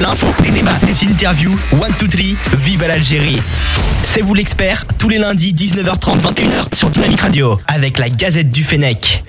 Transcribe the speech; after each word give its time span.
l'info, 0.00 0.26
des 0.42 0.50
débats, 0.50 0.78
des 0.82 1.08
interviews. 1.08 1.56
One, 1.72 1.92
two, 1.98 2.06
three, 2.06 2.36
vive 2.58 2.84
l'Algérie. 2.86 3.40
C'est 4.02 4.20
vous 4.20 4.34
l'expert, 4.34 4.84
tous 4.98 5.08
les 5.08 5.18
lundis 5.18 5.52
19h30, 5.54 6.20
21h 6.20 6.74
sur 6.74 6.90
Dynamic 6.90 7.20
Radio, 7.20 7.58
avec 7.66 7.98
la 7.98 8.08
Gazette 8.08 8.50
du 8.50 8.64
Fennec. 8.64 9.24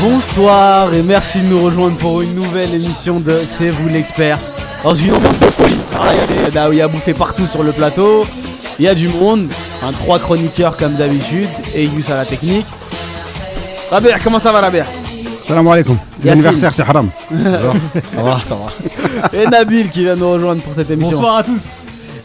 Bonsoir 0.00 0.92
et 0.92 1.02
merci 1.02 1.40
de 1.40 1.46
nous 1.46 1.62
rejoindre 1.62 1.96
pour 1.96 2.22
une 2.22 2.34
nouvelle 2.34 2.74
émission 2.74 3.20
de 3.20 3.40
C'est 3.46 3.70
vous 3.70 3.88
l'expert. 3.88 4.38
Dans 4.82 4.94
une 4.94 5.14
ambiance 5.14 5.38
de 5.38 5.46
folie. 5.46 5.80
Ah, 5.98 6.10
Il 6.70 6.76
y 6.76 6.80
a 6.80 6.84
à 6.84 6.88
bouffer 6.88 7.14
partout 7.14 7.46
sur 7.46 7.62
le 7.62 7.72
plateau. 7.72 8.26
Il 8.78 8.84
y 8.84 8.88
a 8.88 8.94
du 8.94 9.08
monde. 9.08 9.48
Un 9.82 9.92
trois 9.92 10.18
chroniqueurs 10.18 10.76
comme 10.76 10.96
d'habitude. 10.96 11.48
Et 11.74 11.84
Yous 11.84 12.10
à 12.10 12.16
la 12.16 12.26
technique. 12.26 12.66
Rabert, 13.90 14.22
comment 14.22 14.40
ça 14.40 14.52
va 14.52 14.60
Rabert 14.60 14.86
Salam 15.44 15.68
alaikum. 15.68 15.98
L'anniversaire, 16.24 16.72
c'est 16.72 16.80
haram. 16.80 17.10
Ça 17.30 18.22
va, 18.22 18.40
ça 18.42 18.54
va. 18.54 19.38
Et 19.38 19.46
Nabil 19.46 19.90
qui 19.90 20.00
vient 20.04 20.16
nous 20.16 20.30
rejoindre 20.32 20.62
pour 20.62 20.72
cette 20.72 20.90
émission. 20.90 21.18
Bonsoir 21.18 21.36
à 21.36 21.44
tous. 21.44 21.60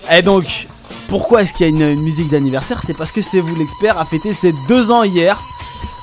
Et 0.09 0.21
donc, 0.21 0.67
pourquoi 1.09 1.41
est-ce 1.41 1.53
qu'il 1.53 1.65
y 1.65 1.69
a 1.69 1.73
une, 1.73 1.81
une 1.81 2.01
musique 2.01 2.29
d'anniversaire? 2.29 2.81
C'est 2.87 2.95
parce 2.95 3.11
que 3.11 3.21
C'est 3.21 3.41
vous 3.41 3.55
l'expert 3.57 3.99
a 3.99 4.05
fêté 4.05 4.31
ses 4.31 4.53
deux 4.69 4.89
ans 4.89 5.03
hier. 5.03 5.37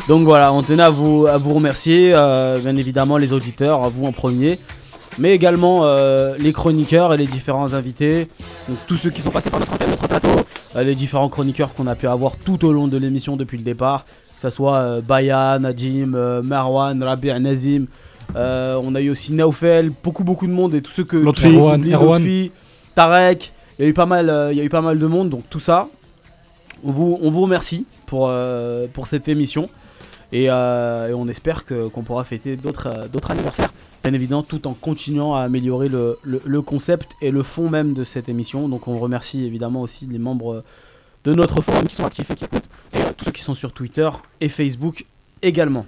Donc 0.08 0.24
voilà, 0.24 0.52
on 0.52 0.62
tenait 0.62 0.82
à 0.82 0.90
vous, 0.90 1.26
à 1.26 1.38
vous 1.38 1.54
remercier, 1.54 2.10
euh, 2.12 2.58
bien 2.58 2.76
évidemment 2.76 3.16
les 3.16 3.32
auditeurs, 3.32 3.82
à 3.82 3.88
vous 3.88 4.04
en 4.04 4.12
premier, 4.12 4.58
mais 5.18 5.32
également 5.32 5.80
euh, 5.84 6.34
les 6.38 6.52
chroniqueurs 6.52 7.14
et 7.14 7.16
les 7.16 7.26
différents 7.26 7.72
invités, 7.72 8.28
donc 8.68 8.76
tous 8.86 8.96
ceux 8.98 9.10
qui 9.10 9.22
sont 9.22 9.30
passés 9.30 9.50
par 9.50 9.58
notre 9.58 9.72
antenne, 9.72 9.90
notre 9.90 10.06
plateau, 10.06 10.28
euh, 10.76 10.84
les 10.84 10.94
différents 10.94 11.28
chroniqueurs 11.28 11.74
qu'on 11.74 11.88
a 11.88 11.96
pu 11.96 12.06
avoir 12.06 12.36
tout 12.36 12.64
au 12.64 12.72
long 12.72 12.86
de 12.86 12.96
l'émission 12.98 13.36
depuis 13.36 13.58
le 13.58 13.64
départ, 13.64 14.04
que 14.36 14.42
ce 14.42 14.50
soit 14.50 14.76
euh, 14.76 15.00
Bayan, 15.00 15.58
Najim, 15.60 16.14
euh, 16.14 16.42
Marwan, 16.42 17.02
Rabi, 17.02 17.28
Nazim, 17.40 17.86
euh, 18.36 18.78
on 18.82 18.94
a 18.94 19.00
eu 19.00 19.10
aussi 19.10 19.32
Naufel, 19.32 19.90
beaucoup 20.04 20.24
beaucoup 20.24 20.46
de 20.46 20.52
monde 20.52 20.74
et 20.74 20.82
tous 20.82 20.92
ceux 20.92 21.04
que 21.04 21.16
Lotfi. 21.16 21.42
que 21.42 21.48
Erwan, 21.54 21.76
j'oublie, 21.80 21.92
Erwan. 21.94 22.22
Lotfi, 22.22 22.50
Tarek, 22.94 23.52
il 23.78 23.82
y 23.82 23.86
a 23.86 23.88
eu 23.90 23.94
pas 23.94 24.06
mal, 24.06 24.28
euh, 24.30 24.52
il 24.52 24.58
y 24.58 24.60
a 24.60 24.64
eu 24.64 24.68
pas 24.68 24.80
mal 24.82 24.98
de 24.98 25.06
monde, 25.06 25.28
donc 25.30 25.44
tout 25.50 25.60
ça, 25.60 25.88
on 26.84 26.90
vous, 26.92 27.18
on 27.22 27.30
vous 27.30 27.42
remercie 27.42 27.86
pour, 28.06 28.26
euh, 28.28 28.86
pour 28.92 29.06
cette 29.06 29.28
émission. 29.28 29.68
Et, 30.32 30.46
euh, 30.50 31.08
et 31.10 31.14
on 31.14 31.28
espère 31.28 31.64
que- 31.64 31.86
qu'on 31.88 32.02
pourra 32.02 32.24
fêter 32.24 32.56
d'autres 32.56 32.88
euh, 32.88 33.06
d'autres 33.06 33.30
anniversaires, 33.30 33.72
bien 34.02 34.12
évidemment, 34.12 34.42
tout 34.42 34.66
en 34.66 34.72
continuant 34.74 35.36
à 35.36 35.42
améliorer 35.42 35.88
le, 35.88 36.18
le- 36.24 36.42
le 36.44 36.62
concept 36.62 37.12
et 37.22 37.30
le 37.30 37.44
fond 37.44 37.70
même 37.70 37.94
de 37.94 38.02
cette 38.02 38.28
émission. 38.28 38.68
Donc 38.68 38.88
on 38.88 38.98
remercie 38.98 39.44
évidemment 39.44 39.82
aussi 39.82 40.04
les 40.10 40.18
membres 40.18 40.64
de 41.26 41.34
notre 41.34 41.60
forum 41.60 41.84
qui 41.86 41.94
sont 41.94 42.06
actifs 42.06 42.30
et 42.30 42.34
qui 42.36 42.44
écoutent, 42.44 42.68
et 42.94 42.98
euh, 42.98 43.12
tous 43.16 43.26
ceux 43.26 43.30
qui 43.32 43.42
sont 43.42 43.52
sur 43.54 43.72
Twitter 43.72 44.08
et 44.40 44.48
Facebook 44.48 45.04
également. 45.42 45.84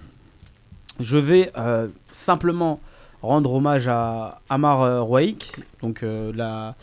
Je 1.00 1.16
vais 1.16 1.50
euh, 1.56 1.86
simplement 2.10 2.80
rendre 3.22 3.52
hommage 3.54 3.86
à 3.88 4.40
Amar 4.50 4.82
euh, 4.82 5.00
Rouaik. 5.00 5.60
Donc 5.80 6.02
la- 6.02 6.74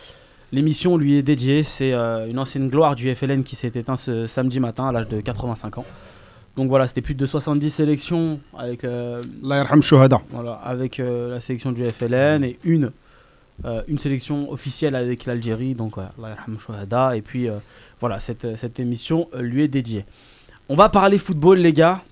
l'émission 0.54 0.96
lui 0.98 1.16
est 1.18 1.22
dédiée. 1.22 1.64
C'est 1.64 1.94
une 1.94 2.40
ancienne 2.40 2.70
gloire 2.70 2.96
du 2.96 3.14
FLN 3.14 3.44
qui 3.44 3.56
s'est 3.58 3.72
éteint 3.76 3.98
ce 3.98 4.26
samedi 4.26 4.60
matin 4.62 4.88
à 4.88 4.92
l'âge 4.94 5.10
de 5.10 5.20
85 5.20 5.78
ans. 5.80 5.86
Donc 6.56 6.70
voilà, 6.70 6.88
c'était 6.88 7.02
plus 7.02 7.16
de 7.16 7.26
70 7.26 7.70
sélections 7.70 8.40
avec, 8.58 8.86
euh, 8.86 9.22
voilà, 10.32 10.54
avec 10.54 11.02
euh, 11.02 11.34
la 11.36 11.42
sélection 11.42 11.74
du 11.74 11.84
FLN 11.90 12.46
et 12.46 12.58
une, 12.64 12.92
euh, 13.66 13.82
une 13.90 14.00
sélection 14.00 14.50
officielle 14.50 14.96
avec 14.96 15.26
l'Algérie. 15.26 15.74
Donc 15.76 15.98
Allah 15.98 16.38
shuhada. 16.66 17.18
Et 17.18 17.22
puis 17.22 17.50
voilà, 18.06 18.20
cette, 18.20 18.56
cette 18.56 18.80
émission 18.80 19.28
euh, 19.34 19.42
lui 19.42 19.64
est 19.64 19.68
dédiée. 19.68 20.06
On 20.70 20.76
va 20.76 20.90
parler 20.90 21.18
football, 21.18 21.58
les 21.58 21.74
gars. 21.74 22.04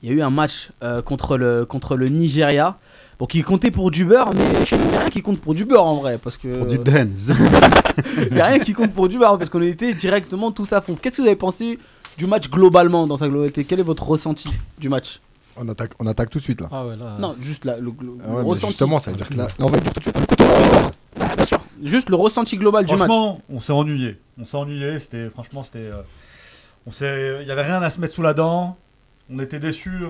Il 0.00 0.08
y 0.08 0.12
a 0.12 0.14
eu 0.14 0.22
un 0.22 0.30
match 0.30 0.70
euh, 0.84 1.02
contre, 1.02 1.36
le, 1.36 1.64
contre 1.64 1.96
le 1.96 2.08
Nigeria. 2.08 2.78
Bon, 3.18 3.26
qui 3.26 3.42
comptait 3.42 3.72
pour 3.72 3.90
du 3.90 4.04
beurre, 4.04 4.30
mais 4.32 4.44
n'y 4.78 4.96
a 4.96 5.00
rien 5.00 5.10
qui 5.10 5.20
compte 5.22 5.40
pour 5.40 5.54
du 5.54 5.64
beurre 5.64 5.86
en 5.86 5.96
vrai. 5.96 6.18
Parce 6.18 6.36
que 6.36 6.56
Pour 6.56 6.66
du 6.68 6.78
den. 6.78 7.10
il 8.28 8.34
n'y 8.34 8.40
a 8.40 8.46
rien 8.46 8.60
qui 8.60 8.74
compte 8.74 8.92
pour 8.92 9.08
du 9.08 9.18
beurre 9.18 9.38
parce 9.38 9.50
qu'on 9.50 9.60
était 9.62 9.92
directement 9.92 10.52
tous 10.52 10.72
à 10.72 10.80
fond. 10.80 10.94
Qu'est-ce 10.94 11.16
que 11.16 11.22
vous 11.22 11.26
avez 11.28 11.36
pensé 11.36 11.80
du 12.16 12.28
match 12.28 12.48
globalement 12.48 13.08
dans 13.08 13.16
sa 13.16 13.26
globalité? 13.28 13.64
Quel 13.64 13.80
est 13.80 13.84
votre 13.84 14.06
ressenti 14.08 14.50
du 14.78 14.88
match? 14.88 15.20
On 15.56 15.68
attaque, 15.68 15.92
on 15.98 16.06
attaque 16.06 16.30
tout 16.30 16.38
de 16.38 16.44
suite 16.44 16.60
là. 16.60 16.68
Ah 16.70 16.86
ouais, 16.86 16.94
là. 16.96 17.16
Non, 17.18 17.34
juste 17.40 17.64
la- 17.64 17.76
le, 17.76 17.92
le- 18.00 18.18
Ah 18.24 18.34
ouais, 18.34 18.42
ressenti. 18.42 18.66
justement, 18.68 19.00
ça 19.00 19.10
veut 19.10 19.16
dire 19.16 19.28
que 19.28 19.34
là, 19.34 19.48
là, 19.48 19.50
on 19.58 19.66
va 19.66 19.78
dire 19.80 19.92
tout 19.92 19.98
de 19.98 20.04
suite. 20.04 20.91
Juste 21.82 22.08
le 22.10 22.16
ressenti 22.16 22.56
global 22.56 22.84
du 22.86 22.92
match. 22.92 22.98
Franchement, 23.00 23.40
on 23.50 23.60
s'est 23.60 23.72
ennuyé. 23.72 24.16
On 24.38 24.44
s'est 24.44 24.56
ennuyé. 24.56 24.98
C'était 24.98 25.28
franchement, 25.30 25.62
c'était. 25.62 25.78
euh, 25.78 26.02
on 26.86 26.90
s'est. 26.92 27.38
Il 27.42 27.48
y 27.48 27.50
avait 27.50 27.62
rien 27.62 27.82
à 27.82 27.90
se 27.90 28.00
mettre 28.00 28.14
sous 28.14 28.22
la 28.22 28.34
dent. 28.34 28.76
On 29.30 29.38
était 29.40 29.58
déçus 29.58 30.00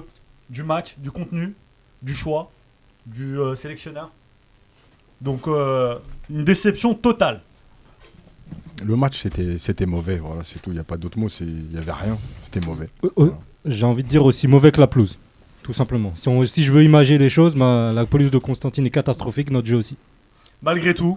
du 0.51 0.63
match, 0.65 0.95
du 0.99 1.11
contenu, 1.11 1.55
du 2.03 2.15
choix, 2.15 2.51
du 3.07 3.39
euh, 3.39 3.55
sélectionneur. 3.55 4.11
Donc 5.21 5.47
euh, 5.49 5.99
une 6.31 6.45
déception 6.45 6.95
totale. 6.95 7.41
Le 8.85 8.97
match, 8.97 9.21
c'était, 9.21 9.59
c'était 9.59 9.87
mauvais. 9.87 10.19
Voilà, 10.19 10.43
c'est 10.45 10.61
tout. 10.61 10.71
Il 10.71 10.75
n'y 10.75 10.81
a 10.81 10.85
pas 10.85 10.97
d'autre 10.97 11.19
mot. 11.19 11.29
c'est- 11.29 11.45
Il 11.45 11.69
n'y 11.69 11.79
avait 11.79 11.93
rien. 11.93 12.19
C'était 12.41 12.61
mauvais. 12.61 12.89
Euh, 13.05 13.11
euh, 13.19 13.31
J'ai 13.65 13.87
envie 13.87 14.03
de 14.03 14.09
dire 14.09 14.25
aussi 14.25 14.49
mauvais 14.49 14.73
que 14.73 14.81
la 14.81 14.89
pelouse. 14.89 15.19
Tout 15.63 15.73
simplement. 15.73 16.13
Si, 16.17 16.29
on- 16.29 16.45
si 16.45 16.65
je 16.65 16.73
veux 16.73 16.83
imager 16.83 17.17
les 17.19 17.31
choses, 17.31 17.55
bah, 17.55 17.93
la 17.95 18.05
pelouse 18.07 18.33
de 18.33 18.39
Constantine 18.39 18.85
est 18.85 18.91
catastrophique, 18.91 19.51
notre 19.53 19.69
jeu 19.69 19.77
aussi. 19.77 19.97
Malgré 20.63 20.95
tout, 20.95 21.17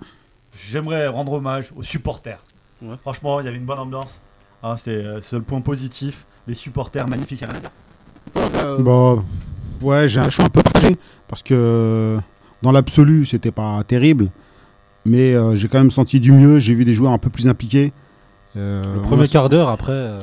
j'aimerais 0.55 1.07
rendre 1.07 1.33
hommage 1.33 1.71
aux 1.75 1.83
supporters. 1.83 2.39
Ouais. 2.81 2.95
Franchement, 3.01 3.39
il 3.39 3.45
y 3.45 3.49
avait 3.49 3.57
une 3.57 3.65
bonne 3.65 3.79
ambiance. 3.79 4.19
Hein, 4.63 4.75
c'est 4.77 4.91
euh, 4.91 5.19
c'est 5.21 5.35
le 5.35 5.41
point 5.41 5.61
positif. 5.61 6.25
Les 6.47 6.53
supporters 6.53 7.07
magnifiques. 7.07 7.43
a 7.43 7.47
dire. 7.47 7.69
Euh, 8.63 8.77
Bon, 8.79 9.23
ouais, 9.81 10.07
j'ai 10.07 10.19
un 10.19 10.29
choix 10.29 10.45
un 10.45 10.49
peu 10.49 10.61
partagé. 10.61 10.95
Parce 11.27 11.41
que 11.43 12.17
dans 12.61 12.71
l'absolu, 12.71 13.25
c'était 13.25 13.51
pas 13.51 13.83
terrible. 13.87 14.29
Mais 15.05 15.33
euh, 15.35 15.55
j'ai 15.55 15.67
quand 15.67 15.77
même 15.79 15.91
senti 15.91 16.19
du 16.19 16.31
mieux. 16.31 16.59
J'ai 16.59 16.73
vu 16.73 16.85
des 16.85 16.93
joueurs 16.93 17.11
un 17.11 17.17
peu 17.17 17.29
plus 17.29 17.47
impliqués. 17.47 17.93
Euh, 18.57 18.95
Le 18.95 19.01
premier 19.01 19.23
a- 19.23 19.27
quart 19.27 19.49
d'heure, 19.49 19.69
après, 19.69 19.91
euh, 19.91 20.21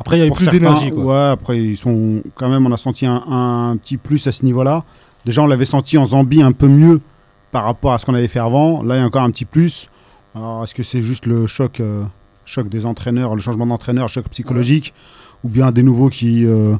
après 0.00 0.16
il 0.16 0.18
y 0.18 0.22
avait 0.22 0.28
pour 0.28 0.38
plus 0.38 0.48
d'énergie. 0.48 0.90
Ouais, 0.92 1.28
après, 1.32 1.58
ils 1.58 1.76
sont 1.76 2.22
quand 2.34 2.48
même, 2.48 2.66
on 2.66 2.72
a 2.72 2.76
senti 2.76 3.06
un, 3.06 3.22
un 3.28 3.76
petit 3.76 3.96
plus 3.96 4.26
à 4.26 4.32
ce 4.32 4.44
niveau-là. 4.44 4.84
Déjà, 5.24 5.42
on 5.42 5.46
l'avait 5.46 5.64
senti 5.64 5.96
en 5.98 6.06
Zambie 6.06 6.42
un 6.42 6.52
peu 6.52 6.66
mieux 6.68 7.00
par 7.50 7.64
rapport 7.64 7.92
à 7.92 7.98
ce 7.98 8.06
qu'on 8.06 8.14
avait 8.14 8.28
fait 8.28 8.38
avant. 8.40 8.82
Là, 8.82 8.96
il 8.96 8.98
y 8.98 9.02
a 9.02 9.06
encore 9.06 9.22
un 9.22 9.30
petit 9.30 9.44
plus. 9.44 9.88
Alors, 10.34 10.64
est-ce 10.64 10.74
que 10.74 10.82
c'est 10.82 11.02
juste 11.02 11.26
le 11.26 11.46
choc, 11.46 11.80
euh, 11.80 12.04
choc 12.44 12.68
des 12.68 12.84
entraîneurs, 12.84 13.34
le 13.34 13.40
changement 13.40 13.66
d'entraîneur, 13.66 14.04
le 14.04 14.10
choc 14.10 14.28
psychologique, 14.28 14.92
ou 15.44 15.48
bien 15.48 15.72
des 15.72 15.82
nouveaux 15.82 16.10
qui, 16.10 16.44
euh, 16.44 16.76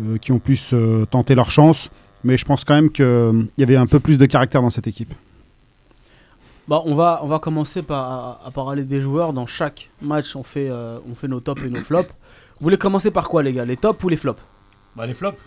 euh, 0.00 0.18
qui 0.18 0.32
ont 0.32 0.38
plus 0.38 0.70
euh, 0.72 1.04
tenté 1.06 1.34
leur 1.34 1.50
chance? 1.50 1.90
Mais 2.24 2.36
je 2.36 2.44
pense 2.44 2.64
quand 2.64 2.74
même 2.74 2.90
qu'il 2.90 3.48
y 3.58 3.62
avait 3.62 3.76
un 3.76 3.86
peu 3.86 3.98
plus 3.98 4.16
de 4.16 4.26
caractère 4.26 4.62
dans 4.62 4.70
cette 4.70 4.86
équipe. 4.86 5.12
bah, 6.68 6.82
on, 6.84 6.94
va, 6.94 7.20
on 7.22 7.26
va 7.26 7.38
commencer 7.38 7.82
par, 7.82 8.10
à, 8.10 8.40
à 8.46 8.50
parler 8.50 8.84
des 8.84 9.00
joueurs. 9.00 9.32
Dans 9.32 9.46
chaque 9.46 9.90
match, 10.00 10.36
on 10.36 10.42
fait, 10.42 10.68
euh, 10.70 10.98
on 11.10 11.14
fait 11.14 11.28
nos 11.28 11.40
tops 11.40 11.62
et 11.64 11.68
nos 11.68 11.82
flops. 11.82 12.08
Vous 12.08 12.64
voulez 12.64 12.78
commencer 12.78 13.10
par 13.10 13.28
quoi, 13.28 13.42
les 13.42 13.52
gars? 13.52 13.64
Les 13.64 13.76
tops 13.76 14.02
ou 14.04 14.08
les 14.08 14.16
flops? 14.16 14.40
Bah, 14.96 15.06
les 15.06 15.14
flops. 15.14 15.38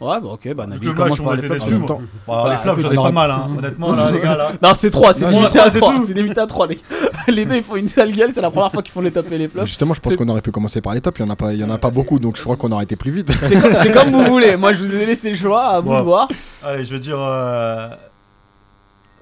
Ouais, 0.00 0.18
bah 0.18 0.28
ok, 0.32 0.54
bah 0.54 0.66
Nabil 0.66 0.80
que 0.80 0.86
le 0.86 0.94
commence 0.94 1.10
match, 1.10 1.18
par 1.18 1.26
on 1.28 1.32
les 1.32 1.38
était 1.44 1.46
flops. 1.48 1.64
déçus, 1.70 1.82
En 1.82 1.86
temps, 1.86 2.00
Bah, 2.26 2.46
les 2.50 2.56
flops, 2.56 2.80
écoute, 2.80 2.92
j'en 2.94 3.02
ai 3.02 3.04
pas 3.04 3.12
mal, 3.12 3.30
hein. 3.30 3.48
honnêtement, 3.58 3.92
là, 3.96 4.10
les 4.10 4.20
gars, 4.20 4.34
là. 4.36 4.52
Non, 4.62 4.70
c'est 4.80 4.90
3, 4.90 5.12
c'est 5.12 5.30
limité 5.30 5.58
à 5.58 5.70
c'est 5.70 5.78
3. 5.78 5.94
tout. 5.94 6.04
C'est 6.06 6.14
limité 6.14 6.40
à 6.40 6.46
3. 6.46 6.66
Les, 6.68 6.78
les 7.28 7.44
deux, 7.44 7.56
ils 7.56 7.62
font 7.62 7.76
une 7.76 7.88
sale 7.90 8.10
gueule. 8.12 8.30
C'est 8.34 8.40
la 8.40 8.50
première 8.50 8.72
fois 8.72 8.82
qu'ils 8.82 8.92
font 8.92 9.02
les 9.02 9.10
tops 9.10 9.30
et 9.30 9.36
les 9.36 9.48
flops. 9.48 9.66
justement, 9.66 9.92
je 9.92 10.00
pense 10.00 10.16
qu'on 10.16 10.28
aurait 10.30 10.40
pu 10.40 10.52
commencer 10.52 10.80
par 10.80 10.94
les 10.94 11.02
tops. 11.02 11.18
Il 11.18 11.24
n'y 11.24 11.28
en, 11.30 11.32
a 11.34 11.36
pas- 11.36 11.52
il 11.52 11.60
y 11.60 11.64
en 11.64 11.70
a 11.70 11.76
pas 11.76 11.90
beaucoup. 11.90 12.18
Donc, 12.18 12.38
je 12.38 12.42
crois 12.42 12.56
qu'on 12.56 12.72
aurait 12.72 12.84
été 12.84 12.96
plus 12.96 13.10
vite. 13.10 13.30
C'est 13.42 13.60
comme, 13.60 13.74
c'est 13.76 13.92
comme 13.92 14.08
vous 14.10 14.24
voulez. 14.32 14.56
Moi, 14.56 14.72
je 14.72 14.82
vous 14.84 14.94
ai 14.94 15.04
laissé 15.04 15.28
le 15.30 15.36
choix. 15.36 15.64
À 15.64 15.80
vous 15.80 15.94
de 15.94 16.00
voir. 16.00 16.28
Allez, 16.64 16.82
je 16.86 16.92
veux 16.94 16.98
dire. 17.00 17.18
euh, 17.20 17.90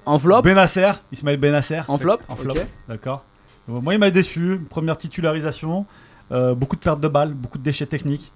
En 0.05 0.17
flop 0.17 0.41
Benasser, 0.43 0.91
Ismaël 1.11 1.37
Benasser. 1.37 1.81
En 1.89 1.97
flop 1.97 2.19
En 2.29 2.37
flop, 2.37 2.53
d'accord. 2.87 3.23
Euh, 3.69 3.81
Moi, 3.81 3.95
il 3.95 3.99
m'a 3.99 4.11
déçu. 4.11 4.61
Première 4.69 4.97
titularisation, 4.97 5.85
euh, 6.31 6.55
beaucoup 6.55 6.77
de 6.77 6.81
pertes 6.81 7.01
de 7.01 7.07
balles, 7.09 7.33
beaucoup 7.33 7.57
de 7.57 7.63
déchets 7.63 7.85
techniques. 7.85 8.31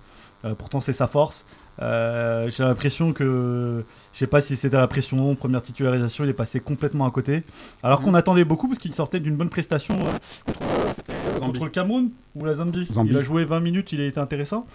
Pourtant, 0.57 0.81
c'est 0.81 0.91
sa 0.91 1.07
force. 1.07 1.45
Euh, 1.81 2.49
J'ai 2.55 2.63
l'impression 2.63 3.13
que, 3.13 3.83
je 4.13 4.19
sais 4.19 4.27
pas 4.27 4.41
si 4.41 4.55
c'était 4.55 4.77
la 4.77 4.87
pression, 4.87 5.33
première 5.35 5.61
titularisation, 5.63 6.23
il 6.23 6.29
est 6.29 6.33
passé 6.33 6.59
complètement 6.59 7.05
à 7.05 7.11
côté. 7.11 7.43
Alors 7.81 7.99
Mhm. 7.99 8.05
qu'on 8.05 8.13
attendait 8.13 8.43
beaucoup 8.45 8.67
parce 8.67 8.79
qu'il 8.79 8.93
sortait 8.93 9.19
d'une 9.19 9.35
bonne 9.35 9.49
prestation 9.49 9.95
euh, 9.95 11.39
contre, 11.39 11.61
euh, 11.61 11.65
le 11.65 11.69
Cameroun 11.69 12.09
ou 12.35 12.45
la 12.45 12.53
Zambie. 12.55 12.87
Zambie. 12.91 13.09
Il 13.11 13.17
a 13.17 13.23
joué 13.23 13.45
20 13.45 13.59
minutes, 13.59 13.91
il 13.91 14.01
a 14.01 14.05
été 14.05 14.19
intéressant. 14.19 14.65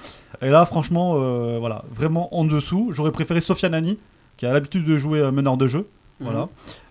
Et 0.43 0.50
là, 0.50 0.65
franchement, 0.67 1.15
euh, 1.17 1.59
voilà, 1.61 1.85
vraiment 1.95 2.37
en 2.37 2.45
dessous. 2.45 2.91
J'aurais 2.93 3.12
préféré 3.12 3.41
Sofiane 3.41 3.75
Ani, 3.75 3.99
qui 4.37 4.47
a 4.47 4.53
l'habitude 4.53 4.85
de 4.85 4.97
jouer 4.97 5.21
euh, 5.21 5.31
meneur 5.31 5.56
de 5.56 5.67
jeu. 5.67 5.87
Voilà. 6.21 6.41
Mhm. 6.43 6.49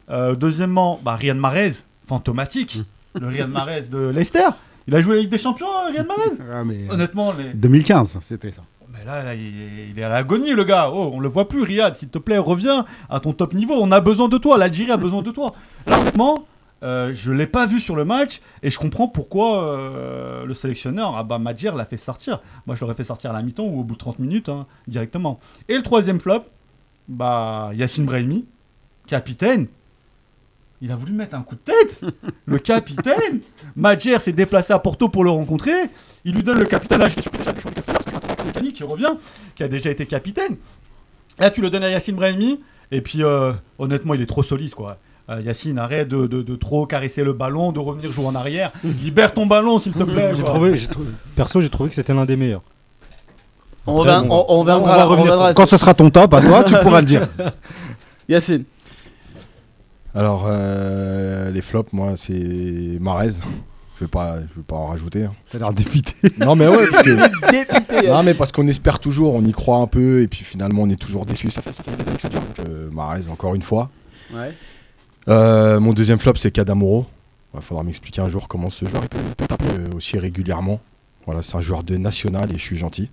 Euh, 0.10 0.36
deuxièmement, 0.36 1.00
bah, 1.04 1.16
Riyad 1.16 1.38
Mahrez, 1.38 1.74
fantomatique. 2.08 2.82
le 3.20 3.28
Riyad 3.28 3.50
Mahrez 3.50 3.90
de 3.90 3.98
Leicester. 4.10 4.48
Il 4.88 4.96
a 4.96 5.02
joué 5.02 5.16
la 5.16 5.22
Ligue 5.24 5.32
des 5.32 5.38
Champions, 5.38 5.68
Riyad 5.90 6.08
Mahrez. 6.08 6.38
Ah, 6.54 6.64
mais, 6.64 6.90
Honnêtement, 6.90 7.34
les- 7.34 7.54
2015, 7.54 8.20
c'était 8.22 8.52
ça. 8.52 8.62
Là, 9.08 9.34
il, 9.36 9.98
est- 9.98 10.04
à 10.04 10.10
l'agonie, 10.10 10.52
le 10.54 10.64
gars. 10.64 10.90
Oh, 10.94 11.12
on 11.14 11.20
le 11.20 11.28
voit 11.28 11.48
plus, 11.48 11.62
Riyad. 11.64 11.94
S'il 11.96 12.10
te 12.10 12.18
plaît, 12.18 12.38
reviens 12.38 12.86
à 13.10 13.20
ton 13.20 13.34
top 13.34 13.54
niveau. 13.54 13.74
On 13.80 13.92
a 13.92 14.00
besoin 14.02 14.28
de 14.30 14.38
toi. 14.38 14.58
L'Algérie 14.58 14.92
a 14.92 14.98
besoin 14.98 15.22
de 15.22 15.32
toi. 15.32 15.54
Là, 15.88 16.00
honnêtement, 16.00 16.46
euh, 16.84 17.12
je 17.14 17.32
l'ai 17.32 17.48
pas 17.48 17.66
vu 17.66 17.80
sur 17.80 17.96
le 17.96 18.06
match 18.06 18.40
et 18.62 18.70
je 18.70 18.78
comprends 18.78 19.08
pourquoi 19.08 19.64
euh, 19.64 20.46
le 20.46 20.54
sélectionneur, 20.54 21.24
bah, 21.24 21.40
Madjer, 21.40 21.72
l'a 21.76 21.86
fait 21.86 21.98
sortir. 21.98 22.42
Moi, 22.66 22.76
je 22.76 22.82
l'aurais 22.82 22.94
fait 22.96 23.04
sortir 23.04 23.32
à 23.32 23.34
la 23.34 23.42
mi-temps 23.42 23.64
ou 23.66 23.80
au 23.80 23.84
bout 23.84 23.96
de 23.96 24.00
30 24.00 24.20
minutes, 24.20 24.50
hein, 24.50 24.66
directement. 24.88 25.40
Et 25.70 25.76
le 25.78 25.84
troisième 25.84 26.20
flop, 26.20 26.44
bah, 27.08 27.72
Yacine 27.74 28.06
Brahimi, 28.06 28.46
capitaine, 29.08 29.68
il 30.82 30.92
a 30.92 30.96
voulu 30.96 31.12
mettre 31.14 31.36
un 31.36 31.42
coup 31.42 31.56
de 31.56 31.62
tête. 31.72 32.02
le 32.46 32.60
capitaine 32.60 33.40
Madjer 33.76 34.20
s'est 34.20 34.32
déplacé 34.32 34.74
à 34.74 34.80
Porto 34.80 35.10
pour 35.10 35.24
le 35.24 35.30
rencontrer. 35.32 35.74
Il 36.26 36.34
lui 36.36 36.44
donne 36.44 36.60
le 36.60 36.66
capitanage 36.66 37.14
qui 37.16 37.20
est 37.28 37.38
déjà 37.38 37.52
capitaine, 37.54 37.84
parce 37.86 38.04
que 38.04 38.12
je 38.12 38.20
suis 38.20 38.42
un 38.42 38.46
mécanique 38.46 38.76
qui 38.76 38.84
revient, 38.84 39.14
qui 39.56 39.64
a 39.64 39.68
déjà 39.68 39.90
été 39.90 40.06
capitaine. 40.06 40.56
Là, 41.40 41.50
tu 41.52 41.62
le 41.62 41.70
donnes 41.70 41.84
à 41.84 41.90
Yacine 41.90 42.16
Brahimi. 42.16 42.60
Et 42.92 43.02
puis, 43.02 43.24
euh, 43.24 43.52
honnêtement, 43.80 44.14
il 44.14 44.22
est 44.22 44.26
trop 44.28 44.44
solide, 44.44 44.74
quoi. 44.74 44.98
Euh, 45.30 45.42
Yacine, 45.42 45.78
arrête 45.78 46.08
de, 46.08 46.26
de- 46.26 46.42
de 46.42 46.56
trop 46.56 46.86
caresser 46.86 47.24
le 47.24 47.34
ballon, 47.34 47.72
de 47.74 47.80
revenir 47.80 48.10
jouer 48.12 48.26
en 48.28 48.34
arrière. 48.36 48.72
Libère 48.84 49.34
ton 49.34 49.46
ballon, 49.46 49.78
s'il 49.78 49.92
te 49.94 50.04
plaît. 50.04 50.32
J'ai 50.36 50.44
trouvé, 50.44 50.78
j'ai 50.78 50.88
trouvé- 50.88 51.10
perso, 51.36 51.60
j'ai 51.60 51.70
trouvé 51.70 51.90
que 51.90 51.96
c'était 51.96 52.14
l'un 52.14 52.26
des 52.26 52.38
meilleurs. 52.38 52.62
On, 53.86 54.02
Après, 54.02 54.28
bon, 54.28 54.46
on, 54.50 54.54
on 54.56 54.60
reviendra, 54.62 54.84
on 54.84 54.96
va 54.98 55.06
on 55.06 55.10
revenir 55.10 55.32
reviendra- 55.34 55.54
Quand 55.54 55.66
ce 55.66 55.78
sera 55.78 55.94
ton 55.94 56.10
top, 56.10 56.34
à 56.34 56.42
toi, 56.42 56.64
tu 56.64 56.76
pourras 56.82 57.00
le 57.02 57.06
dire. 57.06 57.28
Yacine. 58.30 58.64
Alors, 60.16 60.46
euh, 60.48 61.52
les 61.52 61.62
flops, 61.62 61.94
moi, 61.94 62.14
c'est 62.18 62.34
Marez. 63.00 63.32
Je 64.00 64.04
vais 64.06 64.08
pas, 64.10 64.38
je 64.42 64.56
vais 64.58 64.64
pas 64.66 64.76
en 64.76 64.88
rajouter. 64.88 65.24
hein. 65.24 65.34
T'as 65.50 65.58
l'air 65.60 65.74
dépité. 65.74 66.14
Non, 66.40 66.56
mais 66.56 66.68
ouais, 66.68 66.86
parce 66.92 67.04
que- 67.04 68.08
non, 68.08 68.24
mais 68.24 68.34
parce 68.36 68.52
qu'on 68.52 68.68
espère 68.68 69.00
toujours, 69.00 69.34
on 69.34 69.44
y 69.44 69.52
croit 69.52 69.78
un 69.78 69.88
peu, 69.88 70.22
et 70.22 70.28
puis 70.28 70.44
finalement, 70.44 70.84
on 70.84 70.90
est 70.90 71.00
toujours 71.02 71.26
déçu. 71.26 71.50
Ça 71.50 71.62
fait, 71.62 71.74
ça 71.74 71.82
fait 71.84 71.96
des 71.96 72.04
années 72.04 72.16
que 72.16 72.22
ça 72.22 72.30
dure. 72.30 72.42
Donc, 72.42 72.68
euh, 72.70 72.90
Mahrez, 72.92 73.28
encore 73.30 73.56
une 73.56 73.64
fois. 73.64 73.90
Ouais. 74.34 74.54
Euh, 75.30 75.80
mon 75.80 75.94
deuxième 75.94 76.20
flop, 76.20 76.36
c'est 76.36 76.52
Kadamoro. 76.52 77.06
Il 77.56 77.62
faudra 77.62 77.84
m'expliquer 77.84 78.22
un 78.22 78.30
jour 78.30 78.48
comment 78.48 78.70
ce 78.70 78.86
joueur 78.86 79.02
il 79.04 79.10
peut 79.36 79.48
taper 79.48 79.66
euh, 79.80 79.96
aussi 79.96 80.20
régulièrement. 80.20 80.80
Voilà, 81.26 81.42
c'est 81.42 81.58
un 81.58 81.62
joueur 81.62 81.84
de 81.84 81.98
national 81.98 82.52
et 82.54 82.58
je 82.58 82.64
suis 82.64 82.78
gentil. 82.78 83.10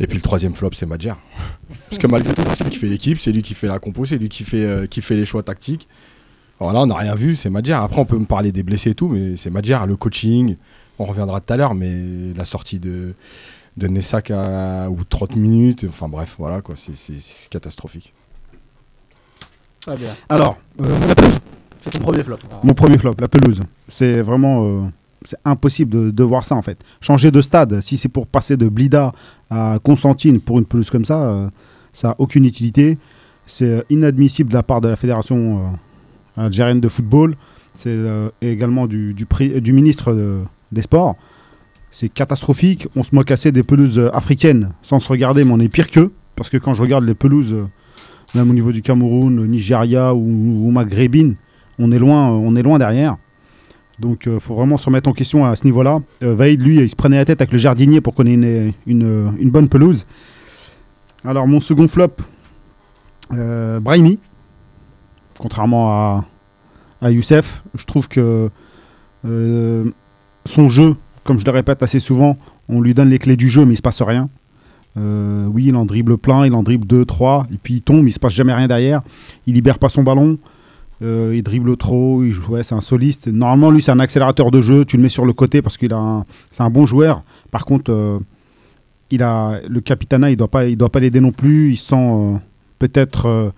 Et 0.00 0.06
puis 0.06 0.16
le 0.16 0.22
troisième 0.22 0.54
flop, 0.54 0.70
c'est 0.72 0.86
Madjer. 0.86 1.12
Parce 1.88 1.98
que 1.98 2.06
malgré 2.06 2.34
tout, 2.34 2.42
c'est 2.54 2.64
lui 2.64 2.70
qui 2.70 2.78
fait 2.78 2.86
l'équipe, 2.88 3.18
c'est 3.20 3.30
lui 3.32 3.42
qui 3.42 3.54
fait 3.54 3.68
la 3.68 3.78
compo, 3.78 4.04
c'est 4.04 4.16
lui 4.18 4.28
qui 4.28 4.42
fait, 4.44 4.64
euh, 4.64 4.86
qui 4.86 5.00
fait 5.00 5.14
les 5.16 5.24
choix 5.24 5.42
tactiques. 5.42 5.88
Voilà, 6.58 6.80
on 6.80 6.86
n'a 6.86 6.96
rien 6.96 7.14
vu, 7.14 7.36
c'est 7.36 7.50
Madjer. 7.50 7.72
Après, 7.74 8.00
on 8.00 8.04
peut 8.04 8.18
me 8.18 8.24
parler 8.24 8.52
des 8.52 8.62
blessés 8.62 8.90
et 8.90 8.94
tout, 8.94 9.08
mais 9.08 9.36
c'est 9.36 9.50
Madjer, 9.50 9.78
le 9.86 9.96
coaching. 9.96 10.56
On 10.98 11.04
reviendra 11.04 11.40
tout 11.40 11.52
à 11.52 11.56
l'heure, 11.56 11.74
mais 11.74 11.92
la 12.36 12.44
sortie 12.44 12.78
de, 12.78 13.14
de 13.76 13.86
Nessac 13.88 14.30
à 14.30 14.88
ou 14.90 15.02
30 15.04 15.36
minutes, 15.36 15.86
enfin 15.88 16.08
bref, 16.08 16.36
voilà 16.38 16.60
quoi, 16.62 16.74
c'est- 16.76 16.96
c'est 16.96 17.20
c'est 17.20 17.48
catastrophique. 17.48 18.12
Très 19.80 19.96
bien. 19.96 20.14
Alors, 20.28 20.58
euh, 20.80 20.98
la 21.08 21.14
pelouse. 21.14 21.38
C'est 21.78 21.90
ton 21.90 21.98
premier 21.98 22.22
flop. 22.22 22.38
Mon 22.62 22.74
premier 22.74 22.98
flop, 22.98 23.14
la 23.20 23.26
pelouse. 23.28 23.60
C'est 23.88 24.20
vraiment. 24.22 24.64
euh, 24.66 24.82
c'est 25.24 25.38
impossible 25.44 26.12
de, 26.12 26.22
voir 26.24 26.44
ça 26.44 26.54
en 26.54 26.62
fait. 26.62 26.78
Changer 27.00 27.30
de 27.30 27.40
stade, 27.40 27.80
si 27.80 27.96
c'est 27.96 28.08
pour 28.08 28.26
passer 28.26 28.56
de 28.56 28.68
Blida 28.68 29.12
à 29.50 29.78
Constantine 29.82 30.40
pour 30.40 30.58
une 30.58 30.64
pelouse 30.64 30.90
comme 30.90 31.04
ça, 31.04 31.22
euh, 31.24 31.48
ça 31.92 32.08
n'a 32.08 32.14
aucune 32.18 32.44
utilité. 32.44 32.98
C'est 33.46 33.64
euh, 33.64 33.82
inadmissible 33.90 34.50
de 34.50 34.54
la 34.54 34.62
part 34.62 34.80
de 34.80 34.88
la 34.88 34.96
fédération 34.96 35.72
euh, 36.38 36.44
algérienne 36.44 36.80
de 36.80 36.88
football. 36.88 37.36
C'est 37.74 37.96
également 38.42 38.86
du, 38.86 39.14
ministre 39.72 40.12
de- 40.12 40.40
des 40.72 40.82
Sports. 40.82 41.16
C'est 41.90 42.10
catastrophique. 42.10 42.86
On 42.96 43.02
se 43.02 43.14
moque 43.14 43.30
assez 43.30 43.50
des 43.50 43.62
pelouses 43.62 43.98
africaines 44.12 44.70
sans 44.82 45.00
se 45.00 45.08
regarder, 45.08 45.44
mais 45.44 45.52
on 45.52 45.58
est 45.58 45.68
pire 45.70 45.90
qu'eux. 45.90 46.12
Parce 46.36 46.50
que 46.50 46.58
quand 46.58 46.74
je 46.74 46.82
regarde 46.82 47.04
les 47.04 47.14
pelouses, 47.14 47.56
même 48.34 48.50
au 48.50 48.52
niveau 48.52 48.72
du 48.72 48.82
Cameroun, 48.82 49.46
Nigeria 49.46 50.14
ou, 50.14 50.18
ou 50.66 50.70
maghrébine, 50.70 51.36
on 51.78 51.90
est 51.92 51.98
loin, 51.98 52.28
on 52.28 52.54
est 52.56 52.62
loin 52.62 52.78
derrière. 52.78 53.16
Donc 54.02 54.24
il 54.26 54.40
faut 54.40 54.54
vraiment 54.54 54.76
se 54.76 54.86
remettre 54.86 55.08
en 55.08 55.12
question 55.12 55.46
à 55.46 55.54
ce 55.56 55.64
niveau-là. 55.64 56.00
Euh, 56.22 56.34
Vaïd, 56.34 56.60
lui, 56.60 56.76
il 56.76 56.88
se 56.88 56.96
prenait 56.96 57.16
la 57.16 57.24
tête 57.24 57.40
avec 57.40 57.52
le 57.52 57.58
jardinier 57.58 58.00
pour 58.00 58.14
qu'on 58.14 58.26
ait 58.26 58.74
une, 58.86 59.50
bonne 59.50 59.68
pelouse. 59.68 60.06
Alors 61.24 61.46
mon 61.46 61.60
second 61.60 61.86
flop, 61.86 62.16
euh, 63.32 63.78
Brahimi. 63.78 64.18
Contrairement 65.38 66.24
à, 67.00 67.10
Youssef, 67.10 67.62
je 67.74 67.84
trouve 67.84 68.08
que 68.08 68.50
euh, 69.24 69.84
son 70.44 70.68
jeu, 70.68 70.96
comme 71.24 71.38
je 71.38 71.44
le 71.44 71.52
répète 71.52 71.82
assez 71.82 72.00
souvent, 72.00 72.36
on 72.68 72.80
lui 72.80 72.94
donne 72.94 73.08
les 73.08 73.18
clés 73.18 73.36
du 73.36 73.48
jeu, 73.48 73.64
mais 73.64 73.74
il 73.74 73.76
se 73.76 73.82
passe 73.82 74.02
rien. 74.02 74.28
Euh, 74.96 75.46
oui, 75.46 75.66
il 75.68 75.76
en 75.76 75.86
dribble 75.86 76.18
plein, 76.18 76.44
il 76.44 76.54
en 76.54 76.62
dribble 76.62 76.86
2, 76.86 77.04
3, 77.04 77.46
et 77.52 77.56
puis 77.56 77.74
il 77.74 77.82
tombe, 77.82 78.06
il 78.06 78.12
se 78.12 78.18
passe 78.18 78.34
jamais 78.34 78.52
rien 78.52 78.68
derrière. 78.68 79.02
Il 79.46 79.54
libère 79.54 79.78
pas 79.78 79.88
son 79.88 80.02
ballon. 80.02 80.38
Euh, 81.02 81.32
il 81.34 81.42
dribble 81.42 81.76
trop, 81.76 82.22
il 82.22 82.30
joue, 82.30 82.52
ouais, 82.52 82.62
c'est 82.62 82.74
un 82.74 82.80
soliste. 82.80 83.26
Normalement, 83.28 83.70
lui, 83.70 83.82
c'est 83.82 83.90
un 83.90 83.98
accélérateur 84.00 84.50
de 84.50 84.60
jeu. 84.60 84.84
Tu 84.84 84.96
le 84.96 85.02
mets 85.02 85.08
sur 85.08 85.24
le 85.24 85.32
côté 85.32 85.60
parce 85.62 85.76
qu'il 85.76 85.92
a, 85.92 85.96
un- 85.98 86.24
c'est 86.50 86.62
un 86.62 86.70
bon 86.70 86.86
joueur. 86.86 87.22
Par 87.50 87.64
contre, 87.64 87.90
euh, 87.92 88.18
il 89.10 89.22
a 89.22 89.60
le 89.68 89.80
capitana, 89.80 90.30
il 90.30 90.36
doit 90.36 90.48
pas, 90.48 90.66
il 90.66 90.76
doit 90.76 90.90
pas 90.90 91.00
l'aider 91.00 91.20
non 91.20 91.32
plus. 91.32 91.72
Il 91.72 91.76
sent 91.76 91.96
euh, 91.96 92.34
peut-être, 92.78 93.52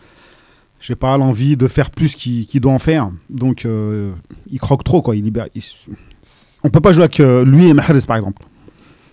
je 0.81 0.87
sais 0.87 0.96
pas, 0.96 1.17
l'envie 1.19 1.56
de 1.56 1.69
faire 1.69 1.91
plus 1.91 2.14
qu'il 2.14 2.46
qu'il 2.46 2.61
doit 2.61 2.73
en 2.73 2.79
faire. 2.79 3.11
Donc, 3.31 3.67
il 4.50 4.61
croque 4.61 4.85
trop, 4.85 5.02
quoi. 5.02 5.14
Il 5.17 5.25
libère. 5.25 5.46
il 5.55 5.62
on 6.62 6.70
peut 6.70 6.81
pas 6.81 6.93
jouer 6.93 7.05
avec 7.05 7.19
lui 7.19 7.69
et 7.69 7.75
Mahrez, 7.75 8.00
par 8.06 8.17
exemple. 8.17 8.43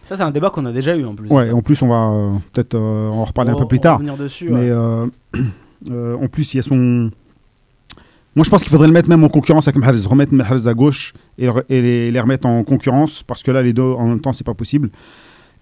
Ça, 0.07 0.15
c'est 0.17 0.23
un 0.23 0.31
débat 0.31 0.49
qu'on 0.49 0.65
a 0.65 0.71
déjà 0.71 0.95
eu 0.95 1.05
en 1.05 1.13
plus. 1.15 1.29
Ouais. 1.29 1.51
En 1.51 1.61
plus, 1.61 1.81
on 1.81 1.87
va 1.87 2.39
peut-être 2.53 2.75
en 2.77 3.23
reparler 3.23 3.51
On 3.51 3.55
un 3.55 3.59
peu 3.59 3.67
plus 3.67 3.79
tard. 3.79 3.97
revenir 3.97 4.17
dessus. 4.17 4.49
Mais 4.49 4.71
ouais. 4.71 6.15
en 6.21 6.27
plus, 6.27 6.53
il 6.53 6.57
y 6.57 6.59
a 6.59 6.63
son. 6.63 7.11
Moi, 8.35 8.45
je 8.45 8.49
pense 8.49 8.61
qu'il 8.63 8.71
faudrait 8.71 8.87
le 8.87 8.93
mettre 8.93 9.09
même 9.09 9.23
en 9.23 9.29
concurrence 9.29 9.67
avec 9.67 9.77
Mahrez. 9.77 10.05
Remettre 10.05 10.33
Mahrez 10.33 10.67
à 10.67 10.73
gauche 10.73 11.13
et, 11.37 11.47
le- 11.47 11.65
et 11.69 11.81
les, 11.81 12.11
les 12.11 12.19
remettre 12.19 12.45
en 12.47 12.63
concurrence 12.63 13.23
parce 13.23 13.43
que 13.43 13.51
là, 13.51 13.61
les 13.61 13.73
deux 13.73 13.81
en 13.83 14.07
même 14.07 14.21
temps, 14.21 14.31
c'est 14.33 14.45
pas 14.45 14.53
possible. 14.53 14.89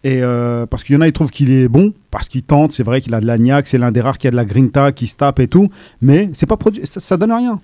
Et 0.04 0.22
euh, 0.22 0.66
parce 0.66 0.84
qu'il 0.84 0.94
y 0.96 0.98
en 0.98 1.02
a, 1.02 1.08
ils 1.08 1.14
trouvent 1.14 1.32
qu'il 1.32 1.52
est 1.52 1.68
bon 1.68 1.94
parce 2.12 2.30
qu'il 2.30 2.44
tente. 2.44 2.72
C'est 2.72 2.84
vrai 2.84 3.02
qu'il 3.02 3.14
a 3.16 3.20
de 3.22 3.26
la 3.26 3.38
niaque, 3.38 3.68
c'est 3.68 3.78
l'un 3.80 3.92
des 3.92 4.02
rares 4.02 4.18
qui 4.18 4.28
a 4.28 4.32
de 4.32 4.36
la 4.36 4.46
grinta, 4.46 4.92
qui 4.92 5.08
se 5.08 5.16
tape 5.16 5.40
et 5.40 5.48
tout. 5.48 5.70
Mais 6.02 6.30
c'est 6.34 6.46
pas 6.46 6.58
produit, 6.58 6.86
ça, 6.86 7.00
ça 7.00 7.18
donne 7.18 7.32
rien. 7.34 7.60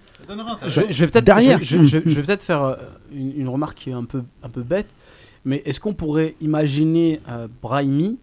Je, 0.67 0.81
vais- 0.81 0.87
je 0.91 0.99
vais 1.05 1.11
peut-être 1.11 1.23
Derrière. 1.25 1.59
Je, 1.61 1.77
je- 1.77 1.85
je- 1.85 2.09
je 2.09 2.15
vais 2.15 2.21
peut-être 2.23 2.43
faire 2.43 2.63
euh, 2.63 2.75
une, 3.13 3.41
une 3.41 3.47
remarque 3.47 3.77
qui 3.77 3.91
est 3.91 3.93
un 3.93 4.03
peu, 4.05 4.23
un 4.43 4.49
peu 4.49 4.63
bête, 4.63 4.87
mais 5.45 5.61
est-ce 5.65 5.79
qu'on 5.79 5.93
pourrait 5.93 6.33
imaginer 6.41 7.21
euh, 7.29 7.47
Brahimi 7.61 8.17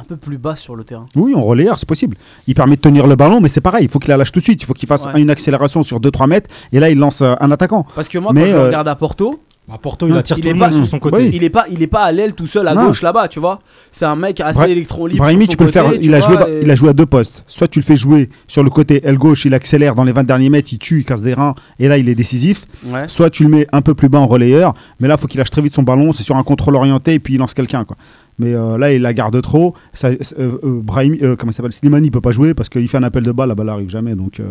un 0.00 0.04
peu 0.04 0.16
plus 0.16 0.38
bas 0.38 0.56
sur 0.56 0.76
le 0.76 0.84
terrain 0.84 1.06
Oui, 1.16 1.34
en 1.34 1.42
relayeur, 1.42 1.78
c'est 1.78 1.88
possible. 1.88 2.16
Il 2.46 2.54
permet 2.54 2.76
de 2.76 2.80
tenir 2.80 3.06
le 3.06 3.16
ballon, 3.16 3.40
mais 3.40 3.48
c'est 3.48 3.60
pareil. 3.60 3.84
Il 3.84 3.90
faut 3.90 3.98
qu'il 3.98 4.10
la 4.10 4.16
lâche 4.16 4.32
tout 4.32 4.40
de 4.40 4.44
suite. 4.44 4.62
Il 4.62 4.66
faut 4.66 4.74
qu'il 4.74 4.88
fasse 4.88 5.06
Ouais. 5.06 5.20
une 5.20 5.30
accélération 5.30 5.82
sur 5.82 6.00
2-3 6.00 6.26
mètres 6.26 6.50
et 6.72 6.80
là, 6.80 6.90
il 6.90 6.98
lance 6.98 7.20
euh, 7.20 7.34
un 7.40 7.50
attaquant. 7.50 7.86
Parce 7.94 8.08
que 8.08 8.18
moi, 8.18 8.32
Mais, 8.34 8.40
quand 8.42 8.46
je 8.48 8.54
euh, 8.56 8.66
regarde 8.66 8.88
à 8.88 8.94
Porto, 8.96 9.40
À 9.72 9.78
Porto, 9.78 10.06
il 10.06 10.12
Non, 10.12 10.18
attire 10.18 10.36
il 10.38 10.42
tout 10.44 10.58
pas- 10.58 10.66
monde 10.66 10.74
sur 10.74 10.86
son 10.86 10.98
côté. 10.98 11.16
Oui. 11.16 11.30
il 11.32 11.42
est 11.42 11.48
pas, 11.48 11.64
il 11.70 11.80
est 11.82 11.86
pas 11.86 12.02
à 12.04 12.12
l'aile 12.12 12.34
tout 12.34 12.44
seul 12.44 12.68
à 12.68 12.74
Non. 12.74 12.86
gauche 12.88 13.00
là-bas, 13.00 13.28
tu 13.28 13.40
vois. 13.40 13.60
C'est 13.92 14.04
un 14.04 14.14
mec 14.14 14.38
assez 14.40 14.70
électron 14.70 15.06
libre. 15.06 15.22
Brahimi, 15.22 15.44
sur 15.44 15.52
son 15.52 15.52
tu 15.52 15.56
peux 15.56 15.64
le 15.64 15.70
faire. 15.72 15.92
Il 16.02 16.14
a, 16.14 16.20
joué 16.20 16.34
vois, 16.36 16.44
dans- 16.44 16.52
et- 16.52 16.60
il 16.62 16.70
a 16.70 16.74
joué 16.76 16.90
à 16.90 16.92
deux 16.92 17.06
postes. 17.06 17.42
Soit 17.46 17.68
tu 17.68 17.78
le 17.78 17.84
fais 17.84 17.96
jouer 17.96 18.28
sur 18.46 18.62
le 18.62 18.68
côté 18.68 19.00
aile 19.04 19.16
gauche, 19.16 19.46
il 19.46 19.54
accélère 19.54 19.94
dans 19.94 20.04
les 20.04 20.12
20 20.12 20.24
derniers 20.24 20.50
mètres, 20.50 20.70
il 20.72 20.78
tue, 20.78 20.98
il 21.00 21.04
casse 21.06 21.22
des 21.22 21.32
reins, 21.32 21.54
et 21.78 21.88
là 21.88 21.96
il 21.96 22.10
est 22.10 22.14
décisif. 22.14 22.66
Ouais. 22.84 23.08
Soit 23.08 23.30
tu 23.30 23.42
le 23.44 23.48
mets 23.48 23.66
un 23.72 23.80
peu 23.80 23.94
plus 23.94 24.10
bas 24.10 24.18
en 24.18 24.26
relayeur, 24.26 24.74
mais 25.00 25.08
là 25.08 25.14
il 25.16 25.20
faut 25.20 25.28
qu'il 25.28 25.38
lâche 25.38 25.50
très 25.50 25.62
vite 25.62 25.74
son 25.74 25.82
ballon, 25.82 26.12
c'est 26.12 26.24
sur 26.24 26.36
un 26.36 26.42
contrôle 26.42 26.76
orienté 26.76 27.14
et 27.14 27.18
puis 27.18 27.34
il 27.34 27.38
lance 27.38 27.54
quelqu'un. 27.54 27.86
quoi. 27.86 27.96
Mais 28.38 28.52
euh, 28.52 28.76
là 28.76 28.92
il 28.92 29.00
la 29.00 29.14
garde 29.14 29.40
trop. 29.40 29.74
Ça, 29.94 30.08
euh, 30.08 30.16
euh, 30.38 30.58
Brahimi, 30.62 31.20
euh, 31.22 31.36
comment 31.36 31.52
il 31.52 31.54
s'appelle? 31.54 31.72
Slimani 31.72 32.08
il 32.08 32.10
peut 32.10 32.20
pas 32.20 32.32
jouer 32.32 32.52
parce 32.52 32.68
qu'il 32.68 32.86
fait 32.86 32.98
un 32.98 33.02
appel 33.02 33.22
de 33.22 33.32
balle, 33.32 33.48
la 33.48 33.54
balle 33.54 33.70
arrive 33.70 33.88
jamais. 33.88 34.14
Donc 34.14 34.40
euh, 34.40 34.44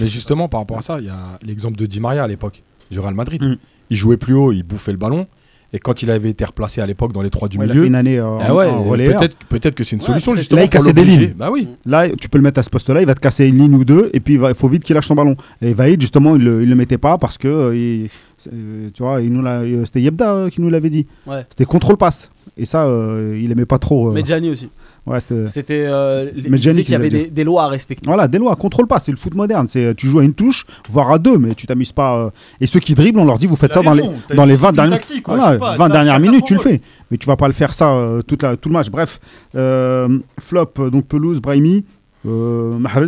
Mais 0.00 0.08
justement, 0.08 0.48
par 0.48 0.60
rapport 0.60 0.78
à 0.78 0.82
ça, 0.82 0.98
il 0.98 1.06
y 1.06 1.10
a 1.10 1.38
l'exemple 1.42 1.76
de 1.76 1.86
Di 1.86 2.00
Maria 2.00 2.24
à 2.24 2.26
l'époque, 2.28 2.62
du 2.90 2.98
Real 3.00 3.14
Madrid. 3.14 3.42
Mm. 3.42 3.56
Il 3.90 3.96
jouait 3.96 4.16
plus 4.16 4.34
haut, 4.34 4.52
il 4.52 4.62
bouffait 4.62 4.92
le 4.92 4.98
ballon. 4.98 5.26
Et 5.72 5.78
quand 5.80 6.00
il 6.02 6.10
avait 6.12 6.30
été 6.30 6.44
replacé 6.44 6.80
à 6.80 6.86
l'époque 6.86 7.12
dans 7.12 7.22
les 7.22 7.28
trois 7.28 7.48
du 7.48 7.58
ouais, 7.58 7.66
il 7.66 7.70
a 7.70 7.74
milieu, 7.74 7.82
fait 7.82 7.88
une 7.88 7.94
année 7.96 8.18
euh, 8.18 8.38
ah 8.40 8.54
ouais, 8.54 8.66
en 8.66 8.84
relayeur. 8.84 9.18
peut-être 9.18 9.36
peut-être 9.48 9.74
que 9.74 9.82
c'est 9.84 9.96
une 9.96 10.00
solution 10.02 10.34
justement. 10.34 10.58
Là, 10.60 10.64
il 10.64 10.68
cassait 10.70 10.92
des 10.92 11.04
lignes. 11.04 11.34
Bah 11.36 11.50
oui. 11.50 11.66
Là, 11.84 12.08
tu 12.08 12.28
peux 12.28 12.38
le 12.38 12.42
mettre 12.44 12.60
à 12.60 12.62
ce 12.62 12.70
poste-là, 12.70 13.00
il 13.00 13.06
va 13.06 13.14
te 13.16 13.20
casser 13.20 13.46
une 13.46 13.58
ligne 13.58 13.74
ou 13.74 13.84
deux, 13.84 14.08
et 14.14 14.20
puis 14.20 14.34
il, 14.34 14.40
va- 14.40 14.50
il 14.50 14.54
faut 14.54 14.68
vite 14.68 14.84
qu'il 14.84 14.94
lâche 14.94 15.08
son 15.08 15.16
ballon. 15.16 15.36
Et 15.60 15.72
Vaïd, 15.72 16.00
justement, 16.00 16.36
il 16.36 16.44
le, 16.44 16.62
il 16.62 16.68
le 16.68 16.74
mettait 16.76 16.98
pas 16.98 17.18
parce 17.18 17.36
que, 17.36 17.48
euh, 17.48 17.76
il- 17.76 18.08
c'est- 18.38 18.50
tu 18.94 19.02
vois, 19.02 19.20
il 19.20 19.32
nous 19.32 19.42
l'a- 19.42 19.62
c'était 19.84 20.00
Yebda 20.00 20.32
euh, 20.34 20.50
qui 20.50 20.60
nous 20.60 20.70
l'avait 20.70 20.88
dit. 20.88 21.06
Ouais. 21.26 21.44
C'était 21.50 21.64
contrôle-passe. 21.66 22.30
Et 22.56 22.64
ça, 22.64 22.84
euh, 22.86 23.38
il 23.42 23.50
aimait 23.50 23.66
pas 23.66 23.78
trop. 23.78 24.10
euh, 24.10 24.12
Medjani 24.12 24.50
aussi. 24.50 24.70
Ouais, 25.06 25.20
c'était-. 25.20 25.86
Euh, 25.86 26.30
Medjani 26.34 26.56
disait 26.56 26.74
qui 26.76 26.82
qu'il 26.84 26.92
y 26.92 26.94
avait 26.96 27.08
des, 27.08 27.26
des 27.26 27.44
lois 27.44 27.64
à 27.64 27.68
respecter. 27.68 28.06
Voilà, 28.06 28.28
des 28.28 28.38
lois, 28.38 28.54
contrôle 28.56 28.86
pas, 28.86 28.98
c'est 28.98 29.10
le 29.12 29.16
foot 29.16 29.34
moderne. 29.34 29.66
C'est 29.68 29.94
tu 29.96 30.06
joues 30.08 30.18
à 30.18 30.24
une 30.24 30.34
touche, 30.34 30.66
voire 30.90 31.10
à 31.12 31.18
deux, 31.18 31.38
mais 31.38 31.54
tu 31.54 31.66
t'amuses 31.66 31.92
pas. 31.92 32.16
euh, 32.16 32.30
Et 32.60 32.66
ceux 32.66 32.80
qui 32.80 32.94
dribblent, 32.94 33.18
on 33.20 33.24
leur 33.24 33.38
dit 33.38 33.46
vous 33.46 33.56
faites 33.56 33.72
ça 33.72 33.82
dans 33.82 33.94
les, 33.94 34.02
dans 34.34 34.44
les 34.44 34.54
20 34.56 34.72
dernières, 34.72 34.98
voilà, 35.26 35.56
20 35.76 35.88
dernières 35.90 36.20
minutes, 36.20 36.44
tu 36.44 36.54
le 36.54 36.60
fais. 36.60 36.80
Mais 37.10 37.16
tu 37.18 37.26
vas 37.26 37.36
pas 37.36 37.46
le 37.46 37.52
faire 37.54 37.72
ça 37.74 37.90
euh, 37.92 38.22
toute 38.22 38.42
la, 38.42 38.56
tout 38.56 38.68
le 38.68 38.72
match. 38.74 38.90
Bref, 38.90 39.20
euh, 39.54 40.18
flop, 40.40 40.72
donc 40.90 41.06
pelouse, 41.06 41.40
Brahimi, 41.40 41.84
euh, 42.26 42.76
Mahrez. 42.78 43.06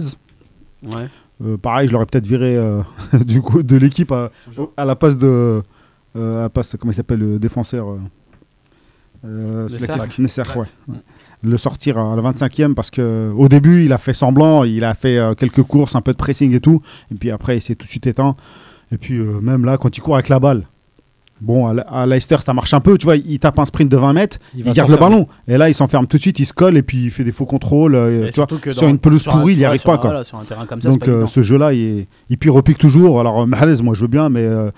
Ouais. 0.84 1.08
Euh, 1.44 1.56
pareil, 1.56 1.88
je 1.88 1.92
l'aurais 1.92 2.06
peut-être 2.06 2.26
viré 2.26 2.56
euh, 2.56 2.80
du 3.26 3.40
coup 3.42 3.62
de 3.62 3.76
l'équipe 3.76 4.10
à, 4.12 4.30
à 4.76 4.84
la 4.84 4.94
passe 4.96 5.16
de. 5.16 5.62
euh, 6.16 6.38
à 6.38 6.42
la 6.42 6.48
passe, 6.48 6.74
comment 6.80 6.92
il 6.92 6.94
s'appelle 6.96 7.18
le 7.20 7.38
défenseur 7.38 7.88
euh, 7.90 7.98
euh, 9.24 9.68
Nesser. 9.68 9.86
celui 9.86 10.08
qui- 10.08 10.22
Le 11.42 11.56
sortir 11.56 11.98
à 11.98 12.16
la 12.16 12.22
25e 12.22 12.74
parce 12.74 12.90
que 12.90 13.32
au 13.36 13.48
début 13.48 13.84
il 13.84 13.92
a 13.92 13.98
fait 13.98 14.14
semblant, 14.14 14.64
il 14.64 14.82
a 14.84 14.94
fait 14.94 15.18
euh, 15.18 15.34
quelques 15.34 15.62
courses, 15.62 15.94
un 15.94 16.00
peu 16.00 16.12
de 16.12 16.16
pressing 16.16 16.52
et 16.54 16.60
tout, 16.60 16.82
et 17.12 17.14
puis 17.14 17.30
après 17.30 17.58
il 17.58 17.60
s'est 17.62 17.76
tout 17.76 17.84
de 17.84 17.90
suite 17.90 18.06
éteint. 18.08 18.34
Et 18.90 18.98
puis 18.98 19.18
euh, 19.18 19.40
même 19.40 19.64
là, 19.64 19.76
quand 19.78 19.96
il 19.96 20.00
court 20.00 20.14
avec 20.14 20.28
la 20.28 20.40
balle, 20.40 20.64
Bon, 21.40 21.68
à, 21.68 21.80
à 21.82 22.06
Leicester, 22.06 22.38
ça 22.40 22.52
marche 22.52 22.74
un 22.74 22.80
peu. 22.80 22.98
Tu 22.98 23.04
vois, 23.04 23.16
il 23.16 23.38
tape 23.38 23.58
un 23.58 23.64
sprint 23.64 23.90
de 23.90 23.96
20 23.96 24.12
mètres, 24.12 24.38
il, 24.56 24.64
va 24.64 24.72
garde 24.72 24.90
le 24.90 24.96
ballon. 24.96 25.28
Et 25.46 25.56
là, 25.56 25.68
il 25.68 25.74
s'enferme 25.74 26.06
tout 26.06 26.16
de 26.16 26.20
suite, 26.22 26.38
il 26.40 26.46
se 26.46 26.52
colle 26.52 26.76
et 26.76 26.82
puis 26.82 27.04
il 27.04 27.10
fait 27.10 27.22
des 27.24 27.32
faux 27.32 27.46
contrôles. 27.46 27.94
euh, 27.94 28.28
tu 28.32 28.40
vois. 28.40 28.46
que 28.60 28.72
sur 28.72 28.88
une 28.88 28.98
pelouse 28.98 29.22
pourrie, 29.22 29.52
il 29.52 29.58
y 29.58 29.60
ouais, 29.60 29.66
arrive 29.66 29.82
pas, 29.82 29.94
un- 29.94 29.98
quoi. 29.98 30.10
voilà, 30.10 30.24
sur 30.24 30.38
un 30.38 30.44
terrain 30.44 30.66
comme 30.66 30.80
ça, 30.80 30.90
Donc 30.90 31.06
euh, 31.06 31.26
ce 31.26 31.42
jeu-là, 31.42 31.72
il 31.72 31.80
est... 31.80 32.08
et 32.30 32.36
puis 32.36 32.48
il 32.48 32.52
repique 32.52 32.78
toujours. 32.78 33.20
Alors, 33.20 33.46
Mahrez, 33.46 33.80
moi 33.82 33.94
je 33.94 34.00
veux 34.00 34.08
bien, 34.08 34.28
mais 34.28 34.42
euh, 34.42 34.70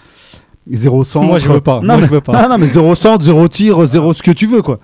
zéro 0.70 1.02
centre. 1.04 1.26
Moi, 1.26 1.38
je 1.38 1.48
veux 1.48 1.60
pas. 1.62 1.80
Non, 1.80 1.86
Moi, 1.86 1.96
mais, 1.96 2.02
je 2.02 2.10
veux 2.10 2.20
pas. 2.20 2.42
Non, 2.42 2.48
non, 2.50 2.58
mais 2.58 2.68
zéro 2.68 2.94
centre, 2.94 3.24
zéro 3.24 3.48
tir, 3.48 3.86
zéro 3.86 4.12
ce 4.12 4.22
que 4.22 4.30
tu 4.30 4.46
veux, 4.46 4.60
quoi. 4.62 4.80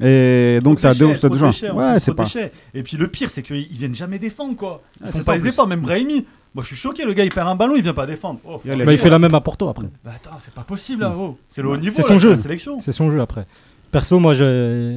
Et 0.00 0.60
donc 0.62 0.78
ça 0.80 0.94
Trop 0.94 1.04
de 1.06 1.12
dé- 1.12 1.14
ça 1.16 1.28
déchets, 1.28 1.44
déchets, 1.46 1.70
Ouais, 1.72 1.98
c'est 2.00 2.14
pas. 2.14 2.24
déchets. 2.24 2.52
Et 2.74 2.82
puis 2.82 2.96
le 2.96 3.08
pire, 3.08 3.30
c'est 3.30 3.42
qu'ils 3.42 3.56
ils 3.70 3.76
viennent 3.78 3.94
jamais 3.96 4.18
défendre 4.18 4.54
quoi. 4.56 4.82
Ils 5.00 5.04
Ah, 5.04 5.06
font 5.06 5.12
c'est 5.12 5.18
ça, 5.24 5.32
pas 5.32 5.34
les 5.36 5.40
plus. 5.40 5.48
efforts, 5.50 5.66
même 5.66 5.80
Brahimi. 5.80 6.24
Moi 6.54 6.62
je 6.62 6.68
suis 6.68 6.76
choqué, 6.76 7.04
le 7.04 7.12
gars 7.12 7.24
il 7.24 7.32
perd 7.32 7.48
un 7.48 7.56
ballon, 7.56 7.74
il 7.76 7.82
vient 7.82 7.92
pas 7.94 8.06
défendre. 8.06 8.38
Oh, 8.48 8.60
Il 8.64 8.84
Bah, 8.84 8.92
il 8.92 8.98
fait 8.98 9.10
la 9.10 9.18
même 9.18 9.34
à 9.34 9.40
Porto 9.40 9.68
après. 9.68 9.86
Bah 10.04 10.12
attends, 10.16 10.36
c'est 10.38 10.54
pas 10.54 10.62
possible 10.62 11.02
là, 11.02 11.12
oh. 11.18 11.36
C'est 11.48 11.62
le 11.62 11.68
haut 11.68 11.76
niveau, 11.76 11.94
C'est 11.96 12.02
là, 12.02 12.08
son 12.08 12.18
jeu. 12.18 12.30
la 12.30 12.36
sélection. 12.36 12.72
C'est 12.80 12.92
son 12.92 13.10
jeu 13.10 13.20
après. 13.20 13.46
Perso, 13.90 14.18
moi, 14.18 14.34
j'ai 14.34 14.44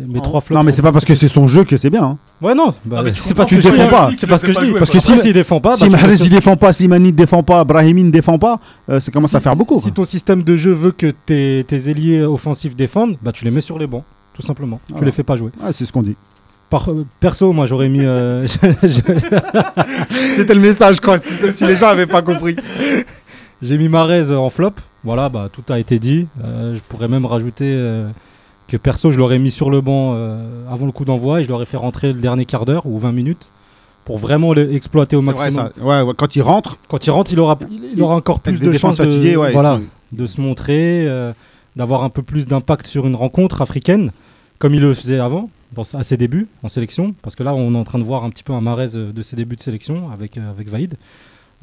mes 0.06 0.20
En- 0.20 0.22
trois 0.22 0.42
flops. 0.42 0.58
Non, 0.58 0.66
mais 0.66 0.74
c'est 0.74 0.82
pas 0.82 0.92
parce 0.92 1.06
que 1.06 1.16
c'est 1.16 1.30
son 1.30 1.48
jeu 1.48 1.64
que 1.64 1.78
c'est 1.78 1.90
bien. 1.90 2.04
hein. 2.04 2.18
Ouais, 2.42 2.54
non. 2.54 2.74
bah, 2.84 2.98
Ah, 3.00 3.04
mais 3.04 3.14
tu 3.14 3.22
c'est 3.22 3.34
pas 3.34 3.46
tu 3.46 3.56
défends 3.58 3.88
pas. 3.88 4.10
C'est 4.18 4.28
pas 4.28 4.38
ce 4.38 4.46
que 4.46 4.52
je 4.52 4.60
dis. 4.60 4.72
Parce 4.74 4.90
que 4.92 5.00
Si 5.00 5.14
il 5.26 5.32
défend 5.34 5.62
pas, 5.62 5.78
si 5.78 5.86
bah, 5.88 5.92
Mahrez 5.98 6.16
il 6.16 6.30
défend 6.30 6.58
pas, 6.58 6.74
si 6.74 6.88
Mani 6.90 7.06
ne 7.08 7.12
défend 7.12 7.42
pas, 7.42 7.64
Brahimi 7.64 8.04
ne 8.04 8.12
défend 8.12 8.38
pas, 8.38 8.60
euh, 8.90 9.00
ça 9.00 9.10
commence 9.12 9.34
à 9.34 9.40
faire 9.40 9.56
beaucoup. 9.56 9.80
Si 9.82 9.94
ton 9.94 10.04
système 10.04 10.44
de 10.44 10.56
jeu 10.58 10.74
veut 10.74 10.92
que 10.92 11.08
tes, 11.08 11.64
tes 11.66 11.90
ailiers 11.90 12.22
offensifs 12.24 12.76
défendent, 12.76 13.18
bah 13.24 13.32
tu 13.32 13.46
les 13.46 13.52
mets 13.52 13.62
sur 13.62 13.80
les 13.80 13.88
bancs, 13.88 14.04
tout 14.42 14.48
simplement. 14.48 14.80
Tu 14.98 15.06
les 15.06 15.12
fais 15.12 15.24
pas 15.24 15.36
jouer. 15.38 15.52
Ah, 15.64 15.72
c'est 15.72 15.86
ce 15.86 15.92
qu'on 15.94 16.02
dit. 16.04 16.16
Par, 16.70 16.90
euh, 16.90 17.06
perso, 17.20 17.52
moi 17.54 17.66
j'aurais 17.66 17.90
mis. 17.90 18.04
euh, 18.04 18.46
C'était 20.34 20.54
le 20.54 20.60
message, 20.62 21.00
quoi, 21.00 21.18
si, 21.18 21.34
si 21.52 21.66
les 21.66 21.76
gens 21.76 21.88
avaient 21.88 22.08
pas 22.08 22.22
compris. 22.22 22.56
J'ai 23.62 23.78
mis 23.78 23.90
Marez 23.90 24.32
en 24.34 24.50
flop. 24.50 24.72
Voilà, 25.04 25.30
bah 25.30 25.50
tout 25.52 25.64
a 25.72 25.80
été 25.80 26.00
dit. 26.00 26.28
Euh, 26.46 26.76
je 26.76 26.82
pourrais 26.88 27.08
même 27.08 27.26
rajouter 27.26 27.66
euh, 27.68 28.10
que 28.68 28.78
perso, 28.78 29.12
je 29.12 29.18
l'aurais 29.18 29.40
mis 29.40 29.52
sur 29.52 29.70
le 29.70 29.82
banc 29.82 30.14
euh, 30.16 30.44
avant 30.72 30.86
le 30.86 30.92
coup 30.92 31.06
d'envoi 31.06 31.42
et 31.42 31.44
je 31.44 31.50
l'aurais 31.50 31.66
fait 31.66 31.78
rentrer 31.78 32.14
le 32.14 32.20
dernier 32.20 32.46
quart 32.46 32.66
d'heure 32.66 32.86
ou 32.86 32.98
20 32.98 33.12
minutes 33.12 33.50
pour 34.06 34.18
vraiment 34.18 34.54
l'exploiter 34.54 35.16
au 35.16 35.22
vrai, 35.22 35.34
maximum. 35.34 35.70
Ouais, 35.82 36.02
ouais, 36.02 36.14
quand 36.18 36.36
il 36.36 36.42
rentre, 36.42 36.78
Quand 36.88 37.06
il 37.06 37.12
rentre, 37.12 37.32
il 37.34 37.40
aura, 37.40 37.58
il, 37.70 37.92
il 37.96 38.02
aura 38.02 38.16
encore 38.16 38.40
plus 38.40 38.60
de 38.60 38.72
chances 38.74 38.98
de, 38.98 39.38
ouais, 39.38 39.52
voilà, 39.52 39.76
sont- 39.76 39.82
de 40.12 40.26
se 40.26 40.42
montrer, 40.42 41.06
euh, 41.08 41.34
d'avoir 41.76 42.04
un 42.04 42.10
peu 42.10 42.24
plus 42.24 42.48
d'impact 42.48 42.88
sur 42.88 43.06
une 43.08 43.16
rencontre 43.16 43.62
africaine, 43.62 44.12
comme 44.62 44.76
il 44.76 44.82
le 44.82 44.94
faisait 44.94 45.20
avant, 45.20 45.50
à 45.96 46.04
ses 46.04 46.18
débuts 46.18 46.48
en 46.62 46.68
sélection. 46.70 47.16
Parce 47.24 47.36
que 47.36 47.42
là, 47.44 47.56
on 47.56 47.74
est 47.74 47.78
en 47.78 47.84
train 47.84 47.98
de 48.00 48.04
voir 48.04 48.24
un 48.24 48.30
petit 48.30 48.44
peu 48.44 48.54
un 48.54 48.62
Marez 48.62 48.96
euh, 48.96 49.12
de 49.12 49.22
ses 49.24 49.36
débuts 49.36 49.56
de 49.56 49.62
sélection 49.62 50.12
avec, 50.12 50.38
euh, 50.38 50.50
avec 50.52 50.70
Vaïd. 50.70 50.96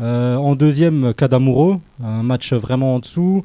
Euh, 0.00 0.34
en 0.36 0.56
deuxième, 0.56 1.14
Kadamuro, 1.14 1.80
un 2.02 2.22
match 2.24 2.52
vraiment 2.52 2.96
en 2.96 2.98
dessous. 2.98 3.42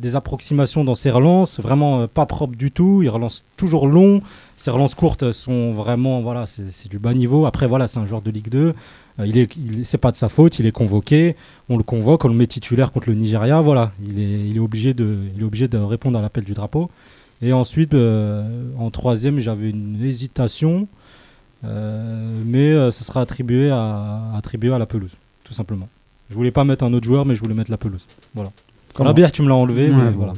des 0.00 0.14
approximations 0.16 0.84
dans 0.84 0.94
ses 0.94 1.10
relances, 1.10 1.58
vraiment 1.60 2.06
pas 2.06 2.24
propre 2.26 2.54
du 2.56 2.70
tout. 2.70 3.00
Il 3.02 3.08
relance 3.08 3.44
toujours 3.56 3.88
long. 3.88 4.22
Ses 4.56 4.70
relances 4.70 4.94
courtes 4.94 5.32
sont 5.32 5.72
vraiment, 5.72 6.22
voilà, 6.22 6.46
c'est 6.46 6.88
du 6.88 6.98
bas 7.00 7.12
niveau. 7.14 7.44
Après, 7.44 7.66
voilà, 7.66 7.86
c'est 7.88 7.98
un 7.98 8.06
joueur 8.06 8.22
de 8.22 8.30
Ligue 8.30 8.48
2. 8.48 8.74
Euh, 9.18 9.26
il 9.26 9.36
est, 9.36 9.56
il- 9.56 9.84
c'est 9.84 9.98
pas 9.98 10.12
de 10.12 10.16
sa 10.16 10.28
faute. 10.28 10.58
Il 10.60 10.66
est 10.66 10.72
convoqué. 10.72 11.34
On 11.68 11.76
le 11.76 11.82
convoque, 11.82 12.24
on 12.24 12.28
le 12.28 12.34
met 12.34 12.46
titulaire 12.46 12.92
contre 12.92 13.08
le 13.10 13.16
Nigeria. 13.16 13.60
Voilà, 13.60 13.90
il 14.08 14.18
est, 14.20 14.48
il 14.50 14.56
est 14.56 14.60
obligé 14.60 14.94
de, 14.94 15.18
il 15.36 15.42
est 15.42 15.44
obligé 15.44 15.66
de 15.68 15.78
répondre 15.78 16.16
à 16.18 16.22
l'appel 16.22 16.44
du 16.44 16.54
drapeau. 16.54 16.88
Et 17.46 17.52
ensuite, 17.52 17.92
euh, 17.94 18.42
en 18.78 18.90
troisième, 18.90 19.38
j'avais 19.38 19.68
une 19.70 20.02
hésitation, 20.02 20.88
euh, 21.64 22.40
mais 22.44 22.72
euh, 22.72 22.90
ce 22.90 23.04
sera 23.04 23.20
attribué 23.20 23.70
à, 23.70 24.30
attribué 24.36 24.72
à 24.72 24.78
la 24.78 24.86
pelouse, 24.86 25.12
tout 25.44 25.52
simplement. 25.52 25.88
Je 26.30 26.34
voulais 26.34 26.50
pas 26.50 26.64
mettre 26.64 26.84
un 26.84 26.92
autre 26.94 27.04
joueur, 27.06 27.26
mais 27.26 27.34
je 27.34 27.40
voulais 27.40 27.54
mettre 27.54 27.70
la 27.70 27.76
pelouse. 27.76 28.06
Voilà. 28.34 28.50
Comment 28.94 29.10
La 29.10 29.14
bière, 29.14 29.30
tu 29.32 29.42
me 29.42 29.48
l'as 29.48 29.56
enlevé, 29.56 29.90
Ouais, 29.90 29.96
mais 30.04 30.10
voilà. 30.10 30.32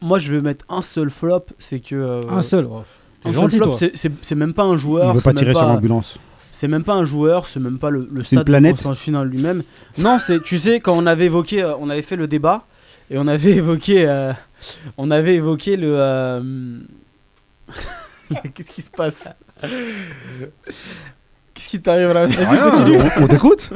Moi, 0.00 0.18
je 0.20 0.32
vais 0.32 0.40
mettre 0.40 0.64
un 0.68 0.82
seul 0.82 1.10
flop, 1.10 1.46
c'est 1.58 1.80
que. 1.80 1.94
euh, 1.94 2.22
Un 2.30 2.42
seul. 2.42 2.66
oh, 2.70 2.82
T'es 3.20 3.28
un 3.28 3.32
seul 3.32 3.40
gentil, 3.42 3.56
flop, 3.56 3.66
toi. 3.66 3.78
c'est- 3.78 3.92
c'est 3.96 4.12
c'est 4.22 4.34
même 4.36 4.54
pas 4.54 4.62
un 4.64 4.72
il 4.74 4.78
joueur. 4.78 5.12
veut 5.12 5.20
c'est 5.20 5.24
pas 5.24 5.34
tirer 5.34 5.52
sur 5.52 5.66
l'ambulance. 5.66 6.18
C'est 6.52 6.68
même 6.68 6.82
pas 6.84 6.94
un 6.94 7.04
joueur, 7.04 7.46
c'est 7.46 7.60
même 7.60 7.78
pas 7.78 7.90
le, 7.90 8.00
le 8.10 8.24
C'est 8.24 8.36
une 8.36 8.42
stade 8.42 8.46
planète 8.46 8.84
lui-même. 9.26 9.62
Non, 9.98 10.18
c'est 10.18 10.42
tu 10.42 10.58
sais 10.58 10.80
quand 10.80 10.96
on 10.96 11.06
avait 11.06 11.26
évoqué, 11.26 11.62
euh, 11.62 11.74
on 11.80 11.90
avait 11.90 12.02
fait 12.02 12.16
le 12.16 12.26
débat 12.26 12.64
et 13.10 13.18
on 13.18 13.26
avait 13.26 13.52
évoqué, 13.52 14.08
euh, 14.08 14.32
on 14.96 15.10
avait 15.10 15.34
évoqué 15.36 15.76
le. 15.76 15.94
euh, 15.98 16.78
Qu'est-ce 18.54 18.70
qui 18.72 18.82
se 18.82 18.90
passe? 18.90 19.28
Qu'est-ce 21.54 21.68
qui 21.68 21.80
t'arrive 21.80 22.12
là? 22.12 22.26
Vas-y, 22.26 22.46
Rien, 22.58 22.70
continue. 22.70 22.98
on, 23.18 23.22
on 23.24 23.26
t'écoute 23.26 23.70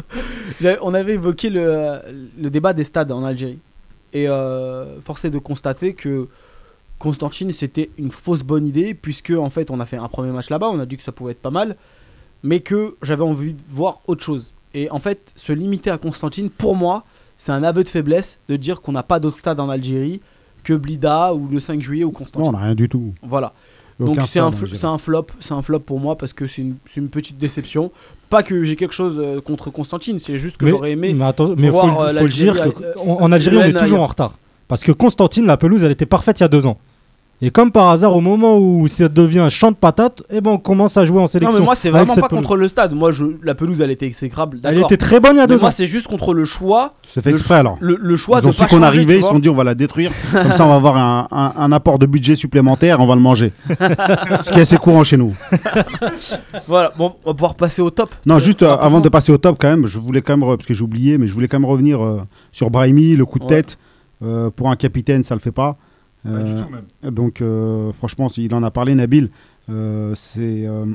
J'avais- 0.60 0.78
On 0.82 0.94
avait 0.94 1.14
évoqué 1.14 1.50
le, 1.50 1.98
le 2.40 2.50
débat 2.50 2.72
des 2.72 2.84
stades 2.84 3.10
en 3.12 3.24
Algérie. 3.24 3.58
Et 4.12 4.28
euh, 4.28 5.00
force 5.00 5.24
est 5.24 5.30
de 5.30 5.38
constater 5.38 5.94
que 5.94 6.28
Constantine, 6.98 7.50
c'était 7.50 7.90
une 7.98 8.12
fausse 8.12 8.42
bonne 8.44 8.66
idée, 8.66 8.94
puisque 8.94 9.30
en 9.30 9.50
fait, 9.50 9.70
on 9.70 9.80
a 9.80 9.86
fait 9.86 9.96
un 9.96 10.08
premier 10.08 10.30
match 10.30 10.50
là-bas, 10.50 10.68
on 10.68 10.78
a 10.78 10.86
dit 10.86 10.96
que 10.96 11.02
ça 11.02 11.10
pouvait 11.12 11.32
être 11.32 11.42
pas 11.42 11.50
mal, 11.50 11.76
mais 12.42 12.60
que 12.60 12.94
j'avais 13.02 13.24
envie 13.24 13.54
de 13.54 13.60
voir 13.68 14.00
autre 14.06 14.22
chose. 14.22 14.54
Et 14.74 14.90
en 14.90 15.00
fait, 15.00 15.32
se 15.34 15.52
limiter 15.52 15.90
à 15.90 15.98
Constantine, 15.98 16.50
pour 16.50 16.76
moi, 16.76 17.04
c'est 17.42 17.50
un 17.50 17.64
aveu 17.64 17.82
de 17.82 17.88
faiblesse 17.88 18.38
de 18.48 18.54
dire 18.54 18.80
qu'on 18.80 18.92
n'a 18.92 19.02
pas 19.02 19.18
d'autres 19.18 19.38
stades 19.38 19.58
en 19.58 19.68
Algérie 19.68 20.20
que 20.62 20.74
Blida 20.74 21.34
ou 21.34 21.48
le 21.50 21.58
5 21.58 21.80
juillet 21.82 22.04
ou 22.04 22.12
Non, 22.12 22.12
Constantine. 22.12 22.48
on 22.50 22.52
n'a 22.52 22.66
rien 22.66 22.74
du 22.76 22.88
tout. 22.88 23.14
Voilà. 23.20 23.52
Donc 23.98 24.16
c'est 24.28 24.38
un, 24.38 24.52
flop, 24.52 25.26
c'est 25.40 25.52
un 25.52 25.60
flop 25.60 25.80
pour 25.80 25.98
moi 25.98 26.16
parce 26.16 26.32
que 26.32 26.46
c'est 26.46 26.62
une, 26.62 27.08
petite 27.08 27.38
déception. 27.38 27.90
Pas 28.30 28.44
que 28.44 28.62
j'ai 28.62 28.76
quelque 28.76 28.94
chose 28.94 29.16
euh, 29.18 29.40
contre 29.40 29.70
Constantine, 29.70 30.20
c'est 30.20 30.38
juste 30.38 30.56
que 30.56 30.66
j'aurais 30.66 30.92
aimé. 30.92 31.14
mais 31.14 31.24
attends, 31.24 31.54
mais 31.56 31.66
faut, 31.66 31.72
voir, 31.72 32.12
le- 32.12 32.16
euh, 32.16 32.18
faut 32.20 32.24
le 32.26 32.30
dire 32.30 32.54
que- 32.54 32.84
euh, 32.84 32.94
en, 32.96 33.32
Algérie, 33.32 33.56
on 33.56 33.62
est 33.62 33.72
toujours 33.72 34.02
en 34.02 34.06
retard. 34.06 34.38
Parce 34.68 34.84
que 34.84 34.92
Constantine, 34.92 35.44
la 35.44 35.56
pelouse, 35.56 35.82
elle 35.82 35.90
était 35.90 36.06
parfaite 36.06 36.38
il 36.38 36.44
y 36.44 36.46
a 36.46 36.48
deux 36.48 36.66
ans. 36.66 36.78
Et 37.44 37.50
comme 37.50 37.72
par 37.72 37.88
hasard, 37.90 38.14
au 38.14 38.20
moment 38.20 38.56
où 38.56 38.86
ça 38.86 39.08
devient 39.08 39.40
un 39.40 39.48
champ 39.48 39.72
de 39.72 39.76
patates, 39.76 40.22
eh 40.30 40.40
ben, 40.40 40.52
on 40.52 40.58
commence 40.58 40.96
à 40.96 41.04
jouer 41.04 41.18
en 41.18 41.22
Non 41.22 41.26
sélection. 41.26 41.58
mais 41.58 41.64
moi 41.64 41.74
c'est 41.74 41.90
vraiment 41.90 42.14
pas 42.14 42.28
pelouse. 42.28 42.40
contre 42.42 42.56
le 42.56 42.68
stade. 42.68 42.94
Moi 42.94 43.10
je, 43.10 43.24
la 43.42 43.56
pelouse 43.56 43.80
elle 43.80 43.90
était 43.90 44.06
exécrable. 44.06 44.60
Elle 44.62 44.78
était 44.78 44.96
très 44.96 45.18
bonne 45.18 45.32
il 45.34 45.38
y 45.38 45.40
a 45.40 45.42
Mais 45.42 45.48
deux 45.48 45.58
moi 45.58 45.68
ans. 45.68 45.72
c'est 45.72 45.86
juste 45.88 46.06
contre 46.06 46.34
le 46.34 46.44
choix, 46.44 46.94
C'est 47.02 47.20
fait 47.20 47.30
Le 47.30 47.36
exprès 47.36 47.56
alors. 47.56 47.76
le, 47.80 47.98
le 48.00 48.16
choix 48.16 48.38
Ils 48.38 48.42
de 48.44 48.46
ont 48.46 48.52
su 48.52 48.60
pas 48.60 48.68
qu'on 48.68 48.82
arrivait, 48.82 49.16
ils 49.16 49.22
se 49.24 49.28
sont 49.28 49.40
dit 49.40 49.48
on 49.48 49.54
va 49.54 49.64
la 49.64 49.74
détruire. 49.74 50.12
Comme 50.32 50.52
ça, 50.52 50.64
on 50.64 50.68
va 50.68 50.76
avoir 50.76 50.96
un, 50.96 51.26
un- 51.32 51.52
un 51.56 51.72
apport 51.72 51.98
de 51.98 52.06
budget 52.06 52.36
supplémentaire, 52.36 53.00
on 53.00 53.06
va 53.06 53.16
le 53.16 53.20
manger. 53.20 53.52
Ce 53.68 54.50
qui 54.52 54.58
est 54.60 54.62
assez 54.62 54.76
courant 54.78 55.02
chez 55.02 55.16
nous. 55.16 55.34
Voilà, 56.68 56.92
bon, 56.96 57.14
on 57.24 57.30
va 57.30 57.34
pouvoir 57.34 57.54
passer 57.54 57.82
au 57.82 57.90
top. 57.90 58.10
Non, 58.26 58.36
Euh, 58.36 58.38
juste 58.38 58.62
euh, 58.62 58.68
rapidement. 58.68 58.86
avant 58.86 59.00
de 59.00 59.08
passer 59.08 59.32
au 59.32 59.38
top, 59.38 59.56
quand 59.60 59.68
même, 59.68 59.86
je 59.86 59.98
voulais 59.98 60.22
quand 60.22 60.36
même, 60.36 60.46
parce 60.56 60.66
que 60.66 60.74
j'ai 60.74 60.82
oublié, 60.84 61.18
mais 61.18 61.26
je 61.26 61.34
voulais 61.34 61.48
quand 61.48 61.58
même 61.58 61.68
revenir 61.68 62.02
euh, 62.02 62.22
sur 62.52 62.70
Brahimi, 62.70 63.16
le 63.16 63.26
coup 63.26 63.38
de 63.38 63.44
Ouais. 63.44 63.50
tête. 63.50 63.78
Euh, 64.24 64.50
pour 64.54 64.70
un 64.70 64.76
capitaine, 64.76 65.22
ça 65.24 65.34
le 65.34 65.40
fait 65.40 65.50
pas. 65.52 65.76
Pas 66.24 66.30
Euh, 66.30 66.42
du 66.44 66.54
tout 66.54 66.68
même. 66.70 67.12
donc, 67.14 67.40
euh, 67.40 67.92
franchement, 67.92 68.28
il 68.36 68.54
en 68.54 68.62
a 68.62 68.70
parlé, 68.70 68.94
Nabil. 68.94 69.30
euh, 69.70 70.14
c'est. 70.14 70.66
euh, 70.66 70.86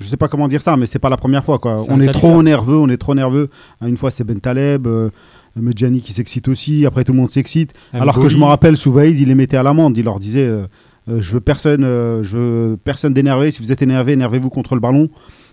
je 0.00 0.06
sais 0.06 0.16
pas 0.16 0.28
comment 0.28 0.46
dire 0.48 0.62
ça, 0.62 0.76
mais 0.76 0.86
c'est 0.86 0.98
pas 1.00 1.08
la 1.10 1.16
première 1.16 1.44
fois. 1.44 1.58
Quoi. 1.58 1.84
On 1.88 2.00
est 2.00 2.12
trop 2.12 2.42
nerveux, 2.42 2.76
on 2.76 2.88
est 2.88 2.96
trop 2.98 3.14
nerveux. 3.14 3.50
Une 3.84 3.96
fois, 3.96 4.10
c'est 4.12 4.22
Ben 4.24 4.38
Taleb, 4.40 4.86
euh, 4.86 5.10
Medjani 5.56 6.00
qui 6.00 6.12
s'excite 6.12 6.46
aussi. 6.48 6.86
Après, 6.86 7.02
tout 7.04 7.12
le 7.12 7.18
monde 7.18 7.30
s'excite. 7.30 7.74
Alors 7.92 8.18
que 8.18 8.28
je 8.28 8.38
me 8.38 8.44
rappelle, 8.44 8.76
sous 8.76 8.92
Vaïd, 8.92 9.18
il 9.18 9.28
les 9.28 9.34
mettait 9.34 9.56
à 9.56 9.62
l'amende. 9.64 9.96
Il 9.98 10.04
leur 10.04 10.20
disait 10.20 10.46
euh, 10.46 10.66
euh, 11.08 11.20
Je 11.20 11.32
veux 11.34 11.40
personne, 11.40 11.82
euh, 11.84 12.22
je 12.22 12.36
veux 12.36 12.76
personne 12.82 13.12
d'énervé. 13.12 13.50
Si 13.50 13.60
vous 13.60 13.72
êtes 13.72 13.82
énervé, 13.82 14.12
énervez-vous 14.12 14.50
contre 14.50 14.74
le 14.76 14.80
ballon. 14.80 15.10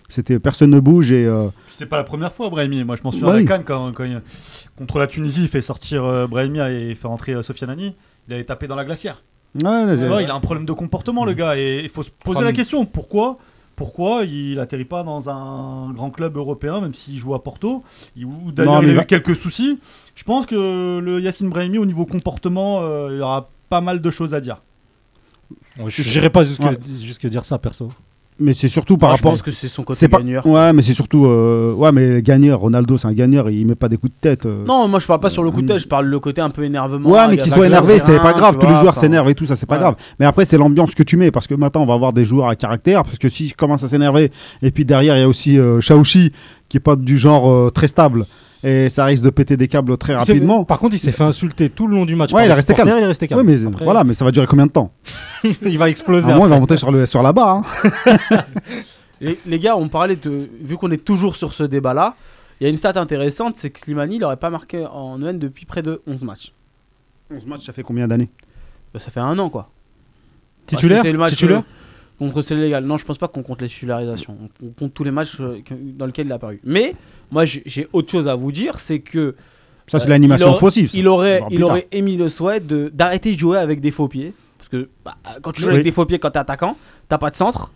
C'était 0.09 0.37
personne 0.37 0.69
ne 0.69 0.79
bouge 0.79 1.11
et 1.11 1.25
euh, 1.25 1.47
C'est 1.69 1.87
pas 1.87 1.97
la 1.97 2.03
première 2.03 2.31
fois, 2.31 2.47
Brahimi. 2.51 2.83
Moi, 2.83 2.95
je 2.97 3.01
m'en 3.03 3.09
souviens 3.09 3.27
Ouais. 3.29 3.33
à 3.37 3.39
la 3.41 3.43
Cannes 3.47 3.63
quand, 3.65 3.91
quand 3.93 4.03
il- 4.03 4.21
contre 4.77 4.99
la 4.99 5.07
Tunisie, 5.07 5.41
il 5.41 5.47
fait 5.47 5.61
sortir 5.61 6.03
euh, 6.05 6.27
Brahimi 6.27 6.59
et 6.59 6.89
il 6.91 6.95
fait 6.95 7.07
rentrer 7.07 7.33
euh, 7.33 7.41
Sofiane 7.41 7.71
Ani. 7.71 7.95
Il 8.27 8.33
avait 8.33 8.43
tapé 8.43 8.67
dans 8.67 8.75
la 8.75 8.85
glacière. 8.85 9.21
ouais, 10.09 10.23
il 10.23 10.31
a 10.31 10.35
un 10.35 10.39
problème 10.39 10.65
de 10.65 10.73
comportement, 10.73 11.25
le 11.25 11.33
gars. 11.33 11.57
Et 11.57 11.81
il 11.83 11.89
faut 11.89 12.03
se 12.03 12.09
poser 12.09 12.43
la 12.43 12.51
question 12.53 12.85
pourquoi 12.85 13.37
pourquoi 13.77 14.23
il 14.23 14.57
atterrit 14.59 14.85
pas 14.85 15.03
dans 15.03 15.29
un 15.29 15.91
grand 15.91 16.09
club 16.09 16.37
européen, 16.37 16.79
même 16.79 16.93
s'il 16.93 17.17
joue 17.17 17.35
à 17.35 17.43
Porto, 17.43 17.83
il- 18.15 18.23
ou 18.25 18.31
Non, 18.45 18.51
d'ailleurs 18.51 18.81
mais 18.81 18.87
il 18.87 18.91
a 18.91 18.95
va- 18.95 19.01
eu 19.03 19.05
quelques 19.05 19.35
soucis. 19.35 19.79
Je 20.15 20.23
pense 20.23 20.45
que 20.45 20.99
le 20.99 21.19
Yacine 21.19 21.49
Brahimi, 21.49 21.77
au 21.77 21.85
niveau 21.85 22.05
comportement, 22.05 22.79
euh, 22.83 23.09
il 23.11 23.17
y 23.17 23.21
aura 23.21 23.49
pas 23.69 23.81
mal 23.81 24.01
de 24.01 24.11
choses 24.11 24.33
à 24.33 24.39
dire. 24.39 24.61
Je 25.87 26.03
n'irai 26.09 26.29
pas 26.29 26.45
jusque, 26.45 26.61
Ouais. 26.61 26.77
jusque 27.01 27.27
dire 27.27 27.43
ça, 27.43 27.57
perso. 27.57 27.89
Mais 28.39 28.53
c'est 28.53 28.67
surtout 28.67 28.97
par 28.97 29.09
Moi, 29.09 29.15
je 29.17 29.21
rapport. 29.21 29.31
pense 29.33 29.41
que 29.41 29.51
c'est 29.51 29.67
son 29.67 29.83
côté 29.83 29.99
C'est 29.99 30.07
pas. 30.09 30.17
gagneur. 30.17 30.45
Ouais, 30.45 30.73
mais 30.73 30.81
c'est 30.81 30.93
surtout. 30.93 31.25
euh, 31.25 31.73
Ouais, 31.73 31.91
mais 31.91 32.21
gagneur. 32.21 32.59
Ronaldo, 32.59 32.97
c'est 32.97 33.07
un 33.07 33.13
gagneur. 33.13 33.49
Il 33.49 33.65
met 33.65 33.75
pas 33.75 33.87
des 33.89 33.97
coups 33.97 34.13
de 34.13 34.19
tête. 34.19 34.45
euh. 34.45 34.65
Non, 34.65 34.87
moi 34.87 34.99
je 34.99 35.07
parle 35.07 35.19
pas 35.21 35.29
sur 35.29 35.43
le 35.43 35.51
coup 35.51 35.61
de 35.61 35.67
tête, 35.67 35.79
je 35.79 35.87
parle 35.87 36.05
le 36.07 36.19
côté 36.19 36.41
un 36.41 36.49
peu 36.49 36.63
énervement. 36.63 37.09
Ouais, 37.09 37.27
mais 37.29 37.37
qu'il 37.37 37.51
soit 37.51 37.67
énervé, 37.67 37.99
c'est 37.99 38.17
pas 38.19 38.33
grave. 38.33 38.57
Tous 38.59 38.67
les 38.67 38.75
joueurs 38.75 38.95
s'énervent 38.95 39.29
et 39.29 39.35
tout, 39.35 39.45
ça, 39.45 39.55
c'est 39.55 39.65
pas 39.65 39.75
ouais. 39.75 39.81
grave. 39.81 39.95
Mais 40.19 40.25
après, 40.25 40.45
c'est 40.45 40.57
l'ambiance 40.57 40.93
que 40.95 41.03
tu 41.03 41.17
mets 41.17 41.31
parce 41.31 41.47
que 41.47 41.55
maintenant, 41.55 41.83
on 41.83 41.85
va 41.85 41.93
avoir 41.93 42.13
des 42.13 42.25
joueurs 42.25 42.47
à 42.49 42.55
caractère. 42.55 43.03
Parce 43.03 43.17
que 43.17 43.29
s'ils 43.29 43.55
commencent 43.55 43.83
à 43.83 43.87
s'énerver, 43.87 44.31
et 44.61 44.71
puis 44.71 44.85
derrière, 44.85 45.15
il 45.17 45.21
y 45.21 45.23
a 45.23 45.27
aussi 45.29 45.57
euh, 45.57 45.79
Shaoxi 45.81 46.31
qui 46.69 46.77
est 46.77 46.81
pas 46.81 46.95
du 46.95 47.17
genre 47.17 47.49
euh, 47.49 47.69
très 47.73 47.87
stable. 47.87 48.25
Et 48.67 48.89
ça 48.89 49.05
risque 49.05 49.21
de 49.23 49.29
péter 49.29 49.57
des 49.57 49.67
câbles 49.67 49.95
très 49.97 50.15
rapidement. 50.15 50.65
Par 50.65 50.79
contre, 50.79 50.95
il 50.95 50.99
s'est 50.99 51.11
fait 51.11 51.23
insulter 51.23 51.69
tout 51.69 51.85
le 51.87 51.95
long 51.95 52.05
du 52.05 52.15
match. 52.15 52.33
Ouais, 52.33 52.45
il 52.45 52.49
est 52.49 52.53
resté 52.53 52.73
calme. 52.73 52.89
Il 52.97 53.03
est 53.03 53.05
resté 53.05 53.27
calme. 53.27 53.41
Oui, 53.47 53.55
mais 53.61 53.67
Après, 53.67 53.85
voilà, 53.85 54.03
mais 54.03 54.15
ça 54.15 54.25
va 54.25 54.31
durer 54.31 54.47
combien 54.47 54.65
de 54.65 54.71
temps 54.71 54.91
il 55.61 55.77
va 55.77 55.85
À 55.85 55.89
exploser. 55.89 56.31
un 56.31 56.33
moment, 56.33 56.47
il 56.47 56.49
va 56.49 56.59
monter 56.59 56.75
sur, 56.75 56.91
le, 56.91 57.05
sur 57.05 57.21
la 57.21 57.31
barre. 57.31 57.63
hein. 57.83 58.39
Les, 59.21 59.39
les 59.45 59.59
gars, 59.59 59.77
on 59.77 59.87
parlait 59.87 60.15
de. 60.17 60.49
Vu 60.61 60.75
qu'on 60.77 60.91
est 60.91 61.03
toujours 61.03 61.35
sur 61.37 61.53
ce 61.53 61.63
débat-là, 61.63 62.15
il 62.59 62.63
y 62.65 62.67
a 62.67 62.69
une 62.69 62.75
stat 62.77 62.93
intéressante 62.99 63.55
c'est 63.57 63.69
que 63.69 63.79
Slimani, 63.79 64.17
il 64.17 64.23
aurait 64.23 64.35
pas 64.35 64.49
marqué 64.49 64.85
en 64.85 65.21
EN 65.23 65.33
depuis 65.39 65.65
près 65.65 65.81
de 65.81 66.01
11 66.05 66.23
matchs. 66.25 66.51
11 67.33 67.45
matchs, 67.45 67.65
ça 67.65 67.71
fait 67.73 67.83
combien 67.83 68.07
d'années? 68.07 68.29
Bah, 68.93 68.99
ça 68.99 69.11
fait 69.11 69.21
un 69.21 69.37
an 69.39 69.49
quoi. 69.49 69.69
Titulaire 70.65 71.03
Parce 71.17 71.35
que 72.19 72.23
c'est 72.23 72.23
euh, 72.23 72.27
contre 72.27 72.41
Sénégal. 72.41 72.83
Non, 72.85 72.97
je 72.97 73.05
pense 73.05 73.17
pas 73.17 73.27
qu'on 73.27 73.43
compte 73.43 73.61
les 73.61 73.67
titularisations. 73.67 74.37
On 74.63 74.67
compte 74.69 74.93
tous 74.93 75.03
les 75.03 75.11
matchs 75.11 75.37
euh, 75.39 75.59
dans 75.71 76.05
lesquels 76.05 76.27
il 76.27 76.31
a 76.31 76.35
apparu. 76.35 76.59
Mais 76.63 76.95
moi, 77.31 77.45
j'ai 77.45 77.87
autre 77.93 78.11
chose 78.11 78.27
à 78.27 78.35
vous 78.35 78.51
dire, 78.51 78.79
c'est 78.79 78.99
que 78.99 79.35
Ça, 79.87 79.99
c'est 79.99 80.07
Euh, 80.07 80.09
l'animation 80.09 80.47
il 80.47 80.49
aurait- 80.49 80.57
offensive. 80.57 80.89
ça. 80.89 80.97
il 80.97 81.07
aurait, 81.07 81.41
il 81.51 81.63
aurait 81.63 81.87
émis 81.91 82.15
le 82.17 82.27
souhait 82.27 82.59
de 82.59 82.89
d'arrêter 82.93 83.33
de 83.35 83.39
jouer 83.39 83.59
avec 83.59 83.81
des 83.81 83.91
faux 83.91 84.07
pieds. 84.07 84.33
Parce 84.57 84.67
que 84.69 84.89
bah, 85.05 85.13
quand 85.43 85.51
tu 85.51 85.61
joues 85.61 85.67
Oui. 85.67 85.73
avec 85.75 85.85
des 85.85 85.91
faux 85.91 86.05
pieds 86.05 86.17
quand 86.17 86.31
t'es 86.31 86.39
attaquant, 86.39 86.75
t'as 87.07 87.19
pas 87.19 87.29
de 87.29 87.35
centre. 87.35 87.71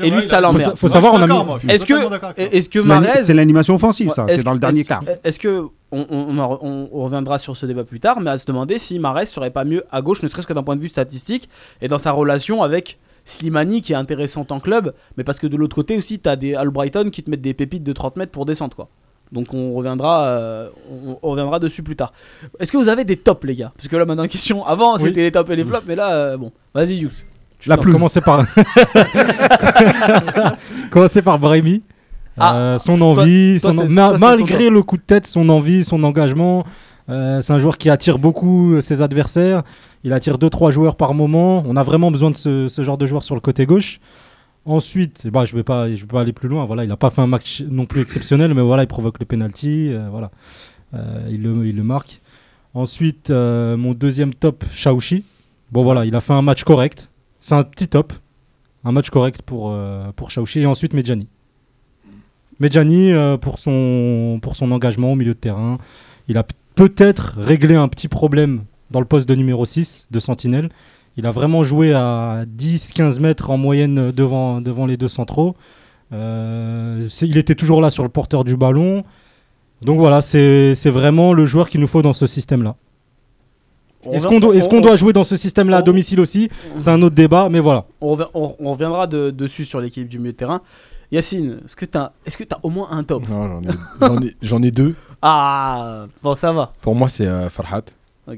Et 0.00 0.10
vrai, 0.10 0.20
lui, 0.20 0.22
ça 0.28 0.38
a- 0.38 0.40
l'emmerde. 0.42 0.76
Faut 0.76 0.88
je 0.88 0.92
savoir, 0.92 1.14
on 1.14 1.22
a 1.22 1.26
mis- 1.26 1.70
Est-ce 1.72 1.86
que, 1.86 1.94
est-ce 2.36 2.68
que 2.68 2.82
C'est 2.82 2.86
l'ani- 2.88 3.06
Marez, 3.06 3.24
C'est 3.24 3.32
l'animation 3.32 3.76
offensive, 3.76 4.10
ça. 4.10 4.26
C'est 4.28 4.42
dans 4.42 4.52
le 4.52 4.58
dernier 4.58 4.82
quart. 4.84 5.04
Est-ce 5.22 5.38
que 5.38 5.62
on, 5.92 6.04
on- 6.10 6.36
on- 6.38 6.58
on- 6.60 6.88
on 6.92 7.02
reviendra 7.04 7.38
sur 7.38 7.56
ce 7.56 7.64
débat 7.64 7.84
plus 7.84 8.00
tard, 8.00 8.20
mais 8.20 8.30
à 8.32 8.36
se 8.38 8.44
demander 8.44 8.76
si 8.78 8.98
Marès 8.98 9.30
serait 9.30 9.50
pas 9.52 9.64
mieux 9.64 9.84
à 9.90 10.02
gauche, 10.02 10.20
ne 10.22 10.28
serait-ce 10.28 10.46
que 10.48 10.52
d'un 10.52 10.64
point 10.64 10.74
de 10.76 10.82
vue 10.82 10.88
statistique 10.88 11.48
et 11.80 11.88
dans 11.88 11.98
sa 11.98 12.10
relation 12.10 12.62
avec 12.62 12.98
Slimani 13.24 13.82
qui 13.82 13.92
est 13.92 13.96
intéressante 13.96 14.52
en 14.52 14.60
club, 14.60 14.94
mais 15.16 15.24
parce 15.24 15.38
que 15.38 15.46
de 15.46 15.56
l'autre 15.56 15.74
côté 15.74 15.96
aussi 15.96 16.18
t'as 16.18 16.36
des 16.36 16.54
Albrighton 16.54 17.10
qui 17.10 17.22
te 17.22 17.30
mettent 17.30 17.42
des 17.42 17.54
pépites 17.54 17.84
de 17.84 17.92
30 17.92 18.16
mètres 18.16 18.32
pour 18.32 18.46
descendre 18.46 18.74
quoi. 18.76 18.88
Donc 19.32 19.52
on 19.54 19.72
reviendra, 19.74 20.24
euh, 20.26 20.68
on, 21.22 21.30
reviendra 21.30 21.58
dessus 21.58 21.82
plus 21.82 21.96
tard. 21.96 22.12
Est-ce 22.60 22.70
que 22.70 22.76
vous 22.76 22.88
avez 22.88 23.04
des 23.04 23.16
tops 23.16 23.44
les 23.44 23.56
gars? 23.56 23.72
Parce 23.76 23.88
que 23.88 23.96
là 23.96 24.04
maintenant 24.04 24.26
question, 24.28 24.64
avant 24.64 24.94
Oui. 24.96 25.02
c'était 25.06 25.22
les 25.22 25.32
tops 25.32 25.50
et 25.50 25.56
les 25.56 25.64
flops, 25.64 25.84
mais 25.88 25.96
là 25.96 26.14
euh, 26.14 26.36
bon, 26.36 26.52
vas-y 26.74 26.96
Yous. 26.96 27.10
La 27.66 27.74
Alors, 27.74 27.84
pelouse. 27.84 27.96
Commencer 27.96 28.20
par. 28.20 28.44
commencer 30.90 31.22
par 31.22 31.38
Brahimi. 31.38 31.82
Ah, 32.38 32.56
Euh, 32.56 32.78
son 32.78 33.00
envie, 33.00 33.58
toi, 33.60 33.72
son- 33.72 33.94
toi, 33.94 34.16
malgré 34.18 34.68
le 34.68 34.82
coup 34.82 34.96
de 34.98 35.02
tête, 35.02 35.26
son 35.26 35.48
envie, 35.48 35.84
son 35.84 36.02
engagement. 36.02 36.64
c'est 37.08 37.50
un 37.52 37.58
joueur 37.58 37.78
qui 37.78 37.90
attire 37.90 38.18
beaucoup 38.18 38.80
ses 38.80 39.02
adversaires. 39.02 39.62
Il 40.04 40.12
attire 40.12 40.36
2-3 40.38 40.70
joueurs 40.70 40.96
par 40.96 41.14
moment. 41.14 41.64
On 41.66 41.76
a 41.76 41.82
vraiment 41.82 42.10
besoin 42.10 42.30
de 42.30 42.36
ce, 42.36 42.82
genre 42.82 42.98
de 42.98 43.06
joueur 43.06 43.24
sur 43.24 43.34
le 43.34 43.40
côté 43.40 43.64
gauche. 43.64 44.00
Ensuite, 44.66 45.26
bah, 45.28 45.46
je 45.46 45.52
ne 45.52 45.58
vais, 45.58 45.64
pas- 45.64 45.86
vais 45.86 46.18
aller 46.18 46.34
plus 46.34 46.48
loin. 46.48 46.66
Voilà, 46.66 46.84
il 46.84 46.88
n'a 46.88 46.96
pas 46.96 47.10
fait 47.10 47.22
un 47.22 47.26
match 47.26 47.62
non 47.62 47.86
plus 47.86 48.02
exceptionnel, 48.02 48.52
mais 48.52 48.60
voilà, 48.62 48.82
il 48.82 48.86
provoque 48.86 49.18
le 49.18 49.24
penalty. 49.24 49.88
euh, 49.90 50.08
voilà. 50.10 50.30
Euh, 50.92 51.26
il, 51.30 51.42
le, 51.42 51.82
marque. 51.82 52.20
Ensuite, 52.74 53.30
euh, 53.30 53.76
mon 53.78 53.92
deuxième 53.94 54.34
top, 54.34 54.64
Shaoshi. 54.72 55.24
Bon 55.72 55.82
voilà, 55.82 56.04
il 56.04 56.14
a 56.14 56.20
fait 56.20 56.34
un 56.34 56.42
match 56.42 56.64
correct. 56.64 57.10
C'est 57.40 57.54
un 57.54 57.62
petit 57.62 57.88
top. 57.88 58.12
Un 58.84 58.92
match 58.92 59.08
correct 59.08 59.40
pour, 59.42 59.74
pour. 60.16 60.28
Et 60.54 60.66
ensuite, 60.66 60.92
Medjani. 60.92 61.26
Medjani, 62.60 63.12
pour, 63.40 63.58
son, 63.58 64.40
engagement 64.60 65.12
au 65.12 65.14
milieu 65.14 65.32
de 65.32 65.38
terrain, 65.38 65.78
il 66.28 66.36
a 66.36 66.44
peut-être 66.74 67.34
réglé 67.38 67.74
un 67.74 67.88
petit 67.88 68.08
problème 68.08 68.64
dans 68.90 69.00
le 69.00 69.06
poste 69.06 69.28
de 69.28 69.34
numéro 69.34 69.64
6 69.64 70.08
de 70.10 70.18
Sentinelle. 70.20 70.68
Il 71.16 71.26
a 71.26 71.30
vraiment 71.30 71.62
joué 71.62 71.92
à 71.94 72.44
10-15 72.58 73.20
mètres 73.20 73.50
en 73.50 73.56
moyenne 73.56 74.10
devant, 74.12 74.60
devant 74.60 74.86
les 74.86 74.96
deux 74.96 75.08
centraux. 75.08 75.54
Euh, 76.12 77.08
il 77.22 77.36
était 77.38 77.54
toujours 77.54 77.80
là 77.80 77.90
sur 77.90 78.02
le 78.02 78.08
porteur 78.08 78.44
du 78.44 78.56
ballon. 78.56 79.04
Donc 79.82 79.98
voilà, 79.98 80.20
c'est 80.20 80.74
c'est 80.74 80.90
vraiment 80.90 81.32
le 81.32 81.44
joueur 81.44 81.68
qu'il 81.68 81.80
nous 81.80 81.86
faut 81.86 82.02
dans 82.02 82.12
ce 82.12 82.26
système-là. 82.26 82.76
Est-ce 84.12 84.26
qu'on 84.26 84.38
doit, 84.38 84.54
est-ce 84.54 84.68
qu'on 84.68 84.80
doit 84.82 84.96
jouer 84.96 85.12
dans 85.14 85.24
ce 85.24 85.36
système-là 85.36 85.78
à 85.78 85.82
domicile 85.82 86.20
aussi? 86.20 86.50
C'est 86.78 86.90
un 86.90 87.00
autre 87.00 87.14
débat, 87.14 87.48
mais 87.50 87.60
voilà. 87.60 87.86
on, 88.02 88.14
revi- 88.16 88.28
on- 88.34 88.54
on 88.60 88.72
reviendra 88.72 89.06
de- 89.06 89.30
dessus 89.30 89.64
sur 89.64 89.80
l'équipe 89.80 90.06
du 90.08 90.18
milieu 90.18 90.32
de 90.32 90.36
terrain. 90.36 90.60
Yacine, 91.10 91.60
est-ce 91.64 91.74
que 91.76 91.84
t'as 91.86 92.12
est-ce 92.26 92.36
que 92.36 92.44
t'as 92.44 92.58
au 92.62 92.70
moins 92.70 92.88
un 92.90 93.02
top? 93.02 93.26
Non, 93.28 93.48
j'en 93.48 93.62
ai- 93.62 93.74
j'en 94.00 94.22
ai, 94.22 94.36
j'en 94.42 94.62
ai 94.62 94.70
deux. 94.70 94.94
Ah 95.22 96.06
bon 96.22 96.36
ça 96.36 96.52
va. 96.52 96.72
Pour 96.82 96.94
moi, 96.94 97.08
c'est 97.08 97.26
euh, 97.26 97.48
Farhat. 97.48 97.82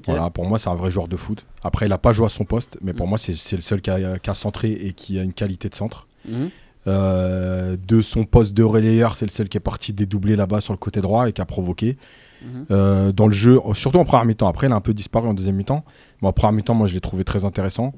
Voilà, 0.07 0.31
pour 0.31 0.47
moi, 0.47 0.59
c'est 0.59 0.69
un 0.69 0.75
vrai 0.75 0.91
joueur 0.91 1.09
de 1.09 1.17
foot. 1.17 1.45
Après, 1.63 1.87
il 1.87 1.91
n'a 1.91 1.99
pas 1.99 2.13
joué 2.13 2.27
à 2.27 2.29
son 2.29 2.45
poste, 2.45 2.77
mais 2.83 2.93
pour 2.93 3.07
Mm. 3.07 3.11
moi, 3.11 3.19
c'est 3.19 3.35
c'est 3.35 3.57
le 3.57 3.63
seul 3.63 3.81
qui 3.81 3.91
a, 3.91 4.19
qui 4.19 4.31
a 4.31 4.35
centré 4.35 4.71
et 4.73 4.93
qui 4.93 5.19
a 5.19 5.23
une 5.23 5.33
qualité 5.33 5.69
de 5.69 5.75
centre. 5.75 6.07
Mhm. 6.29 6.51
Euh, 6.89 7.77
de 7.89 8.01
son 8.01 8.25
poste 8.25 8.55
de 8.55 8.63
relayeur, 8.63 9.17
c'est 9.17 9.27
le 9.27 9.31
seul 9.33 9.49
qui 9.49 9.57
est 9.57 9.61
parti 9.61 9.93
dédoubler 9.93 10.37
là-bas 10.37 10.61
sur 10.61 10.73
le 10.73 10.79
côté 10.79 11.01
droit 11.01 11.29
et 11.29 11.33
qui 11.33 11.41
a 11.41 11.45
provoqué. 11.45 11.97
Mhm. 12.43 12.67
Euh, 12.71 13.13
dans 13.13 13.27
le 13.27 13.33
jeu, 13.33 13.59
surtout 13.75 13.99
en 13.99 14.05
première 14.05 14.25
mi-temps. 14.25 14.47
Après, 14.47 14.69
il 14.69 14.73
a 14.73 14.77
un 14.77 14.81
peu 14.81 14.95
disparu 14.95 15.27
en 15.27 15.35
deuxième 15.35 15.57
mi-temps. 15.57 15.85
Mais 16.23 16.29
en 16.29 16.33
première 16.33 16.53
mi-temps, 16.53 16.75
moi, 16.75 16.87
je 16.87 16.95
l'ai 16.95 17.01
trouvé 17.01 17.25
très 17.25 17.45
intéressant. 17.45 17.93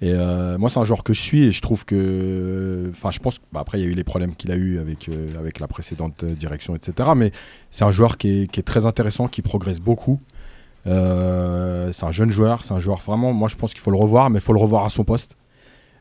Et 0.00 0.12
euh, 0.12 0.56
moi, 0.58 0.70
c'est 0.70 0.78
un 0.78 0.84
joueur 0.84 1.02
que 1.02 1.12
je 1.12 1.20
suis 1.20 1.42
et 1.46 1.52
je 1.52 1.60
trouve 1.60 1.84
que. 1.84 2.88
Enfin, 2.92 3.10
je 3.10 3.18
pense. 3.18 3.40
bah, 3.52 3.58
après, 3.60 3.80
il 3.80 3.84
y 3.84 3.86
a 3.86 3.90
eu 3.90 3.94
les 3.94 4.04
problèmes 4.04 4.36
qu'il 4.36 4.52
a 4.52 4.56
eu 4.56 4.78
avec, 4.78 5.10
avec 5.36 5.58
la 5.58 5.66
précédente 5.66 6.24
direction, 6.24 6.76
etc. 6.76 7.10
Mais 7.16 7.32
c'est 7.72 7.84
un 7.84 7.90
joueur 7.90 8.16
qui 8.18 8.42
est, 8.42 8.46
qui 8.46 8.60
est 8.60 8.62
très 8.64 8.86
intéressant, 8.86 9.26
qui 9.26 9.42
progresse 9.42 9.80
beaucoup. 9.80 10.20
Euh, 10.88 11.90
c'est 11.92 12.04
un 12.06 12.10
jeune 12.12 12.30
joueur. 12.30 12.64
C'est 12.64 12.72
un 12.72 12.80
joueur 12.80 12.98
vraiment. 13.04 13.32
Moi, 13.32 13.48
je 13.48 13.56
pense 13.56 13.72
qu'il 13.72 13.80
faut 13.80 13.90
le 13.90 13.96
revoir, 13.98 14.30
mais 14.30 14.38
il 14.38 14.42
faut 14.42 14.52
le 14.52 14.60
revoir 14.60 14.84
à 14.84 14.88
son 14.88 15.04
poste. 15.04 15.36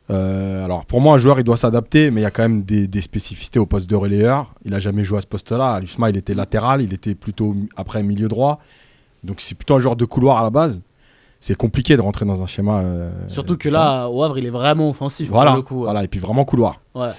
Euh, 0.09 0.63
alors, 0.63 0.85
pour 0.85 1.01
moi, 1.01 1.15
un 1.15 1.17
joueur, 1.17 1.39
il 1.39 1.43
doit 1.43 1.57
s'adapter, 1.57 2.11
mais 2.11 2.21
il 2.21 2.23
y 2.23 2.27
a 2.27 2.31
quand 2.31 2.43
même 2.43 2.63
des, 2.63 2.87
des 2.87 3.01
spécificités 3.01 3.59
au 3.59 3.65
poste 3.65 3.89
de 3.89 3.95
relayeur. 3.95 4.51
Il 4.63 4.73
a 4.73 4.79
jamais 4.79 5.03
joué 5.03 5.17
à 5.17 5.21
ce 5.21 5.27
poste-là. 5.27 5.73
À 5.73 5.79
l'USMA, 5.81 6.09
il 6.09 6.17
était 6.17 6.33
latéral. 6.33 6.81
Il 6.81 6.93
était 6.93 7.13
plutôt 7.15 7.55
après 7.75 8.01
milieu 8.03 8.27
droit. 8.29 8.59
Donc, 9.23 9.41
c'est 9.41 9.55
plutôt 9.55 9.75
un 9.75 9.79
joueur 9.79 9.95
de 9.97 10.05
couloir 10.05 10.37
à 10.37 10.43
la 10.43 10.49
base. 10.49 10.81
C'est 11.39 11.55
compliqué 11.55 11.95
de 11.97 12.01
rentrer 12.01 12.25
dans 12.25 12.41
un 12.41 12.47
schéma. 12.47 12.79
euh, 12.79 13.11
Surtout 13.27 13.57
que 13.57 13.69
là 13.69 14.07
au 14.09 14.23
Havre 14.23 14.39
il 14.39 14.45
est 14.47 14.49
vraiment 14.49 14.89
offensif 14.89 15.29
Voilà, 15.29 15.51
pour 15.51 15.57
le 15.57 15.61
coup. 15.61 15.79
voilà, 15.81 16.03
et 16.03 16.07
puis 16.07 16.19
vraiment 16.19 16.45
couloir. 16.45 16.81
Ouais. 16.95 17.09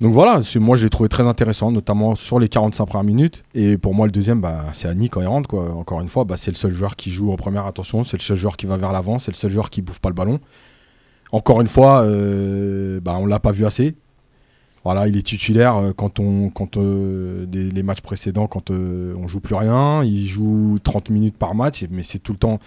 Donc 0.00 0.12
voilà, 0.12 0.40
moi 0.56 0.76
je 0.76 0.84
l'ai 0.84 0.90
trouvé 0.90 1.08
très 1.08 1.26
intéressant, 1.26 1.72
notamment 1.72 2.14
sur 2.16 2.38
les 2.38 2.48
45 2.50 2.84
premières 2.84 3.04
minutes. 3.04 3.44
Et 3.54 3.78
pour 3.78 3.94
moi, 3.94 4.04
le 4.06 4.12
deuxième, 4.12 4.42
bah, 4.42 4.66
c'est 4.74 4.88
Annie 4.88 5.08
quand 5.08 5.22
il 5.22 5.26
rentre. 5.26 5.48
Quoi. 5.48 5.70
Encore 5.72 6.02
une 6.02 6.08
fois, 6.08 6.24
bah, 6.24 6.36
c'est 6.36 6.50
le 6.50 6.56
seul 6.56 6.72
joueur 6.72 6.96
qui 6.96 7.10
joue 7.10 7.32
en 7.32 7.36
première 7.36 7.64
attention, 7.66 8.04
c'est 8.04 8.18
le 8.18 8.22
seul 8.22 8.36
joueur 8.36 8.56
qui 8.58 8.66
va 8.66 8.76
vers 8.76 8.92
l'avant, 8.92 9.18
c'est 9.18 9.30
le 9.30 9.36
seul 9.36 9.50
joueur 9.50 9.70
qui 9.70 9.80
bouffe 9.80 10.00
pas 10.00 10.10
le 10.10 10.14
ballon. 10.14 10.38
Encore 11.32 11.60
une 11.62 11.66
fois, 11.66 12.02
euh, 12.02 13.00
bah, 13.00 13.16
on 13.18 13.24
l'a 13.26 13.40
pas 13.40 13.52
vu 13.52 13.64
assez. 13.64 13.94
Voilà, 14.84 15.08
il 15.08 15.16
est 15.16 15.22
titulaire 15.22 15.76
euh, 15.76 15.92
quand 15.92 16.20
on, 16.20 16.50
quand 16.50 16.76
euh, 16.76 17.46
des- 17.46 17.70
les 17.70 17.82
matchs 17.82 18.02
précédents, 18.02 18.46
quand 18.46 18.70
euh, 18.70 19.14
on 19.18 19.26
joue 19.26 19.40
plus 19.40 19.54
rien. 19.56 20.04
Il 20.04 20.26
joue 20.28 20.78
30 20.84 21.08
minutes 21.10 21.36
par 21.38 21.54
match, 21.54 21.84
mais 21.90 22.02
c'est 22.02 22.18
tout 22.20 22.32
le 22.32 22.38
temps, 22.38 22.60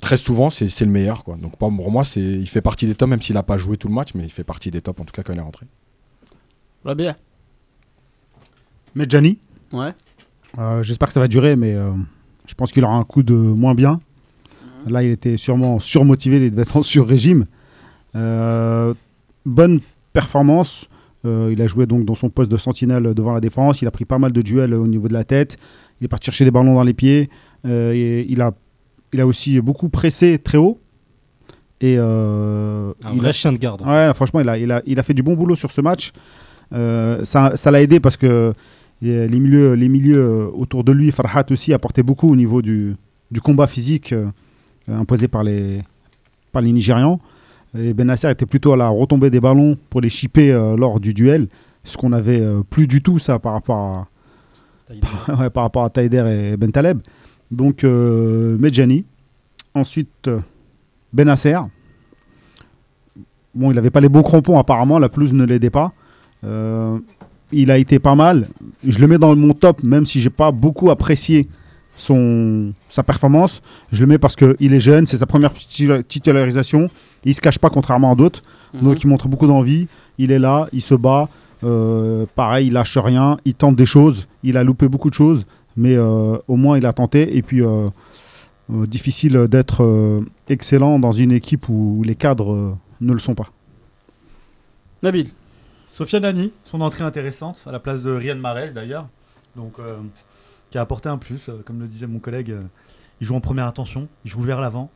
très 0.00 0.18
souvent, 0.18 0.50
c'est 0.50 0.80
le 0.82 0.86
meilleur. 0.90 1.24
Quoi. 1.24 1.36
Donc 1.36 1.56
pour 1.56 1.90
moi, 1.90 2.02
il 2.16 2.46
fait 2.48 2.60
partie 2.60 2.86
des 2.86 2.94
tops, 2.94 3.08
même 3.08 3.22
s'il 3.22 3.34
n'a 3.34 3.42
pas 3.42 3.56
joué 3.56 3.78
tout 3.78 3.88
le 3.88 3.94
match, 3.94 4.10
mais 4.14 4.24
il 4.24 4.30
fait 4.30 4.44
partie 4.44 4.70
des 4.70 4.82
tops 4.82 5.00
en 5.00 5.04
tout 5.04 5.12
cas 5.12 5.22
quand 5.22 5.32
il 5.32 5.38
est 5.38 5.42
rentré. 5.42 5.66
Va 6.86 6.94
bien. 6.94 7.16
Medjani, 8.94 9.38
Ouais. 9.72 9.90
euh, 10.58 10.82
j'espère 10.84 11.08
que 11.08 11.12
ça 11.14 11.18
va 11.20 11.26
durer, 11.28 11.56
mais 11.56 11.74
euh, 11.74 11.90
je 12.46 12.54
pense 12.54 12.70
qu'il 12.70 12.84
aura 12.84 12.94
un 12.94 13.02
coup 13.02 13.24
de 13.24 13.34
moins 13.34 13.74
bien. 13.74 13.98
Là, 14.86 15.02
il 15.02 15.10
était 15.10 15.36
sûrement 15.36 15.80
surmotivé, 15.80 16.36
il 16.36 16.50
devait 16.52 16.62
être 16.62 16.76
en 16.76 16.82
sur-régime. 16.84 17.46
Euh, 18.14 18.94
bonne 19.44 19.80
performance. 20.12 20.88
Euh, 21.24 21.50
il 21.52 21.60
a 21.60 21.66
joué 21.66 21.86
donc 21.86 22.04
dans 22.04 22.14
son 22.14 22.30
poste 22.30 22.50
de 22.52 22.56
sentinelle 22.56 23.12
devant 23.14 23.32
la 23.34 23.40
défense. 23.40 23.82
Il 23.82 23.88
a 23.88 23.90
pris 23.90 24.04
pas 24.04 24.18
mal 24.18 24.30
de 24.30 24.40
duels 24.40 24.72
au 24.74 24.86
niveau 24.86 25.08
de 25.08 25.12
la 25.12 25.24
tête. 25.24 25.58
Il 26.00 26.04
est 26.04 26.08
parti 26.08 26.26
chercher 26.26 26.44
des 26.44 26.52
ballons 26.52 26.74
dans 26.76 26.84
les 26.84 26.94
pieds. 26.94 27.28
Euh, 27.66 27.92
et 27.92 28.24
il, 28.28 28.40
a, 28.40 28.52
il 29.12 29.20
a 29.20 29.26
aussi 29.26 29.60
beaucoup 29.60 29.88
pressé 29.88 30.38
très 30.38 30.56
haut. 30.58 30.78
Et 31.80 31.96
euh, 31.98 32.92
Un 33.04 33.12
il 33.12 33.18
vrai 33.18 33.30
a- 33.30 33.32
chien 33.32 33.50
de 33.52 33.58
garde. 33.58 33.82
Ouais, 33.84 34.14
franchement, 34.14 34.38
il 34.38 34.48
a, 34.48 34.56
il, 34.56 34.70
a, 34.70 34.82
il 34.86 35.00
a 35.00 35.02
fait 35.02 35.14
du 35.14 35.24
bon 35.24 35.34
boulot 35.34 35.56
sur 35.56 35.72
ce 35.72 35.80
match. 35.80 36.12
Euh, 36.72 37.24
ça 37.24 37.56
ça 37.56 37.70
l'a 37.70 37.82
aidé 37.82 38.00
parce 38.00 38.16
que 38.16 38.26
euh, 38.26 38.52
les 39.00 39.40
milieux, 39.40 39.74
les 39.74 39.88
milieux 39.88 40.18
euh, 40.20 40.46
autour 40.52 40.84
de 40.84 40.92
lui, 40.92 41.12
Farhat 41.12 41.46
aussi, 41.50 41.72
apportaient 41.72 42.02
beaucoup 42.02 42.30
au 42.30 42.36
niveau 42.36 42.62
du, 42.62 42.96
du 43.30 43.40
combat 43.40 43.66
physique 43.66 44.14
imposé 44.88 45.28
par 45.28 45.42
les, 45.42 45.82
par 46.52 46.62
les 46.62 46.72
Nigérians. 46.72 47.20
Et 47.78 47.92
Benasser 47.92 48.30
était 48.30 48.46
plutôt 48.46 48.72
à 48.72 48.76
la 48.76 48.88
retombée 48.88 49.30
des 49.30 49.40
ballons 49.40 49.76
pour 49.90 50.00
les 50.00 50.08
chipper 50.08 50.50
euh, 50.50 50.76
lors 50.76 51.00
du 51.00 51.12
duel, 51.12 51.48
ce 51.84 51.96
qu'on 51.96 52.12
avait 52.12 52.40
euh, 52.40 52.62
plus 52.62 52.86
du 52.86 53.02
tout 53.02 53.18
ça 53.18 53.38
par 53.38 53.52
rapport 53.52 53.76
à, 53.76 55.32
ouais, 55.40 55.50
par 55.50 55.64
rapport 55.64 55.84
à 55.84 55.90
Taider 55.90 56.52
et 56.52 56.56
Bentaleb. 56.56 57.00
Donc 57.50 57.84
euh, 57.84 58.56
Medjani. 58.58 59.04
Ensuite 59.74 60.30
Benasser. 61.12 61.58
Bon, 63.54 63.70
il 63.70 63.74
n'avait 63.74 63.90
pas 63.90 64.00
les 64.00 64.08
beaux 64.08 64.22
crampons 64.22 64.58
apparemment, 64.58 64.98
la 64.98 65.08
pelouse 65.08 65.34
ne 65.34 65.44
l'aidait 65.44 65.70
pas. 65.70 65.92
Euh, 66.46 66.98
il 67.52 67.70
a 67.70 67.78
été 67.78 67.98
pas 67.98 68.14
mal. 68.14 68.48
Je 68.86 68.98
le 68.98 69.06
mets 69.06 69.18
dans 69.18 69.34
mon 69.36 69.52
top, 69.54 69.82
même 69.82 70.04
si 70.06 70.20
j'ai 70.20 70.30
pas 70.30 70.50
beaucoup 70.50 70.90
apprécié 70.90 71.48
son, 71.96 72.72
sa 72.88 73.02
performance. 73.02 73.62
Je 73.92 74.00
le 74.02 74.06
mets 74.06 74.18
parce 74.18 74.36
qu'il 74.36 74.72
est 74.74 74.80
jeune, 74.80 75.06
c'est 75.06 75.16
sa 75.16 75.26
première 75.26 75.52
titu- 75.54 76.02
titularisation. 76.04 76.90
Il 77.24 77.34
se 77.34 77.40
cache 77.40 77.58
pas 77.58 77.70
contrairement 77.70 78.12
à 78.12 78.14
d'autres. 78.14 78.42
Mhm. 78.74 78.80
Donc 78.82 79.02
il 79.04 79.06
montre 79.08 79.28
beaucoup 79.28 79.46
d'envie. 79.46 79.88
Il 80.18 80.30
est 80.32 80.38
là, 80.38 80.68
il 80.72 80.82
se 80.82 80.94
bat. 80.94 81.28
Euh, 81.64 82.26
pareil, 82.34 82.66
il 82.68 82.72
lâche 82.72 82.98
rien. 82.98 83.38
Il 83.44 83.54
tente 83.54 83.76
des 83.76 83.86
choses. 83.86 84.26
Il 84.42 84.56
a 84.56 84.62
loupé 84.64 84.88
beaucoup 84.88 85.08
de 85.08 85.14
choses, 85.14 85.46
mais 85.76 85.94
euh, 85.96 86.36
au 86.48 86.56
moins 86.56 86.76
il 86.78 86.84
a 86.86 86.92
tenté. 86.92 87.36
Et 87.36 87.42
puis 87.42 87.62
euh, 87.62 87.88
difficile 88.68 89.46
d'être 89.48 90.22
excellent 90.48 90.98
dans 90.98 91.12
une 91.12 91.32
équipe 91.32 91.68
où 91.68 92.02
les 92.04 92.14
cadres 92.16 92.76
ne 93.00 93.12
le 93.12 93.18
sont 93.18 93.34
pas. 93.34 93.46
Nabil. 95.02 95.28
Sofiane 95.96 96.24
Nani, 96.24 96.52
son 96.64 96.82
entrée 96.82 97.04
intéressante, 97.04 97.62
à 97.64 97.72
la 97.72 97.80
place 97.80 98.02
de 98.02 98.12
Ryan 98.12 98.36
Mares 98.36 98.74
d'ailleurs, 98.74 99.08
donc 99.56 99.78
euh, 99.78 99.96
qui 100.68 100.76
a 100.76 100.82
apporté 100.82 101.08
un 101.08 101.16
plus, 101.16 101.48
euh, 101.48 101.62
comme 101.64 101.80
le 101.80 101.86
disait 101.86 102.06
mon 102.06 102.18
collègue. 102.18 102.50
euh, 102.50 102.64
il 103.22 103.26
joue 103.26 103.34
en 103.34 103.40
première 103.40 103.64
intention, 103.64 104.06
il 104.26 104.30
joue 104.30 104.42
vers 104.42 104.60
l'avant, 104.60 104.90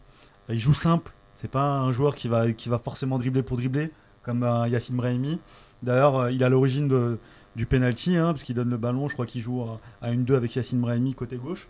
il 0.50 0.58
joue 0.58 0.74
simple. 0.74 1.10
C'est 1.36 1.50
pas 1.50 1.78
un 1.78 1.90
joueur 1.90 2.14
qui 2.14 2.28
va, 2.28 2.52
qui 2.52 2.68
va 2.68 2.78
forcément 2.78 3.16
dribbler 3.16 3.42
pour 3.42 3.56
dribbler, 3.56 3.92
comme 4.22 4.42
Yacine 4.68 4.94
Brahimi. 4.94 5.38
D'ailleurs, 5.82 6.28
il 6.28 6.44
à 6.44 6.50
l'origine 6.50 7.16
du 7.56 7.64
penalty, 7.64 8.18
hein, 8.18 8.34
parce 8.34 8.42
donne 8.54 8.68
le 8.68 8.76
ballon. 8.76 9.08
Je 9.08 9.14
crois 9.14 9.24
qu'il 9.24 9.40
joue 9.40 9.62
à, 9.62 9.80
à 10.02 10.10
une 10.10 10.24
2 10.24 10.34
avec 10.34 10.54
Yacine 10.54 10.82
Brahimi 10.82 11.14
côté 11.14 11.36
gauche. 11.36 11.66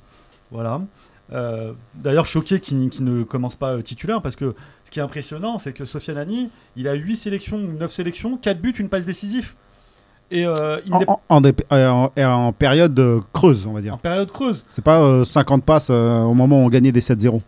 Voilà. 0.50 0.80
D'ailleurs, 1.94 2.26
choqué 2.26 2.58
qu'il 2.58 2.90
ne 3.04 3.22
commence 3.22 3.54
pas 3.54 3.80
titulaire, 3.80 4.22
parce 4.22 4.34
que 4.34 4.56
ce 4.90 4.94
qui 4.94 4.98
est 4.98 5.02
impressionnant, 5.04 5.58
c'est 5.60 5.72
que 5.72 5.84
Sofiane 5.84 6.18
Ani, 6.18 6.50
il 6.74 6.88
a 6.88 6.94
8 6.94 7.14
sélections 7.14 7.58
ou 7.58 7.78
9 7.78 7.92
sélections, 7.92 8.36
4 8.36 8.60
buts, 8.60 8.74
une 8.76 8.88
passe 8.88 9.04
décisive. 9.04 9.54
Et 10.32 10.44
euh, 10.44 10.80
il 10.84 10.92
En, 10.92 11.02
en- 11.06 11.20
en 11.28 11.42
euh, 11.44 11.88
en- 11.88 12.10
en 12.24 12.52
période 12.52 12.98
euh, 12.98 13.20
creuse, 13.32 13.66
on 13.68 13.72
va 13.72 13.78
en 13.78 13.82
dire. 13.82 13.98
période 13.98 14.32
creuse. 14.32 14.64
C'est 14.68 14.82
pas 14.82 14.98
euh, 15.00 15.22
50 15.24 15.64
passes 15.64 15.88
euh, 15.90 16.22
au 16.22 16.34
moment 16.34 16.60
où 16.60 16.64
on 16.66 16.68
gagnait 16.68 16.90
des 16.90 17.00
7-0. 17.00 17.40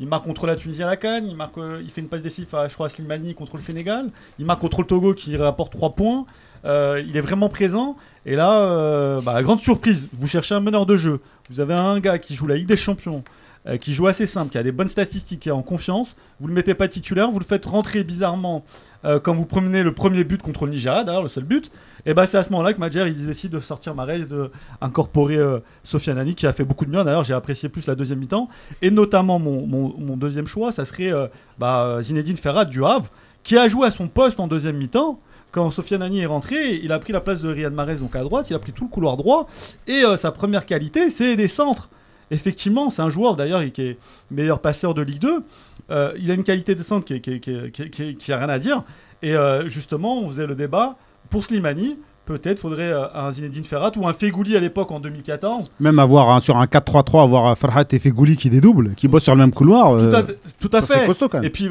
Il 0.00 0.08
marque 0.08 0.24
contre 0.24 0.46
la 0.48 0.56
Tunisie 0.56 0.82
à 0.82 0.86
la 0.86 0.96
Cannes, 0.96 1.26
il, 1.28 1.36
marque, 1.36 1.54
il 1.82 1.90
fait 1.90 2.00
une 2.00 2.08
passe 2.08 2.22
décisive 2.22 2.52
à, 2.56 2.66
je 2.66 2.74
crois, 2.74 2.86
à 2.86 2.88
Slimani 2.88 3.32
contre 3.34 3.56
le 3.56 3.62
Sénégal, 3.62 4.10
il 4.40 4.44
marque 4.46 4.60
contre 4.60 4.80
le 4.80 4.86
Togo 4.88 5.14
qui 5.14 5.36
rapporte 5.36 5.72
3 5.72 5.94
points. 5.94 6.26
Il 6.64 7.16
est 7.16 7.20
vraiment 7.20 7.48
présent. 7.48 7.96
Et 8.26 8.34
là, 8.34 9.20
bah, 9.20 9.40
grande 9.44 9.60
surprise, 9.60 10.08
vous 10.12 10.26
cherchez 10.26 10.54
un 10.56 10.60
meneur 10.60 10.84
de 10.86 10.96
jeu. 10.96 11.20
Vous 11.50 11.60
avez 11.60 11.74
un 11.74 11.98
gars 12.00 12.18
qui 12.18 12.34
joue 12.34 12.46
la 12.48 12.56
Ligue 12.56 12.66
des 12.68 12.76
Champions, 12.76 13.22
euh, 13.68 13.76
qui 13.76 13.92
joue 13.94 14.06
assez 14.06 14.26
simple, 14.26 14.50
qui 14.50 14.58
a 14.58 14.62
des 14.62 14.72
bonnes 14.72 14.88
statistiques, 14.88 15.40
qui 15.40 15.48
est 15.48 15.52
en 15.52 15.62
confiance. 15.62 16.16
Vous 16.40 16.48
le 16.48 16.54
mettez 16.54 16.74
pas 16.74 16.88
titulaire, 16.88 17.30
vous 17.30 17.38
le 17.38 17.44
faites 17.44 17.66
rentrer 17.66 18.02
bizarrement 18.04 18.64
euh, 19.04 19.20
quand 19.20 19.34
vous 19.34 19.44
promenez 19.44 19.82
le 19.82 19.92
premier 19.92 20.24
but 20.24 20.42
contre 20.42 20.64
le 20.66 20.72
Nigeria, 20.72 21.04
d'ailleurs 21.04 21.22
le 21.22 21.28
seul 21.28 21.44
but. 21.44 21.70
Et 22.06 22.14
bah, 22.14 22.26
c'est 22.26 22.36
à 22.38 22.42
ce 22.42 22.50
moment-là 22.50 22.72
que 22.72 22.80
Madjer 22.80 23.06
il 23.06 23.26
décide 23.26 23.52
de 23.52 23.60
sortir 23.60 23.94
Marez, 23.94 24.20
de 24.24 24.50
incorporer 24.80 25.36
euh, 25.36 25.60
Sofiane 25.84 26.34
qui 26.34 26.46
a 26.46 26.52
fait 26.52 26.64
beaucoup 26.64 26.84
de 26.84 26.90
bien. 26.90 27.04
D'ailleurs, 27.04 27.24
j'ai 27.24 27.34
apprécié 27.34 27.68
plus 27.68 27.86
la 27.86 27.94
deuxième 27.94 28.18
mi-temps. 28.18 28.48
Et 28.82 28.90
notamment, 28.90 29.38
mon, 29.38 29.66
mon- 29.66 30.16
deuxième 30.16 30.46
choix, 30.46 30.72
ça 30.72 30.84
serait 30.84 31.12
euh, 31.12 31.26
bah, 31.58 31.98
Zinedine 32.02 32.36
Ferrat 32.36 32.64
du 32.64 32.84
Havre, 32.84 33.10
qui 33.44 33.56
a 33.56 33.68
joué 33.68 33.86
à 33.86 33.90
son 33.90 34.08
poste 34.08 34.40
en 34.40 34.48
deuxième 34.48 34.76
mi-temps. 34.76 35.20
Quand 35.52 35.70
Sofiane 35.70 36.02
Ani 36.02 36.20
est 36.20 36.26
rentré, 36.26 36.74
il 36.82 36.92
a 36.92 36.98
pris 36.98 37.12
la 37.12 37.20
place 37.20 37.40
de 37.40 37.48
Riyad 37.48 37.72
Mahrez 37.72 37.96
donc 37.96 38.14
à 38.16 38.22
droite, 38.22 38.50
il 38.50 38.54
a 38.54 38.58
pris 38.58 38.72
tout 38.72 38.84
le 38.84 38.90
couloir 38.90 39.16
droit. 39.16 39.48
Et 39.86 40.02
sa 40.16 40.30
première 40.30 40.66
qualité, 40.66 41.08
c'est 41.08 41.36
les 41.36 41.48
centres. 41.48 41.88
Effectivement, 42.30 42.90
c'est 42.90 43.02
un 43.02 43.10
joueur 43.10 43.36
d'ailleurs 43.36 43.62
qui 43.72 43.82
est 43.82 43.98
meilleur 44.30 44.60
passeur 44.60 44.94
de 44.94 45.02
Ligue 45.02 45.20
2. 45.20 45.42
Euh, 45.90 46.12
il 46.20 46.30
a 46.30 46.34
une 46.34 46.44
qualité 46.44 46.74
de 46.74 46.82
centre 46.82 47.04
qui, 47.06 47.20
qui 47.40 48.32
a 48.32 48.36
rien 48.38 48.48
à 48.48 48.58
dire. 48.58 48.82
Et 49.22 49.34
euh, 49.34 49.68
justement, 49.68 50.20
on 50.20 50.28
faisait 50.28 50.46
le 50.46 50.54
débat 50.54 50.96
pour 51.30 51.44
Slimani. 51.44 51.96
Peut-être 52.26 52.58
faudrait 52.60 52.92
euh, 52.92 53.06
un 53.14 53.32
Zinedine 53.32 53.64
Ferrat 53.64 53.92
ou 53.96 54.06
un 54.06 54.12
Fegouli 54.12 54.54
à 54.54 54.60
l'époque 54.60 54.92
en 54.92 55.00
2014. 55.00 55.70
Même 55.80 55.98
avoir 55.98 56.28
un- 56.28 56.40
sur 56.40 56.58
un 56.58 56.66
4-3-3, 56.66 57.22
avoir 57.22 57.56
Farhat 57.56 57.84
et 57.92 57.98
Fegouli 57.98 58.36
qui 58.36 58.50
dédoublent, 58.50 58.94
qui 58.96 59.08
bossent 59.08 59.24
sur 59.24 59.34
le 59.34 59.40
même 59.40 59.52
couloir. 59.54 59.92
Tout 60.10 60.14
à, 60.14 60.22
fait- 60.24 60.38
tout 60.60 60.70
à 60.74 60.82
ça, 60.84 60.98
fait. 60.98 61.06
costaud 61.06 61.30
quand 61.30 61.38
même. 61.38 61.46
Et 61.46 61.50
puis 61.50 61.70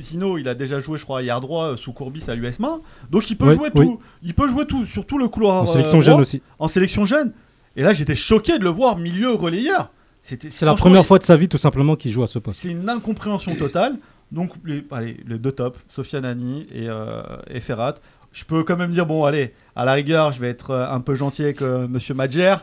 Sino, 0.00 0.38
il 0.38 0.48
a 0.48 0.54
déjà 0.54 0.80
joué, 0.80 0.98
je 0.98 1.04
crois, 1.04 1.22
hier 1.22 1.40
droit 1.40 1.76
sous 1.76 1.92
Courbis 1.92 2.24
à 2.26 2.34
l'USMA. 2.34 2.80
Donc 3.12 3.30
il 3.30 3.36
peut 3.38 3.50
Oui, 3.50 3.54
jouer 3.54 3.68
oui. 3.76 3.86
tout. 3.86 4.00
Il 4.24 4.34
peut 4.34 4.48
jouer 4.48 4.66
tout, 4.66 4.84
sur 4.86 5.06
tout 5.06 5.18
le 5.18 5.28
couloir. 5.28 5.62
En 5.62 5.66
sélection 5.66 5.98
droit, 5.98 6.04
jeune 6.14 6.20
aussi. 6.20 6.42
En 6.58 6.66
sélection 6.66 7.04
jeune. 7.04 7.32
Et 7.76 7.82
là, 7.82 7.92
j'étais 7.92 8.14
choqué 8.14 8.58
de 8.58 8.64
le 8.64 8.70
voir 8.70 8.98
milieu 8.98 9.32
relayeur. 9.34 9.90
C'était 10.22 10.50
C'est 10.50 10.66
la 10.66 10.74
première 10.74 11.04
fois 11.04 11.18
de 11.18 11.24
sa 11.24 11.36
vie 11.36 11.48
tout 11.48 11.58
simplement 11.58 11.96
qu'il 11.96 12.10
joue 12.10 12.22
à 12.22 12.26
ce 12.26 12.38
poste. 12.38 12.60
C'est 12.60 12.70
une 12.70 12.88
incompréhension 12.88 13.56
totale. 13.56 13.98
Donc, 14.30 14.52
les, 14.64 14.84
allez, 14.90 15.18
les 15.26 15.38
deux 15.38 15.52
tops, 15.52 15.78
Sofiane 15.88 16.24
Ani 16.24 16.66
et, 16.72 16.88
euh, 16.88 17.22
et 17.50 17.60
Ferrat. 17.60 17.96
Je 18.32 18.44
peux 18.44 18.64
quand 18.64 18.76
même 18.76 18.92
dire, 18.92 19.04
bon, 19.04 19.24
allez, 19.24 19.52
à 19.76 19.84
la 19.84 19.92
rigueur, 19.92 20.32
je 20.32 20.40
vais 20.40 20.48
être 20.48 20.70
euh, 20.70 20.90
un 20.90 21.00
peu 21.00 21.14
gentil 21.14 21.42
avec 21.42 21.60
euh, 21.60 21.86
Monsieur 21.86 22.14
Madjer. 22.14 22.56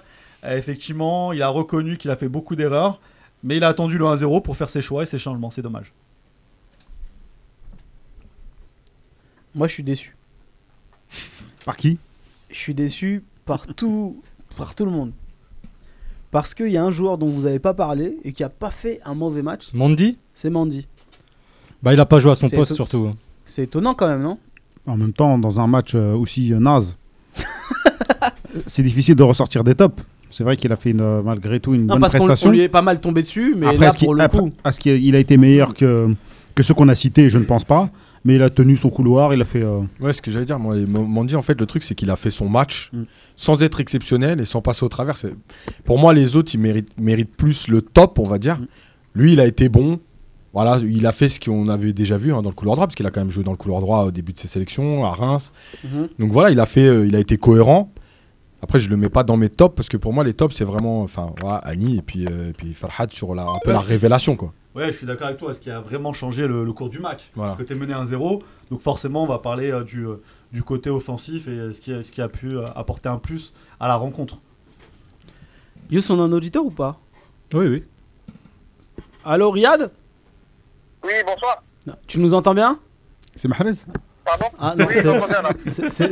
Euh, 0.43 0.57
effectivement, 0.57 1.31
il 1.31 1.41
a 1.41 1.49
reconnu 1.49 1.97
qu'il 1.97 2.09
a 2.11 2.15
fait 2.15 2.29
beaucoup 2.29 2.55
d'erreurs, 2.55 2.99
mais 3.43 3.57
il 3.57 3.63
a 3.63 3.67
attendu 3.67 3.97
le 3.97 4.05
1-0 4.05 4.41
pour 4.41 4.57
faire 4.57 4.69
ses 4.69 4.81
choix 4.81 5.03
et 5.03 5.05
ses 5.05 5.17
changements. 5.19 5.51
C'est 5.51 5.61
dommage. 5.61 5.93
Moi, 9.53 9.67
je 9.67 9.73
suis 9.73 9.83
déçu. 9.83 10.15
Par 11.65 11.77
qui? 11.77 11.99
Je 12.49 12.57
suis 12.57 12.73
déçu 12.73 13.23
par 13.45 13.67
tout, 13.67 14.21
par 14.59 14.75
tout 14.75 14.85
le 14.85 14.91
monde. 14.91 15.11
Parce 16.31 16.53
qu'il 16.53 16.67
y 16.69 16.77
a 16.77 16.83
un 16.83 16.91
joueur 16.91 17.17
dont 17.17 17.27
vous 17.29 17.41
n'avez 17.43 17.57
pas 17.59 17.73
parlé 17.73 18.17
et 18.23 18.33
qui 18.33 18.43
a 18.43 18.49
pas 18.49 18.69
fait 18.69 18.99
un 19.03 19.15
mauvais 19.15 19.41
match, 19.41 19.69
Mandy 19.73 20.17
c'est 20.35 20.51
Mandy. 20.51 20.87
Bah 21.81 21.93
il 21.93 21.99
a 21.99 22.05
pas 22.05 22.19
joué 22.19 22.31
à 22.31 22.35
son 22.35 22.47
poste 22.49 22.69
tout- 22.71 22.75
surtout. 22.75 23.07
hein. 23.09 23.15
C'est 23.45 23.63
étonnant 23.63 23.95
quand 23.95 24.07
même, 24.07 24.21
non? 24.21 24.37
En 24.85 24.95
même 24.97 25.13
temps, 25.13 25.39
dans 25.39 25.59
un 25.59 25.65
match 25.67 25.95
euh, 25.95 26.13
aussi 26.13 26.53
euh, 26.53 26.59
naze, 26.59 26.97
c'est 28.67 28.83
difficile 28.83 29.15
de 29.15 29.23
ressortir 29.23 29.63
des 29.63 29.75
tops. 29.75 30.03
C'est 30.31 30.43
vrai 30.43 30.57
qu'il 30.57 30.71
a 30.71 30.75
fait 30.75 30.91
une, 30.91 31.01
euh, 31.01 31.21
malgré 31.23 31.59
tout 31.59 31.73
une 31.73 31.81
Non, 31.87 31.93
bonne 31.95 32.01
parce 32.01 32.13
prestation. 32.15 32.49
on 32.49 32.51
lui 32.51 32.59
est 32.61 32.69
pas 32.69 32.83
mal 32.83 32.99
tombé 33.01 33.21
dessus, 33.23 33.55
mais 33.57 33.65
Après, 33.65 33.79
là, 33.79 33.87
est-ce 33.87 33.97
qu'il 33.97 34.05
pour 34.05 34.13
le 34.13 34.21
après, 34.21 34.39
coup, 34.39 34.51
est-ce 34.65 34.79
qu'il- 34.79 35.03
il 35.03 35.15
a 35.15 35.19
été 35.19 35.37
meilleur 35.37 35.73
que, 35.73 36.13
que 36.53 36.61
ceux 36.63 36.73
qu'on 36.75 36.87
a 36.89 36.95
cités 36.95 37.29
Je 37.29 37.39
ne 37.39 37.45
pense 37.45 37.63
pas. 37.65 37.89
Mais 38.25 38.35
il 38.35 38.43
a 38.43 38.49
tenu 38.49 38.75
son 38.77 38.89
couloir, 38.89 39.33
il 39.33 39.41
a 39.41 39.45
fait. 39.45 39.61
euh, 39.63 39.79
Ouais, 39.99 40.11
ce 40.13 40.21
que 40.21 40.29
j'allais 40.31 40.45
dire, 40.45 40.59
moi, 40.59 40.75
Mandy, 40.87 41.35
en 41.35 41.41
fait, 41.41 41.59
le 41.59 41.65
truc, 41.65 41.83
c'est 41.83 41.95
qu'il 41.95 42.09
a 42.11 42.15
fait 42.15 42.31
son 42.31 42.49
match 42.49 42.89
Mm. 42.93 43.03
sans 43.35 43.63
être 43.63 43.79
exceptionnel 43.79 44.39
et 44.41 44.45
sans 44.45 44.61
passer 44.61 44.83
au 44.83 44.89
travers. 44.89 45.15
Pour 45.85 45.97
moi, 45.99 46.13
les 46.13 46.35
autres, 46.35 46.53
ils 46.53 46.59
méritent, 46.59 46.99
méritent 46.99 47.35
plus 47.35 47.67
le 47.69 47.81
top, 47.81 48.19
on 48.19 48.27
va 48.27 48.37
dire. 48.37 48.59
Mm. 48.59 48.67
Lui, 49.15 49.33
il 49.33 49.39
a 49.39 49.45
été 49.47 49.69
bon. 49.69 49.99
Voilà, 50.51 50.79
il 50.83 51.05
a 51.05 51.11
fait 51.11 51.29
ce 51.29 51.39
qu'on 51.39 51.67
avait 51.69 51.93
déjà 51.93 52.17
vu 52.17 52.33
hein, 52.33 52.41
dans 52.41 52.49
le 52.49 52.55
couloir 52.55 52.75
droit, 52.75 52.87
parce 52.87 52.95
qu'il 52.95 53.05
a 53.05 53.11
quand 53.11 53.21
même 53.21 53.29
joué 53.29 53.43
dans 53.43 53.51
le 53.51 53.57
couloir 53.57 53.81
droit 53.81 54.03
au 54.05 54.11
début 54.11 54.33
de 54.33 54.39
ses 54.39 54.47
sélections, 54.47 55.05
à 55.05 55.11
Reims. 55.11 55.53
Mhm. 55.83 56.09
Donc 56.17 56.31
voilà, 56.31 56.49
il 56.49 56.59
a, 56.59 56.65
fait, 56.65 56.87
euh, 56.87 57.05
il 57.05 57.15
a 57.15 57.19
été 57.19 57.37
cohérent. 57.37 57.93
Après, 58.61 58.79
je 58.79 58.89
le 58.89 58.97
mets 58.97 59.09
pas 59.09 59.23
dans 59.23 59.37
mes 59.37 59.49
tops, 59.49 59.75
parce 59.75 59.87
que 59.89 59.97
pour 59.97 60.11
moi, 60.13 60.23
les 60.23 60.33
tops, 60.33 60.53
c'est 60.55 60.65
vraiment 60.65 61.01
enfin, 61.01 61.33
voilà, 61.39 61.57
Annie 61.59 61.97
et 61.97 62.01
puis, 62.01 62.25
euh, 62.29 62.49
et 62.49 62.53
puis 62.53 62.73
Farhad 62.73 63.11
sur 63.13 63.33
la, 63.33 63.43
un 63.43 63.59
peu 63.63 63.69
Ouais, 63.69 63.73
la 63.73 63.79
révélation. 63.81 64.35
Quoi. 64.35 64.53
Ouais, 64.75 64.87
je 64.91 64.97
suis 64.97 65.07
d'accord 65.07 65.27
avec 65.27 65.39
toi. 65.39 65.53
Ce 65.53 65.59
qui 65.59 65.71
a 65.71 65.79
vraiment 65.79 66.11
changé 66.13 66.47
le, 66.47 66.63
le 66.65 66.73
cours 66.73 66.89
du 66.89 66.99
match? 66.99 67.29
Voilà. 67.35 67.55
Que 67.55 67.63
tu 67.63 67.73
es 67.73 67.75
mené 67.75 67.93
1-0. 67.93 68.41
Donc, 68.69 68.81
forcément, 68.81 69.23
on 69.23 69.27
va 69.27 69.39
parler 69.39 69.71
euh, 69.71 69.83
du, 69.83 70.05
euh, 70.05 70.21
du 70.51 70.61
côté 70.61 70.89
offensif 70.89 71.47
et 71.47 71.71
ce 71.73 71.79
qui, 71.79 71.93
a- 71.93 72.03
ce 72.03 72.11
qui 72.11 72.21
a 72.21 72.27
pu 72.27 72.57
euh, 72.57 72.65
apporter 72.75 73.07
un 73.09 73.17
plus 73.17 73.53
à 73.79 73.87
la 73.87 73.95
rencontre. 73.95 74.37
Yous, 75.89 76.11
on 76.11 76.19
a 76.19 76.23
un 76.23 76.31
auditeur 76.33 76.63
ou 76.65 76.69
pas? 76.71 76.99
Oui, 77.53 77.65
oui. 77.67 77.83
Allô, 79.25 79.51
Riyad? 79.51 79.89
Oui, 81.03 81.11
bonsoir. 81.25 81.63
Tu 82.07 82.19
nous 82.19 82.33
entends 82.33 82.53
bien? 82.53 82.77
C'est 83.35 83.47
Mahrez 83.47 83.71
Pardon 84.29 84.45
Ah 84.59 84.73
non, 84.77 84.85
Oui, 84.87 84.93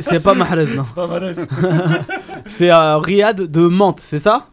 c'est- 0.00 0.20
pas 0.20 0.34
Mahrez, 0.34 0.64
non. 0.74 0.84
C'est 2.46 2.70
euh, 2.70 2.98
Riyad 2.98 3.36
de 3.42 3.60
Mantes, 3.68 4.00
c'est 4.00 4.18
ça? 4.18 4.48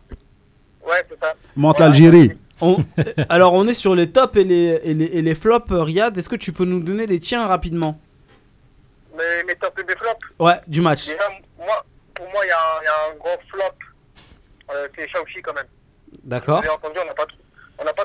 Ouais, 0.85 1.03
c'est 1.09 1.19
ça. 1.19 1.33
L'Algérie. 1.79 2.37
On- 2.61 2.77
euh, 2.99 3.03
Alors, 3.29 3.53
on 3.53 3.67
est 3.67 3.73
sur 3.73 3.95
les 3.95 4.11
tops 4.11 4.35
et 4.37 4.43
les, 4.43 4.79
et 4.83 4.93
les, 4.93 5.05
et 5.05 5.21
les 5.21 5.35
flops, 5.35 5.71
euh, 5.71 5.81
Riyad. 5.83 6.15
Est-ce 6.17 6.29
que 6.29 6.35
tu 6.35 6.53
peux 6.53 6.65
nous 6.65 6.79
donner 6.79 7.07
les 7.07 7.19
tiens 7.19 7.47
rapidement? 7.47 7.99
Mais 9.17 9.43
mes 9.47 9.55
top 9.55 9.77
et 9.79 9.83
mes 9.83 9.95
flops, 9.95 10.25
Ouais, 10.39 10.59
du 10.67 10.81
match. 10.81 11.07
déjà, 11.07 11.27
moi, 11.57 11.83
pour 12.13 12.25
moi, 12.29 12.41
il 12.45 12.49
y, 12.49 12.51
a 12.51 12.55
un- 12.57 12.81
il 12.81 12.85
y 12.85 12.87
a 12.87 13.13
un 13.13 13.17
gros 13.17 13.37
flop. 13.49 13.63
Euh, 14.73 14.87
c'est 14.95 15.07
Shaoxi 15.09 15.41
quand 15.41 15.53
même. 15.53 15.65
D'accord. 16.23 16.59
Vous 16.61 16.67
avez 16.67 16.75
entendu, 16.75 16.99
on 17.03 17.07
n'a 17.07 17.13
pas, 17.13 17.25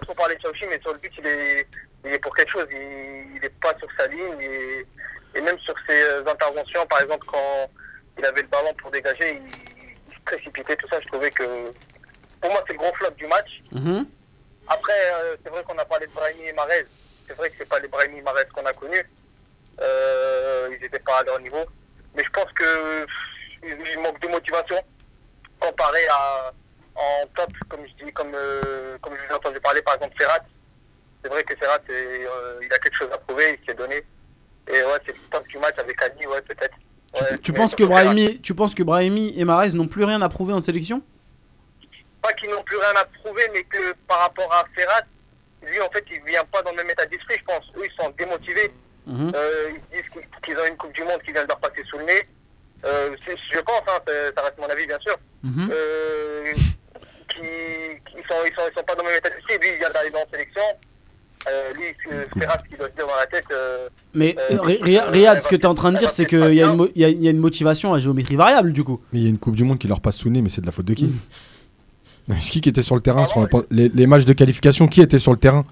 trop- 0.01 0.15
pas 0.15 0.23
parlé 0.23 0.37
de 0.37 0.41
Shaoxi, 0.41 0.65
mais 0.71 0.81
sur 0.81 0.93
le 0.93 0.99
but, 0.99 1.13
il 1.19 1.27
est, 1.27 1.67
il 2.07 2.13
est 2.13 2.19
pour 2.19 2.35
quelque 2.35 2.51
chose. 2.51 2.67
Il 2.71 3.41
n'est 3.41 3.49
pas 3.61 3.75
sur 3.79 3.89
sa 3.99 4.07
ligne. 4.09 4.41
Et, 4.41 4.87
et 5.35 5.41
même 5.41 5.59
sur 5.61 5.75
ses 5.89 6.03
euh, 6.03 6.27
interventions, 6.27 6.87
par 6.87 7.01
exemple, 7.01 7.27
quand 7.27 7.71
il 8.19 8.25
avait 8.25 8.43
le 8.43 8.49
ballon 8.49 8.73
pour 8.75 8.91
dégager, 8.91 9.41
il, 9.45 10.15
se 10.15 10.21
précipitait, 10.25 10.77
tout 10.77 10.89
ça. 10.89 11.01
Je 11.01 11.09
trouvais 11.09 11.31
que. 11.31 11.73
Pour 12.41 12.51
moi, 12.51 12.63
c'est 12.67 12.73
le 12.73 12.79
gros 12.79 12.95
flop 12.95 13.11
du 13.11 13.27
match. 13.27 13.63
Mhm. 13.73 14.07
Après, 14.69 15.13
euh, 15.13 15.37
c'est 15.43 15.51
vrai 15.51 15.63
qu'on 15.65 15.79
a 15.79 15.85
parlé 15.85 16.07
de 16.07 16.13
Brahimi 16.13 16.49
et 16.49 16.53
Marez. 16.53 16.87
C'est 17.27 17.37
vrai 17.37 17.51
que 17.51 17.57
c'est 17.59 17.69
pas 17.69 17.79
les 17.81 17.89
Brahimi 17.89 18.19
et 18.19 18.23
Marez 18.23 18.45
qu'on 18.55 18.65
a 18.65 18.73
connus. 18.73 19.05
Euh, 19.81 20.69
ils 20.73 20.81
n'étaient 20.81 21.01
pas 21.01 21.19
à 21.19 21.25
leur 21.25 21.41
niveau. 21.41 21.65
Mais 22.15 22.25
je 22.25 22.31
pense 22.31 22.51
que 22.53 23.05
pff, 23.05 23.15
il 23.63 24.01
manque 24.01 24.21
de 24.21 24.29
motivation 24.29 24.77
comparé 25.59 26.07
à 26.09 26.53
en 26.95 27.27
top, 27.35 27.51
comme 27.69 27.87
je 27.87 28.05
dis, 28.05 28.13
comme 28.13 28.33
euh, 28.35 28.99
comme 29.01 29.15
je 29.17 29.23
vous 29.23 29.33
ai 29.33 29.35
entendu 29.35 29.61
parler 29.61 29.83
par 29.83 29.95
exemple 29.95 30.15
Ferrat. 30.19 30.41
C'est 31.23 31.29
vrai 31.29 31.45
que 31.45 31.55
euh, 31.63 32.61
il 32.63 32.73
a 32.73 32.79
quelque 32.79 32.97
chose 32.97 33.11
à 33.13 33.19
prouver, 33.19 33.59
il 33.61 33.67
s'est 33.67 33.75
donné. 33.75 34.03
Et 34.73 34.83
ouais, 34.83 34.99
c'est 35.05 35.13
le 35.13 35.19
top 35.31 35.47
du 35.49 35.59
match 35.59 35.79
avec 35.79 36.01
Adi, 36.03 36.27
ouais 36.27 36.43
peut-être. 36.43 36.77
Tu, 37.15 37.23
Ouais, 37.25 37.39
tu 37.43 37.53
penses 37.53 37.75
que. 37.75 37.83
Brahimi, 37.85 38.41
tu 38.41 38.55
penses 38.55 38.75
que 38.75 38.83
Brahimi 38.85 39.35
et 39.37 39.45
Mahrez 39.45 39.71
n'ont 39.73 39.89
plus 39.89 40.05
rien 40.05 40.23
à 40.23 40.29
prouver 40.29 40.53
en 40.53 40.63
sélection? 40.63 41.03
Pas 42.23 42.33
qu'ils 42.35 42.51
n'ont 42.51 42.63
plus 42.63 42.77
rien 42.77 42.93
à 43.01 43.05
prouver, 43.23 43.43
mais 43.53 43.65
que 43.65 43.95
par 44.07 44.21
rapport 44.21 44.53
à 44.53 44.65
Ferrat, 44.75 45.03
lui, 45.63 45.81
en 45.81 45.91
fait, 45.91 46.05
il 46.11 46.23
vient 46.25 46.45
pas 46.45 46.63
dans 46.63 46.71
le 46.71 46.77
même 46.77 46.91
état 46.91 47.07
d'esprit, 47.07 47.37
je 47.39 47.45
pense. 47.45 47.65
Eux, 47.77 47.85
ils 47.85 48.03
sont 48.03 48.11
démotivés. 48.17 48.73
Mhm. 49.07 49.33
Euh, 49.35 49.71
ils 49.93 50.03
disent 50.03 50.11
qu'ils- 50.45 50.57
ont 50.59 50.67
une 50.67 50.77
Coupe 50.77 50.93
du 50.93 51.03
Monde 51.03 51.21
qui 51.25 51.33
vient 51.33 51.43
de 51.43 51.49
leur 51.49 51.59
passer 51.59 51.83
sous 51.91 51.99
le 51.99 52.05
nez. 52.05 52.29
Euh, 52.85 53.17
je 53.27 53.59
pense, 53.61 53.83
hein, 53.89 53.99
ça, 54.07 54.43
reste 54.43 54.59
mon 54.59 54.69
avis, 54.69 54.87
bien 54.87 54.99
sûr. 55.01 55.17
Mhm. 55.43 55.69
Euh, 55.73 56.53
qui, 57.29 57.41
qui 58.07 58.17
sont, 58.29 58.37
ils, 58.47 58.55
sont, 58.55 58.63
ils 58.71 58.75
sont 58.77 58.85
pas 58.85 58.95
dans 58.95 59.03
le 59.03 59.09
même 59.11 59.19
état 59.19 59.31
d'esprit. 59.31 59.59
Lui, 59.59 59.69
il 59.71 59.79
vient 59.79 59.91
d'arriver 59.91 60.17
en 60.17 60.31
sélection. 60.31 60.63
Euh, 61.49 61.73
lui, 61.75 61.85
Ferrat, 62.39 62.59
ce 62.63 62.69
qu'il 62.69 62.77
doit 62.79 62.89
se 62.89 62.95
dire 62.95 63.07
dans 63.07 63.17
la 63.19 63.27
tête. 63.27 63.45
euh, 63.51 63.89
Mais 64.15 64.37
Euh, 64.39 64.55
euh, 64.57 64.61
Ri- 64.61 64.77
donc, 64.79 64.85
Ri- 64.87 64.99
Riyad, 65.01 65.41
ce 65.41 65.49
que 65.49 65.57
tu 65.57 65.63
es 65.63 65.67
en 65.67 65.75
train 65.75 65.91
de 65.93 65.99
dire, 65.99 66.11
c'est 66.11 66.27
qu'il 66.27 66.39
y, 66.55 66.63
a 66.63 66.67
pas 66.67 66.73
une 66.73 66.77
mo- 66.77 66.89
il 66.95 67.01
y 67.01 67.05
a- 67.05 67.09
il 67.09 67.23
y 67.23 67.29
a 67.29 67.31
une 67.31 67.39
motivation 67.39 67.95
à 67.95 67.99
géométrie 67.99 68.37
variable, 68.37 68.73
du 68.75 68.85
coup. 68.85 69.01
Mais 69.13 69.21
il 69.21 69.23
y 69.23 69.27
a 69.27 69.31
une 69.31 69.39
Coupe 69.39 69.57
du 69.57 69.65
Monde 69.65 69.79
qui 69.79 69.89
leur 69.89 70.01
passe 70.01 70.17
sous 70.17 70.29
le 70.29 70.35
nez, 70.35 70.43
mais 70.43 70.51
c'est 70.51 70.61
de 70.61 70.67
la 70.67 70.73
faute 70.73 70.85
de 70.87 70.95
qui 70.95 71.11
mais 72.29 72.39
Qui 72.39 72.61
qui 72.61 72.69
était 72.69 72.83
sur 72.83 72.95
le 72.95 73.01
terrain 73.01 73.23
Ah 73.25 73.27
sur 73.27 73.39
ouais. 73.39 73.49
la- 73.53 73.63
les, 73.71 73.89
les 73.89 74.07
matchs 74.07 74.25
de 74.25 74.33
qualification 74.35 74.87
Qui 74.87 75.01
était 75.01 75.19
sur 75.19 75.33
le 75.33 75.39
terrain? 75.39 75.65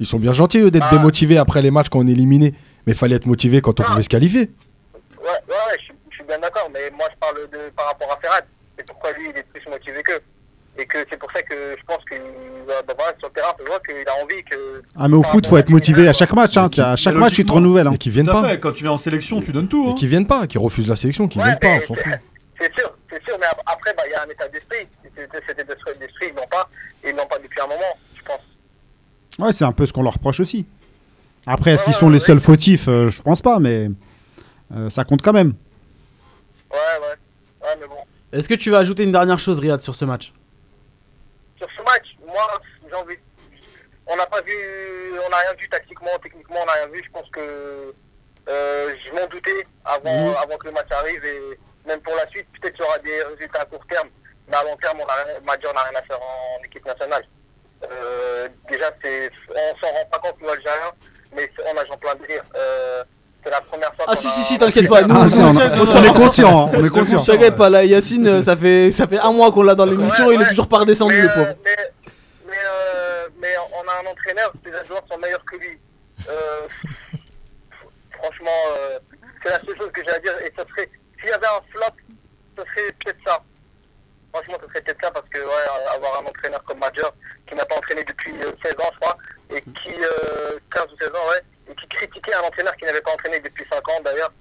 Ils 0.00 0.06
sont 0.06 0.18
bien 0.18 0.32
gentils 0.32 0.58
eux 0.58 0.70
d'être 0.70 0.86
Ah. 0.90 0.94
démotivés 0.96 1.38
après 1.38 1.62
les 1.62 1.70
matchs 1.70 1.88
quand 1.88 2.00
on 2.00 2.06
est 2.08 2.12
éliminé. 2.12 2.52
Mais 2.86 2.92
fallait 2.94 3.16
être 3.16 3.26
motivé 3.26 3.60
quand 3.62 3.78
on 3.80 3.84
Ah. 3.84 3.90
pouvait 3.90 4.02
se 4.02 4.08
qualifier. 4.08 4.40
Ouais, 4.40 5.24
ouais, 5.24 5.30
ouais, 5.48 5.76
je, 5.78 5.84
suis- 5.84 5.94
je 6.10 6.14
suis 6.16 6.24
bien 6.24 6.38
d'accord, 6.40 6.68
mais 6.74 6.90
moi 6.96 7.06
je 7.10 7.16
parle 7.18 7.36
de 7.50 7.70
par 7.76 7.86
rapport 7.86 8.10
à 8.12 8.20
Ferrat. 8.20 8.40
C'est 8.76 8.86
pourquoi 8.86 9.12
lui 9.12 9.30
il 9.32 9.38
est 9.38 9.44
plus 9.52 9.62
motivé 9.70 10.02
qu'eux. 10.02 10.20
Et 10.80 10.86
que 10.86 10.98
c'est 11.10 11.16
pour 11.18 11.30
ça 11.32 11.42
que 11.42 11.54
je 11.76 11.84
pense 11.84 12.04
que 12.04 12.14
bah, 12.66 12.74
bah, 12.86 12.94
voilà, 12.96 13.12
sur 13.18 13.28
le 13.28 13.34
terrain, 13.34 13.48
on 13.52 13.56
peut 13.58 13.64
voir 13.66 13.82
qu'il 13.82 13.96
a 13.96 14.22
envie 14.22 14.44
que. 14.44 14.82
Ah, 14.96 15.08
mais 15.08 15.16
au 15.16 15.22
foot, 15.24 15.46
faut 15.46 15.56
être 15.56 15.70
motivé 15.70 16.06
à 16.06 16.12
chaque 16.12 16.32
match. 16.32 16.56
Hein. 16.56 16.68
Qui- 16.68 16.80
À 16.80 16.94
chaque 16.94 17.16
match, 17.16 17.34
tu 17.34 17.44
te 17.44 17.50
renouvelles. 17.52 17.88
Hein. 17.88 17.92
Et 17.94 17.98
qui 17.98 18.10
viennent 18.10 18.26
pas. 18.26 18.44
fait, 18.48 18.60
quand 18.60 18.72
tu 18.72 18.84
viens 18.84 18.92
en 18.92 18.96
sélection, 18.98 19.40
tu 19.42 19.50
donnes 19.52 19.66
tout. 19.68 19.86
Et 19.86 19.90
hein. 19.90 19.94
qui 19.94 20.06
viennent 20.06 20.26
pas, 20.26 20.46
qui 20.46 20.56
refusent 20.56 20.86
la 20.88 20.94
sélection, 20.96 21.26
qui 21.26 21.38
Ouais, 21.38 21.44
viennent 21.46 21.58
pas, 21.58 21.68
on 21.82 21.86
s'en 21.88 21.94
fout. 21.94 22.12
C'est 22.60 22.72
sûr, 22.78 22.92
c'est 23.10 23.22
sûr, 23.24 23.36
mais 23.40 23.46
ap- 23.46 23.60
après, 23.66 23.92
bah, 23.96 24.02
il 24.06 24.12
y 24.12 24.14
a 24.14 24.22
un 24.22 24.28
état 24.28 24.46
d'esprit. 24.48 24.86
C'était 25.02 25.40
cet 25.48 25.58
état 25.58 25.74
d'esprit, 25.98 26.26
ils 26.30 26.34
l'ont 26.36 26.46
pas, 26.48 26.68
et 27.04 27.10
ils 27.10 27.16
l'ont 27.16 27.26
pas 27.26 27.38
depuis 27.38 27.60
un 27.60 27.66
moment, 27.66 27.98
je 28.16 28.22
pense. 28.22 28.40
Ouais, 29.38 29.52
c'est 29.52 29.64
un 29.64 29.72
peu 29.72 29.84
ce 29.86 29.92
qu'on 29.92 30.02
leur 30.02 30.14
reproche 30.14 30.38
aussi. 30.40 30.64
Après, 31.46 31.72
est-ce 31.72 31.80
Ouais, 31.80 31.84
qu'ils 31.86 31.94
ouais, 31.94 31.98
sont 32.00 32.08
les 32.10 32.18
ouais. 32.20 32.24
seuls 32.24 32.40
fautifs? 32.40 32.86
Euh, 32.88 33.10
Je 33.10 33.20
pense 33.22 33.42
pas, 33.42 33.58
mais 33.58 33.88
euh, 34.76 34.90
ça 34.90 35.04
compte 35.04 35.22
quand 35.22 35.32
même. 35.32 35.54
Ouais, 36.70 36.76
ouais, 37.00 37.66
ouais, 37.68 37.76
mais 37.80 37.86
bon. 37.88 37.94
Est-ce 38.32 38.48
que 38.48 38.54
tu 38.54 38.70
vas 38.70 38.78
ajouter 38.78 39.02
une 39.04 39.12
dernière 39.12 39.38
chose, 39.38 39.58
Riyad, 39.58 39.80
sur 39.80 39.94
ce 39.94 40.04
match? 40.04 40.32
Sur 41.58 41.68
ce 41.76 41.82
match, 41.82 42.06
moi, 42.26 42.46
j'ai 42.88 42.94
envie. 42.94 43.16
On 44.06 44.16
n'a 44.16 44.26
pas 44.26 44.40
vu, 44.42 44.54
on 45.24 45.28
n'a 45.28 45.36
rien 45.38 45.52
vu 45.54 45.68
tactiquement, 45.68 46.16
techniquement, 46.22 46.60
on 46.62 46.66
n'a 46.66 46.72
rien 46.72 46.86
vu. 46.88 47.02
Je 47.04 47.10
pense 47.10 47.28
que 47.30 47.94
euh, 48.48 48.94
je 49.04 49.12
m'en 49.14 49.26
doutais 49.26 49.66
avant, 49.84 50.28
Mhm. 50.30 50.36
avant 50.42 50.56
que 50.56 50.66
le 50.66 50.72
match 50.72 50.90
arrive 50.90 51.22
et 51.24 51.58
même 51.86 52.00
pour 52.00 52.14
la 52.16 52.26
suite, 52.28 52.46
peut-être 52.60 52.74
qu'il 52.76 52.84
y 52.84 52.88
aura 52.88 52.98
des 53.00 53.22
résultats 53.24 53.60
à 53.62 53.64
court 53.66 53.86
terme, 53.88 54.08
mais 54.46 54.56
à 54.56 54.62
long 54.64 54.76
terme, 54.76 54.98
on 55.00 55.04
a, 55.04 55.24
n'a 55.40 55.82
rien 55.82 55.98
à 55.98 56.02
faire 56.02 56.18
en 56.22 56.62
équipe 56.64 56.86
nationale. 56.86 57.24
Euh, 57.90 58.48
déjà, 58.70 58.90
c'est, 59.02 59.30
on 59.50 59.76
s'en 59.78 59.92
rend 59.92 60.04
pas 60.06 60.18
compte, 60.18 60.40
nous 60.40 60.48
Algériens, 60.48 60.92
mais 61.32 61.50
on 61.66 61.76
a 61.76 61.96
plein 61.98 62.14
de 62.14 62.20
délire. 62.26 62.44
Euh, 62.56 63.04
la 63.50 63.60
première 63.60 63.94
fois 63.94 64.04
Ah 64.08 64.16
si 64.16 64.28
si 64.28 64.42
si 64.42 64.58
t'inquiète 64.58 64.88
pas 64.88 65.02
nous 65.02 65.14
Ah, 65.14 65.20
on, 65.20 65.56
ok, 65.56 65.62
on 65.88 66.00
non, 66.00 66.02
est 66.04 66.12
conscient, 66.14 66.66
hein, 66.66 66.70
on 66.74 66.84
est 66.84 66.90
conscient. 66.98 67.22
T'inquiète 67.24 67.56
pas 67.56 67.70
là 67.70 67.84
Yacine 67.84 68.26
euh, 68.26 68.42
ça 68.48 68.56
fait 68.56 68.92
ça 68.92 69.06
fait 69.06 69.18
un 69.18 69.32
mois 69.32 69.50
qu'on 69.52 69.62
l'a 69.62 69.74
dans 69.74 69.86
l'émission 69.86 70.26
Ouais, 70.26 70.34
il 70.34 70.42
est 70.42 70.48
toujours 70.48 70.68
pas 70.68 70.78
redescendu 70.78 71.14
mais, 71.14 71.22
le 71.22 71.28
euh, 71.30 71.34
pauvre. 71.34 71.54
mais, 71.64 71.76
mais, 72.46 72.56
euh, 72.56 73.28
mais 73.40 73.54
on 73.72 73.88
a 73.88 74.08
un 74.08 74.10
entraîneur, 74.12 74.52
ses 74.64 74.86
joueurs 74.86 75.02
sont 75.10 75.18
meilleurs 75.18 75.44
que 75.44 75.56
lui. 75.56 75.78
Euh, 76.28 76.60
franchement, 78.18 78.60
euh, 78.76 78.98
c'est 79.42 79.50
la 79.50 79.58
seule 79.60 79.76
chose 79.78 79.90
que 79.92 80.02
j'ai 80.04 80.10
à 80.10 80.18
dire. 80.18 80.34
Et 80.44 80.52
ça 80.56 80.64
serait, 80.68 80.90
s'il 81.20 81.28
y 81.28 81.32
avait 81.32 81.46
un 81.46 81.62
flop, 81.72 81.94
ce 82.56 82.62
serait 82.64 82.92
peut-être 83.04 83.18
ça. 83.26 83.40
Franchement, 84.32 84.56
ce 84.62 84.68
serait 84.68 84.80
peut-être 84.82 85.00
ça 85.02 85.10
parce 85.10 85.28
que 85.28 85.38
ouais, 85.38 85.94
avoir 85.94 86.20
un 86.22 86.26
entraîneur 86.28 86.62
comme 86.64 86.78
Major 86.80 87.14
qui 87.48 87.54
n'a 87.54 87.64
pas 87.64 87.76
entraîné 87.76 88.04
depuis 88.04 88.32
euh, 88.42 88.52
16 88.62 88.74
ans, 88.74 88.90
je 88.92 88.98
crois, 89.00 89.16
et 89.54 89.62
qui, 89.62 89.94
euh, 89.94 90.58
15 90.74 90.84
ou 90.92 90.96
16 91.00 91.08
ans, 91.10 91.28
ouais, 91.30 91.42
et 91.70 91.74
qui 91.74 91.86
critiquait 91.88 92.34
un 92.34 92.40
entraîneur 92.40 92.76
qui 92.76 92.84
n'avait 92.84 93.00
pas 93.00 93.12
entraîné 93.12 93.40
depuis 93.40 93.64
5 93.70 93.88
ans 93.88 94.00
d'ailleurs. 94.04 94.32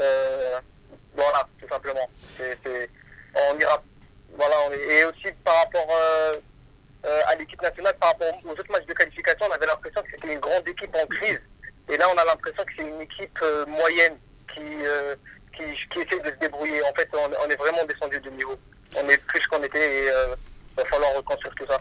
Euh, 0.00 0.60
voilà, 1.16 1.48
tout 1.60 1.68
simplement. 1.68 2.08
On 3.34 3.58
ira. 3.58 3.82
Voilà, 4.36 4.54
on 4.68 4.72
est- 4.72 4.98
et 4.98 5.04
aussi 5.04 5.26
par 5.44 5.54
rapport 5.64 5.86
euh, 5.90 6.34
euh, 7.06 7.20
à 7.28 7.34
l'équipe 7.36 7.60
nationale, 7.62 7.94
par 7.98 8.10
rapport 8.10 8.28
aux 8.44 8.50
autres 8.50 8.70
matchs 8.70 8.86
de 8.86 8.92
qualification, 8.92 9.46
on 9.48 9.52
avait 9.54 9.66
l'impression 9.66 10.02
que 10.02 10.08
c'était 10.14 10.32
une 10.34 10.40
grande 10.40 10.66
équipe 10.68 10.94
en 10.94 11.06
crise. 11.06 11.40
Et 11.88 11.96
là, 11.96 12.06
on 12.14 12.18
a 12.18 12.24
l'impression 12.24 12.64
que 12.64 12.72
c'est 12.76 12.82
une 12.82 13.00
équipe 13.00 13.38
moyenne 13.68 14.16
qui, 14.52 14.60
qui, 15.56 15.62
qui 15.90 15.98
essaie 16.00 16.20
de 16.20 16.30
se 16.30 16.38
débrouiller. 16.40 16.82
En 16.82 16.92
fait, 16.94 17.08
on, 17.14 17.30
on 17.46 17.48
est 17.50 17.56
vraiment 17.56 17.84
descendu 17.84 18.20
de 18.20 18.30
niveau. 18.30 18.56
On 18.96 19.08
est 19.08 19.18
plus 19.18 19.46
qu'on 19.46 19.62
était 19.62 20.04
et 20.04 20.06
il 20.06 20.76
va 20.76 20.84
falloir 20.86 21.14
reconstruire 21.16 21.54
tout 21.54 21.66
ça. 21.68 21.78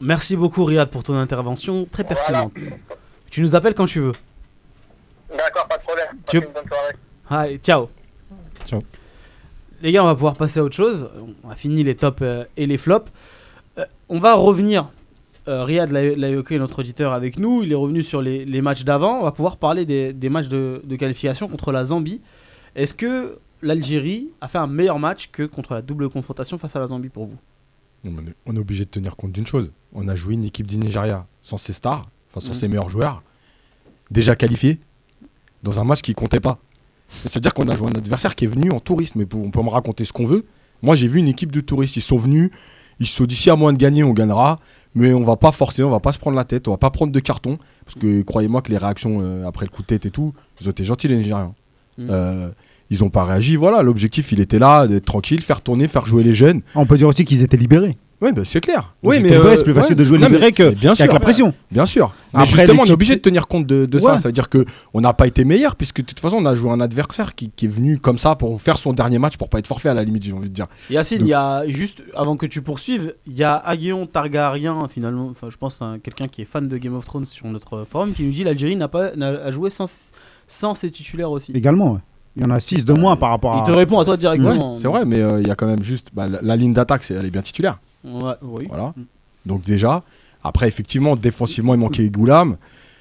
Merci 0.00 0.36
beaucoup 0.36 0.64
Riyad 0.64 0.90
pour 0.90 1.02
ton 1.02 1.16
intervention 1.18 1.84
très 1.86 2.04
Voilà. 2.04 2.14
pertinente. 2.14 2.52
Tu 3.30 3.40
nous 3.42 3.54
appelles 3.56 3.74
quand 3.74 3.86
tu 3.86 3.98
veux. 4.00 4.12
D'accord, 5.36 5.66
pas 5.68 5.76
de 5.76 5.82
problème. 5.82 6.06
Tu- 6.28 6.40
Passez 6.40 6.46
une 6.48 6.52
bonne 6.54 6.68
soirée. 6.68 6.94
Allez, 7.30 7.58
ciao. 7.58 7.88
Ciao. 8.66 8.80
Les 9.82 9.92
gars, 9.92 10.02
on 10.02 10.06
va 10.06 10.14
pouvoir 10.14 10.34
passer 10.34 10.60
à 10.60 10.64
autre 10.64 10.74
chose. 10.74 11.08
On 11.44 11.50
a 11.50 11.54
fini 11.54 11.84
les 11.84 11.94
tops 11.94 12.18
euh, 12.22 12.44
et 12.56 12.66
les 12.66 12.78
flops. 12.78 13.10
Euh, 13.78 13.84
on 14.08 14.18
va 14.18 14.34
revenir. 14.34 14.90
Euh, 15.46 15.64
Riyad 15.64 15.90
l'a 15.90 16.28
évoqué, 16.28 16.58
notre 16.58 16.80
auditeur 16.80 17.12
avec 17.12 17.38
nous. 17.38 17.62
Il 17.62 17.72
est 17.72 17.76
revenu 17.76 18.02
sur 18.02 18.20
les, 18.20 18.44
les 18.44 18.60
matchs 18.60 18.84
d'avant. 18.84 19.20
On 19.20 19.24
va 19.24 19.32
pouvoir 19.32 19.56
parler 19.56 19.84
des, 19.86 20.12
des 20.12 20.28
matchs 20.28 20.48
de, 20.48 20.82
de 20.84 20.96
qualification 20.96 21.48
contre 21.48 21.72
la 21.72 21.84
Zambie. 21.86 22.20
Est-ce 22.74 22.92
que 22.92 23.38
l'Algérie 23.62 24.30
a 24.40 24.48
fait 24.48 24.58
un 24.58 24.66
meilleur 24.66 24.98
match 24.98 25.28
que 25.30 25.44
contre 25.44 25.74
la 25.74 25.82
double 25.82 26.08
confrontation 26.10 26.58
face 26.58 26.74
à 26.76 26.80
la 26.80 26.86
Zambie 26.88 27.08
pour 27.08 27.26
vous? 27.26 27.36
On 28.04 28.08
est, 28.10 28.34
on 28.46 28.56
est 28.56 28.58
obligé 28.58 28.84
de 28.84 28.90
tenir 28.90 29.16
compte 29.16 29.32
d'une 29.32 29.46
chose. 29.46 29.72
On 29.94 30.06
a 30.08 30.14
joué 30.16 30.34
une 30.34 30.44
équipe 30.44 30.66
du 30.66 30.76
Nigeria 30.76 31.26
sans 31.40 31.56
ses 31.58 31.72
stars, 31.72 32.08
enfin 32.30 32.40
sans 32.40 32.52
Mhm. 32.52 32.58
ses 32.58 32.68
meilleurs 32.68 32.90
joueurs, 32.90 33.22
déjà 34.10 34.36
qualifiés, 34.36 34.78
dans 35.62 35.80
un 35.80 35.84
match 35.84 36.02
qui 36.02 36.14
comptait 36.14 36.40
pas. 36.40 36.58
C'est-à-dire 37.24 37.54
qu'on 37.54 37.68
a 37.68 37.76
joué 37.76 37.88
un 37.88 37.98
adversaire 37.98 38.34
qui 38.34 38.44
est 38.44 38.48
venu 38.48 38.70
en 38.70 38.80
touriste, 38.80 39.14
mais 39.16 39.26
on 39.34 39.50
peut 39.50 39.62
me 39.62 39.70
raconter 39.70 40.04
ce 40.04 40.12
qu'on 40.12 40.26
veut. 40.26 40.44
Moi, 40.82 40.94
j'ai 40.94 41.08
vu 41.08 41.18
une 41.18 41.28
équipe 41.28 41.52
de 41.52 41.60
touristes. 41.60 41.96
Ils 41.96 42.02
sont 42.02 42.18
venus, 42.18 42.50
ils 43.00 43.06
se 43.06 43.14
sont 43.14 43.24
dit 43.24 43.34
si 43.34 43.50
à 43.50 43.56
moins 43.56 43.72
de 43.72 43.78
gagner, 43.78 44.04
on 44.04 44.12
gagnera. 44.12 44.58
Mais 44.94 45.12
on 45.12 45.22
va 45.22 45.36
pas 45.36 45.52
forcer, 45.52 45.82
on 45.82 45.90
va 45.90 46.00
pas 46.00 46.12
se 46.12 46.18
prendre 46.18 46.36
la 46.36 46.44
tête, 46.44 46.66
on 46.66 46.72
va 46.72 46.76
pas 46.78 46.90
prendre 46.90 47.12
de 47.12 47.20
carton. 47.20 47.58
Parce 47.84 47.94
que 47.94 48.22
croyez-moi 48.22 48.62
que 48.62 48.70
les 48.70 48.78
réactions 48.78 49.18
euh, 49.22 49.46
après 49.46 49.66
le 49.66 49.70
coup 49.70 49.82
de 49.82 49.86
tête 49.86 50.06
et 50.06 50.10
tout, 50.10 50.32
ils 50.60 50.66
ont 50.66 50.70
été 50.70 50.82
gentils 50.84 51.08
les 51.08 51.16
Nigériens. 51.16 51.54
Mhm. 51.98 52.08
Euh, 52.10 52.50
ils 52.90 53.04
ont 53.04 53.10
pas 53.10 53.24
réagi. 53.24 53.56
Voilà, 53.56 53.82
l'objectif 53.82 54.32
il 54.32 54.40
était 54.40 54.58
là, 54.58 54.86
d'être 54.86 55.04
tranquille, 55.04 55.42
faire 55.42 55.60
tourner, 55.60 55.88
faire 55.88 56.06
jouer 56.06 56.22
les 56.22 56.34
jeunes. 56.34 56.62
On 56.74 56.86
peut 56.86 56.96
dire 56.96 57.08
aussi 57.08 57.24
qu'ils 57.24 57.42
étaient 57.42 57.56
libérés. 57.56 57.96
Oui, 58.20 58.32
bah, 58.32 58.42
c'est 58.44 58.60
clair. 58.60 58.94
Oui, 59.04 59.20
mais 59.22 59.32
euh, 59.32 59.56
c'est 59.56 59.62
plus 59.62 59.72
facile 59.74 59.90
ouais, 59.92 59.94
de 59.96 60.04
jouer 60.04 60.18
mais- 60.18 60.26
libéré 60.26 60.50
que 60.50 60.70
bien 60.74 60.94
sûr, 60.96 61.06
la 61.06 61.20
pression. 61.20 61.54
Bien 61.70 61.86
sûr. 61.86 62.12
Mais 62.34 62.40
Après, 62.42 62.62
justement, 62.62 62.82
on 62.82 62.86
est 62.86 62.90
obligé 62.90 63.14
de 63.14 63.20
tenir 63.20 63.46
compte 63.46 63.64
de, 63.66 63.86
de 63.86 63.98
ça. 64.00 64.14
Ouais. 64.14 64.18
C'est-à-dire 64.18 64.48
que 64.48 64.64
on 64.92 65.00
n'a 65.00 65.12
pas 65.12 65.28
été 65.28 65.44
meilleur, 65.44 65.76
puisque 65.76 66.00
de 66.00 66.06
toute 66.06 66.18
façon, 66.18 66.36
on 66.38 66.44
a 66.44 66.56
joué 66.56 66.70
un 66.70 66.80
adversaire 66.80 67.36
qui, 67.36 67.50
qui 67.54 67.66
est 67.66 67.68
venu 67.68 67.98
comme 67.98 68.18
ça 68.18 68.34
pour 68.34 68.60
faire 68.60 68.76
son 68.76 68.92
dernier 68.92 69.20
match, 69.20 69.36
pour 69.36 69.48
pas 69.48 69.60
être 69.60 69.68
forfait 69.68 69.88
à 69.88 69.94
la 69.94 70.02
limite, 70.02 70.24
j'ai 70.24 70.32
envie 70.32 70.48
de 70.50 70.54
dire. 70.54 70.66
Yacine, 70.90 71.18
Donc- 71.18 71.28
il 71.28 71.30
y 71.30 71.34
a 71.34 71.62
juste 71.68 72.02
avant 72.16 72.36
que 72.36 72.46
tu 72.46 72.60
poursuives, 72.60 73.14
il 73.28 73.36
y 73.36 73.44
a 73.44 73.54
Aguillon 73.54 74.04
Targaryen 74.06 74.88
finalement, 74.88 75.28
enfin 75.30 75.48
je 75.50 75.56
pense 75.56 75.80
un- 75.80 75.98
quelqu'un 76.00 76.26
qui 76.26 76.42
est 76.42 76.44
fan 76.44 76.66
de 76.66 76.76
Game 76.76 76.94
of 76.96 77.04
Thrones 77.04 77.26
sur 77.26 77.46
notre 77.46 77.84
forum 77.88 78.12
qui 78.14 78.24
nous 78.24 78.32
dit 78.32 78.42
l'Algérie 78.42 78.74
n'a 78.76 78.88
pas 78.88 79.10
a 79.20 79.50
joué 79.52 79.70
sans 79.70 79.86
sans 80.48 80.74
ses 80.74 80.90
titulaires 80.90 81.30
aussi. 81.30 81.52
Également, 81.52 81.92
ouais. 81.92 82.00
Il 82.36 82.42
y 82.42 82.46
en 82.46 82.50
a 82.50 82.60
6 82.60 82.84
de 82.84 82.92
moins 82.92 83.16
par 83.16 83.30
rapport 83.30 83.54
Il 83.56 83.62
à. 83.62 83.72
te 83.72 83.76
répond 83.76 83.98
à 84.00 84.04
toi 84.04 84.16
directement. 84.16 84.74
Ouais, 84.74 84.78
c'est 84.80 84.86
vrai, 84.88 85.04
mais 85.04 85.18
euh, 85.20 85.40
il 85.40 85.46
y 85.48 85.50
a 85.50 85.54
quand 85.56 85.66
même 85.66 85.82
juste 85.82 86.08
bah, 86.12 86.26
la, 86.28 86.40
la 86.40 86.56
ligne 86.56 86.72
d'attaque, 86.72 87.02
c'est- 87.04 87.14
elle 87.14 87.26
est 87.26 87.30
bien 87.30 87.42
titulaire. 87.42 87.78
Ouais, 88.04 88.32
oui. 88.42 88.64
Voilà. 88.68 88.94
Donc 89.46 89.62
déjà, 89.62 90.02
après 90.44 90.68
effectivement, 90.68 91.16
défensivement, 91.16 91.74
il 91.74 91.80
manquait 91.80 92.08
Goulam. 92.10 92.56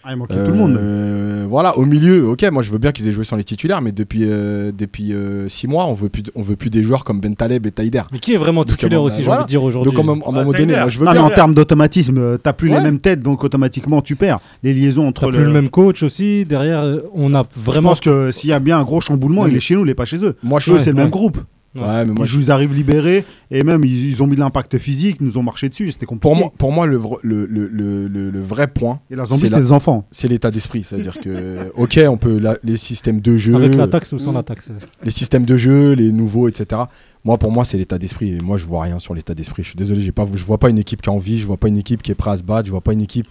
Ah, 0.10 0.12
il 0.14 0.18
manquait 0.18 0.36
tout 0.36 0.52
le 0.52 0.58
monde. 0.58 0.78
Euh, 0.80 1.46
voilà, 1.50 1.78
au 1.78 1.84
milieu, 1.86 2.30
ok, 2.30 2.42
moi 2.50 2.64
je 2.64 2.72
veux 2.72 2.78
bien 2.78 2.94
qu'ils 2.94 3.06
aient 3.10 3.12
joué 3.12 3.26
sans 3.26 3.36
les 3.36 3.44
titulaires, 3.44 3.82
mais 3.82 3.92
depuis 3.92 4.20
6 4.22 4.72
depuis, 4.74 5.12
euh, 5.14 5.50
six 5.50 5.68
mois, 5.68 5.86
on 5.86 5.94
veut 5.96 6.08
plus, 6.08 6.24
on 6.34 6.42
veut 6.42 6.56
plus 6.56 6.70
des 6.70 6.82
joueurs 6.82 7.04
comme 7.04 7.20
Ben 7.20 7.36
Taleb 7.36 7.66
et 7.66 7.72
Taider. 7.72 8.04
Mais 8.14 8.20
qui 8.20 8.34
est 8.34 8.38
vraiment 8.38 8.62
Donc, 8.62 8.68
titulaire 8.70 9.02
euh, 9.02 9.04
aussi, 9.04 9.18
j'ai 9.18 9.24
voilà. 9.24 9.42
envie 9.42 9.46
de 9.48 9.50
dire 9.50 9.64
aujourd'hui. 9.64 9.92
Donc 9.92 10.00
à 10.00 10.04
un 10.04 10.06
moment 10.06 10.24
Ah, 10.30 10.32
moment 10.32 10.52
donné, 10.54 10.78
moi 10.78 10.88
je 10.88 10.98
veux 11.00 11.06
Non, 11.06 11.12
mais 11.12 11.18
bien. 11.18 11.28
en 11.28 11.30
termes 11.32 11.54
d'automatisme, 11.54 12.18
euh, 12.20 12.38
t'as 12.38 12.54
plus 12.54 12.70
Ouais. 12.70 12.78
les 12.78 12.84
mêmes 12.84 13.02
têtes, 13.02 13.22
donc 13.22 13.44
automatiquement 13.44 14.02
tu 14.02 14.16
perds. 14.16 14.40
Les 14.64 14.74
liaisons 14.74 15.08
entre 15.10 15.26
T'as 15.26 15.32
plus 15.36 15.44
le 15.44 15.52
même 15.52 15.70
coach 15.70 16.02
aussi. 16.04 16.46
Derrière, 16.46 16.80
euh, 16.84 17.00
on 17.14 17.36
a 17.36 17.46
Je 17.54 17.60
vraiment. 17.60 17.90
pense 17.90 18.00
que 18.00 18.32
s'il 18.32 18.50
y 18.50 18.54
a 18.54 18.60
bien 18.60 18.80
un 18.80 18.84
gros 18.84 19.02
chamboulement, 19.02 19.42
Non, 19.42 19.48
il 19.48 19.52
mais- 19.52 19.58
est 19.58 19.62
chez 19.62 19.76
nous, 19.76 19.84
il 19.86 19.90
est 19.90 19.96
pas 19.96 20.06
chez 20.06 20.24
eux. 20.24 20.38
Moi 20.42 20.62
je 20.62 20.72
Eux, 20.72 20.76
Ouais, 20.76 20.80
c'est 20.80 20.92
le 20.92 20.96
même 20.96 21.10
groupe. 21.10 21.40
Ouais, 21.76 22.06
mais 22.06 22.12
moi, 22.14 22.26
ils, 22.26 22.28
je- 22.28 22.40
ils 22.40 22.50
arrivent 22.52 22.74
libérés 22.74 23.24
et 23.52 23.64
même 23.64 23.84
ils, 23.84 24.08
ils 24.08 24.24
ont 24.24 24.28
mis 24.28 24.36
de 24.36 24.40
l'impact 24.40 24.78
physique, 24.80 25.22
nous 25.22 25.38
ont 25.38 25.44
marché 25.44 25.70
dessus, 25.70 25.92
c'était 25.92 26.06
compliqué. 26.08 26.22
pour 26.22 26.36
moi, 26.36 26.52
pour 26.58 26.72
moi 26.72 26.88
le, 26.88 26.98
vr- 26.98 27.20
le, 27.22 27.46
le, 27.46 27.68
le, 27.68 28.08
le- 28.08 28.30
le 28.32 28.42
vrai 28.42 28.68
point, 28.68 29.00
Et 29.12 29.16
la 29.16 29.26
Zambie, 29.26 29.42
c'est 29.42 29.48
c'était 29.50 29.62
des 29.62 29.72
enfants. 29.72 30.08
c'est 30.10 30.28
l'état 30.28 30.50
d'esprit. 30.50 30.84
C'est-à-dire 30.84 31.20
que, 31.20 31.72
ok, 31.76 32.00
on 32.10 32.18
peut 32.18 32.40
la- 32.40 32.58
les 32.64 32.78
systèmes 32.78 33.22
de 33.22 33.38
jeu, 33.38 33.54
Avec 33.56 33.76
la 33.76 33.88
taxe 33.88 34.12
ou 34.14 34.18
sans 34.20 34.32
la 34.32 34.44
taxe. 34.44 34.72
les 35.04 35.12
systèmes 35.12 35.46
de 35.46 35.56
jeu, 35.58 35.94
les 35.94 36.12
nouveaux, 36.12 36.48
etc. 36.48 36.82
Moi, 37.24 37.38
pour 37.38 37.52
moi, 37.52 37.66
c'est 37.66 37.78
l'état 37.78 37.98
d'esprit. 38.00 38.34
Et 38.36 38.38
moi, 38.44 38.58
je 38.58 38.66
vois 38.66 38.84
rien 38.84 39.00
sur 39.00 39.14
l'état 39.14 39.36
d'esprit. 39.36 39.62
Je 39.62 39.68
suis 39.70 39.78
désolé, 39.78 40.00
j'ai 40.02 40.12
pas, 40.14 40.26
je 40.34 40.44
vois 40.46 40.58
pas 40.58 40.70
une 40.70 40.80
équipe 40.80 41.02
qui 41.02 41.10
a 41.10 41.12
envie, 41.14 41.40
je 41.40 41.46
vois 41.46 41.58
pas 41.58 41.68
une 41.68 41.78
équipe 41.78 42.02
qui 42.02 42.12
est 42.12 42.16
prête 42.16 42.34
à 42.34 42.38
se 42.38 42.44
battre, 42.44 42.66
je 42.66 42.72
vois 42.72 42.82
pas 42.82 42.94
une 42.94 43.02
équipe 43.02 43.28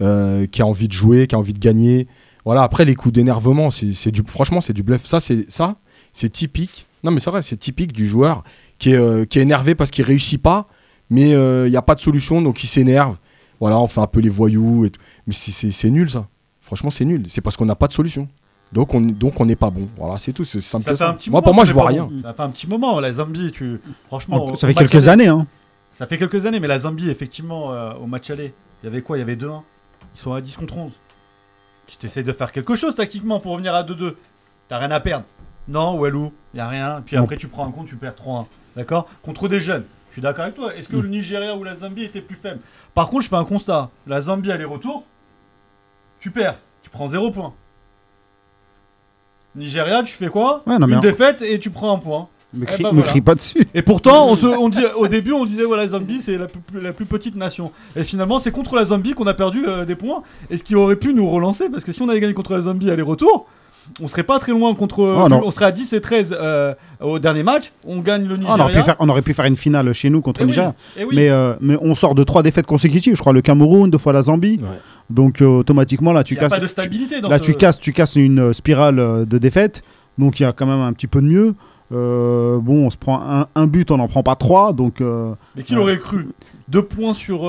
euh, 0.00 0.46
qui 0.46 0.62
a 0.62 0.66
envie 0.66 0.88
de 0.88 0.92
jouer, 0.92 1.26
qui 1.26 1.34
a 1.34 1.38
envie 1.38 1.52
de 1.52 1.58
gagner. 1.58 2.08
Voilà. 2.44 2.62
Après, 2.62 2.84
les 2.84 2.94
coups 2.94 3.12
d'énervement, 3.12 3.70
c'est 3.70 3.92
c'est 3.92 4.10
du, 4.10 4.22
franchement, 4.26 4.60
c'est 4.60 4.72
du 4.72 4.82
bluff. 4.82 5.04
Ça, 5.04 5.20
c'est 5.20 5.44
ça, 5.48 5.76
c'est 6.12 6.30
typique. 6.32 6.86
Non, 7.04 7.10
mais 7.10 7.20
c'est 7.20 7.30
vrai, 7.30 7.42
c'est 7.42 7.56
typique 7.56 7.92
du 7.92 8.08
joueur 8.08 8.42
qui 8.78 8.90
est, 8.92 8.96
euh, 8.96 9.24
qui 9.24 9.38
est 9.38 9.42
énervé 9.42 9.74
parce 9.74 9.90
qu'il 9.90 10.04
réussit 10.04 10.40
pas, 10.42 10.66
mais 11.10 11.30
il 11.30 11.70
n'y 11.70 11.76
a 11.76 11.82
pas 11.82 11.94
de 11.94 12.00
solution, 12.00 12.42
donc 12.42 12.64
il 12.64 12.66
s'énerve. 12.66 13.16
Voilà, 13.60 13.78
on 13.78 13.86
fait 13.86 14.00
un 14.00 14.06
peu 14.06 14.20
les 14.20 14.28
voyous 14.30 14.84
et 14.86 14.90
tout. 14.90 15.00
Mais 15.26 15.32
c'est- 15.32 15.52
c'est 15.52 15.70
c'est 15.70 15.90
nul, 15.90 16.10
ça. 16.10 16.26
Franchement, 16.60 16.90
c'est 16.90 17.04
nul. 17.04 17.24
C'est 17.28 17.40
parce 17.40 17.56
qu'on 17.56 17.66
n'a 17.66 17.76
pas 17.76 17.86
de 17.86 17.92
solution. 17.92 18.26
Donc 18.72 18.92
on 18.94 19.00
donc 19.00 19.38
on 19.40 19.44
n'est 19.46 19.54
pas 19.56 19.70
bon. 19.70 19.88
Voilà, 19.96 20.18
c'est 20.18 20.32
tout. 20.32 20.44
C'est 20.44 20.60
simple 20.60 20.84
Ça 20.84 20.96
fait 20.96 21.04
un 21.04 21.12
petit 21.14 21.30
Moi, 21.30 21.38
moment 21.40 21.44
pour 21.44 21.54
moi, 21.54 21.64
je 21.64 21.72
vois 21.72 21.86
rien. 21.86 22.04
bon. 22.10 22.22
Ça 22.22 22.32
fait 22.34 22.42
un 22.42 22.50
petit 22.50 22.66
moment, 22.66 22.98
la 22.98 23.12
Zambie, 23.12 23.52
tu... 23.52 23.80
franchement. 24.08 24.54
Ça 24.54 24.66
fait 24.66 24.74
match 24.74 24.76
quelques 24.90 24.94
aller- 25.06 25.08
années. 25.24 25.28
Hein. 25.28 25.46
Ça 25.94 26.06
fait 26.08 26.18
quelques 26.18 26.44
années, 26.46 26.58
mais 26.58 26.66
la 26.66 26.80
Zambie, 26.80 27.08
effectivement, 27.10 27.72
euh, 27.72 27.92
au 27.94 28.06
match 28.06 28.28
aller, 28.30 28.52
il 28.82 28.86
y 28.86 28.88
avait 28.88 29.02
quoi? 29.02 29.16
Il 29.16 29.20
y 29.20 29.22
avait 29.22 29.36
2-1. 29.36 29.62
Ils 30.14 30.18
sont 30.18 30.32
à 30.32 30.40
10 30.40 30.56
contre 30.56 30.76
11. 30.76 30.90
Tu 31.86 31.96
t'essayes 31.98 32.24
de 32.24 32.32
faire 32.32 32.50
quelque 32.50 32.74
chose 32.74 32.94
tactiquement 32.96 33.38
pour 33.38 33.52
revenir 33.52 33.74
à 33.74 33.82
2-2. 33.84 34.16
T'as 34.68 34.78
rien 34.78 34.90
à 34.90 34.98
perdre. 35.00 35.24
Non, 35.68 35.96
Walou, 35.98 36.32
il 36.52 36.58
y 36.58 36.60
a 36.60 36.68
rien. 36.68 37.02
Puis 37.04 37.16
après, 37.16 37.36
tu 37.36 37.48
prends 37.48 37.66
un 37.66 37.70
compte, 37.70 37.86
tu 37.86 37.96
perds 37.96 38.14
3-1. 38.14 38.46
D'accord? 38.76 39.06
Contre 39.22 39.48
des 39.48 39.60
jeunes. 39.60 39.84
suis 40.12 40.20
d'accord 40.22 40.42
avec 40.44 40.54
toi. 40.56 40.74
Est-ce 40.74 40.88
que 40.88 40.96
le 40.96 41.08
Nigeria 41.08 41.56
ou 41.56 41.64
la 41.64 41.76
Zambie 41.76 42.04
étaient 42.04 42.20
plus 42.20 42.36
faibles 42.36 42.60
Par 42.92 43.08
contre, 43.08 43.22
je 43.24 43.28
fais 43.28 43.36
un 43.36 43.44
constat. 43.44 43.90
La 44.06 44.20
Zambie 44.22 44.50
aller-retour, 44.52 45.04
tu 46.20 46.30
perds, 46.30 46.58
tu 46.82 46.90
prends 46.90 47.08
0 47.08 47.30
point. 47.30 47.52
Nigeria, 49.56 50.02
tu 50.02 50.14
fais 50.14 50.28
quoi? 50.28 50.62
Ouais, 50.66 50.78
non, 50.78 50.86
mais 50.86 50.94
Une 50.94 50.98
en- 50.98 51.02
défaite 51.02 51.42
et 51.42 51.58
tu 51.60 51.70
prends 51.70 51.94
un 51.94 51.98
point. 51.98 52.28
Me 52.52 52.62
Eh 52.62 52.66
crie, 52.66 52.82
ben 52.84 52.90
me 52.90 52.96
voilà. 52.96 53.08
crie 53.10 53.20
pas 53.20 53.34
dessus. 53.34 53.66
Et 53.74 53.82
pourtant, 53.82 54.28
on 54.28 54.36
se, 54.36 54.46
on 54.46 54.68
dit, 54.68 54.84
au 54.96 55.08
début, 55.08 55.32
on 55.32 55.44
disait 55.44 55.64
voilà, 55.64 55.82
la 55.82 55.88
Zambie, 55.88 56.20
c'est 56.22 56.38
la 56.38 56.46
plus, 56.46 56.80
la 56.80 56.92
plus 56.92 57.06
petite 57.06 57.34
nation. 57.36 57.72
Et 57.96 58.04
finalement, 58.04 58.38
c'est 58.38 58.52
contre 58.52 58.76
la 58.76 58.84
Zambie 58.84 59.12
qu'on 59.14 59.26
a 59.26 59.34
perdu 59.34 59.64
euh, 59.66 59.84
des 59.84 59.96
points. 59.96 60.22
Et 60.50 60.58
ce 60.58 60.62
qui 60.64 60.74
aurait 60.76 60.96
pu 60.96 61.14
nous 61.14 61.28
relancer, 61.28 61.68
parce 61.68 61.82
que 61.84 61.90
si 61.92 62.02
on 62.02 62.08
avait 62.08 62.20
gagné 62.20 62.34
contre 62.34 62.52
la 62.52 62.60
Zambie 62.62 62.90
aller-retour, 62.90 63.46
on 64.00 64.08
serait 64.08 64.22
pas 64.22 64.38
très 64.38 64.52
loin 64.52 64.74
contre. 64.74 65.00
Oh, 65.00 65.28
non. 65.28 65.42
on 65.44 65.50
serait 65.50 65.66
à 65.66 65.72
10 65.72 65.92
et 65.92 66.00
13 66.00 66.36
euh, 66.38 66.74
au 67.00 67.18
dernier 67.18 67.42
match. 67.42 67.72
On 67.86 68.00
gagne 68.00 68.26
le 68.26 68.34
Ah, 68.34 68.38
Nigeria. 68.38 68.56
on, 68.56 68.60
aurait 68.64 68.72
pu 68.74 68.82
faire, 68.82 68.96
on 68.98 69.08
aurait 69.08 69.22
pu 69.22 69.34
faire 69.34 69.44
une 69.44 69.56
finale 69.56 69.92
chez 69.92 70.10
nous 70.10 70.20
contre 70.20 70.40
Eh 70.40 70.44
le 70.44 70.46
oui, 70.48 70.50
Nigeria. 70.52 70.74
eh 70.96 71.04
oui. 71.04 71.14
Mais, 71.16 71.28
euh, 71.30 71.54
mais 71.60 71.76
on 71.80 71.94
sort 71.94 72.14
de 72.14 72.24
trois 72.24 72.42
défaites 72.42 72.66
consécutives. 72.66 73.14
Je 73.14 73.20
crois 73.20 73.32
le 73.32 73.42
Cameroun, 73.42 73.90
deux 73.90 73.98
fois 73.98 74.12
la 74.12 74.22
Zambie. 74.22 74.58
Ouais. 74.62 74.78
Donc 75.10 75.42
euh, 75.42 75.46
automatiquement, 75.46 76.12
là, 76.12 76.24
tu 76.24 76.34
Il 76.34 76.36
y 76.36 76.40
a 76.40 76.42
casses. 76.42 76.50
pas 76.50 76.60
de 76.60 76.66
stabilité 76.66 77.20
dans 77.20 77.28
Là, 77.28 77.38
ce- 77.38 77.42
tu 77.44 77.54
casses, 77.54 77.78
tu 77.78 77.92
casses 77.92 78.16
une 78.16 78.38
euh, 78.40 78.52
spirale 78.52 78.98
euh, 78.98 79.24
de 79.24 79.38
défaites. 79.38 79.82
Donc, 80.18 80.38
il 80.40 80.44
y 80.44 80.46
a 80.46 80.52
quand 80.52 80.66
même 80.66 80.80
un 80.80 80.92
petit 80.92 81.08
peu 81.08 81.20
de 81.20 81.26
mieux. 81.26 81.54
Euh, 81.92 82.58
bon, 82.58 82.86
on 82.86 82.90
se 82.90 82.96
prend 82.96 83.20
un, 83.28 83.48
un 83.54 83.66
but, 83.66 83.90
on 83.90 83.96
n'en 83.98 84.08
prend 84.08 84.22
pas 84.22 84.36
trois. 84.36 84.72
Donc, 84.72 85.00
euh, 85.00 85.32
Mais 85.56 85.62
qui 85.64 85.74
l'aurait 85.74 85.98
cru? 85.98 86.28
2 86.68 86.82
points 86.82 87.14
sur 87.14 87.40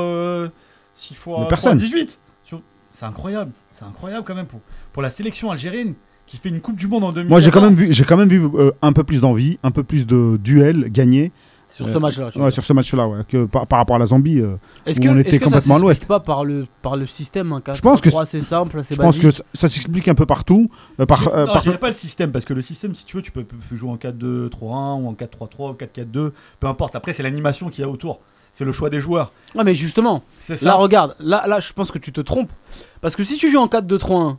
6 0.95 1.13
fois 1.15 1.41
Mais 1.41 1.47
personne. 1.47 1.77
3, 1.77 1.85
18. 1.87 2.19
Sur- 2.43 2.61
C'est 2.91 3.05
incroyable. 3.05 3.51
C'est 3.73 3.85
incroyable 3.85 4.23
quand 4.25 4.35
même 4.35 4.45
pour, 4.45 4.61
pour 4.93 5.03
la 5.03 5.09
sélection 5.09 5.51
algérienne 5.51 5.93
qui 6.27 6.37
fait 6.37 6.49
une 6.49 6.61
Coupe 6.61 6.75
du 6.77 6.87
Monde 6.87 7.03
en 7.03 7.11
2000. 7.11 7.29
moi, 7.29 7.39
j'ai 7.39 7.51
quand 7.51 7.61
même 7.61 7.75
vu, 7.75 7.91
j'ai 7.91 8.03
quand 8.03 8.17
même 8.17 8.29
vu 8.29 8.43
euh, 8.55 8.71
un 8.81 8.93
peu 8.93 9.03
plus 9.03 9.21
d'envie, 9.21 9.59
un 9.63 9.71
peu 9.71 9.83
plus 9.83 10.05
de 10.07 10.37
duels 10.37 10.89
gagnés 10.89 11.31
Sur 11.69 11.87
Euh, 11.87 11.93
ce 11.93 11.97
match-là. 11.97 12.29
tu 12.31 12.39
ouais, 12.39 12.51
sur 12.51 12.63
ce 12.63 12.73
match-là, 12.73 13.07
ouais, 13.07 13.19
que 13.27 13.45
par, 13.45 13.67
par 13.67 13.79
rapport 13.79 13.95
à 13.97 13.99
la 13.99 14.05
Zambie. 14.05 14.39
euh, 14.39 14.55
Est-ce 14.85 14.99
où 14.99 15.03
que, 15.03 15.07
on 15.09 15.17
est-ce 15.17 15.27
était 15.27 15.37
que 15.39 15.45
ça 15.45 15.51
complètement 15.51 15.75
à 15.75 15.79
l'ouest. 15.79 16.05
pas 16.05 16.19
par 16.19 16.43
le, 16.45 16.67
par 16.81 16.95
le 16.95 17.05
système 17.07 17.51
hein, 17.53 17.61
Je 17.73 17.81
pense 17.81 18.01
que 18.01 18.09
4-3-3, 18.09 18.25
c'est 18.25 18.41
simple, 18.41 18.83
c'est 18.83 18.95
je 18.95 19.01
pense 19.01 19.19
que 19.19 19.29
ça, 19.31 19.43
ça 19.53 19.67
s'explique 19.67 20.07
un 20.07 20.15
peu 20.15 20.25
partout. 20.25 20.69
euh, 20.99 21.05
par, 21.05 21.21
Je- 21.23 21.29
euh, 21.29 21.45
non, 21.45 21.53
par- 21.53 21.79
pas 21.79 21.87
le 21.89 21.93
système, 21.95 22.31
parce 22.31 22.45
que 22.45 22.53
le 22.53 22.61
système, 22.61 22.95
si 22.95 23.05
tu 23.05 23.17
veux, 23.17 23.23
tu 23.23 23.31
peux, 23.31 23.43
peux 23.43 23.75
jouer 23.75 23.89
en 23.89 23.97
4-2-3-1 23.97 25.01
ou 25.01 25.07
en 25.09 25.13
4-3-3 25.13 25.71
ou 25.71 25.73
4-4-2, 25.73 26.31
peu 26.59 26.67
importe. 26.67 26.95
Après, 26.95 27.13
c'est 27.13 27.23
l'animation 27.23 27.69
qu'il 27.69 27.83
y 27.83 27.85
a 27.85 27.89
autour. 27.89 28.19
C'est 28.53 28.63
le 28.65 28.71
choix 28.71 28.89
des 28.89 29.01
joueurs. 29.01 29.33
Ouais, 29.53 29.65
mais 29.65 29.75
justement, 29.75 30.23
C'est 30.39 30.55
ça. 30.55 30.65
là, 30.65 30.73
regarde, 30.75 31.15
là, 31.19 31.45
là, 31.45 31.59
je 31.59 31.73
pense 31.73 31.91
que 31.91 31.99
tu 31.99 32.13
te 32.13 32.21
trompes. 32.21 32.51
Parce 33.01 33.15
que 33.17 33.23
si 33.25 33.35
tu 33.37 33.51
joues 33.51 33.57
en 33.59 33.67
4-2-3-1, 33.67 34.37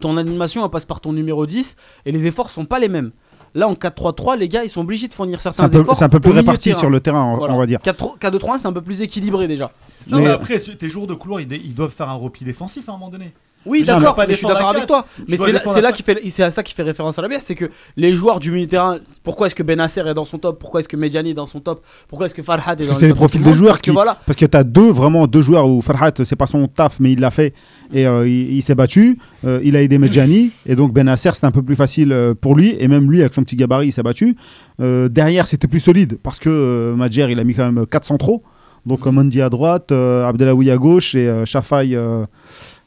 ton 0.00 0.16
animation 0.16 0.64
elle 0.64 0.70
passe 0.70 0.84
par 0.84 1.00
ton 1.00 1.12
numéro 1.12 1.46
10 1.46 1.76
et 2.06 2.12
les 2.12 2.26
efforts 2.26 2.50
sont 2.50 2.64
pas 2.64 2.78
les 2.78 2.88
mêmes. 2.88 3.12
Là, 3.56 3.68
en 3.68 3.74
4-3-3, 3.74 4.36
les 4.36 4.48
gars, 4.48 4.64
ils 4.64 4.68
sont 4.68 4.80
obligés 4.80 5.06
de 5.06 5.14
fournir 5.14 5.40
certains 5.40 5.62
un 5.64 5.68
peu, 5.68 5.80
efforts. 5.82 5.96
c'est 5.96 6.02
un 6.04 6.08
peu 6.08 6.18
plus 6.18 6.32
réparti 6.32 6.74
sur 6.74 6.90
le 6.90 6.98
terrain, 6.98 7.22
on- 7.34 7.36
Voilà. 7.36 7.54
on 7.54 7.58
va 7.58 7.66
dire. 7.66 7.78
4 7.82 8.18
4-2-3-1, 8.18 8.58
c'est 8.58 8.66
un 8.66 8.72
peu 8.72 8.82
plus 8.82 9.00
équilibré 9.00 9.46
déjà. 9.46 9.70
Non, 10.08 10.16
mais 10.18 10.24
Mais- 10.24 10.30
après, 10.30 10.58
tes 10.58 10.88
joueurs 10.88 11.06
de 11.06 11.14
couloir, 11.14 11.40
ils, 11.40 11.52
ils 11.52 11.72
doivent 11.72 11.92
faire 11.92 12.08
un 12.08 12.14
repli 12.14 12.44
défensif 12.44 12.88
à 12.88 12.92
un 12.92 12.96
moment 12.96 13.10
donné. 13.10 13.32
Oui, 13.66 13.82
d'accord, 13.84 14.16
je 14.28 14.34
suis 14.34 14.46
d'accord 14.46 14.70
avec 14.70 14.86
toi. 14.86 15.06
Mais 15.28 15.36
c'est 15.36 15.80
là, 15.80 15.92
qui 15.92 16.02
fait, 16.02 16.20
c'est 16.28 16.42
à 16.42 16.50
ça 16.50 16.62
qui 16.62 16.74
fait 16.74 16.82
référence 16.82 17.18
à 17.18 17.22
la 17.22 17.28
bière, 17.28 17.40
c'est 17.40 17.54
que 17.54 17.70
les 17.96 18.12
joueurs 18.12 18.40
du 18.40 18.50
milieu 18.50 18.66
de 18.66 18.70
terrain, 18.70 18.98
pourquoi 19.22 19.46
est-ce 19.46 19.54
que 19.54 19.62
Benasser 19.62 20.00
est 20.06 20.14
dans 20.14 20.24
son 20.24 20.38
top, 20.38 20.58
pourquoi 20.58 20.80
est-ce 20.80 20.88
que 20.88 20.96
Medjani 20.96 21.30
est 21.30 21.34
dans 21.34 21.46
son 21.46 21.60
top, 21.60 21.84
pourquoi 22.08 22.26
est-ce 22.26 22.34
que 22.34 22.42
Farhad 22.42 22.80
est 22.80 22.84
Parce 22.84 22.88
dans 22.88 22.94
que 22.94 23.00
c'est 23.00 23.08
les 23.08 23.14
profils 23.14 23.42
des 23.42 23.52
joueurs 23.52 23.72
Parce 23.72 23.80
que 23.80 23.90
qui. 23.90 23.94
voilà, 23.94 24.18
Parce 24.26 24.38
que 24.38 24.46
tu 24.46 24.56
as 24.56 24.64
deux, 24.64 24.90
vraiment 24.90 25.26
deux 25.26 25.42
joueurs 25.42 25.68
où 25.68 25.80
Farhat, 25.80 26.12
c'est 26.24 26.36
pas 26.36 26.46
son 26.46 26.66
taf, 26.68 27.00
mais 27.00 27.12
il 27.12 27.20
l'a 27.20 27.30
fait 27.30 27.54
et 27.92 28.06
euh, 28.06 28.28
il, 28.28 28.54
il 28.54 28.62
s'est 28.62 28.74
battu. 28.74 29.18
Euh, 29.44 29.60
il 29.62 29.76
a 29.76 29.82
aidé 29.82 29.98
Medjani 29.98 30.50
et 30.66 30.76
donc 30.76 30.92
Benasser, 30.92 31.30
c'était 31.34 31.46
un 31.46 31.50
peu 31.50 31.62
plus 31.62 31.76
facile 31.76 32.12
euh, 32.12 32.34
pour 32.34 32.54
lui. 32.54 32.76
Et 32.78 32.88
même 32.88 33.10
lui, 33.10 33.20
avec 33.20 33.34
son 33.34 33.42
petit 33.42 33.56
gabarit, 33.56 33.88
il 33.88 33.92
s'est 33.92 34.02
battu. 34.02 34.36
Euh, 34.80 35.08
derrière, 35.08 35.46
c'était 35.46 35.68
plus 35.68 35.80
solide 35.80 36.18
parce 36.22 36.38
que 36.38 36.94
Madjer, 36.96 37.26
il 37.30 37.38
a 37.38 37.44
mis 37.44 37.54
quand 37.54 37.70
même 37.70 37.86
4 37.86 38.04
centraux. 38.04 38.42
Donc 38.86 39.06
euh, 39.06 39.10
Mondi 39.10 39.40
à 39.40 39.48
droite, 39.48 39.92
Abdelawi 39.92 40.70
à 40.70 40.76
gauche 40.76 41.14
et 41.14 41.42
Shafai. 41.44 41.96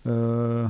Euh, 0.08 0.65
euh, 0.65 0.67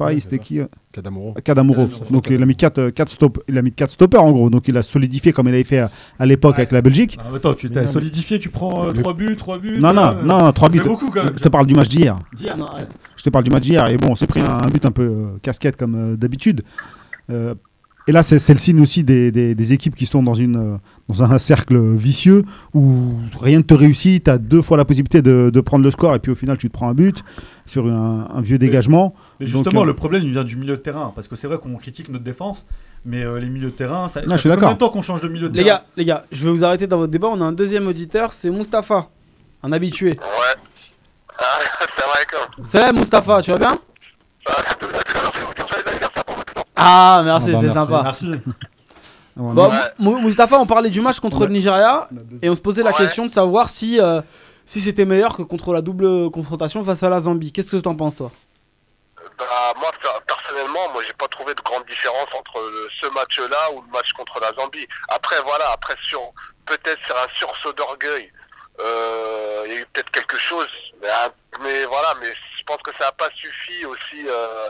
Ouais, 0.00 0.18
c'était 0.18 0.40
qui 0.40 0.58
euh. 0.58 0.66
Kadamuro. 0.90 1.32
Kadamuro. 1.44 1.88
Donc 2.10 2.26
il 2.28 2.42
a 2.42 2.46
mis 2.46 2.56
4 2.56 2.90
quatre, 2.90 3.08
stop, 3.08 3.38
il 3.46 3.56
a 3.56 3.62
mis 3.62 3.70
quatre 3.70 3.92
stoppers 3.92 4.20
en 4.20 4.32
gros. 4.32 4.50
Donc 4.50 4.66
il 4.66 4.76
a 4.76 4.82
solidifié 4.82 5.32
comme 5.32 5.46
il 5.46 5.54
avait 5.54 5.62
fait 5.62 5.78
à, 5.78 5.90
à 6.18 6.26
l'époque 6.26 6.54
Ouais. 6.56 6.62
avec 6.62 6.72
la 6.72 6.82
Belgique. 6.82 7.16
Ah, 7.20 7.36
attends, 7.36 7.54
tu 7.54 7.70
t'as 7.70 7.82
non, 7.82 7.86
mais- 7.86 7.92
solidifié, 7.92 8.40
tu 8.40 8.48
prends 8.48 8.86
Le- 8.86 8.94
3 8.94 9.14
buts, 9.14 9.36
3 9.36 9.58
buts. 9.58 9.78
Non, 9.78 9.92
non, 9.92 10.02
euh, 10.08 10.22
non, 10.24 10.38
non, 10.44 10.52
3 10.52 10.68
ça 10.68 10.72
fait 10.72 10.78
buts. 10.80 10.88
beaucoup 10.88 11.10
quand 11.10 11.22
même. 11.22 11.34
Je 11.36 11.42
te 11.44 11.48
parle 11.48 11.66
du 11.66 11.74
match 11.74 11.88
d'hier. 11.88 12.16
Non, 12.58 12.64
ouais. 12.64 12.86
Je 13.16 13.22
te 13.22 13.30
parle 13.30 13.44
du 13.44 13.50
match 13.52 13.62
d'hier. 13.62 13.86
Et 13.88 13.96
bon, 13.96 14.08
on 14.10 14.14
s'est 14.16 14.26
pris 14.26 14.40
un, 14.40 14.54
un 14.60 14.66
but 14.68 14.84
un 14.84 14.90
peu 14.90 15.02
euh, 15.04 15.26
casquette 15.40 15.76
comme 15.76 15.94
euh, 15.94 16.16
d'habitude. 16.16 16.62
Et 18.08 18.12
là, 18.12 18.22
c'est 18.22 18.36
le 18.52 18.58
signe 18.58 18.80
aussi 18.80 19.04
des, 19.04 19.30
des- 19.30 19.54
des 19.54 19.72
équipes 19.72 19.94
qui 19.94 20.06
sont 20.06 20.22
dans, 20.22 20.34
une, 20.34 20.78
dans 21.08 21.22
un 21.22 21.38
cercle 21.38 21.78
vicieux 21.94 22.44
où 22.74 23.12
rien 23.40 23.58
ne 23.58 23.62
te 23.62 23.74
réussit. 23.74 24.24
Tu 24.24 24.30
as 24.30 24.38
deux 24.38 24.62
fois 24.62 24.76
la 24.76 24.84
possibilité 24.84 25.22
de, 25.22 25.50
de 25.52 25.60
prendre 25.60 25.84
le 25.84 25.90
score 25.90 26.14
et 26.14 26.18
puis 26.18 26.32
au 26.32 26.34
final, 26.34 26.56
tu 26.58 26.68
te 26.68 26.72
prends 26.72 26.88
un 26.88 26.94
but 26.94 27.22
sur 27.66 27.86
un, 27.86 28.28
un 28.34 28.40
vieux 28.40 28.58
dégagement. 28.58 29.14
Mais 29.38 29.46
justement, 29.46 29.82
euh, 29.82 29.84
le 29.84 29.94
problème, 29.94 30.22
il 30.24 30.30
vient 30.30 30.44
du 30.44 30.56
milieu 30.56 30.76
de 30.76 30.82
terrain. 30.82 31.12
Parce 31.14 31.28
que 31.28 31.36
c'est 31.36 31.46
vrai 31.46 31.58
qu'on 31.58 31.76
critique 31.76 32.08
notre 32.08 32.24
défense, 32.24 32.66
mais 33.04 33.22
euh, 33.22 33.38
les 33.38 33.48
milieux 33.50 33.66
de 33.70 33.76
terrain, 33.76 34.08
ça, 34.08 34.22
Non, 34.22 34.28
ça 34.30 34.36
je 34.36 34.40
suis 34.40 34.48
fait 34.48 34.54
combien 34.56 34.68
d'accord. 34.70 34.74
de 34.74 34.78
temps 34.78 34.90
qu'on 34.90 35.02
change 35.02 35.20
de 35.20 35.28
milieu 35.28 35.48
de 35.48 35.56
Les 35.56 35.62
terrain 35.64 35.76
gars, 35.78 35.84
les 35.96 36.04
gars, 36.04 36.24
je 36.32 36.44
vais 36.44 36.50
vous 36.50 36.64
arrêter 36.64 36.86
dans 36.86 36.98
votre 36.98 37.12
débat. 37.12 37.28
On 37.30 37.40
a 37.40 37.44
un 37.44 37.52
deuxième 37.52 37.86
auditeur, 37.86 38.32
c'est 38.32 38.50
Mustapha, 38.50 39.08
un 39.62 39.72
habitué. 39.72 40.10
Ouais. 40.10 40.16
Ah, 41.42 41.58
salam 42.62 42.98
Mustapha, 42.98 43.40
tu 43.40 43.50
vas 43.50 43.56
bien? 43.56 43.78
Ah, 44.46 44.52
Ah, 46.76 47.22
merci, 47.24 47.50
Ah 47.50 47.52
bah, 47.54 47.60
c'est 47.62 47.74
sympa. 47.74 48.00
Merci. 48.04 48.32
On 49.36 49.54
Bon, 49.54 49.70
est- 49.72 49.94
Mou- 49.98 50.18
Mustapha, 50.20 50.58
on 50.58 50.66
parlait 50.66 50.90
du 50.90 51.00
match 51.00 51.20
contre 51.20 51.44
le 51.46 51.52
Nigeria 51.52 52.08
et 52.42 52.50
on 52.50 52.54
se 52.54 52.60
posait 52.60 52.82
la 52.82 52.90
Ouais. 52.90 52.96
question 52.96 53.24
de 53.26 53.30
savoir 53.30 53.68
si, 53.68 54.00
euh, 54.00 54.20
si 54.66 54.80
c'était 54.80 55.04
meilleur 55.04 55.36
que 55.36 55.42
contre 55.42 55.72
la 55.72 55.80
double 55.80 56.30
confrontation 56.30 56.82
face 56.84 57.02
à 57.02 57.08
la 57.08 57.20
Zambie. 57.20 57.52
Qu'est-ce 57.52 57.70
que 57.72 57.76
t'en 57.80 57.94
penses, 57.94 58.16
toi? 58.16 58.30
Bah, 59.38 59.44
moi, 59.80 59.90
per- 60.02 60.20
personnellement, 60.26 60.92
moi, 60.92 61.02
j'ai 61.06 61.14
pas 61.14 61.28
trouvé 61.28 61.54
de 61.54 61.60
grande 61.62 61.84
différence 61.86 62.26
entre 62.38 62.60
le- 62.60 62.88
ce 63.00 63.08
match-là 63.14 63.72
ou 63.74 63.82
le 63.82 63.90
match 63.92 64.12
contre 64.12 64.38
la 64.40 64.52
Zambie. 64.60 64.86
Après, 65.08 65.36
voilà, 65.44 65.64
après, 65.72 65.94
sur, 66.02 66.20
peut-être 66.66 66.98
sur 67.06 67.16
un 67.16 67.28
sursaut 67.38 67.72
d'orgueil, 67.72 68.30
euh, 68.80 69.62
il 69.66 69.72
y 69.72 69.76
a 69.76 69.80
eu 69.80 69.86
peut-être 69.92 70.10
quelque 70.10 70.36
chose, 70.38 70.68
mais, 71.00 71.84
voilà, 71.86 72.14
mais 72.20 72.28
je 72.58 72.62
pense 72.66 72.78
que 72.84 72.90
ça 72.98 73.06
n'a 73.06 73.12
pas 73.12 73.28
suffi 73.40 73.84
aussi, 73.86 74.26
euh, 74.28 74.68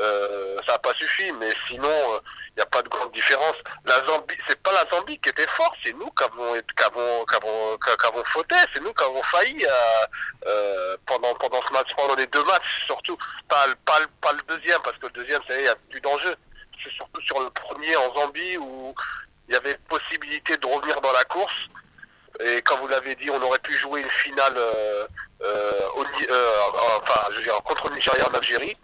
euh, 0.00 0.56
ça 0.66 0.72
n'a 0.72 0.78
pas 0.78 0.94
suffi, 0.94 1.32
mais 1.32 1.50
sinon, 1.68 1.88
euh, 1.88 2.18
il 2.50 2.54
n'y 2.56 2.62
a 2.62 2.66
pas 2.66 2.82
de 2.82 2.88
grande 2.88 3.12
différence. 3.12 3.54
La 3.84 4.04
Zambie, 4.06 4.36
c'est 4.48 4.60
pas 4.62 4.72
la 4.72 4.84
Zambie 4.90 5.18
qui 5.18 5.28
était 5.28 5.46
forte, 5.46 5.76
c'est 5.84 5.92
nous 5.92 6.10
qui 6.10 6.24
avons, 6.24 6.54
fauté, 8.24 8.54
c'est 8.72 8.82
nous 8.82 8.92
qui 8.92 9.04
avons 9.04 9.22
failli 9.22 9.64
euh, 9.64 10.06
euh, 10.46 10.96
pendant, 11.06 11.34
pendant 11.34 11.60
ce 11.66 11.72
match, 11.72 11.88
pendant 11.96 12.14
les 12.16 12.26
deux 12.26 12.44
matchs 12.44 12.84
surtout. 12.86 13.16
Pas, 13.48 13.66
le- 13.68 13.76
deuxième, 14.48 14.80
parce 14.82 14.96
que 14.98 15.06
le 15.06 15.12
deuxième, 15.12 15.40
ça 15.48 15.60
y 15.60 15.68
a 15.68 15.76
plus 15.90 16.00
d'enjeu. 16.00 16.34
C'est 16.82 16.92
surtout 16.92 17.20
sur 17.22 17.40
le 17.40 17.50
premier 17.50 17.96
en 17.96 18.14
Zambie 18.14 18.56
où 18.58 18.94
il 19.48 19.54
y 19.54 19.56
avait 19.56 19.76
possibilité 19.88 20.56
de 20.56 20.66
revenir 20.66 21.00
dans 21.00 21.12
la 21.12 21.24
course. 21.24 21.54
Et 22.40 22.60
comme 22.62 22.80
vous 22.80 22.88
l'avez 22.88 23.14
dit, 23.14 23.30
on 23.30 23.40
aurait 23.42 23.58
pu 23.60 23.72
jouer 23.74 24.02
une 24.02 24.10
finale 24.10 24.54
euh, 24.56 25.06
euh, 25.42 25.88
au 25.94 26.04
euh, 26.04 27.60
contre 27.64 27.88
le 27.88 27.94
Nigeria 27.96 28.28
en 28.28 28.34
Algérie. 28.34 28.76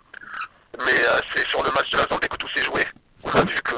Mais 0.78 1.06
euh, 1.06 1.20
c'est 1.34 1.46
sur 1.46 1.62
le 1.62 1.70
match 1.72 1.90
de 1.90 1.98
la 1.98 2.04
Zambie 2.04 2.28
que 2.28 2.36
tout 2.36 2.48
s'est 2.48 2.62
joué. 2.62 2.86
On 3.24 3.30
a 3.30 3.44
vu 3.44 3.60
que 3.62 3.74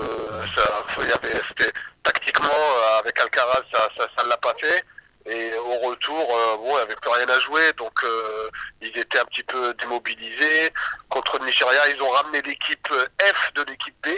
ça, 0.55 0.85
il 1.01 1.09
y 1.09 1.13
avait, 1.13 1.41
c'était 1.49 1.73
tactiquement 2.03 2.49
euh, 2.49 2.99
avec 3.01 3.19
Alcaraz, 3.19 3.63
ça, 3.73 3.89
ça, 3.99 4.07
ça 4.17 4.25
l'a 4.27 4.37
pas 4.39 4.55
fait. 4.61 4.85
Et 5.27 5.55
au 5.57 5.89
retour, 5.89 6.21
euh, 6.21 6.57
bon, 6.59 6.69
il 6.69 6.75
n'y 6.75 6.83
avait 6.83 6.97
plus 6.97 7.11
rien 7.11 7.29
à 7.29 7.41
jouer, 7.41 7.73
donc 7.77 7.93
euh, 8.05 8.51
ils 8.83 8.97
étaient 8.97 9.19
un 9.19 9.25
petit 9.25 9.43
peu 9.43 9.73
démobilisés. 9.75 10.71
Contre 11.09 11.39
le 11.39 11.47
Nigeria, 11.47 11.81
ils 11.95 12.03
ont 12.03 12.11
ramené 12.11 12.43
l'équipe 12.43 12.89
F 13.21 13.53
de 13.55 13.63
l'équipe 13.63 13.97
B. 14.03 14.09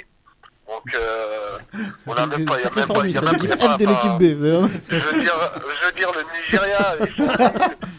Donc, 0.68 0.94
euh, 0.94 1.59
on 2.07 2.14
a 2.14 2.26
même 2.26 2.44
pas, 2.46 2.59
il 2.59 2.64
y 2.64 2.66
a 2.66 2.70
même 2.74 2.88
pas, 2.88 3.07
il 3.07 3.11
y 3.12 3.18
a 3.18 3.20
même 3.20 3.59
pas- 3.59 3.76
de 3.76 3.87
l'équipe 3.87 4.18
B. 4.18 4.44
hein. 4.46 4.70
je 4.90 4.96
veux 4.96 5.20
dire, 5.22 5.35
je 5.81 5.87
veux 5.87 5.92
dire 5.92 6.11
le 6.12 6.22
Nigeria, 6.35 6.96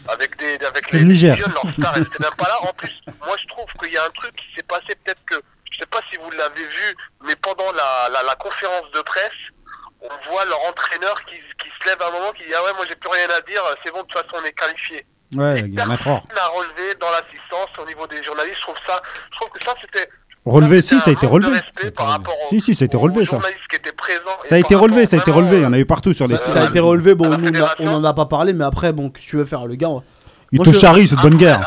avec 0.08 0.36
des, 0.38 0.64
avec 0.64 0.92
le 0.92 0.98
les, 0.98 1.04
Niger. 1.04 1.34
les 1.36 1.42
jeunes, 1.42 1.52
leurs 1.52 1.72
stars, 1.72 1.96
elles 1.96 2.02
étaient 2.02 2.22
même 2.22 2.34
pas 2.36 2.48
là. 2.48 2.58
En 2.62 2.72
plus, 2.74 2.92
moi 3.26 3.36
je 3.40 3.46
trouve 3.48 3.66
qu'il 3.80 3.92
y 3.92 3.96
a 3.96 4.04
un 4.04 4.10
truc 4.10 4.34
qui 4.36 4.54
s'est 4.54 4.62
passé, 4.64 4.94
peut-être 5.04 5.24
que, 5.26 5.36
je 5.72 5.78
sais 5.78 5.86
pas 5.86 6.00
si 6.10 6.18
vous 6.18 6.30
l'avez 6.32 6.62
vu, 6.62 6.96
mais 7.26 7.36
pendant 7.36 7.70
la, 7.72 8.08
la, 8.12 8.22
la 8.22 8.34
conférence 8.36 8.90
de 8.94 9.00
presse, 9.00 9.40
on 10.00 10.30
voit 10.30 10.44
leur 10.44 10.60
entraîneur 10.68 11.24
qui, 11.24 11.36
qui 11.62 11.68
se 11.80 11.88
lève 11.88 12.00
à 12.02 12.08
un 12.08 12.12
moment, 12.12 12.32
qui 12.32 12.44
dit 12.44 12.54
ah 12.54 12.62
ouais 12.64 12.72
moi 12.76 12.84
j'ai 12.88 12.96
plus 12.96 13.10
rien 13.10 13.28
à 13.36 13.40
dire, 13.42 13.62
c'est 13.84 13.92
bon 13.92 14.02
de 14.02 14.06
toute 14.06 14.12
façon 14.20 14.42
on 14.42 14.44
est 14.46 14.52
qualifié. 14.52 15.06
Ouais, 15.36 15.60
il 15.60 15.74
y 15.74 15.80
a 15.80 15.84
un 15.84 15.90
erreur. 15.92 16.22
On 16.32 16.36
a 16.36 16.46
relevé 16.48 16.94
dans 17.00 17.10
l'assistance 17.10 17.68
au 17.78 17.84
niveau 17.86 18.06
des 18.06 18.22
journalistes, 18.22 18.56
je 18.58 18.62
trouve 18.62 18.80
ça, 18.86 19.00
je 19.32 19.36
trouve 19.36 19.50
que 19.50 19.62
ça 19.64 19.74
c'était 19.80 20.08
Relevé, 20.48 20.82
si, 20.82 20.98
ça 21.00 21.10
a 21.10 21.12
été 21.12 21.26
relevé. 21.26 21.58
Si, 22.48 22.60
si, 22.60 22.74
ça 22.74 22.84
a 22.84 22.86
été 22.86 22.96
relevé, 22.96 23.24
ça. 23.26 23.38
Ça 24.44 24.54
a 24.54 24.58
été 24.58 24.74
relevé, 24.74 25.06
ça 25.06 25.16
a 25.16 25.18
été 25.20 25.30
relevé. 25.30 25.58
Il 25.58 25.62
y 25.62 25.66
en 25.66 25.72
a 25.72 25.78
eu 25.78 25.84
partout 25.86 26.12
sur 26.14 26.26
les 26.26 26.36
Ça, 26.36 26.62
a 26.62 26.64
été 26.66 26.80
relevé, 26.80 27.14
bon, 27.14 27.26
nous, 27.28 27.34
on 27.34 27.42
a- 27.42 27.46
fédération. 27.46 27.84
on 27.86 27.94
en 27.94 28.04
a 28.04 28.14
pas 28.14 28.26
parlé, 28.26 28.52
mais 28.52 28.64
après, 28.64 28.92
bon, 28.92 29.10
que 29.10 29.20
tu 29.20 29.36
veux 29.36 29.44
faire, 29.44 29.66
le 29.66 29.74
gars. 29.74 29.90
Il 30.52 30.60
te 30.60 30.72
charrie, 30.72 31.06
cette 31.06 31.20
bonne 31.20 31.36
guerre. 31.36 31.60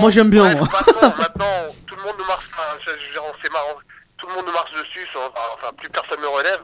Moi- 0.00 0.10
j'aime 0.10 0.30
bien. 0.30 0.44
Maintenant, 0.54 1.54
tout 1.86 1.94
le 1.96 2.02
monde 2.02 2.14
nous 2.18 2.26
marche, 2.26 2.48
enfin, 2.52 2.76
je, 2.84 2.90
je 2.90 3.06
veux 3.06 3.12
dire, 3.12 3.22
on 3.22 3.42
s'est 3.42 3.52
marrant, 3.52 3.78
tout 4.18 4.26
le 4.26 4.34
monde 4.34 4.44
nous 4.46 4.52
marche 4.52 4.72
dessus, 4.72 5.06
enfin, 5.14 5.70
plus 5.78 5.88
personne 5.88 6.20
ne 6.20 6.26
relève. 6.26 6.60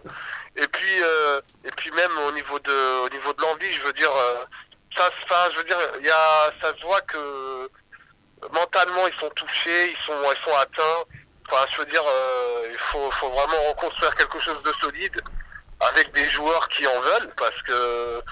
Et 0.57 0.66
puis, 0.66 0.97
euh, 1.03 1.41
et 1.64 1.71
puis 1.77 1.91
même 1.93 2.11
au 2.29 2.33
niveau 2.33 2.59
de, 2.59 3.07
au 3.07 3.09
niveau 3.14 3.33
de 3.33 3.41
l'envie, 3.43 3.71
je 3.73 3.87
veux 3.87 3.93
dire, 3.93 4.11
euh, 4.11 4.45
ça, 4.97 5.05
je 5.53 5.59
veux 5.59 5.64
dire, 5.64 5.77
il 6.01 6.07
y 6.07 6.11
a, 6.11 6.51
ça 6.61 6.75
se 6.77 6.85
voit 6.85 7.01
que 7.03 7.71
mentalement 8.53 9.07
ils 9.07 9.18
sont 9.21 9.31
touchés, 9.37 9.95
ils 9.95 10.01
sont, 10.05 10.18
ils 10.27 10.43
sont 10.45 10.57
atteints. 10.61 11.05
Enfin, 11.51 11.66
je 11.72 11.78
veux 11.78 11.86
dire, 11.86 12.03
euh, 12.07 12.68
il 12.70 12.78
faut, 12.78 13.11
faut 13.12 13.30
vraiment 13.30 13.61
reconstruire 13.70 14.14
quelque 14.14 14.38
chose 14.40 14.62
de 14.62 14.72
solide 14.80 15.20
avec 15.80 16.12
des 16.14 16.28
joueurs 16.30 16.68
qui 16.68 16.86
en 16.86 17.01
veulent, 17.01 17.32
parce 17.36 17.61
que 17.62 18.22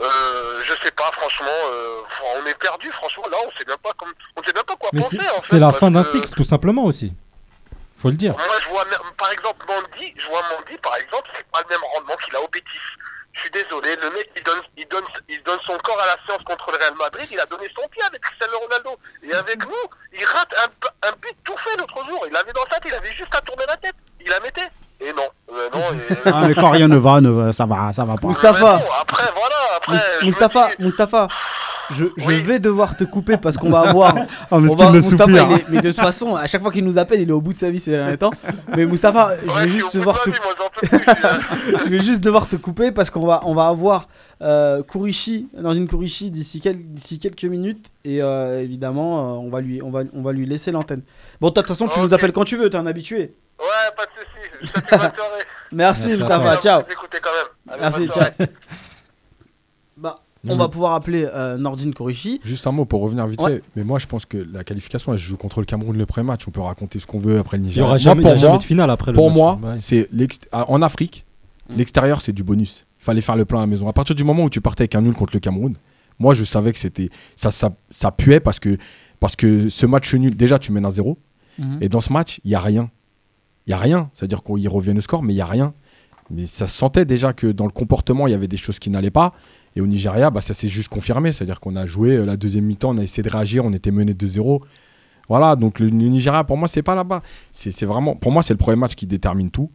euh, 0.00 0.62
je 0.64 0.72
sais 0.84 0.90
pas, 0.92 1.10
franchement, 1.12 1.46
euh, 1.70 2.00
on 2.42 2.46
est 2.46 2.58
perdu. 2.58 2.90
Franchement, 2.92 3.24
là, 3.30 3.38
on 3.46 3.50
sait 3.56 3.64
même 3.66 3.78
pas, 3.82 3.92
comme, 3.96 4.12
on 4.36 4.42
sait 4.42 4.52
même 4.52 4.64
pas 4.64 4.74
quoi 4.76 4.90
Mais 4.92 5.00
penser. 5.00 5.18
c'est 5.20 5.30
en 5.30 5.40
c'est 5.40 5.46
fait, 5.46 5.58
la 5.58 5.72
fin 5.72 5.90
d'un 5.90 6.02
cycle, 6.02 6.28
tout 6.30 6.44
simplement 6.44 6.84
aussi. 6.84 7.12
Faut 7.96 8.10
le 8.10 8.16
dire. 8.16 8.32
moi, 8.32 8.56
je 8.60 8.68
vois, 8.68 8.84
même- 8.86 8.98
par 9.16 9.30
exemple, 9.30 9.64
Mandy, 9.66 10.12
je 10.16 10.26
vois 10.26 10.42
Mandy, 10.50 10.76
par 10.82 10.96
exemple, 10.96 11.30
c'est 11.36 11.46
pas 11.50 11.60
le 11.62 11.68
même 11.70 11.84
rendement 11.94 12.16
qu'il 12.16 12.34
a 12.36 12.40
au 12.42 12.48
Bétis. 12.48 12.66
Je 13.34 13.40
suis 13.40 13.50
désolé, 13.50 13.96
le 13.96 14.10
mec, 14.10 14.30
il 14.36 14.42
donne, 14.44 14.62
il, 14.76 14.86
donne, 14.86 15.04
il 15.28 15.42
donne 15.42 15.58
son 15.66 15.76
corps 15.78 16.00
à 16.00 16.06
la 16.06 16.16
séance 16.26 16.42
contre 16.44 16.70
le 16.70 16.78
Real 16.78 16.94
Madrid, 16.94 17.26
il 17.30 17.40
a 17.40 17.46
donné 17.46 17.68
son 17.76 17.86
pied 17.88 18.02
avec 18.02 18.22
Cristiano 18.22 18.58
Ronaldo. 18.58 18.96
Et 19.22 19.34
avec 19.34 19.64
nous, 19.66 19.84
il 20.12 20.24
rate 20.24 20.54
un, 20.58 21.08
un 21.08 21.12
but 21.20 21.36
tout 21.42 21.56
fait 21.56 21.76
l'autre 21.76 22.04
jour. 22.08 22.26
Il 22.28 22.36
avait 22.36 22.52
dans 22.52 22.62
sa 22.70 22.78
tête, 22.78 22.84
il 22.86 22.94
avait 22.94 23.12
juste 23.12 23.34
à 23.34 23.40
tourner 23.40 23.64
la 23.66 23.76
tête. 23.76 23.94
Il 24.20 24.28
la 24.28 24.40
mettait. 24.40 24.70
Et 25.06 25.12
non, 25.12 25.22
euh, 25.52 25.68
non. 25.72 25.80
Et... 26.10 26.14
Ah, 26.32 26.44
mais 26.48 26.54
quand 26.54 26.70
rien 26.70 26.88
ne 26.88 26.96
va, 26.96 27.20
ne 27.20 27.28
va- 27.30 27.52
ça 27.52 27.66
va, 27.66 27.92
ça 27.92 28.04
va 28.04 28.14
pas. 28.14 28.20
Bon, 28.22 28.30
après, 28.30 28.48
voilà, 28.52 29.56
après. 29.76 29.96
Je 30.20 30.20
dis- 30.20 30.26
Moustapha, 30.80 31.28
je, 31.90 32.06
je 32.16 32.26
Oui. 32.26 32.40
vais 32.40 32.58
devoir 32.58 32.96
te 32.96 33.04
couper 33.04 33.36
parce 33.36 33.58
qu'on 33.58 33.68
va 33.68 33.80
avoir. 33.80 34.14
Ah, 34.50 34.58
mais 34.58 34.70
on 34.70 34.74
va- 34.76 34.90
Moustapha, 34.90 35.24
soupire. 35.26 35.46
il 35.50 35.56
est- 35.56 35.64
mais 35.68 35.80
de 35.82 35.90
toute 35.90 36.00
façon, 36.00 36.34
à 36.36 36.46
chaque 36.46 36.62
fois 36.62 36.72
qu'il 36.72 36.84
nous 36.84 36.96
appelle, 36.96 37.20
il 37.20 37.28
est 37.28 37.32
au 37.32 37.40
bout 37.42 37.52
de 37.52 37.58
sa 37.58 37.70
vie 37.70 37.78
ces 37.78 37.90
derniers 37.90 38.16
temps. 38.16 38.30
Mais 38.76 38.86
Moustapha, 38.86 39.32
je 39.44 39.50
Ouais, 39.50 39.62
vais 39.64 39.68
je 39.68 39.74
juste 39.74 39.94
devoir 39.96 40.22
te, 40.22 40.30
vie, 40.30 40.36
moi, 40.42 40.54
j'en 40.58 40.68
peux 40.80 40.86
plus, 40.88 40.98
je 40.98 41.12
suis, 41.12 41.24
euh, 41.74 41.78
je 41.84 41.90
vais 41.90 42.02
juste 42.02 42.20
devoir 42.24 42.48
te 42.48 42.56
couper 42.56 42.90
parce 42.92 43.10
qu'on 43.10 43.26
va, 43.26 43.42
on 43.44 43.54
va 43.54 43.66
avoir 43.66 44.08
euh, 44.42 44.82
Kurishi 44.82 45.48
dans 45.60 45.74
une 45.74 45.86
Kurishi 45.86 46.30
d'ici 46.30 46.60
quel- 46.60 46.82
d'ici 46.94 47.18
quelques 47.18 47.44
minutes 47.44 47.86
et 48.04 48.22
euh, 48.22 48.62
évidemment, 48.62 49.18
euh, 49.18 49.38
on 49.38 49.50
va 49.50 49.60
lui, 49.60 49.82
on 49.82 49.90
va, 49.90 50.00
on 50.14 50.22
va 50.22 50.32
lui 50.32 50.46
laisser 50.46 50.72
l'antenne. 50.72 51.02
Bon, 51.40 51.48
de 51.50 51.54
toute 51.54 51.68
façon, 51.68 51.88
tu 51.88 52.00
nous 52.00 52.14
appelles 52.14 52.32
quand 52.32 52.44
tu 52.44 52.56
veux, 52.56 52.70
t'es 52.70 52.76
un 52.78 52.86
habitué. 52.86 53.34
Ouais, 53.58 53.94
pas 53.96 54.04
de 54.04 54.10
soucis. 54.10 54.50
Je 54.62 54.72
te 54.80 54.90
bonne 54.90 54.98
soirée. 55.14 55.42
Merci, 55.72 56.08
Merci 56.08 56.12
à 56.12 56.16
Moustapha, 56.18 56.52
toi. 56.52 56.60
ciao. 56.62 56.82
Vous 56.82 56.92
écoutez 56.92 57.18
quand 57.22 57.30
même. 57.30 57.72
Allez, 57.74 57.80
Merci, 57.80 58.08
ciao. 58.08 58.46
Bah, 59.96 60.20
on 60.46 60.56
va 60.56 60.68
pouvoir 60.68 60.94
appeler 60.94 61.24
euh, 61.32 61.56
Nordine 61.56 61.94
Kurishi. 61.94 62.40
Juste 62.44 62.66
un 62.66 62.72
mot 62.72 62.84
pour 62.84 63.00
revenir 63.00 63.26
vite 63.26 63.40
Ouais. 63.40 63.56
fait. 63.56 63.62
Mais 63.76 63.84
moi, 63.84 63.98
je 63.98 64.06
pense 64.06 64.26
que 64.26 64.36
la 64.36 64.64
qualification, 64.64 65.12
elle 65.12 65.18
joue 65.18 65.36
contre 65.36 65.60
le 65.60 65.66
Cameroun 65.66 65.96
le 65.96 66.04
premier 66.04 66.26
match. 66.26 66.46
On 66.48 66.50
peut 66.50 66.60
raconter 66.60 66.98
ce 66.98 67.06
qu'on 67.06 67.18
veut 67.20 67.38
après 67.38 67.56
le 67.56 67.62
Il 67.62 67.66
y 67.66 67.68
Nigeria. 67.68 67.84
aura 67.84 67.92
Moi, 67.94 67.98
jamais, 67.98 68.22
il 68.22 68.24
y 68.24 68.28
a 68.28 68.32
pour 68.32 68.38
jamais 68.40 68.50
moi, 68.50 68.58
de 68.58 68.62
finale 68.64 68.90
après 68.90 69.12
le 69.12 69.16
pour 69.16 69.28
match. 69.30 69.36
moi, 69.36 69.58
Ouais. 69.62 69.76
c'est 69.78 70.08
ah, 70.52 70.64
en 70.68 70.82
Afrique, 70.82 71.24
Mm. 71.70 71.76
l'extérieur, 71.76 72.20
c'est 72.20 72.32
du 72.32 72.42
bonus. 72.44 72.84
Fallait 72.98 73.22
faire 73.22 73.36
le 73.36 73.44
plein 73.46 73.58
à 73.58 73.62
la 73.62 73.66
maison. 73.68 73.88
À 73.88 73.92
partir 73.94 74.14
du 74.14 74.22
moment 74.24 74.42
où 74.44 74.50
tu 74.50 74.60
partais 74.60 74.82
avec 74.82 74.94
un 74.96 75.00
nul 75.00 75.14
contre 75.14 75.32
le 75.34 75.40
Cameroun, 75.40 75.74
moi, 76.18 76.34
je 76.34 76.44
savais 76.44 76.72
que 76.72 76.78
c'était 76.78 77.08
ça, 77.36 77.50
ça, 77.50 77.70
ça 77.88 78.10
puait 78.10 78.40
parce 78.40 78.58
que 78.60 78.76
parce 79.20 79.34
que 79.36 79.68
ce 79.70 79.86
match 79.86 80.12
nul, 80.14 80.36
déjà, 80.36 80.58
tu 80.58 80.72
mènes 80.72 80.84
à 80.84 80.90
zéro. 80.90 81.16
Mhm. 81.58 81.78
Et 81.80 81.88
dans 81.88 82.02
ce 82.02 82.12
match, 82.12 82.40
il 82.44 82.50
y 82.50 82.54
a 82.54 82.60
rien. 82.60 82.90
Il 83.66 83.70
y 83.70 83.74
a 83.74 83.78
rien. 83.78 84.10
C'est-à-dire 84.12 84.42
qu'ils 84.42 84.68
reviennent 84.68 84.98
au 84.98 85.02
score, 85.02 85.22
mais 85.22 85.32
il 85.32 85.36
y 85.36 85.42
a 85.42 85.46
rien. 85.46 85.74
Mais 86.30 86.46
ça 86.46 86.66
se 86.66 86.76
sentait 86.76 87.04
déjà 87.04 87.32
que 87.32 87.46
dans 87.48 87.66
le 87.66 87.70
comportement, 87.70 88.26
il 88.26 88.30
y 88.30 88.34
avait 88.34 88.48
des 88.48 88.56
choses 88.56 88.78
qui 88.78 88.90
n'allaient 88.90 89.10
pas. 89.10 89.34
Et 89.76 89.80
au 89.80 89.86
Nigeria, 89.86 90.30
bah, 90.30 90.40
ça 90.40 90.54
s'est 90.54 90.68
juste 90.68 90.88
confirmé. 90.88 91.32
C'est-à-dire 91.32 91.60
qu'on 91.60 91.76
a 91.76 91.86
joué 91.86 92.16
euh, 92.16 92.24
la 92.24 92.36
deuxième 92.36 92.64
mi-temps, 92.64 92.94
on 92.94 92.98
a 92.98 93.02
essayé 93.02 93.22
de 93.22 93.30
réagir, 93.30 93.64
on 93.64 93.72
était 93.72 93.90
mené 93.90 94.12
2-0. 94.12 94.60
Voilà, 95.28 95.56
donc 95.56 95.78
le, 95.78 95.88
Nigeria, 95.88 96.44
pour 96.44 96.56
moi, 96.56 96.68
c'est 96.68 96.82
pas 96.82 96.94
là-bas. 96.94 97.22
C'est 97.52 97.84
vraiment, 97.84 98.14
pour 98.14 98.32
moi, 98.32 98.42
c'est 98.42 98.52
le 98.52 98.58
premier 98.58 98.76
match 98.76 98.94
qui 98.94 99.06
détermine 99.06 99.50
tout. 99.50 99.70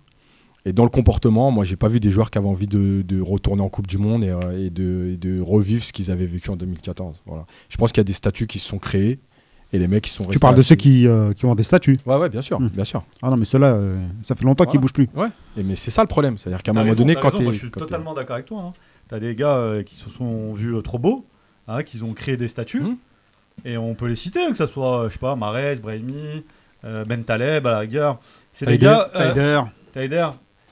Et 0.66 0.74
dans 0.74 0.84
le 0.84 0.90
comportement, 0.90 1.52
moi, 1.52 1.64
j'ai 1.66 1.76
pas 1.76 1.88
vu 1.88 2.00
des 2.00 2.12
joueurs 2.12 2.30
qui 2.30 2.38
avaient 2.38 2.48
envie 2.48 2.68
de, 2.68 3.22
retourner 3.22 3.62
en 3.62 3.70
Coupe 3.70 3.88
du 3.88 3.98
Monde 3.98 4.24
et, 4.24 4.30
euh, 4.30 4.66
et 4.66 4.70
de 4.70 5.42
revivre 5.42 5.84
ce 5.84 5.94
qu'ils 5.94 6.12
avaient 6.12 6.26
vécu 6.26 6.50
en 6.50 6.56
2014. 6.56 7.22
Voilà. 7.26 7.46
Je 7.70 7.78
pense 7.78 7.92
qu'il 7.92 8.00
y 8.00 8.02
a 8.02 8.06
des 8.06 8.14
statuts 8.14 8.48
qui 8.48 8.60
se 8.60 8.68
sont 8.68 8.80
créés 8.80 9.20
et 9.72 9.80
les 9.80 9.88
mecs 9.88 10.04
qui 10.04 10.10
sont 10.12 10.24
restés. 10.24 10.34
Tu 10.36 10.40
parles 10.40 10.56
de 10.56 10.62
ceux 10.62 10.76
qui, 10.76 11.08
euh, 11.08 11.34
qui 11.34 11.46
ont 11.46 11.56
des 11.56 11.64
statuts. 11.64 12.00
Ouais, 12.06 12.16
ouais, 12.18 12.30
bien 12.30 12.42
sûr, 12.42 12.60
Hmm. 12.60 12.68
bien 12.70 12.84
sûr. 12.84 13.04
Ah 13.22 13.30
non, 13.30 13.38
mais 13.38 13.46
ceux-là, 13.46 13.68
euh, 13.74 14.04
ça 14.24 14.36
fait 14.36 14.46
longtemps 14.46 14.64
qu'ils 14.66 14.80
Voilà. 14.80 14.82
bougent 14.82 14.94
plus. 14.94 15.10
Ouais, 15.16 15.28
et 15.58 15.64
mais 15.64 15.76
c'est 15.76 15.92
ça 15.92 16.02
le 16.02 16.08
problème. 16.08 16.38
C'est-à-dire 16.38 16.64
qu'à 16.64 16.72
un 16.72 16.74
moment 16.74 16.86
raison, 16.86 17.00
donné, 17.00 17.16
quand 17.16 17.40
moi, 17.42 17.52
je 17.54 17.58
suis 17.58 17.72
totalement 17.72 18.14
d'accord 18.14 18.36
avec 18.36 18.46
toi. 18.48 18.62
Hein. 18.68 18.74
T'as 19.08 19.20
des 19.20 19.36
gars 19.36 19.56
euh, 19.56 19.84
qui 19.84 19.96
se 19.96 20.10
sont 20.10 20.54
vus 20.54 20.76
euh, 20.76 20.82
trop 20.82 21.00
beaux, 21.00 21.26
hein, 21.68 21.84
qui 21.84 22.02
ont 22.04 22.14
créé 22.14 22.38
des 22.38 22.48
statuts, 22.48 22.82
Mhm. 22.82 22.98
et 23.66 23.78
on 23.78 23.94
peut 23.96 24.08
les 24.08 24.16
citer, 24.16 24.40
que 24.50 24.58
ce 24.58 24.66
soit, 24.68 25.02
euh, 25.04 25.10
je 25.10 25.14
sais 25.14 25.20
pas, 25.20 25.36
Marez, 25.36 25.76
Brahimi, 25.78 26.44
euh, 26.86 27.06
Ben 27.06 27.24
Taleb, 27.24 27.66
à 27.68 27.72
la 27.72 27.80
rigueur. 27.80 28.20
C'est 28.54 28.66
des 28.66 28.74
Taider, 28.74 28.86
gars. 28.86 29.10
euh, 29.16 29.34
Taider, 29.34 29.62
Taider, 29.94 30.28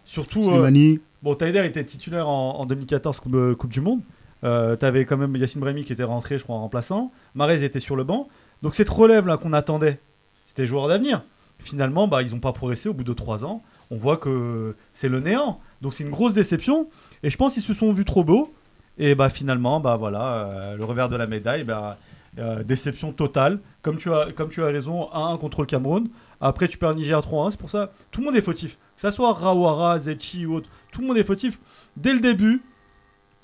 surtout. 0.06 0.40
euh, 0.40 0.44
Slimani. 0.44 1.00
bon, 1.24 1.36
Taider 1.36 1.66
était 1.66 1.84
titulaire 1.84 2.28
en, 2.30 2.60
en 2.60 2.66
2014 2.66 3.20
coupe, 3.20 3.56
Coupe 3.58 3.72
du 3.72 3.82
Monde. 3.82 4.02
Euh, 4.44 4.76
T'avais 4.76 5.06
quand 5.06 5.18
même 5.18 5.36
Yacine 5.36 5.60
Brahimi 5.62 5.84
qui 5.84 5.94
était 5.94 6.04
rentré, 6.04 6.38
je 6.38 6.44
crois, 6.44 6.56
en 6.56 6.62
remplaçant. 6.62 7.12
Marez 7.34 7.64
était 7.64 7.80
sur 7.80 7.96
le 7.96 8.04
banc. 8.04 8.28
Donc 8.62 8.76
cette 8.76 8.90
relève 8.90 9.28
là 9.28 9.38
qu'on 9.38 9.54
attendait, 9.54 10.00
c'était 10.46 10.66
joueur 10.66 10.88
d'avenir. 10.88 11.24
Finalement, 11.60 12.08
bah, 12.08 12.22
ils 12.22 12.32
n'ont 12.32 12.40
pas 12.40 12.54
progressé 12.54 12.90
au 12.90 12.94
bout 12.94 13.04
de 13.04 13.14
trois 13.14 13.46
ans. 13.46 13.64
On 13.90 13.98
voit 13.98 14.18
que 14.18 14.76
c'est 14.94 15.10
le 15.10 15.20
néant. 15.20 15.60
Donc 15.82 15.94
c'est 15.94 16.04
une 16.04 16.12
grosse 16.12 16.34
déception. 16.34 16.90
Et 17.24 17.30
je 17.30 17.38
pense 17.38 17.54
qu'ils 17.54 17.64
se 17.64 17.74
sont 17.74 17.94
vus 17.94 18.06
trop 18.06 18.24
beaux. 18.24 18.54
Et 18.98 19.16
bah 19.16 19.30
finalement, 19.30 19.80
bah 19.80 19.96
voilà, 19.96 20.34
euh, 20.34 20.76
le 20.76 20.84
revers 20.84 21.10
de 21.10 21.16
la 21.16 21.28
médaille, 21.28 21.64
bah, 21.64 21.98
euh, 22.40 22.64
déception 22.64 23.12
totale. 23.12 23.60
Comme 23.82 23.98
tu 23.98 24.12
as, 24.12 24.32
comme 24.36 24.50
tu 24.50 24.64
as 24.64 24.68
raison, 24.68 25.10
1-1 25.14 25.38
contre 25.40 25.62
le 25.62 25.68
Cameroun. 25.68 26.10
Après, 26.42 26.68
tu 26.68 26.78
perds 26.78 26.96
Niger 26.96 27.20
3-1. 27.20 27.52
C'est 27.52 27.60
pour 27.60 27.70
ça, 27.70 27.92
tout 28.12 28.22
le 28.22 28.28
monde 28.28 28.36
est 28.36 28.42
fautif. 28.42 28.78
Que 28.96 29.02
ça 29.02 29.12
soit 29.12 29.34
Rawara, 29.34 30.00
Zetchi 30.00 30.46
ou 30.46 30.56
autre, 30.56 30.70
tout 30.92 31.02
le 31.02 31.08
monde 31.08 31.18
est 31.18 31.24
fautif. 31.24 31.60
Dès 31.96 32.14
le 32.14 32.20
début, 32.20 32.62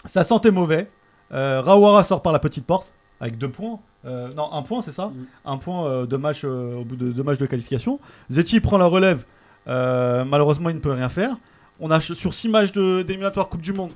ça 0.05 0.23
sentait 0.23 0.51
mauvais. 0.51 0.87
Euh, 1.31 1.61
Rawara 1.61 2.03
sort 2.03 2.21
par 2.21 2.33
la 2.33 2.39
petite 2.39 2.65
porte 2.65 2.93
avec 3.19 3.37
deux 3.37 3.49
points. 3.49 3.79
Euh, 4.05 4.31
non, 4.33 4.51
un 4.51 4.61
point, 4.63 4.81
c'est 4.81 4.91
ça 4.91 5.07
Mm. 5.07 5.25
Un 5.45 5.57
point 5.57 5.85
euh, 5.87 6.05
de 6.05 6.17
match 6.17 6.41
euh, 6.43 6.75
au 6.75 6.83
bout 6.83 6.95
de 6.95 7.11
deux 7.11 7.23
matchs 7.23 7.37
de 7.39 7.45
qualification. 7.45 7.99
Zetchi 8.29 8.59
prend 8.59 8.77
la 8.77 8.85
relève. 8.85 9.25
Euh, 9.67 10.25
malheureusement, 10.25 10.69
il 10.69 10.75
ne 10.75 10.81
peut 10.81 10.91
rien 10.91 11.09
faire. 11.09 11.37
On 11.79 11.89
a 11.89 11.99
sur 12.01 12.33
six 12.33 12.49
matchs 12.49 12.71
de- 12.73 13.01
d'éliminatoire 13.01 13.47
Coupe 13.49 13.61
du 13.61 13.73
Monde, 13.73 13.91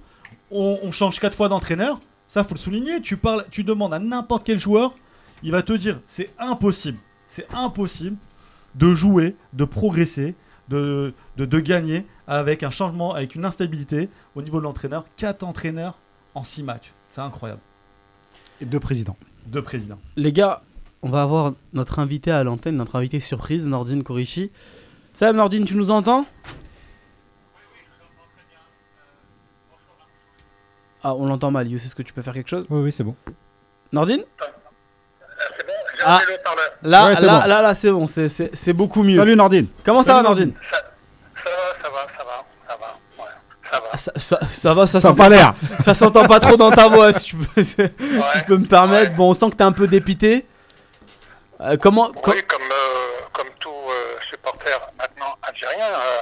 on, 0.49 0.79
on 0.81 0.91
change 0.91 1.19
quatre 1.19 1.35
fois 1.35 1.49
d'entraîneur. 1.49 1.99
Ça, 2.27 2.43
faut 2.43 2.53
le 2.55 2.59
souligner. 2.59 3.01
Tu 3.01 3.17
parles, 3.17 3.45
tu 3.51 3.63
demandes 3.63 3.93
à 3.93 3.99
n'importe 3.99 4.43
quel 4.45 4.59
joueur, 4.59 4.95
il 5.43 5.51
va 5.51 5.61
te 5.61 5.73
dire, 5.73 5.99
c'est 6.05 6.31
impossible, 6.39 6.97
c'est 7.27 7.47
impossible 7.53 8.17
de 8.75 8.93
jouer, 8.93 9.35
de 9.53 9.65
progresser, 9.65 10.35
de, 10.69 11.13
de, 11.37 11.45
de 11.45 11.59
gagner 11.59 12.05
avec 12.27 12.63
un 12.63 12.69
changement, 12.71 13.13
avec 13.13 13.35
une 13.35 13.45
instabilité 13.45 14.09
au 14.35 14.41
niveau 14.41 14.59
de 14.59 14.63
l'entraîneur. 14.63 15.05
Quatre 15.15 15.43
entraîneurs 15.43 15.97
en 16.35 16.43
six 16.43 16.63
matchs, 16.63 16.93
c'est 17.09 17.21
incroyable. 17.21 17.61
Et 18.61 18.65
deux 18.65 18.79
présidents. 18.79 19.17
Deux 19.47 19.61
présidents. 19.61 19.99
Les 20.15 20.31
gars, 20.33 20.61
on 21.01 21.09
va 21.09 21.21
avoir 21.23 21.53
notre 21.73 21.99
invité 21.99 22.31
à 22.31 22.43
l'antenne, 22.43 22.75
notre 22.75 22.95
invité 22.95 23.19
surprise, 23.19 23.67
Nordine 23.67 24.03
Korishi. 24.03 24.51
Salam 25.13 25.37
Nordine, 25.37 25.65
tu 25.65 25.75
nous 25.75 25.89
entends? 25.91 26.25
Ah, 31.03 31.13
on 31.15 31.27
l'entend 31.27 31.51
mal, 31.51 31.67
Youssef, 31.67 31.85
est-ce 31.87 31.95
que 31.95 32.01
tu 32.01 32.11
peux 32.13 32.21
faire 32.21 32.33
quelque 32.33 32.49
chose? 32.49 32.65
Oui, 32.69 32.81
oui, 32.81 32.91
c'est 32.91 33.03
bon. 33.03 33.15
Nordine? 33.93 34.23
C'est 34.37 35.65
bon, 35.65 35.73
j'ai 35.95 36.03
Ah. 36.05 36.19
parleur. 36.43 36.65
Là, 36.81 37.07
Ouais, 37.07 37.15
c'est 37.15 37.25
là, 37.25 37.39
bon. 37.41 37.47
là, 37.47 37.61
là, 37.61 37.75
c'est 37.75 37.91
bon, 37.91 38.07
c'est- 38.07 38.73
beaucoup 38.73 39.03
mieux. 39.03 39.17
Salut 39.17 39.35
Nordine. 39.35 39.67
Comment 39.85 40.03
ça 40.03 40.15
va, 40.15 40.23
Nordine 40.23 40.53
Ça 40.61 40.77
va, 41.45 41.83
ça 41.83 41.89
va, 41.89 42.07
ça 42.17 42.23
va, 42.25 42.45
ça 42.67 42.77
va. 42.77 42.99
Ouais, 43.23 43.29
ça 43.78 43.89
va. 43.91 43.97
ça, 43.97 44.11
ça- 44.17 44.39
ça 44.51 44.73
va, 44.73 44.88
ça 44.88 44.99
Ça 44.99 45.09
s'entend 45.09 45.23
pas 45.23 45.30
l'air. 45.30 45.53
ça 45.84 45.93
s'entend 45.93 46.25
pas 46.25 46.39
trop 46.39 46.57
dans 46.57 46.71
ta 46.71 46.88
voix, 46.88 47.11
si 47.13 47.25
tu 47.25 47.36
peux, 47.38 47.63
si 47.63 47.75
tu 47.75 48.43
peux 48.47 48.57
me 48.57 48.65
permettre. 48.67 49.11
Ouais. 49.11 49.15
Bon, 49.17 49.30
on 49.32 49.34
sent 49.34 49.49
que 49.51 49.55
t'es 49.55 49.63
un 49.63 49.71
peu 49.71 49.88
dépité. 49.88 50.45
Euh, 51.61 51.75
comment, 51.78 52.11
co- 52.11 52.32
Oui, 52.32 52.43
comme, 52.47 52.61
euh, 52.61 53.25
comme 53.34 53.49
tout 53.59 53.69
euh, 53.71 54.17
supporter 54.30 54.80
maintenant 54.97 55.36
algérien, 55.41 55.88
euh, 55.88 56.21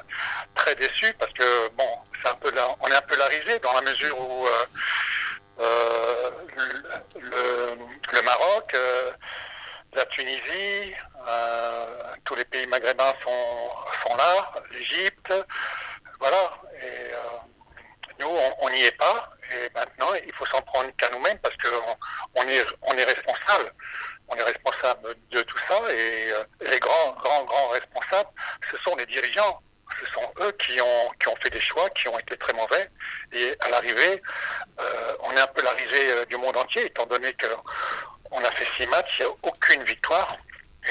très 0.56 0.76
déçu 0.76 1.14
parce 1.20 1.32
que 1.34 1.43
bon, 1.78 1.88
c'est 2.22 2.30
un 2.30 2.36
peu 2.36 2.51
la, 2.56 2.64
on 2.82 2.88
est 2.88 2.95
un 2.95 3.01
peu 3.01 3.18
la 3.18 3.26
risée 3.26 3.60
dans 3.62 3.74
la 3.74 3.82
mesure 3.82 4.18
où 4.20 4.45
euh, 4.47 4.49
euh, 5.62 6.30
le, 6.56 7.20
le- 7.22 7.78
le 8.14 8.22
Maroc, 8.22 8.72
euh, 8.76 9.12
la 9.95 10.06
Tunisie, 10.06 10.93
euh, 11.28 11.86
tous 12.24 12.36
les 12.36 12.45
pays 12.45 12.68
maghrébins 12.68 13.14
sont, 13.24 14.08
sont 14.10 14.16
là, 14.16 14.51
l'Égypte, 14.72 15.34
voilà. 16.20 16.38
Et 16.82 17.13
euh, 17.13 17.19
nous, 18.19 18.38
on 18.61 18.69
n'y 18.69 18.84
est 18.84 18.97
pas. 18.97 19.32
Et 19.51 19.69
maintenant, 19.73 20.13
il 20.26 20.34
faut 20.34 20.45
s'en 20.45 20.61
prendre 20.61 20.89
qu'à 20.97 21.09
nous-mêmes 21.11 21.38
parce 21.39 21.55
qu'on 21.57 21.97
on 22.36 22.47
est, 22.47 22.65
on 22.82 22.93
est 22.93 23.03
responsable 23.03 23.71
on 24.28 24.36
est 24.36 24.43
responsable 24.43 25.15
de 25.32 25.41
tout 25.43 25.57
ça 25.67 25.80
et 25.91 26.32
euh, 26.32 26.43
les 26.71 26.80
grands, 26.80 27.11
grands, 27.13 27.43
grands 27.43 27.67
responsables, 27.69 28.30
ce 28.71 28.78
sont 28.78 28.95
les 28.95 29.05
dirigeants. 29.05 29.61
Ce 29.99 30.11
sont 30.11 30.34
eux 30.41 30.51
qui 30.53 30.82
ont, 30.82 31.09
qui 31.19 31.28
ont 31.30 31.36
fait 31.38 31.51
des 31.51 31.59
choix 31.59 31.89
qui 31.91 32.07
ont 32.07 32.17
été 32.17 32.36
très 32.38 32.53
mauvais. 32.53 32.89
Et 33.32 33.55
à 33.61 33.69
l'arrivée, 33.69 34.21
euh, 34.80 35.13
on 35.21 35.32
est 35.32 35.39
un 35.39 35.47
peu 35.47 35.61
la 35.61 35.71
risée 35.71 36.11
euh, 36.11 36.26
du 36.26 36.38
monde 36.38 36.57
entier, 36.57 36.88
étant 36.88 37.05
donné 37.05 37.34
qu'on 37.34 38.43
a 38.43 38.51
fait 38.51 38.67
six 38.78 38.88
matchs, 38.88 39.19
il 39.19 39.26
n'y 39.26 39.32
a 39.32 39.36
aucune 39.43 39.84
victoire. 39.84 40.36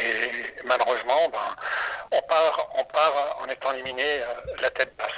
Et 0.01 0.31
malheureusement, 0.65 1.29
ben, 1.29 1.57
on, 2.13 2.21
part, 2.23 2.69
on 2.77 2.85
part 2.85 3.39
en 3.41 3.47
étant 3.47 3.73
éliminé 3.73 4.21
la 4.61 4.71
tête 4.71 4.97
basse. 4.97 5.11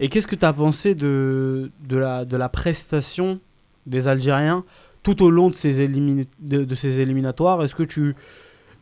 Et 0.00 0.08
qu'est-ce 0.08 0.26
que 0.26 0.34
tu 0.34 0.44
as 0.44 0.52
pensé 0.52 0.94
de, 0.94 1.70
de, 1.80 1.96
la, 1.96 2.24
de 2.24 2.36
la 2.36 2.48
prestation 2.48 3.40
des 3.86 4.08
Algériens 4.08 4.64
tout 5.02 5.22
au 5.22 5.30
long 5.30 5.50
de 5.50 5.54
ces, 5.54 5.86
de, 5.86 6.74
ces 6.74 7.00
éliminatoires? 7.00 7.62
Est-ce 7.62 7.74
que 7.74 7.82
tu 7.82 8.16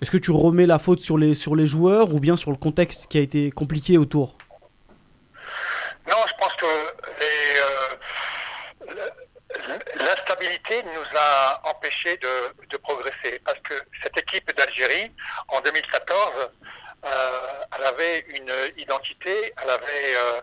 est-ce 0.00 0.10
que 0.10 0.16
tu 0.16 0.32
remets 0.32 0.66
la 0.66 0.80
faute 0.80 0.98
sur 0.98 1.16
les, 1.16 1.32
sur 1.32 1.54
les 1.54 1.66
joueurs 1.66 2.12
ou 2.12 2.18
bien 2.18 2.36
sur 2.36 2.50
le 2.50 2.56
contexte 2.56 3.06
qui 3.06 3.18
a 3.18 3.20
été 3.20 3.52
compliqué 3.52 3.98
autour? 3.98 4.36
Non, 6.08 6.16
je 6.26 6.32
pense 6.40 6.54
que 6.56 6.66
euh, 6.66 7.92
l'instabilité 10.00 10.82
nous 10.82 11.18
a 11.18 11.62
empêchés 11.70 12.16
de, 12.16 12.66
de 12.68 12.76
progresser. 12.78 13.40
Parce 13.44 13.60
que 13.60 13.74
cette 14.02 14.18
équipe 14.18 14.50
d'Algérie, 14.56 15.12
en 15.46 15.60
2014, 15.60 16.50
euh, 17.04 17.08
elle 17.78 17.84
avait 17.84 18.24
une 18.36 18.52
identité, 18.82 19.52
elle 19.62 19.70
avait 19.70 20.16
euh, 20.16 20.40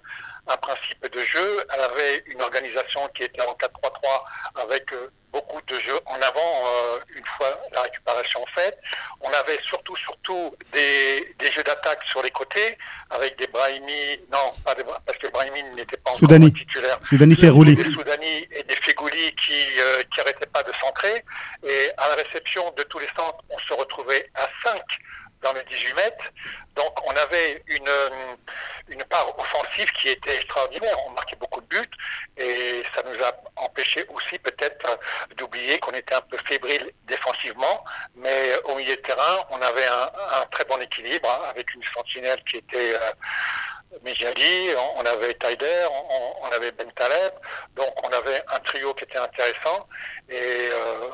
un 0.50 0.58
principe 0.58 1.02
de 1.12 1.22
jeu, 1.22 1.64
elle 1.74 1.82
avait 1.82 2.24
une 2.28 2.42
organisation 2.42 3.08
qui 3.16 3.24
était 3.24 3.42
en 3.42 3.54
4-3-3 3.54 4.64
avec 4.64 4.92
euh, 4.94 5.12
beaucoup 5.32 5.62
de 5.68 5.76
jeux 5.80 6.00
en 6.08 6.16
avant 6.16 6.40
euh, 6.66 7.00
une 7.16 7.26
fois 7.26 7.60
la 7.72 7.82
récupération 7.84 8.44
faite. 8.56 8.80
On 9.22 9.30
avait 9.30 9.60
surtout, 9.64 9.96
surtout 9.96 10.56
des, 10.74 11.36
des 11.38 11.52
jeux 11.52 11.62
d'attaque 11.64 12.02
sur 12.06 12.24
les 12.24 12.32
côtés 12.32 12.78
avec 13.12 13.38
des 13.38 13.48
Brahimi, 13.48 14.20
non, 14.32 14.52
pas 14.66 14.74
des, 14.74 14.84
parce 14.84 15.18
que 15.20 15.28
Brahimi 15.28 15.64
n'était 15.76 15.98
pas 15.98 16.10
encore 16.10 16.20
Soudani. 16.20 16.52
titulaire. 16.52 16.98
Soudani 17.04 17.36
fait 17.36 17.50
rouler. 17.50 17.76
Des 17.76 17.92
Soudani 17.92 18.48
et 18.52 18.64
des 18.64 18.76
Fégouli 18.76 19.36
qui 19.36 19.80
euh, 19.80 20.02
qui 20.12 20.20
arrêtaient 20.22 20.48
pas 20.48 20.64
de 20.64 20.72
centrer. 20.82 21.24
Et 21.64 21.92
à 21.98 22.10
la 22.10 22.16
réception 22.24 22.72
de 22.76 22.84
tous 22.84 23.00
les 23.00 23.08
centres, 23.16 23.44
on 23.52 23.60
se 23.60 23.74
retrouvait 23.74 24.30
à 24.36 24.48
5 24.64 24.82
dans 25.42 25.54
les 25.54 25.64
18 25.64 25.94
mètres. 25.96 26.32
Donc 26.76 27.08
on 27.08 27.16
avait 27.16 27.64
une, 27.68 27.88
euh, 27.88 28.36
une 28.90 29.04
part 29.06 29.38
offensive 29.38 29.92
qui 29.94 30.10
était 30.10 30.36
extraordinaire. 30.36 30.96
On 31.08 31.12
marquait 31.12 31.36
beaucoup 31.36 31.62
de 31.62 31.68
buts 31.68 31.90
et 32.38 32.84
ça 32.96 33.04
nous 33.04 33.24
a 33.24 33.32
empêché 33.58 34.06
aussi 34.10 34.40
peut-être 34.40 34.90
euh, 34.90 35.36
d'oublier 35.36 35.80
qu'on 35.80 35.92
était 35.92 36.16
un 36.16 36.22
peu 36.22 36.38
fébrile 36.46 36.92
défensivement. 37.08 37.84
Mais 38.16 38.56
au 38.66 38.76
milieu 38.76 38.96
de 38.96 39.02
terrain, 39.02 39.46
on 39.52 39.62
avait 39.62 39.88
un, 39.88 40.46
très 40.52 40.66
bon 40.66 40.82
équilibre 40.82 41.30
hein, 41.30 41.50
avec 41.50 41.74
une 41.74 41.84
sentinelle 41.84 42.42
qui 42.50 42.58
était 42.58 42.96
euh, 42.96 43.12
Mijali, 44.04 44.70
on, 44.98 45.02
avait 45.02 45.34
Taider, 45.34 45.86
on, 46.42 46.50
avait 46.52 46.72
Ben 46.72 46.92
Taleb. 46.92 47.34
Donc 47.76 47.94
on 48.06 48.10
avait 48.10 48.44
un 48.48 48.60
trio 48.60 48.94
qui 48.94 49.04
était 49.04 49.18
intéressant. 49.18 49.88
Et 50.30 50.70
euh, 50.72 51.10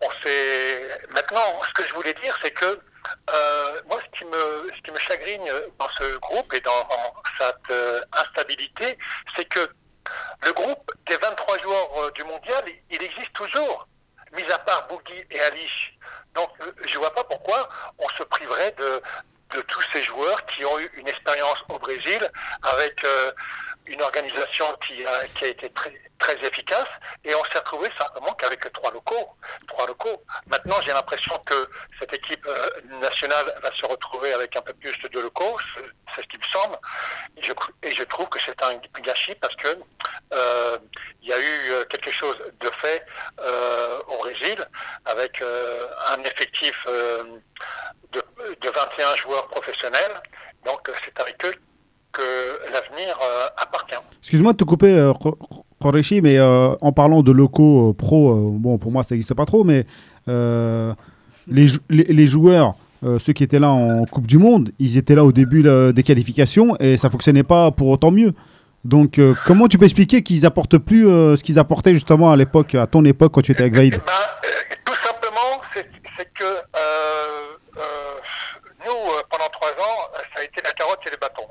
on 0.00 0.10
s'est. 0.22 1.00
Maintenant, 1.10 1.62
ce 1.66 1.72
que 1.74 1.88
je 1.88 1.94
voulais 1.94 2.14
dire, 2.14 2.36
c'est 2.42 2.50
que 2.50 2.80
euh, 3.30 3.80
moi, 3.88 3.98
ce 4.04 4.18
qui, 4.18 4.24
me, 4.24 4.70
ce 4.76 4.82
qui 4.82 4.90
me 4.90 4.98
chagrine 4.98 5.42
dans 5.78 5.88
ce 5.98 6.16
groupe 6.18 6.52
et 6.54 6.60
dans, 6.60 6.88
cette 7.38 7.70
euh, 7.70 8.00
instabilité, 8.12 8.98
c'est 9.36 9.44
que 9.46 9.68
le 10.44 10.52
groupe 10.52 10.90
des 11.06 11.16
23 11.16 11.58
joueurs 11.58 11.98
euh, 11.98 12.10
du 12.12 12.24
mondial, 12.24 12.64
il, 12.90 13.02
existe 13.02 13.32
toujours, 13.32 13.88
mis 14.32 14.50
à 14.50 14.58
part 14.58 14.88
Bougui 14.88 15.24
et 15.30 15.40
Alish. 15.40 15.96
Donc, 16.34 16.50
je 16.86 16.94
ne 16.94 16.98
vois 16.98 17.14
pas 17.14 17.24
pourquoi 17.24 17.68
on 17.98 18.08
se 18.10 18.22
priverait 18.24 18.74
de, 18.78 19.02
de 19.56 19.60
tous 19.62 19.82
ces 19.92 20.02
joueurs 20.02 20.44
qui 20.46 20.64
ont 20.64 20.78
eu 20.78 20.90
une 20.96 21.08
expérience 21.08 21.62
au 21.68 21.78
Brésil 21.78 22.30
avec 22.62 23.04
une 23.86 24.00
organisation 24.02 24.66
qui 24.86 25.04
a, 25.04 25.26
qui 25.34 25.44
a 25.44 25.48
été 25.48 25.70
très, 25.70 25.92
très 26.18 26.34
efficace 26.46 26.86
et 27.24 27.34
on 27.34 27.44
s'est 27.44 27.58
retrouvé 27.58 27.88
simplement 27.98 28.32
qu'avec 28.34 28.72
trois 28.72 28.92
locaux. 28.92 29.28
Trois 29.68 29.86
locaux. 29.86 30.22
Maintenant, 30.46 30.76
j'ai 30.82 30.92
l'impression 30.92 31.36
que 31.44 31.68
cette 31.98 32.12
équipe 32.14 32.46
euh, 32.46 32.68
nationale 33.00 33.46
va 33.62 33.70
se 33.74 33.84
retrouver 33.86 34.32
avec 34.32 34.56
un 34.56 34.62
peu 34.62 34.72
plus 34.74 34.96
de 35.10 35.20
locaux, 35.20 35.56
c'est- 35.74 35.82
ce 36.22 36.26
qui 36.28 36.36
me 36.38 36.44
semble. 36.44 36.76
Et 37.82 37.90
je, 37.94 38.02
trouve 38.04 38.28
que 38.28 38.38
c'est 38.40 38.62
un 38.62 38.74
gâchis 39.00 39.34
parce 39.36 39.54
que 39.56 39.68
euh, 40.34 40.78
y 41.22 41.32
a 41.32 41.38
eu 41.38 41.70
euh, 41.70 41.84
quelque 41.86 42.10
chose 42.10 42.36
de 42.60 42.70
fait 42.82 43.04
euh, 43.40 43.98
au 44.08 44.18
Brésil 44.18 44.62
avec 45.06 45.40
euh, 45.40 45.86
un 46.08 46.22
effectif 46.24 46.84
euh, 46.86 47.24
de, 48.12 48.22
de 48.60 48.68
21 48.70 49.16
joueurs 49.16 49.48
professionnels. 49.48 50.20
Donc 50.66 50.86
euh, 50.88 50.92
c'est 51.04 51.18
avec 51.20 51.42
eux 51.46 51.54
que 52.12 52.72
l'avenir 52.72 53.16
euh, 53.22 53.46
appartient. 53.56 53.94
Excuse-moi 54.20 54.52
de 54.52 54.58
te 54.58 54.64
couper, 54.64 54.94
euh, 54.94 55.12
Khoreshi, 55.80 56.20
mais 56.20 56.38
euh, 56.38 56.74
en 56.80 56.92
parlant 56.92 57.22
de 57.22 57.32
locaux 57.32 57.92
pro, 57.94 58.34
bon, 58.52 58.78
pour 58.78 58.92
moi, 58.92 59.02
ça 59.02 59.14
n'existe 59.14 59.34
pas 59.34 59.46
trop, 59.46 59.64
mais 59.64 59.86
les, 60.28 61.66
jou- 61.68 61.80
les, 61.90 62.04
les 62.04 62.26
joueurs, 62.26 62.74
euh, 63.04 63.18
ceux 63.18 63.32
qui 63.32 63.42
étaient 63.42 63.58
là 63.58 63.70
en 63.70 64.04
Coupe 64.04 64.26
du 64.28 64.38
Monde, 64.38 64.70
ils 64.78 64.96
étaient 64.96 65.16
là 65.16 65.24
au 65.24 65.32
début 65.32 65.62
là, 65.62 65.92
des 65.92 66.04
qualifications 66.04 66.76
et 66.78 66.96
ça 66.96 67.10
fonctionnait 67.10 67.42
pas 67.42 67.72
pour 67.72 67.88
autant 67.88 68.12
mieux. 68.12 68.32
Donc, 68.84 69.18
euh, 69.18 69.34
comment 69.46 69.66
tu 69.68 69.78
peux 69.78 69.84
expliquer 69.84 70.22
qu'ils 70.22 70.44
apportent 70.46 70.78
plus 70.78 71.08
euh, 71.08 71.36
ce 71.36 71.42
qu'ils 71.42 71.58
apportaient 71.58 71.94
justement 71.94 72.30
à 72.30 72.36
l'époque, 72.36 72.74
à 72.76 72.86
ton 72.86 73.04
époque, 73.04 73.32
quand 73.32 73.42
tu 73.42 73.52
étais 73.52 73.62
avec 73.62 73.74
Eh 73.74 73.78
Vaïd 73.78 73.92
ben, 73.94 74.02
euh, 74.06 74.48
tout 74.84 74.94
simplement, 74.94 75.60
c'est 75.74 76.28
que 76.34 76.44
nous, 78.84 78.98
pendant 79.30 79.48
trois 79.52 79.68
ans, 79.70 80.10
ça 80.34 80.40
a 80.40 80.44
été 80.44 80.60
la 80.64 80.72
carotte 80.72 80.98
et 81.06 81.10
le 81.10 81.16
bâton. 81.20 81.44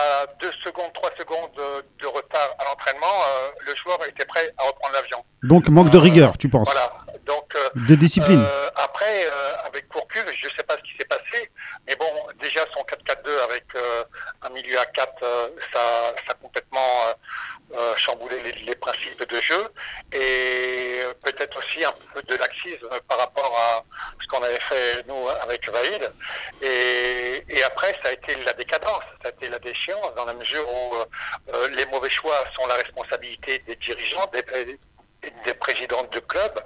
Hein. 0.00 0.20
Euh, 0.20 0.24
à 0.24 0.26
deux 0.40 0.52
secondes, 0.64 0.92
trois 0.94 1.10
secondes 1.18 1.50
de, 1.56 1.84
de 2.02 2.06
retard 2.06 2.48
à 2.58 2.64
l'entraînement, 2.64 3.06
euh, 3.06 3.50
le 3.66 3.74
joueur 3.76 3.98
était 4.08 4.24
prêt 4.24 4.52
à 4.58 4.64
reprendre 4.64 4.94
l'avion. 4.94 5.24
Donc, 5.42 5.68
manque 5.68 5.90
de 5.90 5.98
rigueur, 5.98 6.36
tu 6.38 6.48
penses 6.48 6.68
Voilà. 6.70 6.92
Donc, 7.26 7.54
euh, 7.54 7.68
De 7.88 7.94
discipline 7.94 8.40
euh, 8.42 8.68
après, 8.76 9.24
euh, 9.26 9.66
avec 9.66 9.88
Courcul, 9.88 10.22
je 10.40 10.46
ne 10.46 10.52
sais 10.52 10.62
pas 10.64 10.74
ce 10.76 10.82
qui 10.82 10.96
s'est 10.98 11.04
passé, 11.04 11.50
mais 11.86 11.94
bon, 11.96 12.06
déjà 12.42 12.60
son 12.74 12.82
4-4-2 12.82 13.44
avec 13.44 13.64
euh, 13.76 14.04
un 14.42 14.50
milieu 14.50 14.78
à 14.78 14.86
4, 14.86 15.12
euh, 15.22 15.48
ça, 15.72 15.78
ça 16.26 16.32
a 16.32 16.34
complètement 16.34 16.80
euh, 17.76 17.96
chamboulé 17.96 18.36
les, 18.66 18.74
principes 18.74 19.28
de 19.28 19.40
jeu 19.40 19.68
et 20.12 21.00
peut-être 21.22 21.58
aussi 21.58 21.84
un 21.84 21.92
peu 22.14 22.22
de 22.22 22.36
laxisme 22.36 22.88
par 23.08 23.18
rapport 23.18 23.54
à 23.56 23.84
ce 24.20 24.26
qu'on 24.28 24.42
avait 24.42 24.60
fait 24.60 25.06
nous 25.06 25.28
avec 25.42 25.68
Vaïd. 25.68 26.10
Et, 26.62 27.44
et 27.48 27.62
après, 27.64 27.98
ça 28.02 28.08
a 28.10 28.12
été 28.12 28.34
la 28.44 28.52
décadence, 28.52 29.02
ça 29.22 29.28
a 29.28 29.30
été 29.30 29.48
la 29.48 29.58
déchéance 29.58 30.14
dans 30.16 30.24
la 30.24 30.34
mesure 30.34 30.66
où 30.72 30.94
euh, 30.94 31.04
euh, 31.54 31.68
les 31.70 31.86
mauvais 31.86 32.10
choix 32.10 32.44
sont 32.54 32.66
la 32.66 32.74
responsabilité 32.74 33.58
des 33.66 33.76
dirigeants, 33.76 34.26
des, 34.32 35.54
présidents 35.54 36.04
de 36.04 36.20
clubs, 36.20 36.60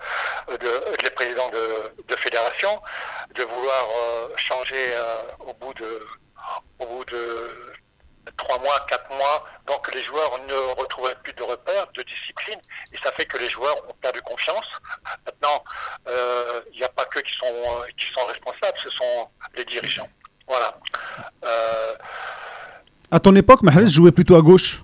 euh, 0.50 0.58
de, 0.58 1.02
des 1.02 1.10
présidents 1.10 1.50
de, 1.50 2.16
fédérations, 2.16 2.80
de 3.34 3.42
vouloir 3.42 3.88
changer 4.36 4.92
au 5.40 5.52
bout 5.54 5.74
de 5.74 6.06
au 6.78 6.86
bout 6.86 7.04
de 7.06 7.73
trois 8.36 8.58
mois, 8.58 8.78
quatre 8.88 9.08
mois, 9.10 9.44
donc 9.66 9.92
les 9.94 10.02
joueurs 10.02 10.38
ne 10.48 10.54
retrouvaient 10.80 11.14
plus 11.22 11.32
de 11.34 11.42
repères, 11.42 11.86
de 11.94 12.02
discipline, 12.02 12.58
et 12.92 12.96
ça 12.98 13.12
fait 13.12 13.26
que 13.26 13.38
les 13.38 13.48
joueurs 13.48 13.76
ont 13.88 13.94
perdu 14.00 14.20
confiance. 14.22 14.66
Maintenant, 15.26 15.62
euh, 16.08 16.60
il 16.72 16.78
n'y 16.78 16.84
a 16.84 16.88
pas 16.88 17.04
que 17.06 17.20
qui 17.20 17.32
sont 17.36 17.46
euh, 17.46 17.86
qui 17.98 18.06
sont 18.12 18.24
responsables, 18.26 18.78
ce 18.82 18.90
sont 18.90 19.28
les 19.56 19.64
dirigeants. 19.64 20.08
Voilà. 20.46 20.76
Euh, 21.44 21.94
À 23.10 23.20
ton 23.20 23.34
époque, 23.36 23.62
Mahrez 23.62 23.88
jouait 23.88 24.12
plutôt 24.12 24.36
à 24.36 24.42
gauche. 24.42 24.82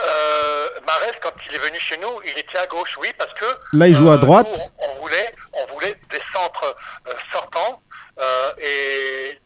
Euh, 0.00 0.68
Marès, 0.86 1.12
quand 1.22 1.32
il 1.48 1.54
est 1.54 1.58
venu 1.58 1.78
chez 1.78 1.96
nous, 1.98 2.20
il 2.24 2.36
était 2.38 2.58
à 2.58 2.66
gauche, 2.66 2.96
oui, 3.00 3.08
parce 3.18 3.32
que 3.34 3.44
Là, 3.72 3.88
il 3.88 3.94
joue 3.94 4.10
à 4.10 4.16
droite. 4.16 4.48
nous, 4.50 4.86
on 4.88 5.00
voulait, 5.00 5.34
on 5.52 5.66
voulait 5.74 5.96
des 6.10 6.20
centres 6.32 6.76
sortants 7.32 7.80
et 8.58 9.38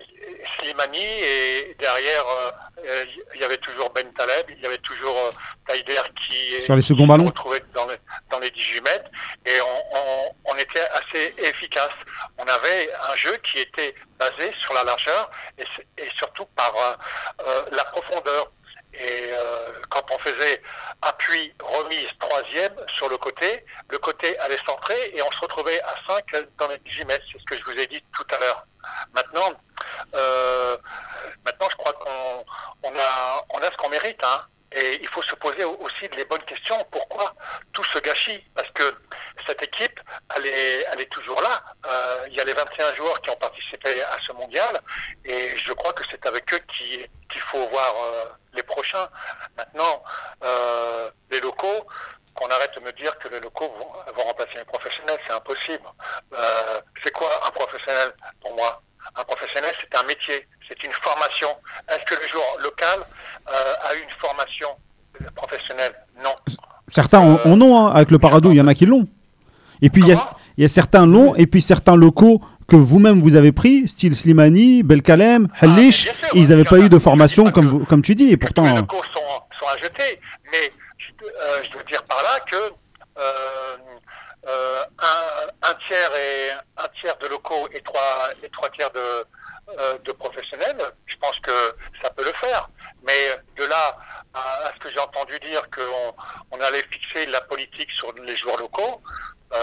Slimani 0.58 0.98
et 1.02 1.76
derrière 1.78 2.24
euh, 2.26 2.50
euh, 2.86 3.04
il 3.34 3.40
y 3.40 3.44
avait 3.44 3.56
toujours 3.58 3.90
Ben 3.90 4.10
Taleb, 4.14 4.46
il 4.50 4.60
y 4.60 4.66
avait 4.66 4.78
toujours 4.78 5.16
euh, 5.18 5.30
Taider 5.66 6.00
qui 6.16 6.62
Sur 6.62 6.76
les 6.76 6.82
seconds 6.82 7.04
se 7.04 7.08
ballons. 7.08 7.24
retrouvait 7.26 7.62
dans 7.74 7.86
les, 7.86 7.96
dans 8.30 8.38
les 8.38 8.50
18 8.50 8.80
mètres 8.82 9.10
et 9.44 9.60
on, 9.60 9.96
on- 9.96 10.34
on 10.52 10.56
était 10.56 10.86
assez 10.92 11.34
efficace. 11.38 11.92
On 12.38 12.44
avait 12.44 12.90
un 13.12 13.16
jeu 13.16 13.36
qui 13.38 13.58
était 13.60 13.94
basé 14.18 14.52
sur 14.60 14.72
la 14.74 14.84
largeur 14.84 15.30
et, 15.58 15.64
surtout 16.16 16.46
par 16.56 16.72
euh, 17.46 17.62
la 17.72 17.84
profondeur. 17.84 18.50
Et 18.94 19.28
euh, 19.30 19.72
quand 19.90 20.02
on 20.10 20.18
faisait 20.18 20.62
appui, 21.02 21.52
remise, 21.62 22.08
troisième 22.18 22.74
sur 22.88 23.08
le 23.10 23.18
côté, 23.18 23.62
le 23.90 23.98
côté 23.98 24.38
allait 24.38 24.56
centrer 24.64 25.12
et 25.14 25.20
on 25.20 25.30
se 25.32 25.40
retrouvait 25.40 25.80
à 25.82 25.94
5 26.08 26.24
dans 26.58 26.68
les 26.68 26.78
18 26.78 27.04
mètres. 27.04 27.24
C'est 27.30 27.38
ce 27.38 27.44
que 27.44 27.58
je 27.58 27.64
vous 27.64 27.78
ai 27.78 27.86
dit 27.88 28.02
tout 28.14 28.24
à 28.34 28.38
l'heure. 28.38 28.66
Maintenant, 29.14 29.52
maintenant, 31.44 31.68
je 31.70 31.76
crois 31.76 31.92
qu'on 31.92 32.44
on 32.82 32.94
a, 32.98 33.70
ce 33.70 33.76
qu'on 33.76 33.88
mérite. 33.88 34.22
Hein. 34.24 34.46
Et 34.72 34.98
il 35.00 35.08
faut 35.08 35.22
se 35.22 35.34
poser 35.36 35.64
au- 35.64 35.76
aussi 35.80 36.08
les 36.16 36.24
bonnes 36.24 36.42
questions. 36.42 36.76
Pourquoi 36.90 37.34
tout 37.72 37.84
ce 37.84 37.98
gâchis 38.00 38.44
Parce 38.54 38.68
que 38.70 38.82
cette 39.46 39.62
équipe, 39.62 40.00
elle 40.34 40.46
est, 40.46 40.86
elle 40.92 41.00
est 41.00 41.10
toujours 41.10 41.40
là. 41.40 41.62
Euh, 41.86 42.26
il 42.28 42.34
y 42.34 42.40
a 42.40 42.44
les 42.44 42.52
21 42.52 42.94
joueurs 42.94 43.20
qui 43.22 43.30
ont 43.30 43.36
participé 43.36 44.02
à 44.02 44.16
ce 44.26 44.32
mondial. 44.32 44.80
Et 45.24 45.56
je 45.56 45.72
crois 45.72 45.92
que 45.92 46.02
c'est 46.10 46.24
avec 46.26 46.52
eux 46.52 46.60
qui- 46.76 47.06
qu'il 47.30 47.40
faut 47.42 47.66
voir 47.68 47.94
euh, 48.04 48.24
les 48.54 48.62
prochains. 48.64 49.08
Maintenant, 49.56 50.02
euh, 50.44 51.10
les 51.30 51.40
locaux, 51.40 51.86
qu'on 52.34 52.48
arrête 52.48 52.74
de 52.78 52.84
me 52.84 52.92
dire 52.92 53.16
que 53.18 53.28
les 53.28 53.40
locaux 53.40 53.68
vont, 53.78 54.22
remplacer 54.24 54.56
les 54.58 54.64
professionnels, 54.64 55.18
c'est 55.26 55.32
impossible. 55.32 55.86
Euh, 56.34 56.80
c'est 57.02 57.10
quoi 57.12 57.30
un 57.46 57.50
professionnel 57.50 58.12
pour 58.42 58.54
moi? 58.56 58.82
Un 59.14 59.24
professionnel, 59.24 59.72
c'est 59.80 59.96
un 59.98 60.02
métier. 60.04 60.46
c'est 60.68 60.82
une 60.84 60.92
formation. 60.92 61.48
Est-ce 61.88 62.04
que 62.12 62.20
le 62.20 62.28
joueur 62.28 62.56
local 62.62 62.98
euh, 63.48 63.88
a 63.88 63.94
eu 63.94 64.02
une 64.02 64.14
formation 64.20 64.68
professionnelle? 65.34 65.94
Non. 66.24 66.34
Certains 66.88 67.20
en- 67.20 67.38
en 67.44 67.60
ont, 67.60 67.78
hein, 67.86 67.92
avec 67.94 68.10
le 68.10 68.18
Paradou, 68.18 68.50
il 68.50 68.56
y 68.56 68.60
en 68.60 68.66
a 68.66 68.74
qui 68.74 68.86
l'ont. 68.86 69.06
Et 69.82 69.90
puis 69.90 70.02
il 70.02 70.08
y 70.08 70.12
a, 70.12 70.16
Comment? 70.16 70.30
il 70.56 70.62
y 70.62 70.64
a 70.64 70.68
certains 70.68 71.06
longs, 71.06 71.34
et 71.36 71.46
puis 71.46 71.62
certains 71.62 71.96
locaux 71.96 72.40
que 72.68 72.74
vous-même 72.76 73.20
vous 73.22 73.36
avez 73.36 73.52
pris, 73.52 73.86
style 73.86 74.16
Slimani, 74.16 74.82
Belkalem, 74.82 75.48
Halish, 75.60 76.08
Ah, 76.24 76.28
ils 76.34 76.48
n'avaient 76.48 76.64
pas 76.64 76.78
eu 76.78 76.88
de 76.88 76.98
formation 76.98 77.50
comme, 77.52 77.66
vous- 77.68 77.84
comme 77.84 78.02
tu 78.02 78.14
dis, 78.16 78.30
et 78.32 78.36
pourtant... 78.36 78.64
les 78.64 78.74
locaux 78.74 79.02
sont, 79.14 79.20
sont 79.60 79.66
à 79.72 79.76
jeter. 79.76 80.20
Mais 80.50 80.72
je, 80.98 81.12
euh, 81.26 81.62
je 81.70 81.78
veux 81.78 81.84
dire 81.84 82.02
par 82.04 82.20
là 82.24 82.40
que 82.40 82.56
euh, 82.56 83.76
euh, 84.46 84.82
un, 85.62 85.74
tiers 85.86 86.10
et 86.14 86.52
un 86.78 86.86
tiers 87.00 87.16
de 87.22 87.26
locaux 87.28 87.68
et 87.74 87.80
trois 87.80 88.28
et 88.42 88.48
trois 88.50 88.68
tiers 88.70 88.90
de, 88.92 89.00
euh, 89.00 89.98
de 90.04 90.12
professionnels, 90.12 90.76
je 91.06 91.16
pense 91.16 91.38
que 91.40 91.50
ça 92.02 92.10
peut 92.10 92.24
le 92.24 92.32
faire. 92.34 92.68
Mais 93.06 93.40
de 93.56 93.64
là 93.68 93.98
à, 94.34 94.70
ce 94.74 94.78
que 94.80 94.92
j'ai 94.92 95.00
entendu 95.00 95.32
dire 95.50 95.62
qu'on 95.70 96.56
on 96.56 96.60
allait 96.60 96.84
fixer 96.90 97.26
la 97.26 97.40
politique 97.40 97.90
sur 97.90 98.12
les 98.24 98.36
joueurs 98.36 98.58
locaux, 98.58 99.00
euh, 99.52 99.56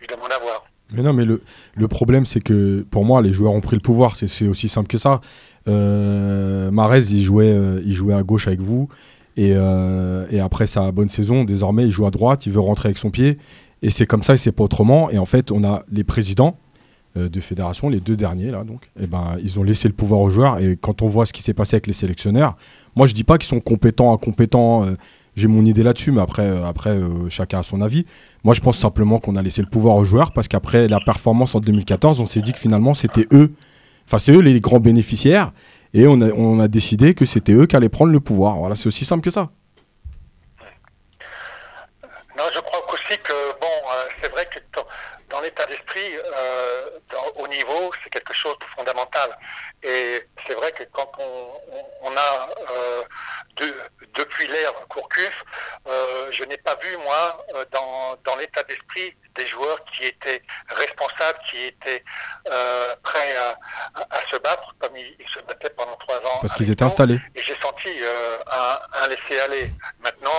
je 0.00 0.06
demande 0.06 0.32
à 0.32 0.38
voir. 0.38 0.64
Mais 0.90 1.02
non, 1.02 1.12
mais 1.12 1.24
le, 1.24 1.42
le 1.74 1.88
problème, 1.88 2.24
c'est 2.26 2.40
que 2.40 2.82
pour 2.90 3.04
moi, 3.04 3.20
les 3.22 3.32
joueurs 3.32 3.52
ont 3.52 3.60
pris 3.60 3.76
le 3.76 3.82
pouvoir. 3.82 4.16
C'est- 4.16 4.48
aussi 4.48 4.68
simple 4.68 4.88
que 4.88 4.98
ça. 4.98 5.20
Euh, 5.68 6.70
Marez, 6.70 7.04
il 7.10 7.22
jouait, 7.22 7.52
euh, 7.52 7.82
il 7.84 7.92
jouait 7.94 8.14
à 8.14 8.22
gauche 8.22 8.46
avec 8.46 8.60
vous. 8.60 8.88
Et, 9.36 9.50
et 10.30 10.40
après 10.40 10.66
sa 10.66 10.90
bonne 10.90 11.08
saison, 11.08 11.44
désormais, 11.44 11.84
il 11.84 11.92
joue 11.92 12.06
à 12.06 12.10
droite. 12.10 12.46
Il 12.46 12.52
veut 12.52 12.58
rentrer 12.60 12.88
avec 12.88 12.98
son 12.98 13.10
pied. 13.12 13.38
Et 13.82 13.90
c'est 13.90 14.06
comme 14.06 14.22
ça 14.22 14.34
et 14.34 14.36
c'est 14.36 14.52
pas 14.52 14.64
autrement. 14.64 15.10
Et 15.10 15.18
en 15.18 15.24
fait, 15.24 15.50
on 15.50 15.64
a 15.64 15.84
les 15.90 16.04
présidents 16.04 16.58
euh, 17.16 17.28
de 17.28 17.40
fédération, 17.40 17.88
les 17.88 18.00
deux 18.00 18.16
derniers, 18.16 18.50
là, 18.50 18.64
donc, 18.64 18.90
et 19.00 19.06
ben, 19.06 19.36
ils 19.42 19.58
ont 19.58 19.62
laissé 19.62 19.88
le 19.88 19.94
pouvoir 19.94 20.20
aux 20.20 20.30
joueurs. 20.30 20.58
Et 20.58 20.76
quand 20.76 21.02
on 21.02 21.08
voit 21.08 21.26
ce 21.26 21.32
qui 21.32 21.42
s'est 21.42 21.54
passé 21.54 21.76
avec 21.76 21.86
les 21.86 21.92
sélectionneurs, 21.92 22.56
moi, 22.96 23.06
je 23.06 23.14
dis 23.14 23.24
pas 23.24 23.38
qu'ils 23.38 23.48
sont 23.48 23.60
compétents, 23.60 24.12
incompétents. 24.12 24.84
euh, 24.84 24.96
j'ai 25.36 25.46
mon 25.46 25.64
idée 25.64 25.84
là-dessus, 25.84 26.10
mais 26.10 26.20
après, 26.20 26.42
euh, 26.42 26.66
après 26.66 26.98
chacun 27.28 27.60
a 27.60 27.62
son 27.62 27.80
avis. 27.80 28.04
Moi, 28.42 28.54
je 28.54 28.60
pense 28.60 28.76
simplement 28.76 29.20
qu'on 29.20 29.36
a 29.36 29.42
laissé 29.42 29.62
le 29.62 29.68
pouvoir 29.68 29.94
aux 29.94 30.04
joueurs 30.04 30.32
parce 30.32 30.48
qu'après 30.48 30.88
la 30.88 30.98
performance 30.98 31.54
en 31.54 31.60
2014, 31.60 32.18
on 32.18 32.26
s'est 32.26 32.40
dit 32.40 32.52
que 32.52 32.58
finalement, 32.58 32.92
c'était 32.92 33.28
eux, 33.32 33.52
enfin, 34.06 34.18
c'est 34.18 34.32
eux 34.32 34.40
les 34.40 34.60
grands 34.60 34.80
bénéficiaires. 34.80 35.52
Et 35.94 36.06
on 36.06 36.60
a, 36.60 36.68
décidé 36.68 37.14
que 37.14 37.24
c'était 37.24 37.52
eux 37.52 37.66
qui 37.66 37.74
allaient 37.74 37.88
prendre 37.88 38.12
le 38.12 38.20
pouvoir. 38.20 38.58
Voilà, 38.58 38.76
c'est 38.76 38.88
aussi 38.88 39.04
simple 39.04 39.22
que 39.22 39.30
ça. 39.30 39.50
Non, 42.36 42.44
je 42.54 42.60
crois 42.60 42.80
aussi 42.92 43.18
que, 43.24 43.32
c'est 44.22 44.28
vrai 44.30 44.44
que 44.46 44.58
dans, 44.74 44.86
dans 45.30 45.40
l'état 45.40 45.66
d'esprit, 45.66 46.16
euh, 46.16 46.90
au 47.36 47.46
niveau, 47.48 47.92
c'est 48.02 48.10
quelque 48.10 48.32
chose 48.34 48.56
de 48.60 48.64
fondamental. 48.76 49.36
Et 49.82 50.26
c'est 50.46 50.54
vrai 50.54 50.72
que 50.72 50.84
quand 50.92 51.10
on, 51.18 51.52
on- 51.72 51.86
on 52.02 52.16
a, 52.16 52.48
euh, 52.70 53.02
de- 53.56 53.74
depuis 54.14 54.46
l'ère 54.48 54.72
Courcuf, 54.88 55.44
euh, 55.86 56.28
je 56.32 56.44
n'ai 56.44 56.56
pas 56.58 56.74
vu, 56.76 56.96
moi, 56.98 57.44
euh, 57.54 57.64
dans, 57.72 58.16
dans 58.24 58.36
l'état 58.36 58.62
d'esprit 58.64 59.14
des 59.34 59.46
joueurs 59.46 59.78
qui 59.92 60.06
étaient 60.06 60.42
responsables, 60.68 61.38
qui 61.48 61.64
étaient 61.66 62.02
prêts 63.02 63.36
à, 63.36 63.50
à- 64.00 64.16
à 64.18 64.26
se 64.30 64.36
battre, 64.36 64.74
comme 64.80 64.96
ils, 64.96 65.14
ils 65.20 65.28
se 65.32 65.40
battaient 65.40 65.70
pendant 65.70 65.96
trois 65.96 66.16
ans. 66.18 66.38
Parce 66.40 66.54
qu'ils 66.54 66.70
étaient 66.70 66.84
installés. 66.84 67.20
Et 67.34 67.40
j'ai 67.42 67.56
senti 67.60 67.88
un, 68.50 69.02
un 69.02 69.08
laisser-aller. 69.08 69.70
Maintenant, 70.00 70.30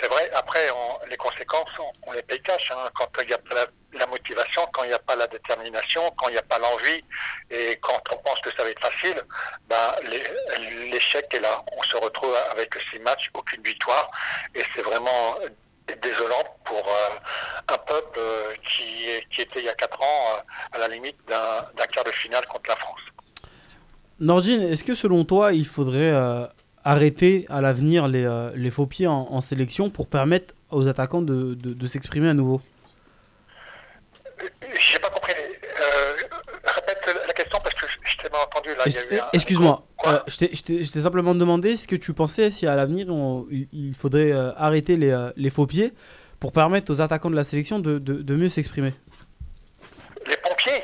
c'est 0.00 0.08
vrai, 0.08 0.30
après, 0.34 0.70
on- 0.70 1.06
les 1.08 1.16
conséquences, 1.16 1.68
on, 2.06 2.12
les 2.12 2.22
paye 2.22 2.40
cash. 2.42 2.70
hein. 2.70 2.90
quand 2.94 3.08
il 3.22 3.28
n'y 3.28 3.32
a 3.34 3.38
pas 3.38 3.66
la, 3.92 4.06
motivation, 4.06 4.62
quand 4.72 4.84
il 4.84 4.88
n'y 4.88 4.94
a 4.94 4.98
pas 4.98 5.16
la 5.16 5.26
détermination, 5.26 6.02
quand 6.16 6.28
il 6.28 6.32
n'y 6.32 6.38
a 6.38 6.42
pas 6.42 6.58
l'envie, 6.58 7.02
et 7.50 7.76
quand 7.80 8.00
on 8.12 8.16
pense 8.18 8.40
que 8.40 8.50
ça 8.56 8.62
va 8.64 8.70
être 8.70 8.80
facile, 8.80 9.20
bah, 9.68 9.96
l'échec 10.90 11.32
est 11.32 11.40
là. 11.40 11.64
On 11.76 11.82
se 11.82 11.96
retrouve 11.96 12.34
avec 12.50 12.74
six 12.90 12.98
matchs, 13.00 13.30
aucune 13.34 13.62
victoire. 13.62 14.10
Et 14.54 14.62
c'est 14.74 14.82
vraiment 14.82 15.36
désolant 15.94 16.42
pour 16.64 16.78
euh, 16.78 17.72
un 17.72 17.78
peuple 17.78 18.18
euh, 18.18 18.52
qui, 18.64 19.40
était 19.40 19.60
il 19.60 19.66
y 19.66 19.68
a 19.68 19.74
quatre 19.74 20.00
ans 20.00 20.36
euh, 20.36 20.76
à 20.76 20.78
la 20.78 20.88
limite 20.88 21.16
d'un 21.28 21.86
quart 21.92 22.04
de 22.04 22.10
finale 22.10 22.44
contre 22.46 22.68
la 22.70 22.76
France. 22.76 23.00
Nordine, 24.18 24.62
est-ce 24.62 24.82
que 24.82 24.94
selon 24.94 25.24
toi, 25.24 25.52
il 25.52 25.66
faudrait 25.66 26.12
arrêter 26.86 27.46
à 27.48 27.60
l'avenir 27.60 28.06
les, 28.08 28.24
euh, 28.24 28.50
les 28.54 28.70
faux 28.70 28.86
pieds 28.86 29.06
en, 29.08 29.26
en 29.30 29.40
sélection 29.40 29.90
pour 29.90 30.06
permettre 30.06 30.54
aux 30.70 30.86
attaquants 30.88 31.20
de, 31.22 31.54
de- 31.54 31.74
de 31.74 31.86
s'exprimer 31.86 32.28
à 32.28 32.34
nouveau 32.34 32.60
J'ai 34.78 34.98
pas 35.00 35.08
compris. 35.10 35.32
Euh, 35.34 36.14
répète 36.64 36.98
la 37.26 37.32
question 37.32 37.58
parce 37.62 37.74
que 37.74 37.86
je, 37.88 37.96
je 38.10 38.16
t'ai 38.18 38.28
mal 38.30 38.40
entendu. 38.46 38.68
Un- 39.18 39.28
Excuse-moi, 39.32 39.84
euh, 40.06 40.18
je 40.28 40.36
t'ai- 40.36 40.84
simplement 41.00 41.34
demandé 41.34 41.74
ce 41.76 41.88
que 41.88 41.96
tu 41.96 42.12
pensais 42.12 42.50
si 42.52 42.66
à 42.68 42.76
l'avenir 42.76 43.08
on- 43.08 43.46
il, 43.50 43.94
faudrait 43.94 44.32
euh, 44.32 44.52
arrêter 44.56 44.96
les, 44.96 45.10
euh, 45.10 45.30
les 45.36 45.50
faux 45.50 45.66
pieds 45.66 45.92
pour 46.38 46.52
permettre 46.52 46.92
aux 46.92 47.00
attaquants 47.02 47.30
de 47.30 47.36
la 47.36 47.44
sélection 47.44 47.78
de, 47.80 47.98
de- 47.98 48.22
de 48.22 48.36
mieux 48.36 48.48
s'exprimer. 48.48 48.94
Les 50.28 50.36
pompiers 50.36 50.82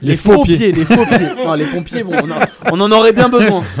Les, 0.00 0.16
faux 0.16 0.42
pieds. 0.44 0.72
les 0.72 0.84
faux 0.84 1.04
pieds. 1.06 1.34
Non, 1.44 1.54
les 1.54 1.66
pompiers, 1.66 2.02
bon, 2.02 2.14
on 2.72 2.80
en 2.80 2.90
aurait 2.92 3.12
bien 3.12 3.28
besoin. 3.28 3.62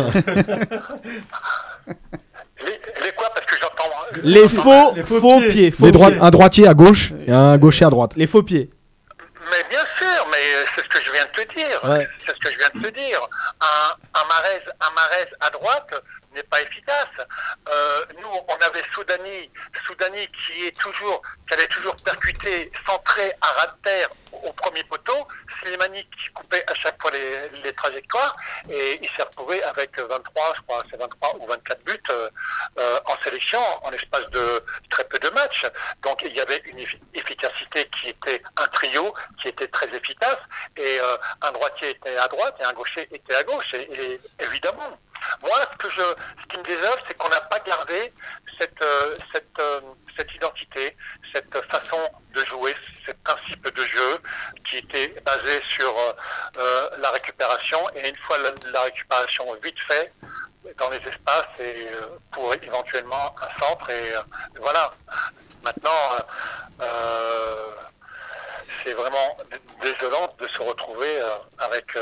les, 1.86 2.80
les 3.04 3.12
quoi 3.12 3.28
Parce 3.34 3.46
que 3.46 3.56
j'entends. 3.60 3.90
Les 4.22 4.48
faux, 4.48 4.92
Les 4.94 5.02
faux, 5.02 5.20
faux 5.20 5.38
pieds. 5.40 5.48
pieds. 5.48 5.70
faux 5.70 5.86
Les 5.86 5.92
droits- 5.92 6.10
pieds. 6.10 6.20
un 6.20 6.30
droitier 6.30 6.68
à 6.68 6.74
gauche 6.74 7.12
et 7.26 7.32
un 7.32 7.56
gaucher 7.58 7.84
à 7.84 7.90
droite. 7.90 8.12
Les 8.16 8.26
faux 8.26 8.42
pieds. 8.42 8.70
Mais 9.50 9.62
bien 9.68 9.84
sûr, 9.98 10.26
mais 10.30 10.36
euh, 10.38 10.64
c'est 10.74 10.82
ce 10.84 10.88
que 10.88 11.04
je 11.04 11.12
viens 11.12 11.24
de 11.24 11.42
te 11.42 11.54
dire. 11.54 11.80
Ouais. 11.84 12.06
C'est 12.24 12.32
ce 12.32 12.38
que 12.40 12.50
je 12.52 12.58
viens 12.58 12.70
de 12.74 12.80
te 12.88 12.94
dire. 12.94 13.20
Un, 13.60 14.20
un 14.20 14.24
Marez, 14.28 14.62
un 14.80 14.94
Marez 14.94 15.28
à 15.40 15.50
droite 15.50 16.02
n'est 16.34 16.42
pas 16.44 16.60
efficace. 16.62 17.08
Euh, 17.68 18.04
nous, 18.20 18.28
on 18.48 18.56
avait 18.66 18.82
Soudani, 18.92 19.50
Soudani 19.86 20.26
qui 20.28 20.66
est 20.66 20.78
toujours, 20.78 21.22
qui 21.48 21.54
allait 21.54 21.66
toujours 21.68 21.96
percuter, 21.96 22.70
centré 22.86 23.32
à 23.40 23.46
ras 23.46 23.66
de 23.68 23.82
terre 23.82 24.08
au 24.32 24.52
premier 24.52 24.84
poteau. 24.84 25.26
Slimani 25.60 26.04
qui 26.04 26.28
coupait 26.34 26.64
à 26.70 26.74
chaque 26.74 27.00
fois 27.00 27.10
les, 27.12 27.72
trajectoires 27.74 28.36
et 28.68 28.98
il 29.02 29.08
s'est 29.10 29.22
retrouvé 29.22 29.62
avec 29.64 29.98
23, 29.98 30.52
je 30.56 30.60
crois, 30.62 30.82
c'est 30.90 30.96
23 30.98 31.36
ou 31.40 31.46
24 31.46 31.84
buts 31.84 31.92
euh, 32.10 32.28
euh, 32.78 33.00
en 33.06 33.16
sélection 33.22 33.60
en 33.82 33.90
l'espace 33.90 34.28
de 34.30 34.62
très 34.90 35.04
peu 35.04 35.18
de 35.18 35.28
matchs. 35.30 35.66
Donc 36.02 36.22
il 36.22 36.34
y 36.34 36.40
avait 36.40 36.62
une 36.66 36.78
effi- 36.78 37.00
efficacité 37.14 37.88
qui 38.00 38.08
était 38.10 38.42
un 38.56 38.66
trio 38.68 39.14
qui 39.40 39.48
était 39.48 39.68
très 39.68 39.86
efficace 39.94 40.38
et 40.76 40.98
un 41.42 41.52
droitier 41.52 41.90
était 41.90 42.16
à 42.16 42.28
droite 42.28 42.56
et 42.60 42.64
un 42.64 42.72
gaucher 42.72 43.08
était 43.12 43.34
à 43.34 43.42
gauche. 43.44 43.72
Et 43.74 44.20
évidemment, 44.40 44.98
moi 45.42 45.56
ce 45.72 45.76
que 45.76 45.90
je, 45.90 46.00
ce 46.00 46.46
qui 46.48 46.58
me 46.58 46.64
désœuvre, 46.64 46.98
c'est 47.06 47.14
qu'on 47.14 47.28
n'a 47.28 47.40
pas 47.42 47.60
gardé 47.60 48.12
cette 48.58 48.82
euh, 48.82 49.14
cette 49.32 49.58
euh, 49.58 49.80
cette 50.16 50.32
identité, 50.34 50.96
cette 51.34 51.52
façon 51.70 51.98
de 52.34 52.44
jouer, 52.44 52.74
ce 53.04 53.12
principe 53.24 53.68
de 53.74 53.84
jeu 53.84 54.18
qui 54.64 54.78
était 54.78 55.08
basé 55.24 55.60
sur 55.68 55.92
euh, 56.58 56.90
la 56.98 57.10
récupération 57.10 57.78
et 57.96 58.08
une 58.08 58.16
fois 58.18 58.38
la, 58.38 58.80
récupération 58.82 59.44
vite 59.62 59.80
fait 59.80 60.12
dans 60.78 60.88
les 60.90 60.98
espaces 60.98 61.58
et 61.58 61.88
pour 62.30 62.54
éventuellement 62.54 63.34
un 63.42 63.60
centre 63.60 63.90
et 63.90 64.12
voilà. 64.60 64.92
Maintenant, 65.64 65.90
c'est 68.84 68.92
vraiment 68.92 69.36
désolant 69.82 70.32
de 70.38 70.46
se 70.48 70.62
retrouver 70.62 71.20
avec 71.58 71.96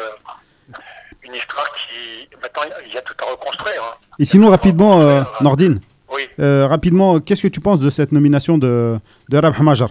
une 1.24 1.34
histoire 1.34 1.66
qui 1.74 2.28
maintenant 2.42 2.62
il 2.86 2.92
y 2.92 2.98
a 2.98 3.02
tout 3.02 3.14
à 3.24 3.30
reconstruire. 3.30 3.82
hein. 3.82 3.96
Et 4.18 4.24
sinon, 4.24 4.50
rapidement, 4.50 5.00
euh, 5.02 5.22
Nordine, 5.40 5.80
Oui. 6.10 6.28
euh, 6.40 6.66
rapidement, 6.66 7.20
qu'est-ce 7.20 7.42
que 7.42 7.48
tu 7.48 7.60
penses 7.60 7.80
de 7.80 7.90
cette 7.90 8.12
nomination 8.12 8.58
de, 8.58 8.98
de 9.28 9.38
Rabh 9.38 9.60
Majar 9.62 9.90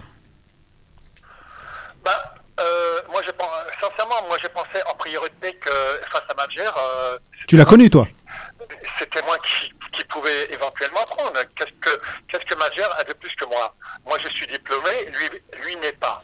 Bah, 2.04 2.34
euh, 2.60 2.64
moi, 3.10 3.20
je 3.24 3.30
pense, 3.32 3.48
sincèrement, 3.80 4.26
moi, 4.28 4.36
j'ai 4.40 4.48
pensé 4.48 4.78
en 4.90 4.94
priorité 4.94 5.54
que 5.54 5.70
face 6.10 6.22
à 6.28 6.34
Madjer, 6.34 6.68
Tu 7.48 7.56
l'as 7.56 7.64
connu, 7.64 7.90
toi? 7.90 8.06
C'était 8.98 9.22
moi 9.22 9.36
qui, 9.38 9.72
qui 9.92 10.04
pouvais 10.04 10.52
éventuellement 10.52 11.04
prendre. 11.04 11.32
Qu'est-ce 11.56 11.72
que, 11.80 12.00
qu'est-ce 12.28 12.44
que 12.46 12.54
Madjer 12.58 12.84
a 12.98 13.04
de 13.04 13.12
plus 13.14 13.34
que 13.34 13.44
moi? 13.46 13.74
Moi, 14.06 14.18
je 14.22 14.28
suis 14.28 14.46
diplômé, 14.46 14.90
lui, 15.18 15.40
lui 15.64 15.76
n'est 15.76 15.92
pas. 15.92 16.22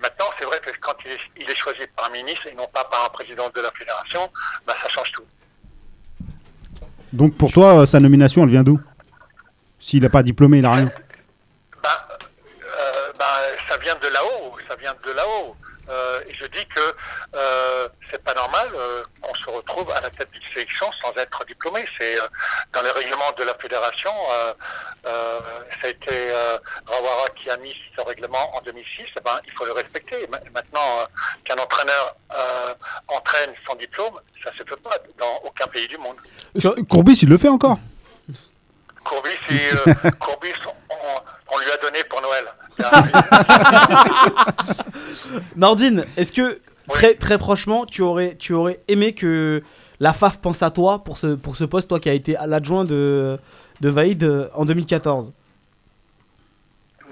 Maintenant, 0.00 0.26
c'est 0.38 0.44
vrai 0.44 0.60
que 0.60 0.70
quand 0.80 0.94
il 1.04 1.12
est, 1.12 1.18
il 1.40 1.50
est 1.50 1.54
choisi 1.54 1.80
par 1.96 2.06
un 2.06 2.10
ministre 2.10 2.46
et 2.46 2.54
non 2.54 2.66
pas 2.72 2.84
par 2.84 3.04
un 3.06 3.08
président 3.08 3.48
de 3.54 3.60
la 3.60 3.70
fédération, 3.72 4.30
bah, 4.66 4.74
ça 4.82 4.88
change 4.88 5.10
tout. 5.12 5.24
Donc 7.12 7.36
pour 7.36 7.50
toi, 7.52 7.80
euh, 7.80 7.86
sa 7.86 8.00
nomination, 8.00 8.44
elle 8.44 8.50
vient 8.50 8.62
d'où? 8.62 8.78
S'il 9.80 10.02
n'a 10.02 10.08
pas 10.08 10.22
diplômé, 10.22 10.58
il 10.58 10.62
n'a 10.62 10.72
rien. 10.72 10.92
Bah, 11.82 12.08
euh, 12.18 13.12
bah, 13.18 13.24
ça 13.68 13.76
vient 13.78 13.96
de 13.96 14.08
là-haut, 14.08 14.56
ça 14.68 14.76
vient 14.76 14.94
de 15.04 15.12
là-haut. 15.12 15.56
Euh, 15.90 16.20
et 16.28 16.34
je 16.34 16.46
dis 16.46 16.66
que 16.66 16.80
euh, 17.34 17.88
c'est 18.10 18.22
pas 18.22 18.34
normal 18.34 18.68
euh, 18.74 19.02
qu'on 19.20 19.34
se 19.34 19.48
retrouve 19.50 19.90
à 19.92 20.00
la 20.00 20.10
tête 20.10 20.30
d'une 20.30 20.42
sélection 20.54 20.86
sans 21.02 21.12
être 21.16 21.44
diplômé. 21.46 21.84
C'est 21.98 22.18
euh, 22.20 22.26
dans 22.72 22.82
les 22.82 22.90
règlements 22.90 23.32
de 23.38 23.44
la 23.44 23.54
fédération, 23.54 24.12
ça 25.04 25.86
a 25.86 25.88
été 25.88 26.32
Rawara 26.86 27.28
qui 27.36 27.48
a 27.50 27.56
mis 27.58 27.74
ce 27.96 28.02
règlement 28.04 28.54
en 28.56 28.60
2006. 28.62 29.04
Eh 29.16 29.20
ben, 29.20 29.38
il 29.46 29.52
faut 29.52 29.64
le 29.64 29.72
respecter. 29.72 30.26
Ma- 30.28 30.38
Maintenant, 30.54 31.06
qu'un 31.44 31.56
entraîneur 31.56 32.16
entraîne 33.08 33.50
sans 33.66 33.74
diplôme, 33.76 34.18
ça 34.42 34.50
se 34.52 34.58
fait 34.58 34.76
pas 34.82 34.96
dans 35.18 35.40
aucun 35.44 35.66
pays 35.66 35.86
du 35.88 35.98
monde. 35.98 36.16
Courbis, 36.88 37.20
il 37.22 37.28
le 37.28 37.38
fait 37.38 37.48
encore? 37.48 37.78
Courbis, 39.08 39.30
c'est, 39.48 39.74
euh, 39.74 39.94
Courbis 40.20 40.52
on, 40.90 41.54
on 41.54 41.58
lui 41.58 41.70
a 41.70 41.76
donné 41.78 42.04
pour 42.04 42.20
Noël. 42.20 42.44
Nordine, 45.56 46.04
est-ce 46.16 46.32
que 46.32 46.60
très 46.88 47.14
très 47.14 47.38
franchement, 47.38 47.86
tu 47.86 48.02
aurais 48.02 48.36
tu 48.36 48.52
aurais 48.52 48.80
aimé 48.88 49.14
que 49.14 49.62
la 50.00 50.12
FAF 50.12 50.38
pense 50.38 50.62
à 50.62 50.70
toi 50.70 51.02
pour 51.04 51.18
ce 51.18 51.34
pour 51.34 51.56
ce 51.56 51.64
poste, 51.64 51.88
toi 51.88 52.00
qui 52.00 52.08
as 52.08 52.14
été 52.14 52.36
l'adjoint 52.46 52.84
de 52.84 53.38
de 53.80 53.88
Vaïd 53.88 54.22
euh, 54.24 54.48
en 54.54 54.64
2014 54.64 55.32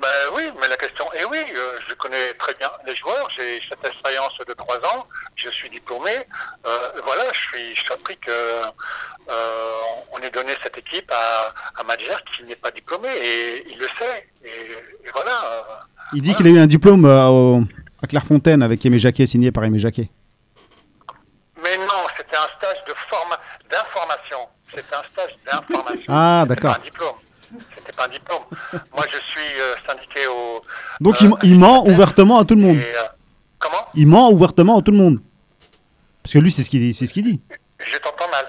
Ben 0.02 0.08
oui, 0.34 0.42
mais 0.60 0.68
la 0.68 0.76
question 0.76 1.04
est 1.12 1.24
oui. 1.24 1.38
euh, 1.54 1.78
je 1.88 1.94
connais 1.94 2.32
très 2.34 2.54
bien 2.54 2.70
les 2.86 2.94
joueurs. 2.96 3.28
J'ai 3.38 3.60
cette 3.68 3.84
expérience 3.86 4.36
de 4.46 4.52
trois 4.54 4.76
ans. 4.78 5.06
Je 5.36 5.48
suis 5.50 5.70
diplômé. 5.70 6.10
Euh, 6.66 6.78
voilà, 7.04 7.24
je 7.32 7.40
suis 7.40 7.76
surpris 7.84 8.16
que 8.18 8.30
euh, 9.28 9.32
on 10.12 10.18
ait 10.18 10.30
donné 10.30 10.52
cette 10.62 10.76
équipe 10.78 11.10
à, 11.12 11.80
à 11.80 11.84
Madjer 11.84 12.14
qui 12.34 12.44
n'est 12.44 12.56
pas 12.56 12.70
diplômé 12.70 13.08
et 13.08 13.66
il 13.70 13.78
le 13.78 13.86
sait. 13.98 14.28
Et, 14.44 14.48
et 15.06 15.10
voilà. 15.12 15.88
Il 16.14 16.22
dit 16.22 16.34
qu'il 16.34 16.46
a 16.46 16.50
eu 16.50 16.58
un 16.58 16.66
diplôme 16.66 17.04
euh, 17.04 17.60
à 18.02 18.06
Clairefontaine 18.06 18.62
avec 18.62 18.84
Aimé 18.86 18.98
Jacquet, 18.98 19.26
signé 19.26 19.50
par 19.50 19.64
Aimé 19.64 19.78
Jacquet. 19.78 20.08
Mais 21.62 21.76
non, 21.78 22.04
c'était 22.16 22.36
un 22.36 22.48
stage 22.58 22.84
de 22.86 22.94
forma 23.08 23.36
d'information. 23.70 24.38
C'était 24.68 24.94
un 24.94 25.02
stage 25.12 25.36
d'information. 25.46 26.02
Ah, 26.08 26.44
C'était 26.48 26.54
d'accord. 26.54 26.74
pas 26.76 26.80
un 26.80 26.84
diplôme. 26.84 27.14
C'était 27.76 27.92
pas 27.92 28.04
un 28.06 28.08
diplôme. 28.08 28.42
Moi, 28.94 29.04
je 29.10 29.18
suis 29.30 29.60
euh, 29.60 29.74
syndiqué 29.86 30.26
au. 30.28 30.62
Donc 31.00 31.20
il, 31.20 31.30
il 31.42 31.58
ment 31.58 31.84
ouvertement 31.86 32.38
à 32.38 32.44
tout 32.44 32.54
le 32.54 32.60
monde. 32.62 32.76
et, 32.76 32.94
comment? 33.58 33.86
Il 33.94 34.06
ment 34.06 34.30
ouvertement 34.30 34.78
à 34.78 34.82
tout 34.82 34.92
le 34.92 34.98
monde. 34.98 35.20
Parce 36.22 36.34
que 36.34 36.38
lui, 36.38 36.52
c'est 36.52 36.62
ce 36.62 36.70
qu'il 36.70 36.94
c'est 36.94 37.06
ce 37.06 37.14
qu'il 37.14 37.22
dit. 37.24 37.40
Je 37.78 37.96
t'entends 37.98 38.28
mal. 38.30 38.46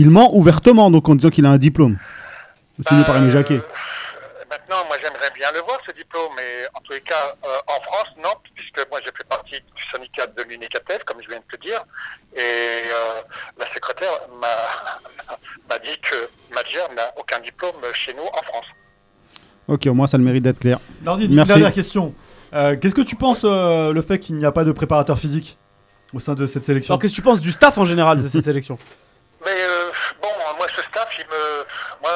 Il 0.00 0.08
ment 0.08 0.34
ouvertement, 0.34 0.90
donc 0.90 1.06
en 1.10 1.14
disant 1.14 1.28
qu'il 1.28 1.44
a 1.44 1.50
un 1.50 1.58
diplôme. 1.58 1.98
Signé 2.88 3.04
par 3.04 3.18
Aimé 3.18 3.30
Jacquet. 3.30 3.56
Euh, 3.58 4.44
Maintenant, 4.48 4.82
moi, 4.88 4.96
j'aimerais 5.02 5.30
bien 5.36 5.48
le 5.52 5.60
voir, 5.60 5.78
ce 5.86 5.92
diplôme, 5.94 6.32
mais 6.36 6.66
en 6.74 6.80
tous 6.80 6.92
les 6.94 7.02
cas, 7.02 7.36
euh, 7.44 7.48
en 7.76 7.80
France, 7.82 8.08
non, 8.16 8.30
puisque 8.54 8.80
moi, 8.90 8.98
j'ai 9.04 9.10
fait 9.14 9.28
partie 9.28 9.60
du 9.76 9.82
syndicat 9.92 10.26
de 10.26 10.42
l'UNICATEF, 10.48 11.04
comme 11.04 11.18
je 11.22 11.28
viens 11.28 11.38
de 11.38 11.56
te 11.56 11.60
dire, 11.62 11.80
et 12.34 12.40
euh, 12.40 13.20
la 13.58 13.66
secrétaire 13.74 14.08
m'a 14.40 15.34
m'a 15.68 15.78
dit 15.80 15.96
que 16.00 16.16
Madjer 16.54 16.80
n'a 16.96 17.12
aucun 17.18 17.38
diplôme 17.40 17.74
chez 17.92 18.14
nous 18.14 18.22
en 18.22 18.42
France. 18.48 18.66
Ok, 19.68 19.86
au 19.86 19.94
moins 19.94 20.06
ça 20.06 20.16
le 20.16 20.24
mérite 20.24 20.42
d'être 20.44 20.60
clair. 20.60 20.78
Merci. 21.04 21.28
dernière 21.28 21.72
question. 21.74 22.14
Euh, 22.54 22.76
Qu'est-ce 22.80 22.94
que 22.94 23.02
tu 23.02 23.16
penses 23.16 23.42
euh, 23.44 23.92
le 23.92 24.02
fait 24.02 24.18
qu'il 24.18 24.36
n'y 24.36 24.46
a 24.46 24.52
pas 24.52 24.64
de 24.64 24.72
préparateur 24.72 25.18
physique 25.18 25.58
au 26.14 26.20
sein 26.20 26.34
de 26.34 26.46
cette 26.46 26.64
sélection? 26.64 26.94
Alors 26.94 27.02
qu'est-ce 27.02 27.12
que 27.12 27.16
tu 27.16 27.22
penses 27.22 27.40
du 27.40 27.50
staff 27.52 27.76
en 27.78 27.84
général 27.84 28.22
de 28.22 28.26
cette 28.26 28.44
sélection? 28.50 28.78
Mais 29.44 29.56
euh, 29.56 29.90
bon, 30.20 30.28
moi, 30.58 30.66
ce 30.76 30.82
staff, 30.82 31.08
il 31.18 31.26
me. 31.26 31.66
Moi, 32.02 32.10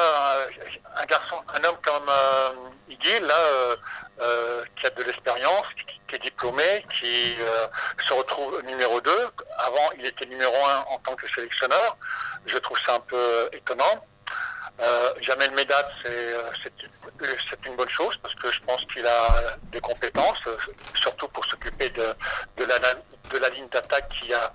un 0.97 1.05
garçon, 1.05 1.41
un 1.53 1.63
homme 1.63 1.77
comme 1.83 2.07
euh, 2.07 2.49
Iggy, 2.89 3.19
là, 3.19 3.35
euh, 3.35 3.75
euh, 4.21 4.63
qui 4.75 4.85
a 4.85 4.89
de 4.91 5.03
l'expérience, 5.03 5.65
qui, 5.87 5.99
qui 6.07 6.15
est 6.15 6.19
diplômé, 6.19 6.85
qui 6.99 7.35
euh, 7.39 7.67
se 8.07 8.13
retrouve 8.13 8.61
numéro 8.63 9.01
2. 9.01 9.11
Avant, 9.57 9.89
il 9.97 10.05
était 10.05 10.27
numéro 10.27 10.53
1 10.53 10.85
en 10.91 10.97
tant 10.99 11.15
que 11.15 11.27
sélectionneur. 11.33 11.97
Je 12.45 12.57
trouve 12.57 12.77
ça 12.85 12.95
un 12.95 12.99
peu 12.99 13.49
étonnant. 13.53 14.05
Euh, 14.81 15.13
Jamel 15.21 15.51
Medad, 15.51 15.85
c'est 16.03 16.09
euh, 16.11 16.51
une- 16.81 17.25
euh, 17.27 17.35
c'est 17.49 17.65
une 17.65 17.75
bonne 17.77 17.89
chose 17.89 18.17
parce 18.21 18.35
que 18.35 18.51
je 18.51 18.59
pense 18.61 18.83
qu'il 18.85 19.05
a 19.07 19.55
des 19.71 19.79
compétences, 19.79 20.39
euh, 20.47 20.57
surtout 20.95 21.27
pour 21.29 21.45
s'occuper 21.45 21.89
de, 21.91 22.07
de, 22.57 22.65
la, 22.65 22.77
de 22.79 23.37
la 23.37 23.49
ligne 23.49 23.69
d'attaque 23.69 24.09
qui 24.19 24.33
a 24.33 24.51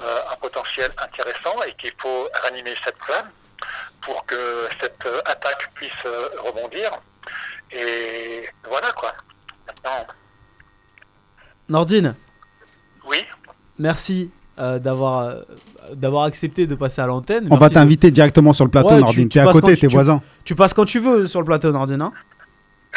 euh, 0.00 0.20
un 0.30 0.36
potentiel 0.36 0.92
intéressant 0.98 1.60
et 1.66 1.74
qu'il 1.74 1.92
faut 1.98 2.28
ranimer 2.44 2.74
cette 2.84 2.96
flamme 3.02 3.30
pour 4.02 4.24
que 4.26 4.68
cette 4.80 5.06
attaque 5.24 5.70
puisse 5.74 6.04
rebondir. 6.38 6.90
Et 7.72 8.48
voilà 8.68 8.92
quoi. 8.92 9.12
Maintenant, 9.66 10.06
Nordine, 11.68 12.14
oui, 13.06 13.26
merci 13.78 14.30
euh, 14.58 14.78
d'avoir 14.78 15.20
euh, 15.20 15.34
d'avoir 15.94 16.24
accepté 16.24 16.66
de 16.66 16.74
passer 16.74 17.00
à 17.02 17.06
l'antenne. 17.06 17.46
On 17.50 17.56
va 17.56 17.68
de- 17.68 17.74
t'inviter 17.74 18.10
directement 18.10 18.52
sur 18.52 18.64
le 18.64 18.70
plateau, 18.70 18.88
Ouais, 18.90 18.94
tu- 18.96 19.00
Nordine. 19.02 19.28
tu 19.28 19.38
T'es 19.38 19.46
à 19.46 19.52
côté, 19.52 19.76
t'es 19.76 19.86
voisin. 19.86 20.22
Tu 20.44 20.54
passes 20.54 20.72
quand 20.74 20.84
tu 20.84 20.98
veux 21.00 21.26
sur 21.26 21.40
le 21.40 21.46
plateau 21.46 21.70
Nordine, 21.72 22.00
hein 22.02 22.12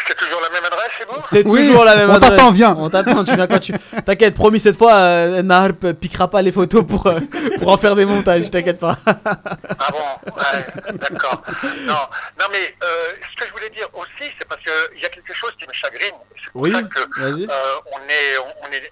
c'est 0.07 0.15
toujours 0.15 0.39
la 0.41 0.49
même 0.51 0.63
adresse 0.63 0.91
chez 0.97 1.05
vous? 1.09 1.15
C'est 1.27 1.45
Oui, 1.47 1.67
toujours 1.67 1.83
la 1.83 1.95
même 1.95 2.09
on 2.11 2.13
adresse. 2.13 2.29
t'attend, 2.29 2.51
viens. 2.51 2.75
On 2.77 2.89
t'attend, 2.89 3.23
tu 3.23 3.33
viens 3.35 3.47
quand 3.47 3.59
tu. 3.59 3.73
T'inquiète, 4.05 4.35
promis 4.35 4.59
cette 4.59 4.77
fois, 4.77 4.93
euh, 4.93 5.41
Nahar 5.41 5.71
piquera 5.99 6.29
pas 6.29 6.41
les 6.43 6.51
photos 6.51 6.85
pour, 6.85 7.07
euh, 7.07 7.19
pour 7.57 7.69
en 7.71 7.77
faire 7.77 7.95
des 7.95 8.05
montages, 8.05 8.49
t'inquiète 8.51 8.77
pas. 8.77 8.95
Ah 9.05 9.87
bon, 9.91 10.31
ouais, 10.37 10.93
d'accord. 10.99 11.41
Non, 11.87 11.93
non 12.39 12.45
mais 12.51 12.75
euh, 12.83 12.87
ce 13.35 13.41
que 13.43 13.47
je 13.49 13.53
voulais 13.53 13.71
dire 13.71 13.87
aussi, 13.95 14.29
c'est 14.39 14.47
parce 14.47 14.61
qu'il 14.61 15.01
y 15.01 15.05
a 15.05 15.09
quelque 15.09 15.33
chose 15.33 15.51
qui 15.59 15.67
me 15.67 15.73
chagrine. 15.73 16.13
C'est 16.43 16.51
pour 16.51 16.61
Oui, 16.61 16.71
ça 16.71 16.83
que 16.83 16.99
euh, 17.23 17.47
on 17.91 17.97
on 17.97 18.71
est, 18.71 18.91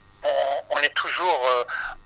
on, 0.71 0.79
est 0.79 0.93
toujours 0.95 1.47
euh, 1.47 1.63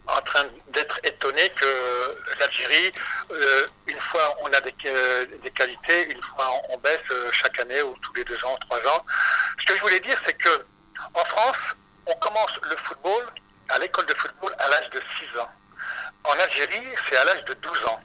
en 0.08 0.22
train 0.22 0.46
d'être 0.70 1.00
étonné 1.04 1.50
que 1.50 2.18
l'Algérie, 2.40 2.92
euh, 3.32 3.68
une 3.88 4.00
fois 4.00 4.36
on 4.42 4.48
a 4.48 4.62
des, 4.62 4.74
euh, 4.86 5.26
des 5.44 5.52
qualités, 5.52 6.12
une 6.12 6.22
fois 6.24 6.52
on 6.70 6.78
baisse 6.78 7.00
chaque 7.32 7.60
année 7.60 7.82
ou 7.82 7.96
tous 8.02 8.14
les 8.14 8.24
deux 8.24 8.44
ans, 8.46 8.58
trois 8.70 8.80
ans. 8.80 9.06
Ce 9.60 9.66
que 9.66 9.76
je 9.76 9.82
voulais 9.82 10.00
dire, 10.00 10.20
c'est 10.26 10.34
que 10.34 10.66
en 11.14 11.26
France, 11.26 11.58
on 12.06 12.14
commence 12.16 12.52
le 12.70 12.76
football 12.78 13.26
à 13.70 13.80
l'école 13.80 14.06
de 14.06 14.14
football 14.16 14.54
à 14.60 14.68
l'âge 14.70 14.90
de 14.90 15.02
6 15.20 15.40
ans. 15.40 15.50
En 16.24 16.34
Algérie, 16.34 16.88
c'est 17.08 17.18
à 17.18 17.24
l'âge 17.24 17.46
de 17.46 17.54
12 17.54 17.86
ans. 17.86 18.02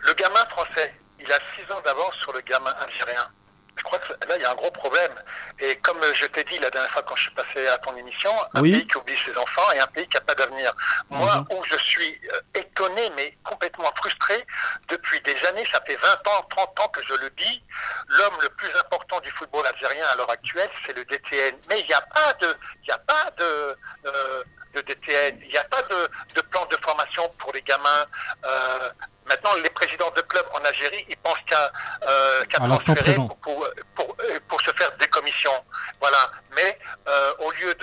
Le 0.00 0.12
gamin 0.14 0.44
français, 0.50 0.94
il 1.18 1.32
a 1.32 1.38
6 1.56 1.72
ans 1.72 1.80
d'avance 1.84 2.14
sur 2.20 2.32
le 2.32 2.40
gamin 2.40 2.70
algérien. 2.80 3.30
Je 3.78 3.82
crois 3.84 3.98
que 3.98 4.12
là, 4.12 4.36
il 4.36 4.42
y 4.42 4.44
a 4.44 4.50
un 4.50 4.54
gros 4.54 4.70
problème. 4.70 5.12
Et 5.60 5.76
comme 5.76 5.98
je 6.14 6.26
t'ai 6.26 6.44
dit 6.44 6.58
la 6.58 6.70
dernière 6.70 6.90
fois 6.90 7.02
quand 7.02 7.16
je 7.16 7.22
suis 7.22 7.30
passé 7.34 7.66
à 7.68 7.78
ton 7.78 7.96
émission, 7.96 8.30
un 8.54 8.60
Oui. 8.60 8.72
pays 8.72 8.84
qui 8.86 8.96
oublie 8.96 9.16
ses 9.24 9.36
enfants 9.38 9.70
et 9.74 9.78
un 9.80 9.86
pays 9.86 10.06
qui 10.08 10.16
n'a 10.16 10.20
pas 10.20 10.34
d'avenir. 10.34 10.72
Moi, 11.10 11.44
où 11.52 11.64
je 11.64 11.76
suis 11.78 12.20
euh, 12.34 12.40
étonné, 12.60 13.10
mais 13.16 13.36
complètement 13.44 13.90
frustré, 13.96 14.44
depuis 14.88 15.20
des 15.20 15.36
années, 15.46 15.66
ça 15.72 15.80
fait 15.86 15.96
20 15.96 16.08
ans, 16.28 16.46
30 16.50 16.80
ans 16.80 16.88
que 16.88 17.00
je 17.06 17.14
le 17.14 17.30
dis, 17.30 17.62
l'homme 18.08 18.36
le 18.42 18.48
plus 18.50 18.70
important 18.78 19.20
du 19.20 19.30
football 19.30 19.64
algérien 19.66 20.04
à 20.12 20.16
l'heure 20.16 20.30
actuelle, 20.30 20.70
c'est 20.86 20.96
le 20.96 21.04
DTN. 21.04 21.56
Mais 21.68 21.80
il 21.80 21.86
n'y 21.86 21.94
a 21.94 22.00
pas 22.00 22.32
de, 22.40 22.46
n'y 22.86 22.92
a 22.92 22.98
pas 22.98 23.30
de, 23.38 23.76
euh, 24.06 24.42
de 24.74 24.80
DTN, 24.82 25.38
il 25.42 25.48
n'y 25.48 25.56
a 25.56 25.64
pas 25.64 25.82
de, 25.82 26.08
de 26.34 26.40
plan 26.42 26.64
de 26.66 26.76
formation 26.82 27.28
pour 27.38 27.52
les 27.52 27.62
gamins. 27.62 28.06
Euh, 28.44 28.90
maintenant, 29.28 29.54
les 29.62 29.70
présidents 29.70 30.10
de 30.16 30.20
clubs 30.22 30.46
en 30.54 30.64
Algérie, 30.64 31.04
ils 31.08 31.16
pensent 31.18 31.40
qu'à 31.46 31.70
euh, 32.08 32.44
transférer 32.52 33.14
pour, 33.14 33.36
pour, 33.38 33.66
pour, 33.94 34.16
euh, 34.20 34.38
pour 34.48 34.60
se 34.60 34.70
faire 34.72 34.90
des 34.98 35.06
commissions. 35.08 35.64
Voilà. 36.00 36.30
Mais 36.56 36.78
euh, 37.08 37.34
au 37.40 37.50
lieu 37.52 37.74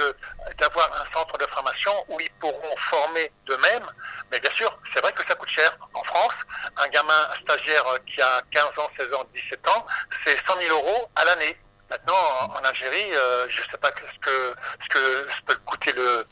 d'avoir 0.60 0.90
un 1.02 1.14
centre 1.18 1.38
de 1.38 1.46
formation 1.48 1.94
où 2.10 2.20
ils 2.20 2.32
pourront 2.40 2.76
former 2.78 3.32
d'eux-mêmes, 3.46 3.86
mais 4.32 4.40
bien 4.40 4.52
sûr, 4.52 4.78
c'est 4.94 5.02
vrai 5.02 5.12
que 5.14 5.26
ça 5.28 5.36
coûte 5.36 5.50
cher. 5.50 5.78
En 5.94 6.04
France, 6.04 6.34
un 6.78 6.88
gamin 6.90 7.30
un 7.32 7.42
stagiaire 7.42 7.86
qui 8.06 8.22
a 8.22 8.42
15 8.52 8.64
ans, 8.78 8.90
16 8.98 9.14
ans, 9.14 9.24
17 9.34 9.70
ans, 9.70 9.86
c'est 10.26 10.38
100 10.46 10.60
000 10.62 10.76
euros 10.76 11.10
à 11.16 11.26
l'année. 11.26 11.58
Maintenant, 11.90 12.50
en, 12.50 12.64
Algérie, 12.64 13.14
euh, 13.14 13.48
je 13.48 13.62
ne 13.62 13.68
sais 13.68 13.78
pas 13.78 13.90
ce 13.90 14.20
que, 14.20 14.56
ce 14.84 14.90
que 14.90 15.28
peut 15.46 15.56
coûter 15.66 15.94
le, 15.94 16.26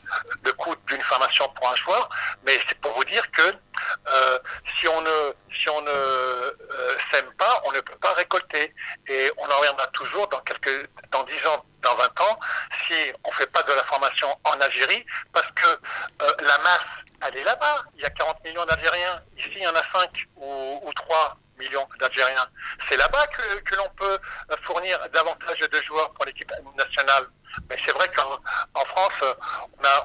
le 0.44 0.52
coût 0.54 0.74
d'une 0.86 1.00
formation 1.02 1.48
pour 1.54 1.70
un 1.70 1.76
joueur, 1.76 2.08
mais 2.44 2.58
c'est 2.68 2.78
pour 2.80 2.92
vous 2.92 3.04
dire 3.04 3.30
que 3.30 3.42
euh, 3.42 4.38
si 4.76 4.88
on 4.88 5.00
ne, 5.00 5.32
si 5.56 5.68
on 5.68 5.80
ne 5.80 5.88
euh, 5.90 6.96
sème 7.12 7.30
pas, 7.38 7.62
on 7.66 7.72
ne 7.72 7.80
peut 7.80 7.96
pas 8.00 8.12
récolter. 8.14 8.74
Et 9.06 9.30
on 9.38 9.44
en 9.44 9.58
reviendra 9.58 9.86
toujours 9.88 10.26
dans, 10.28 10.40
quelques, 10.40 10.88
dans 11.12 11.22
10 11.22 11.46
ans, 11.46 11.64
dans 11.82 11.94
20 11.94 12.20
ans, 12.22 12.38
si 12.86 13.12
on 13.22 13.30
ne 13.30 13.34
fait 13.34 13.50
pas 13.52 13.62
de 13.62 13.72
la 13.72 13.84
formation 13.84 14.28
en 14.44 14.60
Algérie, 14.60 15.06
parce 15.32 15.50
que 15.52 15.66
la 16.20 16.58
masse, 16.58 16.80
elle 17.26 17.36
est 17.36 17.44
là-bas. 17.44 17.84
Il 17.94 18.02
y 18.02 18.04
a 18.04 18.10
40 18.10 18.42
millions 18.44 18.64
d'Algériens. 18.64 19.22
Ici, 19.38 19.52
il 19.56 19.62
y 19.62 19.66
en 19.68 19.74
a 19.74 19.82
5 19.92 20.10
ou, 20.36 20.80
ou 20.82 20.92
3 20.92 21.38
millions 21.58 21.86
d'Algériens. 21.98 22.46
C'est 22.88 22.96
là-bas 22.96 23.26
que, 23.28 23.74
l'on 23.76 23.88
peut 23.96 24.18
fournir 24.62 24.98
davantage 25.12 25.58
de 25.58 25.80
joueurs 25.82 26.12
pour 26.12 26.24
l'équipe 26.24 26.50
nationale. 26.76 27.26
Mais 27.70 27.76
c'est 27.84 27.92
vrai 27.92 28.10
qu'en 28.14 28.38
en 28.74 28.84
France, 28.86 29.12
on 29.22 29.84
a, 29.84 30.04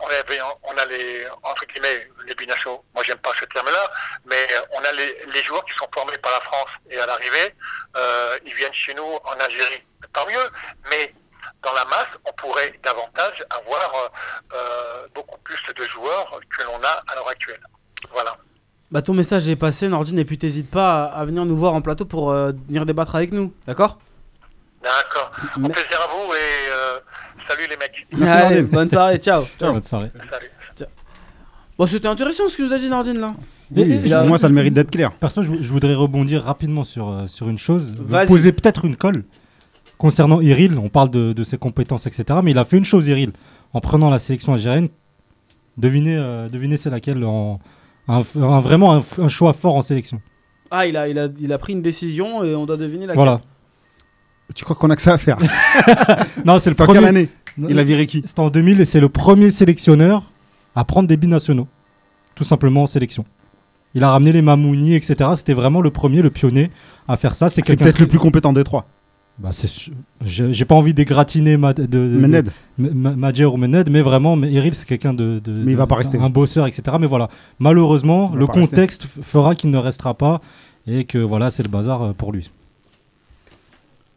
on, 0.64 0.78
a 0.78 0.86
les, 0.86 1.28
entre 1.44 1.66
guillemets, 1.66 2.08
les 2.26 2.36
binationaux. 2.36 2.84
Moi, 2.94 3.04
j'aime 3.04 3.18
pas 3.18 3.32
ce 3.40 3.46
terme-là, 3.46 3.92
mais 4.26 4.48
on 4.72 4.84
a 4.84 4.92
les, 4.92 5.44
joueurs 5.44 5.66
qui 5.66 5.74
sont 5.74 5.90
formés 5.94 6.18
par 6.20 6.32
la 6.32 6.42
France 6.42 6.70
et 6.90 7.00
à 7.00 7.06
l'arrivée, 7.06 7.56
euh, 7.98 8.38
ils 8.46 8.54
viennent 8.54 8.74
chez 8.74 8.94
nous 8.94 9.18
en 9.24 9.34
Algérie. 9.40 9.84
Tant 10.14 10.26
mieux, 10.28 10.50
mais 10.90 11.14
dans 11.62 11.74
la 11.74 11.86
masse, 11.86 12.10
on 12.26 12.34
pourrait 12.34 12.74
davantage 12.84 13.44
avoir 13.50 14.12
euh, 14.54 15.08
beaucoup 15.14 15.38
plus 15.40 15.62
de 15.74 15.84
joueurs 15.86 16.40
que 16.50 16.64
l'on 16.64 16.84
a 16.84 17.04
à 17.08 17.16
l'heure 17.16 17.30
actuelle. 17.30 17.62
Voilà. 18.12 18.38
Bah 18.92 19.02
ton 19.04 19.14
message 19.14 19.48
est 19.48 19.56
passé, 19.56 19.88
Nordine, 19.88 20.18
et 20.18 20.26
puis 20.26 20.38
t'hésites 20.38 20.70
pas 20.70 21.06
à, 21.06 21.24
venir 21.26 21.46
nous 21.46 21.56
voir 21.56 21.76
en 21.76 21.82
plateau 21.82 22.06
pour 22.06 22.32
euh, 22.32 22.52
venir 22.68 22.86
débattre 22.88 23.16
avec 23.16 23.32
nous, 23.32 23.54
d'accord? 23.68 24.00
D'accord. 24.84 25.32
Au 25.56 25.60
Mais- 25.60 25.70
plaisir 25.70 26.00
à 26.04 26.08
vous 26.12 26.34
et 26.34 26.38
euh, 26.72 27.00
salut 27.48 27.68
les 27.70 27.78
mecs. 27.78 28.08
Merci, 28.18 28.46
Allez, 28.46 28.62
bonne 28.64 28.90
soirée, 28.90 29.18
ciao. 29.18 29.44
Bonne 29.60 29.84
soirée. 29.84 30.10
Salut. 30.32 30.88
Bon, 31.78 31.88
c'était 31.88 32.08
intéressant 32.08 32.50
ce 32.50 32.58
que 32.58 32.64
vous 32.64 32.74
a 32.74 32.80
dit 32.80 32.90
Nordine 32.90 33.20
là. 33.20 33.36
Et- 33.76 33.84
Oui, 33.84 34.28
moi, 34.28 34.38
ça 34.40 34.48
a 34.48 34.50
le 34.50 34.56
mérite 34.56 34.74
d'être 34.74 34.92
clair. 34.92 35.12
Perso, 35.12 35.44
je, 35.44 35.52
je 35.62 35.70
voudrais 35.72 35.94
rebondir 35.94 36.44
rapidement 36.44 36.84
sur, 36.84 37.10
euh, 37.10 37.28
sur 37.28 37.48
une 37.48 37.60
chose. 37.60 37.96
Vous 37.96 38.18
posez 38.28 38.52
peut-être 38.52 38.86
une 38.86 38.98
colle 38.98 39.24
concernant 40.00 40.42
Iril. 40.42 40.78
On 40.80 40.90
parle 40.90 41.10
de, 41.12 41.32
de 41.32 41.44
ses 41.44 41.58
compétences, 41.60 42.08
etc. 42.08 42.40
Mais 42.44 42.52
il 42.52 42.58
a 42.58 42.66
fait 42.66 42.78
une 42.78 42.86
chose, 42.86 43.08
Iril, 43.08 43.32
en 43.74 43.80
prenant 43.82 44.10
la 44.10 44.18
sélection 44.18 44.54
algérienne. 44.54 44.90
Devinez, 45.78 46.18
euh, 46.18 46.50
devinez 46.50 46.76
c'est 46.76 46.90
laquelle 46.90 47.24
en, 47.24 47.60
un, 48.10 48.22
un- 48.42 48.60
Vraiment 48.60 48.94
un, 48.96 49.02
un 49.20 49.28
choix 49.30 49.54
fort 49.54 49.76
en 49.76 49.82
sélection. 49.82 50.22
Ah, 50.72 50.86
il 50.86 50.98
a, 50.98 51.08
il, 51.08 51.18
a, 51.18 51.28
il 51.40 51.54
a 51.54 51.58
pris 51.58 51.74
une 51.74 51.82
décision 51.82 52.44
et 52.44 52.54
on 52.56 52.66
doit 52.66 52.78
deviner 52.78 53.06
laquelle. 53.06 53.16
Voilà. 53.24 53.42
Tu 54.56 54.64
crois 54.64 54.76
qu'on 54.76 54.90
a 54.90 54.96
que 54.96 55.02
ça 55.02 55.14
à 55.14 55.18
faire? 55.18 55.38
Non, 56.46 56.60
c'est 56.60 56.70
le 56.70 56.76
premier. 56.76 57.06
année? 57.06 57.30
Il 57.58 57.78
a 57.80 57.84
viré 57.84 58.06
qui? 58.08 58.24
C'était 58.26 58.40
en 58.40 58.50
2000 58.50 58.82
et 58.82 58.86
c'est 58.86 59.00
le 59.00 59.10
premier 59.10 59.52
sélectionneur 59.52 60.24
à 60.76 60.84
prendre 60.84 61.08
des 61.08 61.18
binationaux. 61.18 61.68
Tout 62.36 62.44
simplement 62.44 62.84
en 62.84 62.86
sélection. 62.86 63.26
Il 63.96 64.04
a 64.04 64.12
ramené 64.12 64.32
les 64.32 64.42
Mamouni, 64.42 64.96
etc. 64.96 65.32
C'était 65.36 65.54
vraiment 65.54 65.82
le 65.82 65.90
premier, 65.92 66.22
le 66.22 66.30
pionnier 66.30 66.72
à 67.08 67.18
faire 67.18 67.36
ça. 67.36 67.50
C'est 67.50 67.64
peut-être 67.64 67.96
qui- 67.96 68.02
le 68.04 68.08
plus 68.08 68.20
compétent 68.20 68.54
des 68.54 68.64
trois. 68.64 68.86
Bah, 69.40 69.50
c'est 69.54 69.92
J'ai 70.26 70.66
pas 70.66 70.76
envie 70.76 70.94
d'égratiner 70.94 71.56
ma, 71.56 71.74
de, 71.74 71.98
Mened. 71.98 72.52
Ma- 72.78 73.32
ou 73.32 73.58
Mened, 73.58 73.90
mais 73.90 74.02
vraiment, 74.02 74.36
mais 74.36 74.52
Eril, 74.54 74.74
c'est 74.74 74.86
quelqu'un 74.86 75.14
de, 75.14 75.40
de- 75.40 75.54
Mais 75.64 75.72
il 75.72 75.78
va 75.78 75.88
pas 75.88 75.96
rester. 75.96 76.18
Un 76.18 76.30
bosseur, 76.30 76.68
etc. 76.68 76.98
Mais 77.00 77.08
voilà, 77.08 77.30
malheureusement, 77.58 78.32
le 78.36 78.46
rester. 78.46 78.62
contexte 78.62 79.06
fera 79.22 79.56
qu'il 79.56 79.70
ne 79.70 79.78
restera 79.78 80.14
pas 80.14 80.42
et 80.88 81.06
que 81.06 81.18
voilà, 81.18 81.50
c'est 81.50 81.64
le 81.64 81.70
bazar 81.70 82.02
euh, 82.02 82.14
pour 82.14 82.34
lui. 82.34 82.50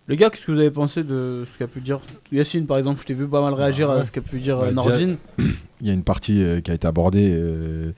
Les 0.08 0.16
gars, 0.16 0.30
qu'est-ce 0.30 0.46
que 0.46 0.52
vous 0.52 0.58
avez 0.58 0.70
pensé 0.72 1.04
de 1.04 1.44
ce 1.52 1.56
qu'a 1.58 1.68
pu 1.68 1.80
dire 1.80 2.00
Yacine 2.32 2.66
par 2.66 2.76
exemple? 2.78 3.00
Je 3.02 3.06
t'ai 3.06 3.14
vu 3.14 3.28
pas 3.28 3.40
mal 3.40 3.54
réagir 3.54 3.86
Bah 3.86 3.94
ouais. 3.94 4.00
à 4.00 4.04
ce 4.04 4.10
qu'a 4.10 4.20
pu 4.20 4.40
dire 4.40 4.58
Bah, 4.58 4.66
euh, 4.66 4.72
Nordine. 4.72 5.16
Il 5.80 5.86
y 5.86 5.90
a 5.90 5.92
une 5.94 6.02
partie 6.02 6.42
euh, 6.42 6.60
qui 6.60 6.72
a 6.72 6.74
été 6.74 6.86
abordée, 6.88 7.30
euh, 7.32 7.92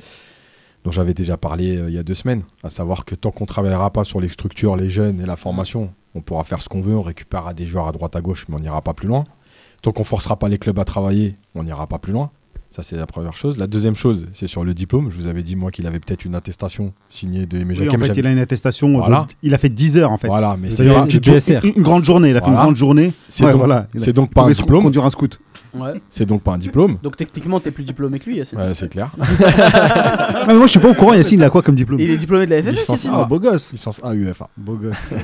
dont 0.85 0.91
j'avais 0.91 1.15
déjà 1.15 1.39
parlé 1.39 1.79
euh, 1.79 1.89
il 1.89 1.95
y 1.95 1.99
a 1.99 2.03
deux 2.03 2.15
semaines, 2.15 2.43
à 2.63 2.69
savoir 2.69 3.07
que 3.07 3.15
tant 3.15 3.31
qu'on 3.31 3.47
travaillera 3.47 3.91
pas 3.91 4.05
sur 4.05 4.21
les 4.21 4.29
structures, 4.29 4.77
les 4.77 4.91
jeunes 4.91 5.21
et 5.23 5.27
la 5.27 5.37
formation, 5.37 5.93
on 6.15 6.21
pourra 6.21 6.45
faire 6.45 6.63
ce 6.63 6.69
qu'on 6.69 6.81
veut, 6.81 6.95
on 6.95 7.03
récupérera 7.03 7.55
des 7.55 7.67
joueurs 7.67 7.89
à 7.89 7.93
droite 7.93 8.15
à 8.17 8.21
gauche, 8.21 8.47
mais 8.49 8.57
on 8.57 8.61
n'ira 8.61 8.81
pas 8.83 8.95
plus 8.95 9.09
loin. 9.09 9.25
Tant 9.83 9.93
qu'on 9.93 10.05
forcera 10.05 10.37
pas 10.39 10.49
les 10.49 10.59
clubs 10.59 10.79
à 10.79 10.85
travailler, 10.85 11.37
on 11.55 11.65
n'ira 11.65 11.87
pas 11.87 11.99
plus 11.99 12.13
loin. 12.13 12.31
Ça, 12.71 12.83
c'est 12.83 12.97
la 12.97 13.07
première 13.07 13.37
chose. 13.37 13.57
La 13.57 13.69
deuxième 13.69 13.95
chose, 13.95 14.27
c'est 14.33 14.49
sur 14.49 14.65
le 14.65 14.75
diplôme. 14.75 15.09
Je 15.09 15.15
vous 15.17 15.29
avais 15.29 15.45
dit, 15.45 15.55
moi, 15.55 15.71
qu'il 15.71 15.87
avait 15.87 16.01
peut-être 16.01 16.25
une 16.25 16.35
attestation 16.35 16.93
signée 17.09 17.47
de 17.47 17.57
Aimé 17.59 17.67
Oui, 17.79 17.85
Jacquet, 17.85 17.97
en 17.97 18.01
mais 18.01 18.07
fait, 18.09 18.17
il 18.17 18.27
a 18.27 18.33
une 18.33 18.39
attestation. 18.39 19.01
il 19.45 19.55
a 19.55 19.59
fait 19.59 19.69
10 19.69 19.99
heures 19.99 20.11
en 20.11 20.17
fait. 20.17 20.27
Voilà, 20.27 20.57
mais 20.61 20.71
c'est 20.73 20.85
une, 20.85 21.73
une 21.77 21.83
grande 21.83 22.05
journée, 22.05 22.31
il 22.31 22.37
a 22.37 22.41
fait 22.41 22.49
une 22.51 22.57
grande 22.57 22.75
journée. 22.77 23.13
c'est 23.29 23.45
Ouais, 23.45 23.53
donc, 23.53 23.59
voilà. 23.61 23.87
Pas 24.35 24.43
un 24.43 24.51
diplôme. 24.51 24.83
conduire 24.83 25.05
un 25.05 25.11
scout. 25.11 25.39
Ouais. 25.75 26.01
C'est 26.11 26.27
donc 26.27 26.43
pas 26.43 26.53
un 26.53 26.59
diplôme. 26.59 26.99
Donc 27.03 27.17
techniquement, 27.17 27.61
t'es 27.61 27.71
plus 27.71 27.85
diplômé 27.85 28.19
que 28.19 28.27
lui, 28.27 28.37
Yacine. 28.37 28.59
Ouais, 28.59 28.75
c'est 28.75 28.89
clair. 28.89 29.11
Ah, 30.47 30.49
mais 30.49 30.55
moi, 30.55 30.67
je 30.67 30.73
suis 30.73 30.81
pas 30.81 30.91
au 30.91 30.95
courant. 30.95 31.15
Yacine, 31.15 31.39
il 31.39 31.45
a 31.45 31.49
quoi 31.51 31.63
comme 31.63 31.75
diplôme 31.75 31.99
Il 32.01 32.11
est 32.11 32.17
diplômé 32.19 32.45
de 32.45 32.51
la 32.51 32.63
FFF, 32.63 32.71
Licence 32.73 33.05
Yacine 33.05 33.13
Ah, 33.15 33.25
beau 33.25 33.39
gosse. 33.41 33.73
Licence 33.73 34.01
A 34.05 34.15
UFA. 34.15 34.49
Beau 34.57 34.75
gosse. 34.75 35.15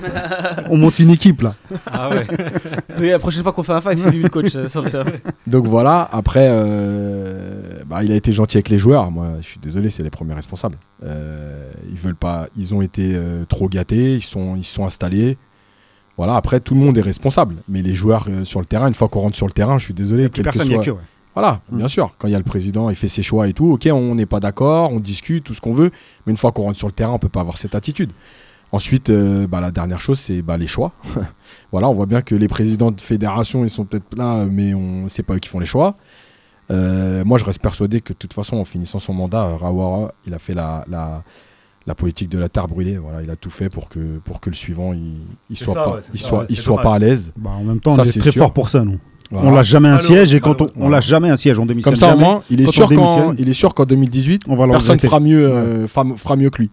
On 0.70 0.76
monte 0.78 0.98
une 0.98 1.11
équipe 1.11 1.42
là. 1.42 1.55
Ah 1.86 2.09
ouais. 2.11 2.26
Oui, 2.98 3.09
la 3.11 3.18
prochaine 3.18 3.42
fois 3.42 3.53
qu'on 3.53 3.62
fait 3.62 3.72
un 3.72 3.80
five, 3.80 3.98
c'est 3.98 4.11
lui 4.11 4.22
le 4.22 4.28
coach 4.28 4.55
euh, 4.57 4.68
sur 4.68 4.82
le 4.82 4.90
terrain. 4.90 5.11
Donc 5.46 5.66
voilà, 5.66 6.09
après, 6.12 6.48
euh, 6.51 7.82
bah, 7.86 8.03
il 8.05 8.12
a 8.12 8.14
été 8.16 8.32
gentil 8.32 8.57
avec 8.59 8.68
les 8.68 8.78
joueurs. 8.78 9.11
Moi, 9.11 9.28
je 9.40 9.46
suis 9.46 9.61
désolé, 9.61 9.90
c'est 9.90 10.03
les 10.03 10.11
premiers 10.11 10.34
responsables. 10.34 10.76
Euh, 11.05 11.70
ils 11.90 11.96
veulent 11.98 12.14
pas, 12.16 12.48
ils 12.57 12.74
ont 12.74 12.82
été 12.82 13.12
euh, 13.14 13.44
trop 13.46 13.68
gâtés, 13.68 14.14
ils 14.14 14.22
sont, 14.22 14.57
ils 14.57 14.64
se 14.64 14.74
sont 14.74 14.84
installés. 14.84 15.38
Voilà, 16.21 16.37
après, 16.37 16.61
tout 16.61 16.75
le 16.75 16.81
monde 16.81 16.99
est 16.99 17.01
responsable. 17.01 17.55
Mais 17.66 17.81
les 17.81 17.95
joueurs 17.95 18.27
euh, 18.29 18.45
sur 18.45 18.61
le 18.61 18.66
terrain, 18.66 18.89
une 18.89 18.95
fois 18.95 19.09
qu'on 19.09 19.21
rentre 19.21 19.37
sur 19.39 19.47
le 19.47 19.53
terrain, 19.53 19.79
je 19.79 19.85
suis 19.87 19.95
désolé. 19.95 20.29
Quel 20.31 20.45
personne, 20.45 20.66
soit- 20.66 20.85
que. 20.85 20.91
ouais. 20.91 20.99
Voilà, 21.35 21.62
Mm. 21.71 21.77
bien 21.79 21.89
sûr. 21.89 22.14
Quand 22.18 22.29
il 22.29 22.33
y 22.33 22.35
a 22.35 22.39
le 22.39 22.45
président, 22.45 22.91
il 22.91 22.97
fait 22.97 23.09
ses 23.09 23.23
choix 23.23 23.49
et 23.49 23.55
tout. 23.55 23.73
Ok, 23.73 23.89
on 23.91 24.14
n'est 24.14 24.27
pas 24.27 24.39
d'accord, 24.41 24.93
on 24.93 25.01
discute, 25.01 25.45
tout 25.45 25.55
ce 25.55 25.62
qu'on 25.62 25.73
veut. 25.73 25.91
Mais 26.27 26.33
une 26.33 26.37
fois 26.37 26.53
qu'on 26.53 26.64
rentre 26.64 26.77
sur 26.77 26.89
le 26.89 26.93
terrain, 26.93 27.12
on 27.14 27.18
peut 27.18 27.31
pas 27.31 27.41
avoir 27.41 27.57
cette 27.57 27.75
attitude. 27.75 28.11
Ensuite, 28.71 29.09
euh, 29.09 29.47
bah, 29.47 29.62
la 29.62 29.71
dernière 29.71 30.01
chose, 30.03 30.18
c'est 30.18 30.43
bah, 30.43 30.59
les 30.59 30.66
choix. 30.66 30.93
voilà, 31.73 31.89
on 31.89 31.95
voit 31.95 32.05
bien 32.07 32.21
que 32.21 32.35
les 32.35 32.49
présidents 32.49 32.91
de 32.91 33.01
fédération, 33.01 33.64
ils 33.64 33.71
sont 33.71 33.87
peut-être 33.87 34.14
là, 34.14 34.45
mais 34.45 34.75
on 34.75 35.09
c'est 35.09 35.23
pas 35.23 35.35
eux 35.35 35.39
qui 35.39 35.49
font 35.49 35.59
les 35.61 35.66
choix. 35.66 35.95
Euh, 36.71 37.25
moi, 37.25 37.39
je 37.39 37.45
reste 37.47 37.61
persuadé 37.62 38.01
que 38.03 38.12
de 38.12 38.18
toute 38.18 38.33
façon, 38.35 38.59
en 38.59 38.64
finissant 38.66 38.99
son 38.99 39.14
mandat, 39.14 39.57
Rawara, 39.57 40.12
il 40.27 40.35
a 40.35 40.39
fait 40.39 40.55
la, 40.55 40.85
la, 40.89 41.23
la 41.87 41.95
politique 41.95 42.28
de 42.28 42.39
la 42.39 42.49
terre 42.49 42.68
brûlée. 42.68 42.99
Voilà, 42.99 43.22
il 43.22 43.31
a 43.31 43.37
tout 43.37 43.51
fait 43.51 43.68
pour 43.68 43.89
que, 43.89 44.18
pour 44.24 44.41
que 44.41 44.51
le 44.51 44.57
suivant, 44.57 44.93
il, 44.93 45.57
soit 45.57 45.74
ça, 45.74 45.85
pas, 45.85 45.95
ouais, 45.95 46.01
il 46.12 46.20
ça, 46.20 46.28
soit, 46.28 46.39
ouais, 46.41 46.47
il 46.49 46.57
soit 46.57 46.76
dommage. 46.76 46.85
pas 46.85 46.95
à 46.95 46.99
l'aise. 46.99 47.33
Bah, 47.37 47.51
en 47.51 47.64
même 47.64 47.81
temps, 47.81 47.95
Ça, 47.95 48.03
on 48.03 48.05
est, 48.05 48.18
très 48.18 48.31
sûr. 48.33 48.43
fort 48.43 48.53
pour 48.53 48.68
ça, 48.68 48.85
nous. 48.85 48.99
Voilà. 49.31 49.49
On 49.49 49.55
lâche 49.55 49.68
jamais 49.68 49.89
un 49.89 50.01
siège 50.01 50.35
et 50.35 50.41
quand 50.41 50.61
on, 50.61 50.66
on 50.76 50.89
lâche 50.89 51.07
jamais 51.07 51.31
un 51.31 51.37
siège, 51.37 51.59
on 51.61 51.66
démissionne 51.66 51.95
Comme 51.95 52.01
ça, 52.01 52.16
au 52.16 52.18
moins, 52.18 52.43
il 52.51 52.61
est 52.61 52.72
sûr 52.72 52.87
on 52.87 52.89
qu'en 52.89 52.95
démissionne, 52.95 53.37
il 53.39 53.49
est 53.49 53.55
sûr 53.55 53.74
qu'en 53.74 53.85
2018, 53.85 54.43
on 54.49 54.57
va 54.57 54.66
le 54.66 54.72
personne 54.72 54.93
regretter. 54.95 55.07
fera 55.07 55.20
mieux, 55.20 55.47
euh, 55.47 55.87
fera, 55.87 56.05
fera 56.16 56.37
mieux 56.37 56.51
que 56.51 56.62
lui. 56.62 56.70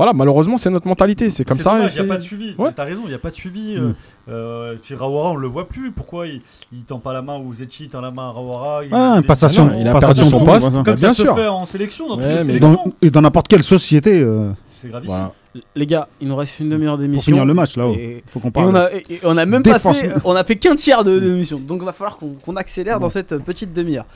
Voilà, 0.00 0.14
malheureusement, 0.14 0.56
c'est 0.56 0.70
notre 0.70 0.88
mentalité. 0.88 1.28
C'est 1.28 1.44
comme 1.44 1.60
ça. 1.60 1.78
Il 1.78 1.92
n'y 1.92 2.00
a 2.00 2.04
pas 2.04 2.16
de 2.16 2.22
suivi. 2.22 2.54
Ouais. 2.56 2.70
T'as 2.74 2.84
raison, 2.84 3.02
il 3.04 3.08
n'y 3.10 3.14
a 3.14 3.18
pas 3.18 3.28
de 3.30 3.34
suivi. 3.34 3.76
Mm. 3.76 3.78
Euh, 3.80 3.92
euh, 4.30 4.76
puis 4.82 4.94
Rawara, 4.94 5.32
on 5.32 5.36
le 5.36 5.46
voit 5.46 5.68
plus. 5.68 5.90
Pourquoi 5.92 6.26
il, 6.26 6.40
il 6.72 6.84
tend 6.84 6.98
pas 7.00 7.12
la 7.12 7.20
main 7.20 7.38
ou 7.38 7.52
Zetchi 7.52 7.88
tend 7.90 8.00
la 8.00 8.10
main 8.10 8.28
à 8.28 8.30
Rawara 8.30 8.84
il- 8.84 8.88
Ah, 8.94 9.14
une 9.18 9.22
passation, 9.26 9.68
Ah 9.70 9.74
non, 9.74 9.80
il 9.80 9.86
a 9.88 9.92
passation 9.92 10.22
perdu 10.22 10.30
son 10.30 10.40
de 10.40 10.44
poste. 10.50 10.66
voilà. 10.68 10.84
Comme 10.84 10.94
bien 10.94 11.08
ça 11.08 11.14
se 11.14 11.22
sûr. 11.22 11.36
fait 11.36 11.46
en 11.48 11.66
sélection, 11.66 12.08
dans 12.08 12.16
Ouais, 12.16 12.22
toutes 12.22 12.30
les 12.32 12.38
mais 12.38 12.44
sélections. 12.46 12.72
Dans- 12.72 12.92
et 13.02 13.10
dans 13.10 13.20
n'importe 13.20 13.48
quelle 13.48 13.62
société, 13.62 14.20
euh, 14.20 14.50
C'est 14.70 14.88
gravissime. 14.88 15.14
Voilà. 15.16 15.32
Les 15.74 15.84
gars, 15.86 16.08
il 16.20 16.28
nous 16.28 16.36
reste 16.36 16.60
une 16.60 16.68
demi-heure 16.70 16.96
d'émission. 16.96 17.18
pour 17.18 17.24
finir 17.24 17.44
le 17.44 17.52
match 17.54 17.76
là-haut. 17.76 17.92
Et- 17.94 18.22
Faut 18.28 18.38
qu'on 18.40 18.48
Et 18.48 18.52
parle. 18.52 18.68
on 18.68 18.74
a, 18.76 18.88
et- 18.92 19.20
on 19.24 19.36
a 19.36 19.44
même 19.44 19.62
pas 19.62 19.72
Défense. 19.74 19.98
fait, 19.98 20.12
on 20.24 20.34
a 20.34 20.44
fait 20.44 20.56
qu'un 20.56 20.76
tiers 20.76 21.02
de, 21.04 21.18
de 21.18 21.26
l'émission, 21.28 21.58
donc 21.58 21.80
il 21.82 21.84
va 21.84 21.92
falloir 21.92 22.16
qu'on 22.16 22.34
qu'on 22.34 22.56
accélère 22.56 23.00
dans 23.00 23.10
cette 23.10 23.36
petite 23.44 23.72
demi-heure. 23.74 24.06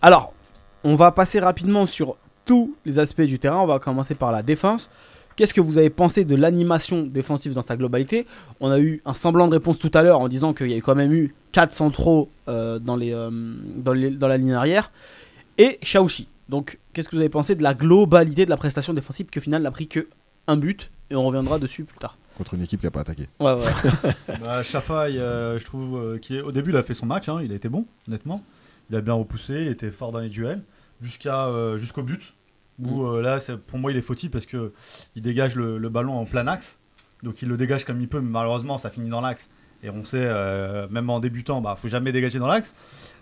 Alors, 0.00 0.32
on 0.84 0.94
va 0.94 1.10
passer 1.10 1.40
rapidement 1.40 1.84
sur 1.86 2.16
tous 2.46 2.74
les 2.86 2.98
aspects 2.98 3.22
du 3.22 3.38
terrain. 3.38 3.58
On 3.60 3.66
va 3.66 3.78
commencer 3.78 4.14
par 4.14 4.30
la 4.30 4.42
défense. 4.42 4.88
Qu'est-ce 5.36 5.52
que 5.54 5.60
vous 5.60 5.78
avez 5.78 5.90
pensé 5.90 6.24
de 6.24 6.36
l'animation 6.36 7.02
défensive 7.02 7.54
dans 7.54 7.62
sa 7.62 7.76
globalité? 7.76 8.26
On 8.60 8.70
a 8.70 8.78
eu 8.78 9.02
un 9.04 9.14
semblant 9.14 9.48
de 9.48 9.54
réponse 9.54 9.78
tout 9.78 9.90
à 9.94 10.02
l'heure 10.02 10.20
en 10.20 10.28
disant 10.28 10.52
qu'il 10.54 10.70
y 10.70 10.74
a 10.74 10.80
quand 10.80 10.94
même 10.94 11.12
eu 11.12 11.34
4 11.52 11.72
centraux 11.72 12.30
euh, 12.48 12.78
dans, 12.78 12.94
les, 12.96 13.12
euh, 13.12 13.30
dans, 13.76 13.92
les- 13.92 14.10
dans 14.10 14.28
la 14.28 14.36
ligne 14.36 14.52
arrière 14.52 14.92
et 15.58 15.78
Shaoshi. 15.82 16.28
Donc, 16.48 16.78
qu'est-ce 16.92 17.08
que 17.08 17.16
vous 17.16 17.20
avez 17.20 17.30
pensé 17.30 17.54
de 17.54 17.62
la 17.62 17.74
globalité 17.74 18.44
de 18.44 18.50
la 18.50 18.56
prestation 18.56 18.92
défensive 18.94 19.26
qui 19.26 19.38
au 19.38 19.42
final 19.42 19.62
n'a 19.62 19.70
pris 19.70 19.88
que 19.88 20.06
un 20.46 20.56
but 20.56 20.90
et 21.10 21.16
on 21.16 21.24
reviendra 21.24 21.58
dessus 21.58 21.84
plus 21.84 21.98
tard? 21.98 22.16
Contre 22.36 22.54
une 22.54 22.62
équipe 22.62 22.80
qui 22.80 22.86
n'a 22.86 22.90
pas 22.90 23.00
attaqué. 23.00 23.28
Ouais, 23.40 23.54
ouais. 23.54 24.12
Bah, 24.44 24.60
euh, 24.60 25.58
je 25.58 25.64
trouve 25.64 25.96
euh, 25.98 26.18
qu'il 26.18 26.36
est- 26.36 26.42
au 26.42 26.52
début 26.52 26.70
il 26.70 26.76
a 26.76 26.82
fait 26.82 26.94
son 26.94 27.06
match, 27.06 27.28
hein, 27.28 27.40
il 27.42 27.50
a 27.50 27.54
été 27.54 27.68
bon, 27.68 27.86
honnêtement. 28.08 28.42
Il 28.90 28.96
a 28.96 29.00
bien 29.00 29.14
repoussé, 29.14 29.54
il 29.62 29.68
était 29.68 29.90
fort 29.90 30.12
dans 30.12 30.18
les 30.18 30.28
duels, 30.28 30.60
jusqu'à 31.00 31.46
euh, 31.46 31.78
jusqu'au 31.78 32.02
but. 32.02 32.33
Où 32.82 33.04
euh, 33.06 33.22
là, 33.22 33.38
pour 33.66 33.78
moi, 33.78 33.92
il 33.92 33.96
est 33.98 34.02
fautif 34.02 34.30
parce 34.30 34.46
que 34.46 34.72
il 35.14 35.22
dégage 35.22 35.54
le, 35.54 35.78
le 35.78 35.88
ballon 35.88 36.14
en 36.18 36.24
plein 36.24 36.46
axe. 36.46 36.78
Donc 37.22 37.40
il 37.42 37.48
le 37.48 37.56
dégage 37.56 37.84
comme 37.84 38.00
il 38.00 38.08
peut, 38.08 38.20
mais 38.20 38.30
malheureusement, 38.30 38.78
ça 38.78 38.90
finit 38.90 39.08
dans 39.10 39.20
l'axe. 39.20 39.48
Et 39.82 39.90
on 39.90 40.04
sait, 40.04 40.18
euh, 40.20 40.86
même 40.90 41.08
en 41.10 41.20
débutant, 41.20 41.60
bah, 41.60 41.76
faut 41.76 41.88
jamais 41.88 42.10
dégager 42.10 42.38
dans 42.38 42.46
l'axe. 42.46 42.74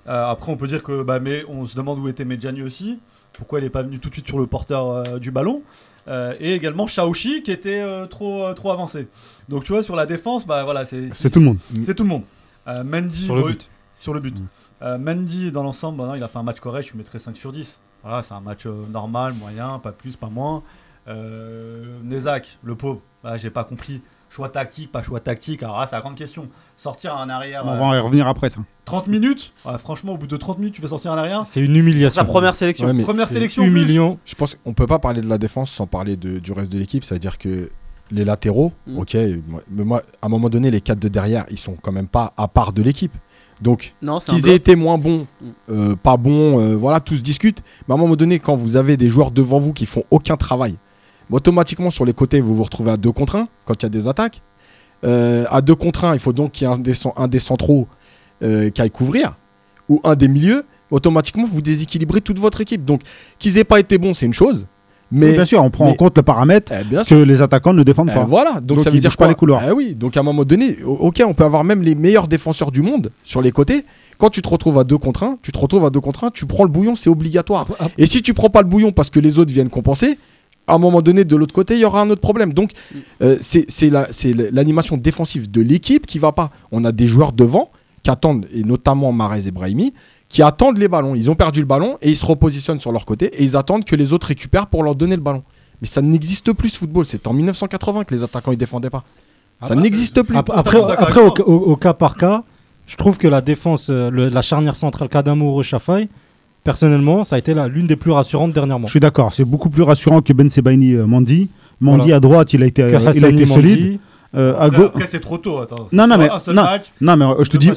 Euh, 0.09 0.27
après, 0.27 0.51
on 0.51 0.57
peut 0.57 0.67
dire 0.69 0.83
que, 0.83 1.03
bah, 1.03 1.19
mais 1.21 1.45
on 1.49 1.67
se 1.67 1.77
demande 1.77 1.99
où 1.99 2.09
était 2.09 2.25
Medjani 2.25 2.63
aussi. 2.63 2.99
Pourquoi 3.33 3.61
il 3.61 3.63
n'est 3.65 3.71
pas 3.71 3.83
venu 3.83 3.99
tout 3.99 4.09
de 4.09 4.15
suite 4.15 4.27
sur 4.27 4.39
le 4.39 4.47
porteur 4.47 4.89
euh, 4.91 5.19
du 5.19 5.31
ballon 5.31 5.63
Euh, 6.09 6.35
Et 6.41 6.55
également 6.55 6.87
Shaoshi 6.87 7.43
qui 7.43 7.53
était 7.53 7.81
euh, 7.81 8.07
trop, 8.07 8.45
euh, 8.45 8.55
trop 8.55 8.71
avancé. 8.73 9.07
Donc 9.49 9.65
tu 9.65 9.73
vois, 9.73 9.83
sur 9.83 9.95
la 9.97 10.07
défense, 10.07 10.47
bah 10.47 10.65
voilà, 10.65 10.85
c'est 10.85 11.13
C'est 11.15 11.31
tout 11.31 11.39
le 11.41 11.47
monde. 11.47 11.59
c'est 11.85 11.95
tout 11.95 12.03
le 12.05 12.09
monde. 12.09 12.25
Euh, 12.67 12.83
Mendy 12.85 13.25
Sur 13.25 13.37
le 13.37 13.43
but. 13.45 13.69
Sur 13.93 14.13
le 14.15 14.21
but. 14.21 14.37
Mm. 14.39 14.47
Euh, 14.83 14.99
Mendy, 14.99 15.53
dans 15.53 15.63
l'ensemble, 15.63 15.99
bah 15.99 16.15
il 16.17 16.23
a 16.23 16.29
fait 16.29 16.39
un 16.39 16.43
match 16.43 16.59
correct, 16.61 16.87
je 16.87 16.93
lui 16.93 16.99
mettrais 16.99 17.19
5 17.21 17.37
sur 17.37 17.53
10. 17.53 17.79
Voilà, 18.03 18.23
c'est 18.23 18.35
un 18.35 18.41
match 18.41 18.67
euh, 18.67 18.85
normal, 18.91 19.33
moyen, 19.35 19.79
pas 19.79 19.93
plus, 19.93 20.17
pas 20.17 20.29
moins. 20.29 20.63
Euh, 21.09 21.99
Nezak, 22.05 22.59
le 22.63 22.75
pauvre, 22.75 23.01
bah, 23.23 23.37
j'ai 23.37 23.51
pas 23.51 23.65
compris. 23.65 24.01
Choix 24.31 24.49
tactique, 24.49 24.91
pas 24.91 25.03
choix 25.03 25.21
tactique. 25.21 25.63
Alors 25.63 25.79
là, 25.79 25.87
c'est 25.87 25.95
la 25.95 26.01
grande 26.01 26.15
question. 26.15 26.49
Sortir 26.79 27.15
un 27.19 27.29
arrière 27.29 27.65
On 27.67 27.73
euh, 27.75 27.77
va 27.91 27.97
y 27.97 28.01
revenir 28.01 28.27
après 28.27 28.49
ça. 28.49 28.61
30 28.87 29.07
minutes? 29.09 29.53
Ouais, 29.67 29.77
Franchement, 29.77 30.13
au 30.15 30.17
bout 30.17 30.27
de 30.27 30.37
30 30.39 30.59
minutes, 30.59 30.75
tu 30.75 30.81
fais 30.81 30.89
sortir 30.89 31.13
un 31.13 31.19
arrière? 31.19 31.43
C'est 31.47 31.61
une 31.61 31.77
humiliation. 31.77 32.19
Sa 32.23 32.25
première 32.25 32.55
sélection. 32.55 32.87
Ouais, 32.89 33.03
Première 33.03 33.29
sélection. 33.29 33.63
humiliant. 33.63 34.19
je 34.25 34.35
pense 34.35 34.55
qu'on 34.55 34.73
peut 34.73 34.87
pas 34.87 34.99
parler 34.99 35.21
de 35.21 35.29
la 35.29 35.37
défense 35.37 35.71
sans 35.71 35.87
parler 35.87 36.17
de- 36.17 36.39
du 36.39 36.53
reste 36.53 36.73
de 36.73 36.79
l'équipe. 36.79 37.05
C'est-à-dire 37.05 37.37
que 37.37 37.69
les 38.11 38.25
latéraux, 38.25 38.73
Mm. 38.87 38.99
ok, 38.99 39.15
mais 39.71 39.85
moi, 39.85 40.03
à 40.23 40.27
un 40.27 40.29
moment 40.31 40.49
donné, 40.49 40.71
les 40.71 40.81
quatre 40.81 40.99
de 40.99 41.09
derrière, 41.09 41.45
ils 41.51 41.59
sont 41.59 41.77
quand 41.81 41.93
même 41.93 42.09
pas 42.09 42.33
à 42.39 42.49
part 42.49 42.73
de 42.73 42.83
l'équipe. 42.83 43.13
Donc, 43.63 43.95
qu'ils 44.35 44.49
aient 44.51 44.57
été 44.57 44.77
moins 44.77 44.99
bons, 44.99 45.27
euh, 45.71 45.95
pas 45.95 46.17
bons, 46.17 46.59
euh, 46.61 46.75
voilà, 46.77 47.01
tout 47.01 47.17
se 47.17 47.23
discute. 47.23 47.63
Mais 47.87 47.93
à 47.93 47.97
un 47.97 48.01
moment 48.01 48.17
donné, 48.17 48.39
quand 48.41 48.57
vous 48.57 48.77
avez 48.77 48.97
des 48.97 49.09
joueurs 49.09 49.31
devant 49.31 49.59
vous 49.59 49.73
qui 49.73 49.87
font 49.87 50.03
aucun 50.11 50.37
travail, 50.37 50.75
automatiquement 51.31 51.91
sur 51.91 52.05
les 52.05 52.13
côtés, 52.13 52.41
vous 52.41 52.55
vous 52.55 52.65
retrouvez 52.65 52.91
à 52.91 52.97
2 52.97 53.13
contre 53.13 53.37
1 53.37 53.49
quand 53.65 53.75
il 53.83 53.85
y 53.85 53.87
a 53.87 53.91
des 53.91 54.09
attaques. 54.09 54.43
Euh, 55.05 55.45
à 55.51 55.61
2 55.63 55.75
contre 55.75 56.05
1, 56.05 56.15
il 56.15 56.19
faut 56.19 56.33
donc 56.33 56.53
qu'il 56.53 56.67
y 56.67 56.71
ait 56.71 56.75
un 56.75 56.79
des, 56.79 56.93
cen- 56.95 57.13
un 57.17 57.29
des 57.29 57.39
centraux 57.39 57.87
qui 58.41 58.83
aille 58.83 58.91
couvrir, 58.91 59.37
ou 59.89 60.01
un 60.03 60.17
des 60.17 60.27
milieux, 60.27 60.65
automatiquement 60.91 61.45
vous 61.47 61.63
déséquilibrez 61.63 62.21
toute 62.21 62.41
votre 62.41 62.61
équipe. 62.61 62.85
Donc 62.85 63.03
qu'ils 63.39 63.57
aient 63.57 63.63
pas 63.65 63.79
été 63.79 63.99
bons, 63.99 64.15
c'est 64.15 64.27
une 64.27 64.35
chose. 64.35 64.67
Mais 65.13 65.29
Oui, 65.29 65.33
bien 65.35 65.45
sûr, 65.45 65.63
on 65.63 65.71
prend 65.71 65.87
en 65.89 65.95
compte 65.95 66.17
le 66.17 66.23
paramètre 66.23 66.73
Eh, 66.75 66.83
bien 66.85 67.05
que 67.05 67.15
les 67.15 67.43
attaquants 67.43 67.75
ne 67.75 67.83
défendent 67.83 68.11
euh, 68.11 68.15
pas. 68.15 68.25
voilà, 68.25 68.55
donc, 68.55 68.65
Donc, 68.79 68.81
ça 68.81 68.91
veut 68.91 68.99
dire 68.99 69.11
bougent 69.11 69.17
pas 69.17 69.25
quoi 69.25 69.29
les 69.29 69.35
couloirs. 69.35 69.63
Ah 69.65 69.75
oui, 69.75 69.95
donc 69.95 70.17
à 70.17 70.21
un 70.21 70.23
moment 70.23 70.45
donné, 70.45 70.79
ok, 70.85 71.23
on 71.27 71.35
peut 71.35 71.45
avoir 71.45 71.63
même 71.65 71.83
les 71.83 71.95
meilleurs 71.95 72.27
défenseurs 72.29 72.73
du 72.73 72.81
monde 72.83 73.11
sur 73.23 73.43
les 73.43 73.53
côtés. 73.53 73.85
Quand 74.19 74.31
tu 74.31 74.41
te 74.43 74.49
retrouves 74.49 74.79
à 74.79 74.85
deux 74.85 74.99
contre 74.99 75.23
un, 75.25 75.39
tu 75.43 75.53
te 75.53 75.59
retrouves 75.59 75.85
à 75.85 75.91
deux 75.91 76.01
contre 76.01 76.25
un, 76.25 76.31
tu 76.31 76.47
prends 76.47 76.65
le 76.65 76.71
bouillon, 76.71 76.97
c'est 76.97 77.11
obligatoire. 77.11 77.63
Après- 77.63 77.75
après- 77.79 77.95
Et 78.03 78.07
si 78.07 78.23
tu 78.23 78.33
prends 78.35 78.51
pas 78.51 78.63
le 78.63 78.69
bouillon 78.69 78.91
parce 78.93 79.11
que 79.11 79.21
les 79.21 79.39
autres 79.39 79.53
viennent 79.53 79.69
compenser, 79.69 80.19
à 80.67 80.75
un 80.75 80.79
moment 80.79 81.03
donné, 81.03 81.25
de 81.25 81.37
l'autre 81.37 81.53
côté, 81.55 81.75
il 81.75 81.81
y 81.81 81.85
aura 81.85 82.01
un 82.01 82.09
autre 82.09 82.21
problème. 82.21 82.53
Donc, 82.55 82.71
euh, 83.21 83.37
c'est 83.41 83.65
c'est 83.69 83.91
la- 83.91 84.07
c'est 84.13 84.33
l'animation 84.33 84.97
défensive 84.97 85.51
de 85.51 85.61
l'équipe 85.61 86.07
qui 86.07 86.19
va 86.21 86.33
pas. 86.33 86.51
On 86.71 86.85
a 86.85 86.93
des 86.93 87.07
joueurs 87.09 87.33
devant 87.33 87.71
qui 88.05 88.11
attendent, 88.11 88.47
et 88.55 88.63
notamment 88.65 89.13
Marez 89.13 89.47
et 89.47 89.51
Brahimi, 89.51 89.93
qui 90.33 90.43
attendent 90.43 90.79
les 90.79 90.89
ballons. 90.89 91.15
Ils 91.15 91.31
ont 91.31 91.35
perdu 91.35 91.61
le 91.61 91.67
ballon 91.67 91.99
et 92.01 92.09
ils 92.11 92.17
se 92.17 92.25
repositionnent 92.25 92.81
sur 92.81 92.91
leur 92.91 93.05
côté 93.05 93.27
et 93.27 93.45
ils 93.45 93.55
attendent 93.57 93.85
que 93.85 93.95
les 93.97 94.13
autres 94.15 94.29
récupèrent 94.29 94.67
pour 94.67 94.83
leur 94.83 94.95
donner 94.95 95.15
le 95.17 95.23
ballon. 95.23 95.43
Mais 95.81 95.87
ça 95.87 96.01
n'existe 96.01 96.53
plus 96.55 96.71
ce 96.71 96.79
football. 96.79 97.05
C'est 97.05 97.27
en 97.27 97.33
1980 97.35 98.05
que 98.05 98.15
les 98.15 98.23
attaquants 98.23 98.53
ils 98.53 98.57
défendaient 98.59 98.89
pas. 98.91 99.05
Ah 99.61 99.69
ça 99.69 99.75
bah, 99.75 99.83
n'existe 99.83 100.23
plus. 100.23 100.37
Ap- 100.37 100.51
Après, 100.55 100.81
après, 100.81 101.21
au, 101.21 101.33
au- 101.47 101.73
au 101.73 101.77
cas 101.77 101.93
par 101.93 102.17
cas, 102.17 102.45
je 102.87 102.97
trouve 102.97 103.19
que 103.19 103.29
la 103.29 103.41
défense, 103.43 103.89
euh, 103.91 104.11
le- 104.11 104.29
la 104.29 104.41
charnière 104.43 104.75
centrale 104.75 105.09
Kadamouro 105.11 105.63
Chafaï, 105.63 106.09
personnellement, 106.65 107.25
ça 107.25 107.37
a 107.37 107.39
été 107.39 107.55
l'une 107.69 107.87
des 107.87 107.97
plus 107.97 108.11
rassurantes 108.13 108.53
dernièrement. 108.53 108.87
Je 108.87 108.93
suis 108.93 109.01
d'accord, 109.01 109.35
c'est 109.35 109.45
beaucoup 109.45 109.71
plus 109.71 109.83
rassurant 109.83 110.21
que 110.23 110.33
Ben 110.33 110.49
Sebaini 110.49 110.95
euh, 110.95 111.07
Mandi. 111.07 111.49
Mandi 111.81 111.99
Voilà. 112.05 112.17
à 112.17 112.21
droite, 112.21 112.53
il 112.55 112.63
a 112.63 112.67
été, 112.67 112.83
Que 112.83 112.89
il 112.89 113.25
a 113.25 113.29
été 113.29 113.45
Mandi, 113.45 113.47
solide. 113.47 113.99
Euh, 114.35 114.55
à 114.59 114.65
Après, 114.65 115.07
c'est 115.07 115.21
trop 115.21 115.37
tôt. 115.37 115.59
Attends. 115.59 115.89
Non, 115.93 116.07
non, 116.07 116.17
mais- 116.17 116.31
un 116.31 116.39
seul 116.39 116.55
non. 116.55 116.63
match, 116.63 116.87
Non, 117.01 117.17
mais 117.17 117.25
euh, 117.27 117.45
je 117.45 117.51
te 117.51 117.57
dis, 117.59 117.71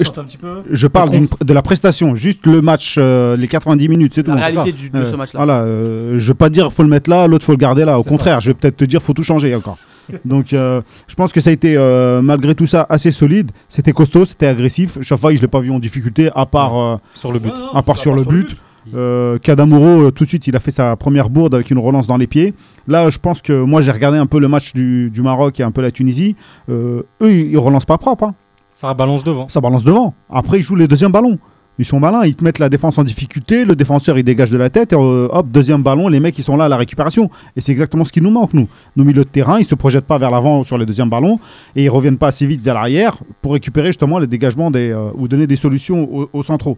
je, 0.72 0.88
parle 0.88 1.10
de 1.44 1.54
la 1.54 1.62
prestation, 1.62 2.16
juste 2.16 2.46
le 2.46 2.62
match, 2.62 2.96
euh, 2.98 3.36
les 3.36 3.48
90 3.48 3.90
minutes, 3.90 4.14
c'est 4.16 4.24
tout. 4.24 4.32
La 4.32 4.46
réalité 4.46 4.72
du- 4.72 4.90
de 4.90 4.98
Euh, 5.00 5.12
ce 5.12 5.16
match-là. 5.18 5.38
Voilà, 5.40 5.62
euh, 5.64 6.18
je 6.18 6.28
vais 6.28 6.34
pas 6.34 6.50
dire 6.50 6.72
faut 6.72 6.84
le 6.84 6.90
mettre 6.90 7.10
là, 7.10 7.28
l'autre 7.28 7.46
faut 7.46 7.52
le 7.52 7.58
garder 7.58 7.84
là. 7.84 8.00
Au 8.00 8.04
contraire, 8.04 8.40
je 8.40 8.48
vais 8.48 8.54
peut-être 8.54 8.78
te 8.78 8.86
dire 8.86 9.02
faut 9.02 9.14
tout 9.14 9.24
changer 9.24 9.54
encore. 9.54 9.78
Donc, 10.24 10.54
euh, 10.54 10.82
je 11.08 11.16
pense 11.16 11.34
que 11.34 11.42
ça 11.42 11.50
a 11.50 11.54
été 11.54 11.76
euh, 11.78 12.22
malgré 12.22 12.54
tout 12.56 12.68
ça 12.68 12.86
assez 12.90 13.12
solide. 13.12 13.52
C'était 13.68 13.92
costaud, 13.92 14.26
c'était 14.26 14.46
agressif. 14.48 15.00
Chaque 15.02 15.20
fois, 15.20 15.34
je 15.34 15.42
l'ai 15.42 15.48
pas 15.48 15.60
vu 15.60 15.72
en 15.72 15.80
difficulté, 15.80 16.30
à 16.36 16.46
part 16.46 16.78
euh, 16.78 16.96
sur 17.16 17.32
le 17.32 17.40
but. 17.40 17.50
Non, 17.50 17.74
à 17.74 17.82
part 17.82 17.98
sur 17.98 18.12
part 18.12 18.20
le 18.20 18.24
but. 18.26 18.56
Euh, 18.94 19.38
Kadamuro, 19.40 20.04
euh, 20.08 20.12
tout 20.12 20.24
de 20.26 20.30
suite, 20.30 20.46
il 20.48 20.56
a 20.56 20.60
fait 20.60 20.72
sa 20.72 20.96
première 20.96 21.30
bourde 21.30 21.56
avec 21.56 21.72
une 21.72 21.80
relance 21.80 22.06
dans 22.08 22.18
les 22.18 22.28
pieds. 22.28 22.54
Là, 22.88 23.10
je 23.10 23.18
pense 23.18 23.42
que 23.42 23.64
moi, 23.64 23.82
j'ai 23.82 23.92
regardé 23.92 24.18
un 24.18 24.28
peu 24.28 24.40
le 24.40 24.48
match 24.48 24.74
du, 24.74 25.10
du 25.10 25.22
Maroc 25.22 25.60
et 25.60 25.64
un 25.64 25.72
peu 25.72 25.82
la 25.82 25.92
Tunisie. 25.92 26.36
Euh, 26.70 27.04
eux, 27.22 27.32
ils, 27.32 27.52
ils 27.52 27.58
relancent 27.58 27.86
pas 27.86 27.98
propre. 27.98 28.26
hein. 28.26 28.36
Ça 28.76 28.94
balance 28.94 29.24
devant. 29.24 29.48
Ça 29.50 29.62
balance 29.62 29.84
devant. 29.84 30.14
Après, 30.30 30.60
ils 30.60 30.64
jouent 30.64 30.76
les 30.76 30.88
deuxièmes 30.88 31.12
ballons. 31.12 31.40
Ils 31.78 31.86
sont 31.86 32.00
malins, 32.00 32.26
ils 32.26 32.36
te 32.36 32.44
mettent 32.44 32.60
la 32.60 32.70
défense 32.70 32.98
en 32.98 33.04
difficulté, 33.04 33.66
le 33.66 33.76
défenseur 33.76 34.18
il 34.18 34.24
dégage 34.24 34.50
de 34.50 34.58
la 34.58 34.70
tête, 34.70 34.94
et 34.94 34.96
euh, 34.96 35.28
hop, 35.32 35.48
deuxième 35.50 35.84
ballon, 35.84 36.08
les 36.08 36.20
mecs 36.20 36.38
ils 36.38 36.44
sont 36.44 36.56
là 36.56 36.66
à 36.66 36.70
la 36.70 36.78
récupération. 36.78 37.30
Et 37.56 37.62
c'est 37.62 37.72
exactement 37.72 38.06
ce 38.06 38.12
qui 38.14 38.22
nous 38.22 38.30
manque, 38.30 38.54
nous. 38.54 38.68
Nos 38.96 39.04
milieux 39.04 39.24
de 39.26 39.30
terrain, 39.30 39.60
ils 39.60 39.66
se 39.66 39.76
projettent 39.76 40.06
pas 40.06 40.18
vers 40.18 40.32
l'avant 40.32 40.64
sur 40.64 40.78
les 40.78 40.86
deuxièmes 40.86 41.10
ballons, 41.10 41.40
et 41.76 41.84
ils 41.84 41.90
reviennent 41.90 42.18
pas 42.18 42.28
assez 42.28 42.46
vite 42.46 42.62
vers 42.62 42.76
l'arrière 42.76 43.18
pour 43.42 43.54
récupérer 43.54 43.88
justement 43.88 44.20
les 44.20 44.28
dégagements 44.28 44.72
des, 44.72 44.92
euh, 44.92 45.10
ou 45.16 45.28
donner 45.28 45.48
des 45.48 45.58
solutions 45.58 46.08
aux, 46.14 46.30
aux 46.32 46.44
centraux. 46.44 46.78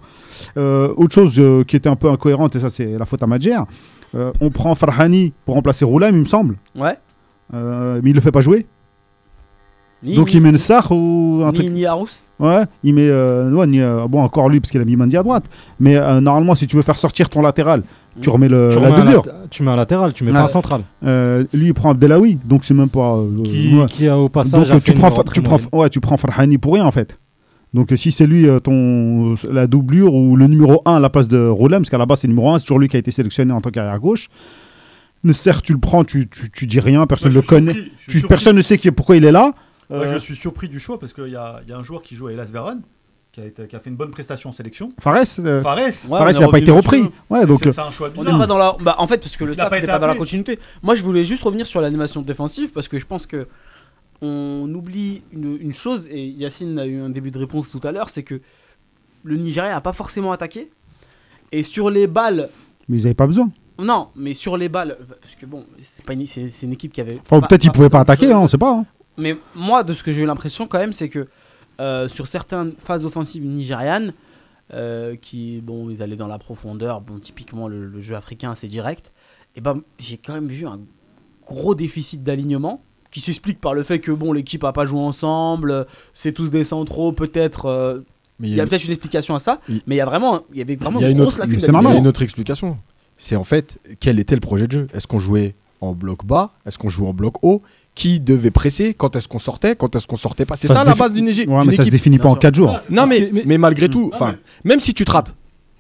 Euh, 0.58 0.94
autre 0.98 1.14
chose 1.14 1.42
qui 1.68 1.76
était 1.76 1.90
un 1.90 1.96
peu 1.96 2.10
incohérente, 2.10 2.56
et 2.56 2.60
ça 2.60 2.70
c'est 2.70 2.98
la 2.98 3.06
faute 3.06 3.22
à 3.22 3.28
Madjer, 3.28 3.58
on 4.14 4.50
prend 4.50 4.74
Farhani 4.74 5.34
pour 5.46 5.56
remplacer 5.56 5.86
Roulem, 5.86 6.16
il 6.16 6.22
me 6.22 6.26
semble, 6.26 6.56
Ouais. 6.76 6.96
Mais 7.54 8.10
il 8.10 8.14
le 8.14 8.22
fait 8.22 8.32
pas 8.32 8.42
jouer. 8.42 8.66
Ni, 10.04 10.16
Donc 10.16 10.28
ni, 10.30 10.36
il 10.36 10.42
met 10.42 10.52
le 10.52 10.58
Sarr 10.58 10.92
ou 10.92 11.42
un 11.44 11.52
ni, 11.52 11.58
truc. 11.60 11.70
ni 11.72 11.86
Arous. 11.86 12.08
Ouais, 12.40 12.64
il 12.84 12.94
met. 12.94 13.08
euh, 13.10 13.50
ouais, 13.52 13.66
ni, 13.66 13.82
euh, 13.82 14.08
bon, 14.08 14.22
encore 14.22 14.48
lui, 14.48 14.60
parce 14.60 14.70
qu'il 14.72 14.80
a 14.80 14.86
mis 14.86 14.96
Mandi 14.96 15.18
à 15.18 15.24
droite. 15.24 15.46
Mais 15.80 15.96
euh, 15.96 16.22
normalement, 16.22 16.54
si 16.54 16.68
tu 16.68 16.76
veux 16.76 16.84
faire 16.84 16.98
sortir 16.98 17.30
ton 17.30 17.42
latéral, 17.42 17.82
tu 18.22 18.30
remets 18.30 18.48
le, 18.48 18.70
tu, 18.72 18.80
la 18.80 18.90
remets 18.90 18.98
doublure. 19.02 19.24
tu 19.50 19.64
mets 19.64 19.72
un 19.72 19.76
latéral, 19.76 20.14
tu 20.14 20.24
mets 20.24 20.32
pas 20.32 20.42
un 20.44 20.48
central. 20.48 20.82
Euh, 21.04 21.46
lui, 21.52 21.68
il 21.68 21.74
prend 21.74 21.92
Abdelawi, 21.92 22.38
donc 22.46 22.64
c'est 22.64 22.76
même 22.76 22.90
pas. 22.90 23.16
euh, 23.18 23.42
Qui, 23.44 23.76
ouais. 23.76 23.86
qui 23.88 24.08
a 24.08 24.18
au 24.18 24.30
passage 24.30 24.68
Donc 24.68 24.78
a 24.78 24.80
tu 24.80 24.92
fait 24.94 25.00
prends, 25.00 25.10
une 25.10 25.24
tu 25.34 25.42
prends, 25.42 25.58
ouais, 25.74 25.90
tu 25.90 26.00
prends 26.00 26.18
Farhani 26.18 26.60
pour 26.60 26.76
rien 26.76 26.86
en 26.86 26.92
fait. 26.92 27.18
Donc 27.74 27.92
si 27.96 28.12
c'est 28.12 28.28
lui 28.28 28.48
euh, 28.48 28.60
ton 28.60 29.34
la 29.52 29.66
doublure 29.68 30.14
ou 30.14 30.36
le 30.36 30.46
numéro 30.48 30.82
1 30.86 30.96
à 30.96 31.00
la 31.00 31.10
place 31.10 31.28
de 31.28 31.48
Roulem, 31.48 31.82
parce 31.82 31.90
qu'à 31.90 31.98
la 31.98 32.06
base 32.06 32.20
c'est 32.22 32.28
le 32.28 32.34
numéro 32.34 32.52
1, 32.52 32.60
c'est 32.60 32.66
toujours 32.66 32.80
lui 32.80 32.88
qui 32.88 32.96
a 32.96 33.00
été 33.00 33.12
sélectionné 33.12 33.52
en 33.52 33.62
tant 33.62 33.72
qu'arrière 33.72 34.00
gauche. 34.00 34.30
Certes, 35.34 35.66
tu 35.66 35.74
le 35.74 35.80
prends, 35.80 36.04
tu, 36.06 36.30
tu, 36.30 36.50
tu 36.52 36.68
dis 36.68 36.80
rien, 36.80 37.06
personne 37.06 37.32
ne 37.32 37.36
le 37.36 37.42
connaît. 37.42 37.76
Tu, 38.08 38.22
personne 38.22 38.56
ne 38.56 38.62
sait 38.62 38.78
qui- 38.78 38.92
pourquoi 38.92 39.18
il 39.18 39.26
est 39.26 39.32
là. 39.32 39.54
Moi, 39.90 40.00
Euh, 40.00 40.14
je 40.14 40.18
suis 40.18 40.36
surpris 40.36 40.68
du 40.68 40.80
choix 40.80 41.00
parce 41.00 41.14
qu'il 41.14 41.28
y 41.30 41.36
a, 41.36 41.62
il 41.64 41.70
y 41.70 41.74
a 41.74 41.78
un 41.78 41.84
joueur 41.84 42.02
qui 42.02 42.16
joue 42.16 42.28
à 42.28 42.34
Elas 42.34 42.46
Veron 42.52 42.82
qui 43.32 43.42
a, 43.42 43.46
été- 43.46 43.68
qui 43.68 43.76
a 43.76 43.80
fait 43.80 43.90
une 43.90 43.96
bonne 43.96 44.12
prestation 44.12 44.50
en 44.50 44.54
sélection. 44.54 44.90
Fares, 45.00 45.18
euh, 45.40 45.62
Fares. 45.62 45.78
Ouais, 45.78 45.92
Fares, 45.92 46.28
on 46.28 46.32
il 46.32 46.40
n'a 46.42 46.48
pas 46.50 46.60
été 46.60 46.72
repris. 46.72 47.04
Ouais, 47.30 47.46
donc 47.46 47.60
c'est 47.62 47.70
euh, 47.70 47.72
c'est 47.74 47.82
un 47.82 47.92
choix 47.92 48.08
On 48.16 48.22
bizarre. 48.22 48.34
n'est 48.34 48.40
pas 48.40 48.48
dans 48.48 48.58
la. 48.58 48.76
Bah, 48.82 48.96
en 48.98 49.08
fait, 49.08 49.18
parce 49.20 49.38
que 49.38 49.44
le 49.46 49.54
staff 49.54 49.70
pas 49.70 49.80
n'est 49.80 49.88
pas 49.88 50.00
dans 50.00 50.08
la 50.08 50.16
continuité. 50.16 50.60
Moi, 50.84 50.96
je 50.96 51.04
voulais 51.04 51.24
juste 51.24 51.44
revenir 51.44 51.66
sur 51.68 51.80
l'animation 51.80 52.22
défensive 52.22 52.72
parce 52.72 52.88
que 52.88 52.98
je 53.00 53.06
pense 53.06 53.26
que 53.28 53.48
on 54.22 54.70
oublie 54.74 55.22
une, 55.32 55.58
une 55.62 55.74
chose 55.74 56.08
et 56.10 56.26
Yacine 56.26 56.80
a 56.80 56.88
eu 56.88 57.00
un 57.00 57.10
début 57.10 57.30
de 57.30 57.38
réponse 57.38 57.70
tout 57.70 57.82
à 57.84 57.92
l'heure, 57.92 58.10
c'est 58.10 58.24
que 58.24 58.42
le 59.24 59.38
Nigeria 59.38 59.76
a 59.76 59.82
pas 59.82 59.94
forcément 59.94 60.32
attaqué 60.32 60.72
et 61.52 61.62
sur 61.62 61.90
les 61.92 62.08
balles. 62.08 62.50
mais 62.90 62.98
ils 62.98 63.04
n'avaient 63.04 63.14
pas 63.14 63.28
besoin. 63.28 63.52
Non, 63.80 64.08
mais 64.16 64.34
sur 64.34 64.58
les 64.58 64.70
balles, 64.70 64.98
parce 65.22 65.36
que 65.36 65.46
bon, 65.46 65.64
c'est 65.84 66.04
pas 66.04 66.14
une, 66.14 66.26
c'est, 66.26 66.50
c'est 66.52 66.66
une 66.66 66.74
équipe 66.74 66.92
qui 66.92 67.00
avait. 67.02 67.20
Enfin, 67.22 67.40
peut-être 67.42 67.64
ils 67.64 67.72
pouvaient 67.72 67.90
pas 67.90 68.00
attaquer, 68.00 68.32
hein, 68.32 68.40
on 68.40 68.48
sait 68.48 68.58
pas. 68.58 68.72
hein. 68.74 68.86
Mais 69.18 69.36
moi, 69.56 69.84
de 69.84 69.94
ce 69.94 70.04
que 70.04 70.12
j'ai 70.12 70.22
eu 70.22 70.26
l'impression 70.26 70.68
quand 70.68 70.80
même, 70.80 70.94
c'est 70.94 71.10
que 71.10 71.28
euh, 71.80 72.08
sur 72.08 72.28
certaines 72.28 72.74
phases 72.78 73.06
offensives 73.06 73.46
nigérianes, 73.46 74.14
euh, 74.74 75.16
qui, 75.16 75.62
bon, 75.62 75.90
ils 75.90 76.02
allaient 76.04 76.16
dans 76.18 76.28
la 76.28 76.40
profondeur, 76.40 77.02
bon, 77.02 77.20
typiquement 77.20 77.68
le, 77.68 77.86
le 77.88 78.02
jeu 78.02 78.16
africain 78.16 78.54
c'est 78.56 78.68
direct, 78.68 79.12
et 79.56 79.62
ben 79.62 79.82
j'ai 79.98 80.18
quand 80.18 80.34
même 80.34 80.48
vu 80.48 80.68
un 80.68 80.80
gros 81.46 81.74
déficit 81.76 82.22
d'alignement 82.24 82.82
qui 83.10 83.22
s'explique 83.22 83.62
par 83.62 83.74
le 83.74 83.84
fait 83.84 84.00
que 84.00 84.12
bon 84.12 84.34
l'équipe 84.34 84.64
a 84.66 84.74
pas 84.74 84.86
joué 84.86 85.00
ensemble, 85.00 85.86
c'est 86.14 86.34
tous 86.34 86.50
des 86.50 86.64
centraux, 86.66 87.14
peut-être. 87.14 87.68
euh, 87.68 88.02
Il 88.42 88.50
y 88.54 88.60
a 88.60 88.68
peut-être 88.68 88.84
une 88.84 88.92
explication 88.92 89.34
à 89.36 89.40
ça, 89.40 89.62
mais 89.70 89.96
il 89.96 89.98
y 89.98 90.02
a 90.02 90.06
vraiment, 90.06 90.42
il 90.52 90.58
y 90.58 90.62
avait 90.62 90.76
vraiment 90.76 91.00
Il 91.00 91.04
y 91.04 91.06
a 91.06 91.10
une 91.12 91.18
grosse 91.22 91.36
autre- 91.36 91.46
c'est 91.62 91.72
Il 91.72 91.74
y 91.94 91.96
a 91.96 92.00
une 92.00 92.08
autre 92.08 92.22
explication. 92.22 92.78
C'est 93.18 93.36
en 93.38 93.44
fait 93.46 93.80
quel 94.02 94.20
était 94.20 94.36
le 94.36 94.42
projet 94.42 94.68
de 94.68 94.72
jeu? 94.74 94.88
Est-ce 94.94 95.08
qu'on 95.08 95.18
jouait 95.20 95.56
en 95.80 95.94
bloc 95.94 96.26
bas? 96.26 96.52
Est-ce 96.66 96.78
qu'on 96.78 96.90
jouait 96.90 97.08
en 97.08 97.14
bloc 97.14 97.36
haut? 97.44 97.62
Qui 97.98 98.20
devait 98.20 98.52
presser 98.52 98.94
Quand 98.94 99.16
est-ce 99.16 99.28
qu'on 99.28 99.40
sortait 99.40 99.76
Quand 99.76 99.96
est-ce 99.96 100.06
qu'on 100.06 100.18
sortait 100.18 100.46
pas 100.46 100.56
C'est 100.56 100.68
Ça 100.68 100.84
la 100.84 100.92
défi- 100.92 101.00
base 101.00 101.14
d'une 101.14 101.26
Ouais, 101.26 101.34
d'une 101.34 101.50
mais 101.66 101.72
ça 101.72 101.78
se 101.78 101.82
équipe. 101.82 101.92
définit 101.94 102.20
pas 102.20 102.28
en 102.30 102.34
sûr. 102.34 102.40
4 102.40 102.54
jours. 102.56 102.74
Ah, 102.76 102.84
Non 102.92 103.08
mais, 103.08 103.58
malgré 103.58 103.90
tout, 103.90 104.10
Non, 104.10 104.12
enfin, 104.14 104.36
même 104.64 104.80
si 104.80 104.94
tu 104.94 105.04
te 105.04 105.10
rates, 105.12 105.34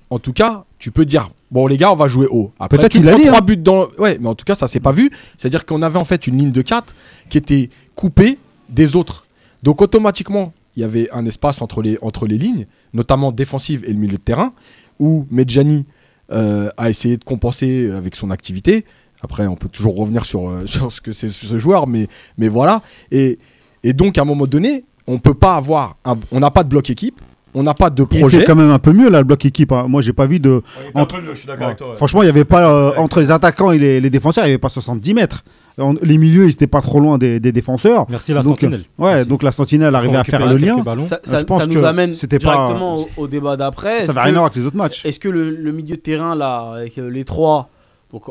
en 0.10 0.18
tout 0.18 0.34
cas, 0.34 0.66
tu 0.80 0.90
peux 0.90 1.06
dire 1.06 1.30
bon 1.52 1.68
les 1.68 1.78
gars, 1.78 1.92
on 1.92 1.96
va 1.96 2.08
jouer 2.08 2.28
haut. 2.32 2.52
Après, 2.60 2.78
Peut-être 2.80 2.94
tu 2.94 2.98
il 2.98 3.04
dit, 3.06 3.22
trois 3.28 3.38
hein. 3.38 3.42
buts 3.46 3.58
dans. 3.58 3.88
Ouais, 4.00 4.18
mais 4.20 4.28
en 4.30 4.34
tout 4.36 4.46
cas, 4.46 4.56
ça 4.56 4.68
s'est 4.68 4.80
pas 4.80 4.92
vu. 4.94 5.12
C'est-à-dire 5.38 5.66
qu'on 5.66 5.82
avait 5.84 6.00
en 6.00 6.06
fait 6.06 6.26
une 6.28 6.38
ligne 6.40 6.52
de 6.52 6.62
4 6.64 6.96
qui 7.30 7.38
était 7.38 7.70
coupée 7.94 8.40
des 8.70 8.96
autres. 8.96 9.26
Donc 9.64 9.82
automatiquement, 9.84 10.54
il 10.76 10.82
y 10.82 10.84
avait 10.84 11.10
un 11.12 11.26
espace 11.26 11.62
entre 11.62 11.82
les 11.84 11.98
entre 12.02 12.26
les 12.26 12.38
lignes, 12.40 12.66
notamment 12.94 13.32
défensive 13.32 13.84
et 13.86 13.94
le 13.94 14.00
milieu 14.00 14.18
de 14.18 14.24
terrain, 14.24 14.54
où 15.00 15.26
Medjani 15.30 15.86
euh, 16.32 16.70
a 16.78 16.90
essayé 16.90 17.16
de 17.18 17.24
compenser 17.24 17.92
avec 17.92 18.16
son 18.16 18.32
activité. 18.32 18.86
Après, 19.22 19.48
on 19.48 19.56
peut 19.56 19.70
toujours 19.70 19.96
revenir 19.98 20.26
sur, 20.26 20.50
euh, 20.50 20.62
sur 20.66 20.92
ce 20.92 21.02
que 21.02 21.12
c'est 21.12 21.30
ce 21.30 21.58
joueur, 21.58 21.88
mais, 21.88 22.08
mais 22.38 22.48
voilà. 22.48 22.82
Et, 23.12 23.40
et 23.84 23.94
donc, 23.94 24.18
à 24.18 24.22
un 24.22 24.26
moment 24.26 24.46
donné, 24.48 24.86
on 25.08 25.20
peut 25.20 25.34
pas 25.34 25.56
avoir. 25.56 25.96
un- 26.06 26.18
on 26.32 26.40
n'a 26.40 26.52
pas 26.52 26.64
de 26.64 26.70
bloc 26.70 26.90
équipe, 26.90 27.20
on 27.54 27.64
n'a 27.64 27.74
pas 27.74 27.90
de 27.90 28.06
Il 28.12 28.20
projet. 28.20 28.38
était 28.38 28.46
quand 28.46 28.56
même 28.56 28.70
un 28.70 28.78
peu 28.78 28.94
mieux 28.94 29.10
là, 29.10 29.20
le 29.20 29.24
bloc 29.24 29.44
équipe. 29.46 29.72
hein. 29.72 29.86
Moi, 29.88 30.02
j'ai 30.02 30.14
pas 30.14 30.26
vu 30.28 30.40
de. 30.40 30.50
Ouais, 30.52 30.62
Entre- 30.94 31.16
peu 31.16 31.22
mieux, 31.24 31.32
je 31.34 31.40
suis 31.40 31.48
d'accord 31.48 31.68
avec 31.68 31.78
toi. 31.78 31.90
ouais. 31.92 31.96
Franchement, 31.96 32.22
il 32.22 32.26
y 32.28 32.30
avait 32.30 32.46
pas 32.46 32.70
euh, 32.70 32.92
Ouais. 32.92 32.98
entre 32.98 33.20
les 33.22 33.32
attaquants 33.32 33.72
et 33.72 33.78
les, 33.80 34.00
les 34.02 34.10
défenseurs, 34.10 34.44
il 34.46 34.50
y 34.50 34.52
avait 34.52 34.58
pas 34.60 34.70
70 34.70 35.14
mètres. 35.16 35.44
On- 35.80 35.96
les 36.02 36.18
milieux, 36.18 36.46
ils 36.46 36.52
étaient 36.52 36.68
pas 36.68 36.82
trop 36.82 37.00
loin 37.00 37.18
des, 37.18 37.40
des 37.40 37.52
défenseurs. 37.52 38.06
Merci 38.10 38.34
la 38.34 38.42
Donc, 38.42 38.60
sentinelle. 38.60 38.84
Ouais, 39.00 39.14
Merci. 39.14 39.28
donc 39.30 39.44
la 39.44 39.52
sentinelle 39.52 39.96
arrivait 39.96 40.18
à 40.18 40.24
faire 40.24 40.46
le 40.46 40.58
lien. 40.58 40.82
Ça, 40.82 40.94
Je 40.94 41.44
pense 41.46 41.62
ça 41.62 41.68
que 41.68 41.74
nous 41.74 41.84
amène 41.86 42.14
c'était 42.14 42.38
pas- 42.40 42.54
directement 42.56 42.98
au, 42.98 43.08
au 43.18 43.28
débat 43.28 43.56
d'après. 43.58 44.06
Ça 44.06 44.14
va 44.14 44.24
rien 44.24 44.32
à 44.34 44.38
voir 44.38 44.46
avec 44.46 44.58
les 44.58 44.66
autres 44.66 44.78
matchs. 44.78 45.06
Est-ce 45.06 45.20
que 45.20 45.30
le, 45.30 45.50
le 45.52 45.72
milieu 45.72 45.96
de 45.96 46.02
terrain 46.02 46.36
là, 46.36 46.74
avec 46.76 46.98
euh, 46.98 47.10
les 47.10 47.24
trois, 47.26 47.70
donc 48.12 48.24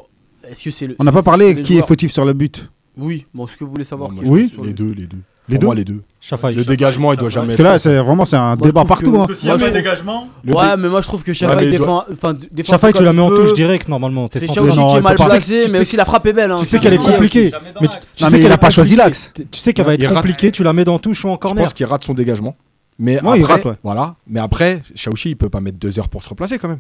est-ce 0.51 0.65
que 0.65 0.71
c'est 0.71 0.87
le 0.87 0.97
On 0.99 1.05
n'a 1.05 1.13
pas 1.13 1.23
parlé 1.23 1.61
qui 1.61 1.79
est 1.79 1.87
fautif 1.87 2.13
sur 2.13 2.25
le 2.25 2.33
but. 2.33 2.69
Oui, 2.99 3.27
bon, 3.35 3.47
ce 3.47 3.57
que 3.57 3.65
vous 3.65 3.71
voulez 3.71 3.85
savoir. 3.85 4.11
Non, 4.11 4.23
qui 4.23 4.29
Oui. 4.29 4.47
je- 4.49 4.55
sur 4.55 4.63
les 4.63 4.69
le- 4.71 4.75
deux, 4.75 4.93
les 4.97 5.07
deux. 5.07 5.19
Les 5.49 5.59
deux 5.59 5.67
moi, 5.67 5.77
les 5.77 5.85
deux. 5.85 6.03
Chafaï. 6.21 6.57
Le 6.57 6.65
dégagement, 6.65 7.13
il 7.13 7.19
doit 7.19 7.29
jamais 7.29 7.49
Parce 7.49 7.57
que 7.59 7.63
là, 7.63 7.79
c'est 7.79 7.97
vraiment 7.99 8.25
c'est 8.25 8.35
un 8.35 8.57
Moi, 8.57 8.59
je 8.63 8.65
débat 8.65 8.85
partout. 8.85 9.13
que- 9.13 9.17
hein. 9.17 9.25
Parce 9.27 9.35
que 9.35 9.35
s'il 9.37 9.47
y 9.47 9.51
a 9.51 9.53
Moi, 9.55 9.61
pas 9.61 9.67
je 9.67 9.71
de 9.71 9.77
dégagement, 9.77 10.29
Le 10.43 10.53
Ouais, 10.55 10.77
mais 10.77 10.89
moi 10.89 11.03
je 11.03 11.07
trouve 11.07 11.23
que 11.23 11.33
Chafaï 11.33 11.71
défend. 11.71 12.03
Enfin, 12.13 12.35
défend 12.51 12.73
Chafaï, 12.73 12.93
tu 12.93 13.05
la 13.05 13.13
mets 13.13 13.23
en 13.23 13.29
touche 13.29 13.53
direct 13.53 13.87
normalement. 13.89 14.27
C'est 14.33 14.41
Non, 14.49 14.93
qui 14.93 14.97
est 14.97 15.01
mal 15.03 15.15
placé, 15.15 15.61
mais 15.65 15.69
sais- 15.69 15.81
aussi 15.83 15.97
la 15.97 16.05
frappe 16.05 16.27
est 16.27 16.33
belle. 16.33 16.51
hein. 16.51 16.57
Tu 16.59 16.65
sais 16.65 16.81
qu'elle 16.81 16.95
est 16.95 16.99
compliquée. 16.99 17.53
Mais 17.81 17.87
tu 18.17 18.25
sais 18.25 18.41
qu'elle 18.41 18.51
a 18.51 18.59
pas 18.59 18.71
choisi 18.71 18.97
l'axe. 18.97 19.33
Tu 19.53 19.61
sais 19.61 19.73
qu'elle 19.73 19.87
va 19.87 19.95
être 19.95 20.13
compliquée, 20.13 20.51
tu 20.51 20.65
la 20.65 20.73
mets 20.73 20.85
dans 20.85 20.99
touche 20.99 21.25
ou 21.25 21.29
en 21.29 21.35
Je 21.35 21.39
corner. 21.39 21.65
pense 21.65 21.75
qu'il 21.75 21.87
rate 21.87 22.03
son 22.03 22.15
dégagement. 22.15 22.57
Mais 22.99 23.19
après, 23.19 23.43
rate, 23.43 23.65
ouais. 23.67 23.75
voilà. 23.85 24.15
Mais 24.27 24.41
après, 24.41 24.83
Shaoxi, 24.95 25.29
il 25.31 25.37
peut 25.37 25.51
pas 25.51 25.61
mettre 25.61 25.79
deux 25.79 25.99
heures 25.99 26.09
pour 26.09 26.23
se 26.25 26.29
replacer 26.31 26.59
quand 26.59 26.69
même. 26.69 26.79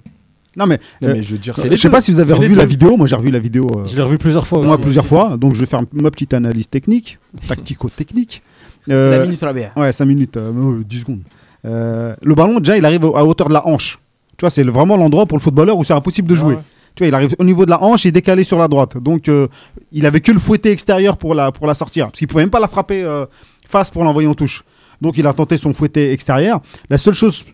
Non, 0.56 0.66
mais 0.66 0.78
Non, 1.02 1.08
euh, 1.08 1.12
mais 1.14 1.22
je 1.22 1.32
veux 1.32 1.38
dire, 1.38 1.54
c'est 1.56 1.70
je 1.70 1.76
sais 1.76 1.88
deux. 1.88 1.92
pas 1.92 2.00
si 2.00 2.10
vous 2.12 2.18
avez 2.18 2.30
C'est 2.30 2.34
revu 2.36 2.54
la 2.54 2.64
vidéo. 2.64 2.96
Moi, 2.96 3.06
j'ai 3.06 3.16
revu 3.16 3.30
la 3.30 3.38
vidéo. 3.38 3.66
euh, 3.76 3.86
Je 3.86 3.94
l'ai 3.96 4.02
revu 4.02 4.16
plusieurs 4.18 4.46
fois. 4.46 4.60
Moi, 4.62 4.74
aussi. 4.74 4.82
plusieurs 4.82 5.06
fois. 5.06 5.36
Donc, 5.36 5.54
je 5.54 5.60
vais 5.60 5.66
faire 5.66 5.82
ma 5.92 6.10
petite 6.10 6.32
analyse 6.34 6.68
technique, 6.68 7.18
tactico-technique. 7.46 8.42
C'est 8.86 8.92
Euh, 8.92 9.18
la 9.18 9.24
minute 9.24 9.40
Rabia. 9.42 9.72
Ouais, 9.76 9.92
5 9.92 10.04
minutes, 10.04 10.36
euh, 10.36 10.52
euh, 10.80 10.84
10 10.84 11.00
secondes. 11.00 11.20
euh, 11.64 12.14
le 12.22 12.34
ballon, 12.34 12.58
déjà, 12.60 12.76
il 12.78 12.84
arrive 12.84 13.04
à 13.04 13.24
hauteur 13.24 13.48
de 13.48 13.52
la 13.52 13.66
hanche. 13.66 13.98
Tu 14.36 14.42
vois, 14.42 14.50
c'est 14.50 14.62
vraiment 14.62 14.96
l'endroit 14.96 15.26
pour 15.26 15.36
le 15.38 15.42
footballeur 15.42 15.76
où 15.76 15.84
c'est 15.84 15.92
impossible 15.94 16.28
de 16.28 16.34
jouer. 16.34 16.54
ouais. 16.54 16.60
Tu 16.94 17.02
vois, 17.02 17.08
il 17.08 17.14
arrive 17.14 17.34
au 17.38 17.44
niveau 17.44 17.64
de 17.66 17.70
la 17.70 17.82
hanche, 17.82 18.04
il 18.04 18.08
est 18.08 18.12
décalé 18.12 18.44
sur 18.44 18.58
la 18.58 18.68
droite. 18.68 18.96
Donc, 18.98 19.28
euh, 19.28 19.48
il 19.92 20.06
avait 20.06 20.20
que 20.20 20.32
le 20.32 20.38
fouetté 20.38 20.70
extérieur 20.70 21.16
pour 21.18 21.34
la, 21.34 21.52
pour 21.52 21.66
la 21.66 21.74
sortir. 21.74 22.06
Parce 22.06 22.18
qu'il 22.18 22.28
pouvait 22.28 22.42
même 22.44 22.50
pas 22.50 22.60
la 22.60 22.68
frapper 22.68 23.02
euh, 23.02 23.26
face 23.66 23.90
pour 23.90 24.04
l'envoyer 24.04 24.28
en 24.28 24.34
touche. 24.34 24.62
Donc, 25.02 25.18
il 25.18 25.26
a 25.26 25.32
tenté 25.34 25.58
son 25.58 25.72
fouetté 25.74 26.12
extérieur. 26.12 26.60
La 26.88 26.96
seule 26.98 27.12
chose 27.14 27.44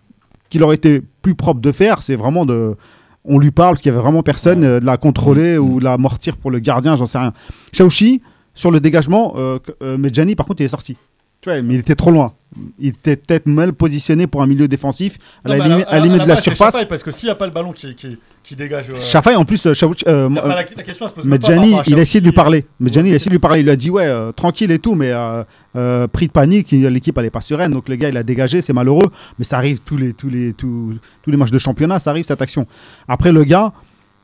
qu'il 0.52 0.62
aurait 0.62 0.76
été 0.76 1.02
plus 1.22 1.34
propre 1.34 1.62
de 1.62 1.72
faire, 1.72 2.02
c'est 2.02 2.14
vraiment 2.14 2.44
de. 2.44 2.76
On 3.24 3.38
lui 3.38 3.52
parle 3.52 3.70
parce 3.70 3.82
qu'il 3.82 3.90
y 3.90 3.94
avait 3.94 4.02
vraiment 4.02 4.22
personne 4.22 4.64
euh, 4.64 4.80
de 4.80 4.84
la 4.84 4.98
contrôler 4.98 5.56
ou 5.56 5.78
de 5.78 5.84
la 5.84 5.96
mortir 5.96 6.36
pour 6.36 6.50
le 6.50 6.58
gardien, 6.58 6.94
j'en 6.94 7.06
sais 7.06 7.18
rien. 7.18 7.32
Chaouchi, 7.72 8.20
sur 8.52 8.70
le 8.70 8.78
dégagement, 8.78 9.32
euh, 9.38 9.58
euh, 9.82 9.96
Medjani, 9.96 10.34
par 10.34 10.44
contre, 10.44 10.60
il 10.60 10.64
est 10.64 10.68
sorti. 10.68 10.96
Tu 11.42 11.50
vois, 11.50 11.60
mais 11.60 11.74
il 11.74 11.80
était 11.80 11.96
trop 11.96 12.12
loin. 12.12 12.32
Il 12.78 12.90
était 12.90 13.16
peut-être 13.16 13.46
mal 13.46 13.72
positionné 13.72 14.28
pour 14.28 14.42
un 14.42 14.46
milieu 14.46 14.68
défensif, 14.68 15.18
à 15.44 15.48
la 15.48 15.56
Non, 15.56 15.64
mais 15.64 15.70
limite, 15.70 15.86
à 15.88 15.92
la 15.92 15.98
la 15.98 16.04
limite 16.04 16.22
de 16.22 16.28
la 16.28 16.36
surface. 16.36 16.72
Chafaï, 16.74 16.86
parce 16.88 17.02
que 17.02 17.10
s'il 17.10 17.26
n'y 17.26 17.32
a 17.32 17.34
pas 17.34 17.46
le 17.46 17.52
ballon 17.52 17.72
qui, 17.72 17.96
qui, 17.96 18.16
qui 18.44 18.54
dégage. 18.54 18.86
euh, 18.90 19.34
en 19.36 19.44
plus, 19.44 19.66
euh, 19.66 19.72
Chaouchi- 19.72 20.04
euh, 20.06 20.28
euh, 20.30 20.48
la, 20.48 20.62
question, 20.62 21.08
se 21.08 21.12
pose 21.14 21.24
à 21.26 21.82
il 21.86 21.98
a 21.98 22.02
essayé 22.02 22.20
de 22.20 22.26
lui 22.26 22.32
parler. 22.32 22.64
Medjani, 22.78 23.08
il 23.08 23.12
a 23.14 23.16
essayé 23.16 23.30
de 23.30 23.34
lui 23.34 23.40
parler. 23.40 23.60
Il 23.60 23.64
lui 23.64 23.72
a 23.72 23.76
dit, 23.76 23.90
ouais, 23.90 24.04
euh, 24.06 24.30
tranquille 24.30 24.70
et 24.70 24.78
tout, 24.78 24.94
mais 24.94 25.10
euh, 25.10 25.42
euh, 25.74 26.06
pris 26.06 26.28
de 26.28 26.32
panique, 26.32 26.70
l'équipe 26.70 27.18
elle 27.18 27.24
est 27.24 27.30
pas 27.30 27.40
sereine. 27.40 27.72
Donc 27.72 27.88
le 27.88 27.96
gars, 27.96 28.10
il 28.10 28.16
a 28.16 28.22
dégagé, 28.22 28.62
c'est 28.62 28.74
malheureux, 28.74 29.10
mais 29.38 29.44
ça 29.44 29.56
arrive 29.56 29.80
tous 29.80 29.96
les, 29.96 30.12
tous 30.12 30.28
les, 30.28 30.52
tous, 30.52 30.94
tous 31.22 31.30
les 31.30 31.36
matchs 31.36 31.50
de 31.50 31.58
championnat, 31.58 31.98
ça 31.98 32.10
arrive 32.10 32.24
cette 32.24 32.42
action. 32.42 32.66
Après, 33.08 33.32
le 33.32 33.42
gars, 33.42 33.72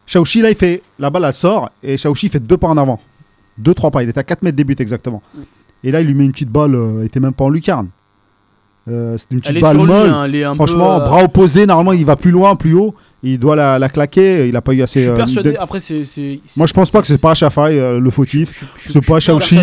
Chaouchi, 0.07 0.41
là, 0.43 0.51
il 0.51 0.57
fait, 0.57 0.83
la 1.01 1.11
balle, 1.11 1.25
elle 1.25 1.35
sort, 1.35 1.71
et 1.83 1.97
Chaouchi 1.97 2.29
fait 2.29 2.41
deux 2.41 2.59
pas 2.59 2.69
en 2.69 2.77
avant. 2.77 3.01
Deux, 3.57 3.75
trois 3.75 3.91
pas. 3.91 4.05
Il 4.05 4.09
était 4.09 4.21
à 4.21 4.23
4 4.23 4.43
mètres 4.43 4.57
des 4.57 4.65
buts 4.65 4.77
exactement. 4.79 5.21
Et 5.85 5.91
là, 5.91 6.01
il 6.01 6.07
lui 6.07 6.15
met 6.15 6.25
une 6.25 6.33
petite 6.33 6.51
balle, 6.51 6.75
euh, 6.75 6.99
il 7.03 7.07
était 7.07 7.21
même 7.21 7.33
pas 7.35 7.45
en 7.45 7.51
lucarne. 7.51 7.89
Euh, 8.89 9.19
C'était 9.19 9.35
une 9.35 9.41
petite 9.41 9.51
Elle 9.51 9.59
est 9.59 9.61
balle 9.61 9.77
sur 9.77 9.85
lui, 9.85 9.93
molle. 9.93 10.09
hein, 10.09 10.25
elle 10.25 10.55
Franchement, 10.55 10.97
peu, 10.97 11.03
euh, 11.03 11.07
bras 11.07 11.23
opposés, 11.25 11.67
normalement, 11.67 11.93
il 11.93 12.07
va 12.07 12.17
plus 12.17 12.31
loin, 12.31 12.57
plus 12.57 12.73
haut. 12.73 12.95
Il 13.23 13.39
doit 13.39 13.55
la, 13.55 13.79
la 13.79 13.89
claquer. 13.91 14.49
Il 14.49 14.57
a 14.57 14.63
pas 14.63 14.73
eu 14.73 14.81
assez. 14.81 15.01
Je 15.01 15.05
suis 15.07 15.13
euh, 15.13 15.15
persuadé. 15.15 15.53
de- 15.53 15.59
Après, 15.59 15.79
c'est. 15.81 16.05
c'est- 16.05 16.41
Moi, 16.57 16.67
je 16.67 16.73
pense 16.73 16.91
pas 16.91 17.01
que 17.03 17.07
c'est 17.07 17.19
pas 17.21 17.35
Chafaï 17.35 17.79
euh, 17.79 17.99
le 18.01 18.11
fautif. 18.11 18.65
C'est 18.79 19.05
pas 19.05 19.21
Chaouchi. 19.21 19.59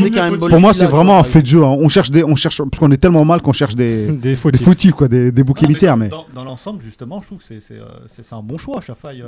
Pour 0.49 0.59
moi, 0.59 0.74
c'est 0.74 0.86
vraiment 0.86 1.18
un 1.18 1.24
fait 1.24 1.41
de 1.41 1.47
jeu. 1.47 1.63
hein. 1.63 1.76
On 1.80 1.88
cherche 1.89 2.11
des, 2.11 2.24
on 2.24 2.36
cherche 2.36 2.59
parce 2.59 2.80
qu'on 2.80 2.91
est 2.91 2.97
tellement 2.97 3.26
mal 3.26 3.41
qu'on 3.41 3.53
cherche 3.53 3.76
des, 3.76 4.07
Des 4.11 4.11
des 4.13 4.36
fautifs. 4.36 4.63
fautifs, 4.63 4.91
quoi, 4.93 5.07
des, 5.07 5.32
des 5.32 5.43
boucs 5.43 5.63
émissaires. 5.63 5.93
dans- 5.93 6.03
Mais 6.03 6.09
Dans, 6.09 6.26
dans 6.36 6.43
l'ensemble, 6.43 6.82
justement, 6.84 7.20
je 7.22 7.26
trouve 7.28 7.38
que 7.39 7.45
c'est- 7.45 7.61
c'est 7.61 7.76
euh, 7.80 7.86
c'est- 8.13 8.24
c'est 8.24 8.36
un 8.36 8.41
bon 8.43 8.57
choix, 8.59 8.80
Chafaï, 8.82 9.24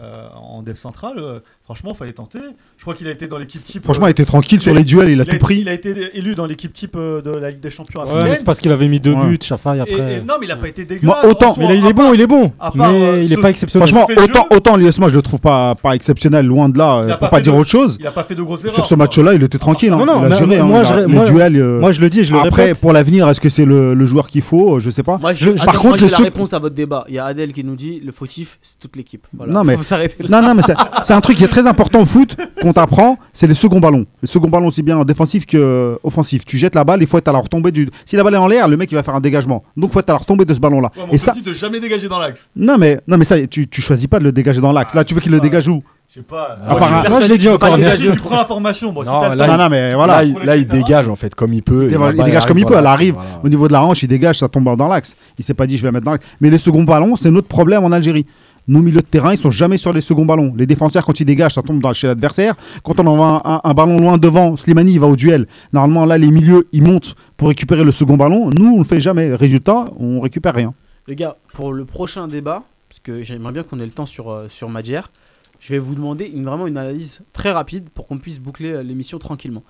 euh, 0.00 0.26
en 0.36 0.62
dev 0.62 0.74
central. 0.76 1.14
euh, 1.18 1.40
franchement, 1.64 1.92
il 1.94 1.96
fallait 1.96 2.12
tenter. 2.12 2.38
Je 2.76 2.82
crois 2.82 2.94
qu'il 2.94 3.08
a 3.08 3.10
été 3.10 3.26
dans 3.28 3.38
l'équipe 3.38 3.62
type. 3.64 3.82
franchement, 3.84 4.04
euh, 4.04 4.08
il 4.08 4.12
était 4.12 4.24
tranquille 4.26 4.60
sur 4.60 4.72
a- 4.72 4.76
les 4.76 4.84
duels. 4.84 5.08
Il 5.08 5.20
a 5.20 5.24
il, 5.24 5.28
tout 5.30 5.36
a, 5.36 5.38
pris. 5.38 5.58
il 5.60 5.68
a 5.68 5.72
été 5.72 6.10
élu 6.16 6.34
dans 6.34 6.44
l'équipe 6.46 6.72
type 6.72 6.96
euh, 6.96 7.22
de 7.22 7.30
la 7.30 7.50
Ligue 7.50 7.60
des 7.60 7.70
Champions 7.70 8.00
Ouais, 8.02 8.06
africaine. 8.08 8.28
mais 8.30 8.36
c'est 8.36 8.44
parce 8.44 8.60
qu'il 8.60 8.70
avait 8.72 8.88
mis 8.88 9.00
deux 9.00 9.14
Ouais. 9.14 9.26
buts, 9.26 9.38
Chafaï 9.42 9.80
après. 9.80 9.94
et 10.16 10.20
non, 10.20 10.34
mais 10.38 10.46
il 10.46 10.48
n'a 10.48 10.56
pas 10.56 10.68
été 10.68 10.82
Moi, 10.82 10.88
dégueulasse. 10.88 11.24
autant- 11.24 11.50
en 11.50 11.54
soi, 11.54 11.62
Mais 11.62 11.68
là, 11.70 11.74
il 11.76 11.86
est 11.86 11.92
bon, 11.94 12.02
part- 12.04 12.14
il 12.14 12.20
est 12.20 12.26
bon. 12.26 12.48
part, 12.50 12.72
Mais 12.76 12.84
euh, 12.84 13.22
il 13.22 13.32
est 13.32 13.36
pas 13.38 13.50
exceptionnel. 13.50 13.88
Franchement, 13.88 14.06
autant, 14.22 14.46
autant 14.54 14.76
l'US, 14.76 14.98
moi, 14.98 15.08
je 15.08 15.16
le 15.16 15.22
trouve 15.22 15.40
pas, 15.40 15.74
pas 15.74 15.94
exceptionnel, 15.94 16.44
loin 16.46 16.68
de 16.68 16.76
là, 16.78 16.96
euh, 16.98 17.04
Il 17.08 17.12
a 17.12 17.16
pour 17.16 17.30
pas 17.30 17.40
dire 17.40 17.54
de- 17.54 17.58
autre 17.58 17.70
chose. 17.70 17.96
Il 17.98 18.04
n'a 18.04 18.10
pas 18.10 18.24
fait 18.24 18.34
de 18.34 18.42
grosses 18.42 18.64
erreurs. 18.64 18.74
Sur 18.74 18.84
ce 18.86 18.94
match-là, 18.94 19.32
il 19.34 19.42
était 19.42 19.58
tranquille. 19.58 19.92
hein. 19.92 19.96
Non, 19.96 20.04
non, 20.06 20.20
il 20.20 20.26
a 20.26 20.28
mais- 20.28 20.36
géré. 20.54 20.62
moi, 20.62 20.80
a- 20.80 20.84
je- 20.84 21.00
les 21.00 21.06
moi- 21.06 21.24
duels. 21.24 21.62
Moi, 21.64 21.92
je 21.92 22.00
le 22.02 22.10
dis, 22.10 22.22
je 22.24 22.34
le 22.34 22.40
Après, 22.40 22.64
répète. 22.66 22.80
pour 22.80 22.92
l'avenir, 22.92 23.28
est-ce 23.28 23.40
que 23.40 23.48
c'est 23.48 23.64
le, 23.64 24.04
joueur 24.04 24.28
qu'il 24.28 24.42
faut? 24.42 24.78
Je 24.78 24.90
sais 24.90 25.02
pas. 25.02 25.16
Moi, 25.18 25.32
je, 25.34 25.50
Par 25.64 25.78
contre, 25.80 26.00
moi, 26.02 26.10
la 26.10 26.18
réponse 26.18 26.52
à 26.52 26.58
votre 26.58 26.74
débat. 26.74 27.04
Il 27.08 27.14
y 27.14 27.18
a 27.18 27.24
Adèle 27.24 27.52
qui 27.52 27.64
nous 27.64 27.76
dit 27.76 28.00
le 28.04 28.12
fautif, 28.12 28.58
c'est 28.62 28.78
toute 28.78 28.94
l'équipe. 28.96 29.26
Non, 29.46 29.64
mais- 29.64 29.76
s'arrêter 29.86 30.22
là. 30.22 30.40
Non, 30.40 30.48
non, 30.48 30.54
mais 30.54 30.62
c'est 31.02 31.14
un 31.14 31.20
truc 31.20 31.36
qui 31.38 31.44
est 31.44 31.48
très 31.48 31.66
important 31.66 32.00
au 32.00 32.04
foot 32.04 32.36
qu'on 32.60 32.72
t'apprend, 32.72 33.18
c'est 33.32 33.46
les 33.46 33.54
seconds 33.54 33.80
ballons. 33.80 34.04
Les 34.22 34.28
seconds 34.28 34.48
ballons, 34.48 34.66
aussi 34.66 34.82
bien 34.82 35.02
défensifs 35.04 35.46
que 35.46 35.98
offensifs. 36.02 36.44
Tu 36.44 36.58
jettes 36.58 36.74
la 36.74 36.84
balle, 36.84 37.00
il 37.00 37.06
faut 37.06 37.18
être 37.18 37.28
à 37.28 37.32
la 37.32 37.38
retombée 37.38 37.70
du. 37.70 37.88
Si 38.04 38.16
la 38.16 38.22
balle 38.24 38.34
est 38.34 38.38
en 38.38 38.46
l'air, 38.48 38.68
le 38.68 38.76
mec 38.76 38.90
il 38.92 38.94
va 38.94 39.02
faire 39.02 39.14
un 39.14 39.20
dégagement. 39.20 39.62
Donc 39.76 39.90
il 39.90 39.92
faut 39.94 40.00
être 40.00 40.10
à 40.10 40.14
la 40.14 40.18
retombée 40.18 40.44
de 40.44 40.52
ce 40.54 40.60
ballon-là. 40.60 40.90
Ouais, 40.96 41.06
mon 41.06 41.12
Et 41.12 41.18
ça, 41.18 41.32
de 41.32 41.52
jamais 41.52 41.80
dégager 41.80 42.08
dans 42.08 42.18
l'axe. 42.18 42.48
non 42.56 42.76
mais 42.78 43.00
non 43.08 43.16
mais 43.18 43.24
ça, 43.24 43.36
tu, 43.46 43.66
tu 43.68 43.80
choisis 43.80 44.06
pas 44.06 44.18
de 44.18 44.24
le 44.24 44.32
dégager 44.32 44.60
dans 44.60 44.72
l'axe. 44.72 44.94
Là, 44.94 45.04
tu 45.04 45.14
veux 45.14 45.20
qu'il 45.20 45.32
le 45.32 45.40
dégage 45.40 45.68
où? 45.68 45.82
Je 46.08 46.14
sais 46.14 46.20
pas. 46.22 46.54
À 46.64 46.74
part 46.76 47.04
un- 47.04 47.08
Moi, 47.08 47.20
je 47.20 47.26
l'ai 47.28 47.36
dit 47.36 47.48
encore. 47.48 47.76
Tu 47.76 48.10
prends 48.20 48.36
l'information. 48.36 48.92
Bon, 48.92 49.02
si 49.02 49.08
Non, 49.08 49.22
là, 49.34 49.46
Non, 49.48 49.56
non, 49.56 49.68
mais 49.68 49.92
voilà. 49.94 50.18
Là, 50.18 50.24
il, 50.24 50.34
là, 50.46 50.56
il 50.56 50.64
dégage 50.66 51.08
en 51.08 51.16
fait 51.16 51.34
comme 51.34 51.52
il 51.52 51.62
peut. 51.62 51.84
Il, 51.86 51.88
dégage- 51.90 52.00
là-bas, 52.00 52.12
il 52.16 52.24
dégage 52.24 52.46
comme 52.46 52.58
il 52.58 52.64
peut. 52.64 52.76
Elle 52.78 52.86
arrive 52.86 53.14
voilà. 53.14 53.28
au 53.42 53.48
niveau 53.48 53.66
de 53.66 53.72
la 53.72 53.82
hanche, 53.84 54.02
il 54.04 54.08
dégage, 54.08 54.38
ça 54.38 54.48
tombe 54.48 54.76
dans 54.76 54.86
l'axe. 54.88 55.16
Il 55.36 55.44
s'est 55.44 55.52
pas 55.54 55.66
dit 55.66 55.76
je 55.76 55.82
vais 55.82 55.90
mettre 55.90 56.04
dans 56.04 56.12
l'axe. 56.12 56.24
Mais 56.40 56.48
les 56.48 56.58
seconds 56.58 56.84
ballons, 56.84 57.16
c'est 57.16 57.30
notre 57.30 57.48
problème 57.48 57.84
en 57.84 57.90
Algérie. 57.90 58.24
Nos 58.68 58.80
milieux 58.82 59.00
de 59.00 59.06
terrain, 59.06 59.32
ils 59.32 59.38
sont 59.38 59.50
jamais 59.50 59.78
sur 59.78 59.92
les 59.92 60.00
seconds 60.00 60.26
ballons. 60.26 60.52
Les 60.56 60.66
défenseurs, 60.66 61.04
quand 61.06 61.18
ils 61.20 61.24
dégagent, 61.24 61.54
ça 61.54 61.62
tombe 61.62 61.80
dans, 61.80 61.92
chez 61.92 62.06
l'adversaire. 62.08 62.54
Quand 62.82 62.98
on 62.98 63.06
envoie 63.06 63.40
un, 63.44 63.60
un- 63.62 63.74
ballon 63.74 63.98
loin 63.98 64.18
devant, 64.18 64.56
Slimani, 64.56 64.94
il 64.94 65.00
va 65.00 65.06
au 65.06 65.16
duel. 65.16 65.46
Normalement, 65.72 66.04
là, 66.04 66.18
les 66.18 66.30
milieux, 66.30 66.68
ils 66.72 66.82
montent 66.82 67.14
pour 67.36 67.48
récupérer 67.48 67.84
le 67.84 67.92
second 67.92 68.16
ballon. 68.16 68.50
Nous, 68.50 68.66
on 68.74 68.78
le 68.78 68.84
fait 68.84 69.00
jamais. 69.00 69.34
Résultat, 69.34 69.86
on 69.98 70.20
récupère 70.20 70.54
rien. 70.54 70.74
Les 71.06 71.14
gars, 71.14 71.36
pour 71.54 71.72
le 71.72 71.84
prochain 71.84 72.26
débat, 72.26 72.64
parce 72.88 73.00
que 73.00 73.22
j'aimerais 73.22 73.52
bien 73.52 73.62
qu'on 73.62 73.78
ait 73.78 73.86
le 73.86 73.92
temps 73.92 74.06
sur, 74.06 74.30
euh, 74.30 74.48
sur 74.48 74.68
je 75.58 75.72
vais 75.72 75.78
vous 75.78 75.94
demander 75.94 76.26
une, 76.26 76.44
vraiment 76.44 76.66
une 76.66 76.76
analyse 76.76 77.20
très 77.32 77.50
rapide 77.50 77.88
pour 77.90 78.06
qu'on 78.06 78.18
puisse 78.18 78.40
boucler 78.40 78.72
euh, 78.72 78.82
l'émission 78.82 79.18
tranquillement. 79.18 79.62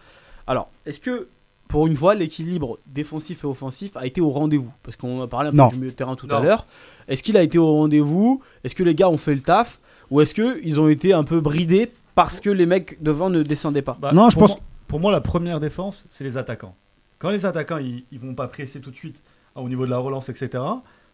Alors, 0.46 0.70
est-ce 0.84 1.00
que 1.00 1.28
pour 1.68 1.86
une 1.86 1.96
fois, 1.96 2.14
l'équilibre 2.14 2.78
défensif 2.86 3.44
et 3.44 3.46
offensif 3.46 3.96
a 3.96 4.06
été 4.06 4.20
au 4.20 4.30
rendez-vous 4.30 4.72
Parce 4.82 4.96
qu'on 4.96 5.20
a 5.22 5.26
parlé 5.26 5.48
un 5.48 5.52
peu 5.52 5.56
Non. 5.58 5.68
du 5.68 5.76
milieu 5.76 5.90
de 5.90 5.96
terrain 5.96 6.14
tout 6.16 6.26
Non. 6.26 6.36
à 6.36 6.40
l'heure. 6.40 6.66
Est-ce 7.08 7.22
qu'il 7.22 7.36
a 7.36 7.42
été 7.42 7.58
au 7.58 7.66
rendez-vous? 7.72 8.42
Est-ce 8.64 8.74
que 8.74 8.82
les 8.82 8.94
gars 8.94 9.08
ont 9.08 9.16
fait 9.18 9.34
le 9.34 9.40
taf? 9.40 9.80
Ou 10.10 10.20
est-ce 10.20 10.34
qu'ils 10.34 10.80
ont 10.80 10.88
été 10.88 11.12
un 11.12 11.24
peu 11.24 11.40
bridés 11.40 11.90
parce 12.14 12.40
que 12.40 12.50
les 12.50 12.66
mecs 12.66 13.02
devant 13.02 13.30
ne 13.30 13.42
descendaient 13.42 13.82
pas? 13.82 13.96
Bah, 14.00 14.12
Non, 14.12 14.30
je 14.30 14.38
pense- 14.38 14.50
moi- 14.52 14.60
pour 14.88 15.00
moi, 15.00 15.10
la 15.12 15.20
première 15.20 15.58
défense, 15.60 16.04
c'est 16.10 16.22
les 16.24 16.36
attaquants. 16.36 16.76
Quand 17.18 17.30
les 17.30 17.44
attaquants, 17.46 17.78
ils, 17.78 18.04
ils 18.12 18.20
vont 18.20 18.34
pas 18.34 18.46
presser 18.46 18.80
tout 18.80 18.90
de 18.90 18.96
suite 18.96 19.22
hein, 19.56 19.60
au 19.62 19.68
niveau 19.68 19.84
de 19.84 19.90
la 19.90 19.98
relance, 19.98 20.28
etc. 20.28 20.62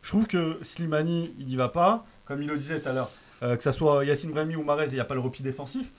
Je 0.03 0.09
trouve 0.11 0.27
que 0.27 0.59
Slimani, 0.63 1.31
il 1.39 1.47
n'y 1.47 1.57
va 1.57 1.69
pas. 1.69 2.05
Comme 2.27 2.43
il 2.43 2.49
le 2.49 2.57
disait 2.59 2.81
tout 2.81 2.89
à 2.89 2.93
l'heure, 2.93 3.11
euh, 3.43 3.57
que 3.57 3.63
ça 3.63 3.73
soit 3.73 4.05
Yacine 4.05 4.31
Brahimi 4.31 4.57
ou 4.57 4.63
Marez, 4.63 4.87
il 4.89 4.95
n'y 4.95 5.01
a 5.01 5.05
pas 5.05 5.15
le 5.15 5.21
repli 5.21 5.43
défensif. 5.43 5.91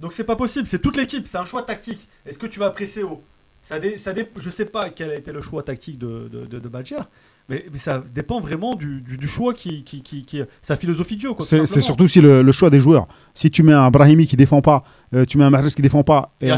Donc 0.00 0.12
c'est 0.14 0.24
pas 0.24 0.36
possible. 0.36 0.66
C'est 0.66 0.78
toute 0.78 0.96
l'équipe. 0.96 1.26
C'est 1.26 1.36
un 1.38 1.44
choix 1.44 1.62
tactique. 1.62 2.08
Est-ce 2.24 2.38
que 2.38 2.46
tu 2.46 2.58
vas 2.58 2.70
presser 2.70 3.02
haut 3.02 3.22
ça 3.70 3.78
dé, 3.78 3.96
ça 3.98 4.12
dé- 4.12 4.26
Je 4.38 4.50
sais 4.50 4.64
pas 4.66 4.90
quel 4.90 5.10
a 5.10 5.14
été 5.16 5.32
le 5.32 5.40
choix 5.40 5.62
tactique 5.62 5.98
de, 5.98 6.28
de, 6.30 6.46
de, 6.46 6.58
de 6.58 6.68
Badger, 6.68 6.96
mais, 7.48 7.64
mais 7.72 7.78
ça 7.78 8.02
dépend 8.14 8.40
vraiment 8.40 8.74
du, 8.74 9.00
du, 9.00 9.16
du 9.16 9.28
choix 9.28 9.54
qui, 9.54 9.82
qui, 9.84 10.02
qui, 10.02 10.24
qui- 10.24 10.42
sa 10.62 10.76
philosophie 10.76 11.16
de 11.16 11.20
jeu. 11.22 11.28
C'est 11.66 11.80
surtout 11.80 12.06
si 12.08 12.20
le, 12.20 12.42
le 12.42 12.52
choix 12.52 12.68
des 12.70 12.80
joueurs. 12.80 13.06
Si 13.34 13.50
tu 13.50 13.62
mets 13.62 13.72
un 13.72 13.90
Brahimi 13.90 14.26
qui 14.26 14.36
défend 14.36 14.60
pas, 14.60 14.82
euh, 15.14 15.24
tu 15.24 15.38
mets 15.38 15.44
un 15.44 15.50
Mahrez 15.50 15.70
qui 15.70 15.82
défend 15.82 16.02
pas, 16.02 16.34
et, 16.40 16.46
Et 16.48 16.50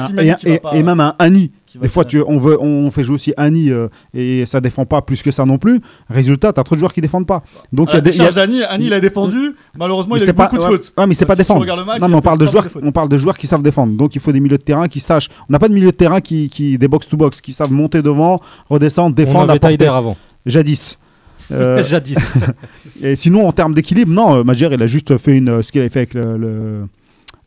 un 0.54 0.58
pas- 0.58 0.74
même 0.82 1.00
un 1.00 1.14
Ani. 1.18 1.52
Qui 1.72 1.78
va 1.78 1.82
Des 1.82 1.88
fois, 1.88 2.04
tu, 2.04 2.22
on, 2.26 2.36
veut, 2.38 2.60
on 2.60 2.90
fait 2.90 3.02
jouer 3.02 3.14
aussi 3.14 3.32
Ani 3.36 3.70
euh, 3.70 3.88
et 4.14 4.44
ça 4.46 4.60
défend 4.60 4.84
pas 4.84 5.00
plus 5.02 5.22
que 5.22 5.30
ça 5.30 5.44
non 5.46 5.58
plus. 5.58 5.80
Résultat, 6.10 6.52
tu 6.52 6.60
as 6.60 6.64
trop 6.64 6.74
de 6.74 6.80
joueurs 6.80 6.92
qui 6.92 7.00
défendent 7.00 7.26
pas. 7.26 7.42
Donc 7.72 7.88
il 7.92 7.94
y 7.94 7.98
a 7.98 8.00
des. 8.02 8.10
il 8.10 8.16
y 8.16 8.20
a- 8.20 8.24
décharge 8.28 8.34
d'Annie, 8.34 8.62
Annie, 8.62 8.86
il 8.86 8.92
a 8.92 9.00
défendu. 9.00 9.54
Malheureusement, 9.78 10.14
mais 10.16 10.20
il 10.20 10.26
a 10.28 10.30
eu 10.30 10.34
pas, 10.34 10.44
beaucoup 10.44 10.58
de 10.58 10.62
ouais, 10.62 10.68
fautes. 10.68 10.92
ouais, 10.96 11.06
mais 11.06 11.14
c'est 11.14 11.24
Euh, 11.24 11.26
pas 11.26 11.34
si 11.34 11.38
défendre. 11.38 11.64
match, 11.84 12.00
non, 12.00 12.08
mais 12.08 12.14
on 12.14 12.20
parle 12.20 12.38
de 12.38 12.46
joueurs, 12.46 12.68
on 12.82 12.92
parle 12.92 13.08
de 13.08 13.16
joueurs 13.18 13.38
qui 13.38 13.46
savent 13.46 13.62
défendre. 13.62 13.96
Donc 13.96 14.14
il 14.14 14.20
faut 14.20 14.32
des 14.32 14.40
milieux 14.40 14.58
de 14.58 14.62
terrain 14.62 14.86
qui 14.88 15.00
sachent. 15.00 15.28
On 15.48 15.52
n'a 15.52 15.58
pas 15.58 15.68
de 15.68 15.74
milieu 15.74 15.90
de 15.90 15.96
terrain 15.96 16.20
qui, 16.20 16.48
qui 16.50 16.76
des 16.78 16.88
box 16.88 17.08
to 17.08 17.16
box, 17.16 17.40
qui 17.40 17.52
savent 17.52 17.72
monter 17.72 18.02
devant, 18.02 18.40
redescendre, 18.68 19.08
On 19.08 19.10
défendre, 19.14 19.44
avait 19.50 19.52
apporter. 19.54 19.78
Taider 19.78 19.90
avant. 19.90 20.16
Jadis. 20.46 20.98
Euh, 21.50 21.82
Jadis. 21.82 22.16
et 23.02 23.14
sinon, 23.16 23.46
en 23.46 23.52
termes 23.52 23.74
d'équilibre, 23.74 24.10
non, 24.10 24.42
Madjer, 24.44 24.68
il 24.72 24.80
a 24.82 24.86
juste 24.86 25.18
fait 25.18 25.36
une, 25.36 25.62
ce 25.62 25.70
qu'il 25.70 25.80
avait 25.82 25.90
fait 25.90 25.98
avec, 26.00 26.14
le, 26.14 26.38
le- 26.38 26.86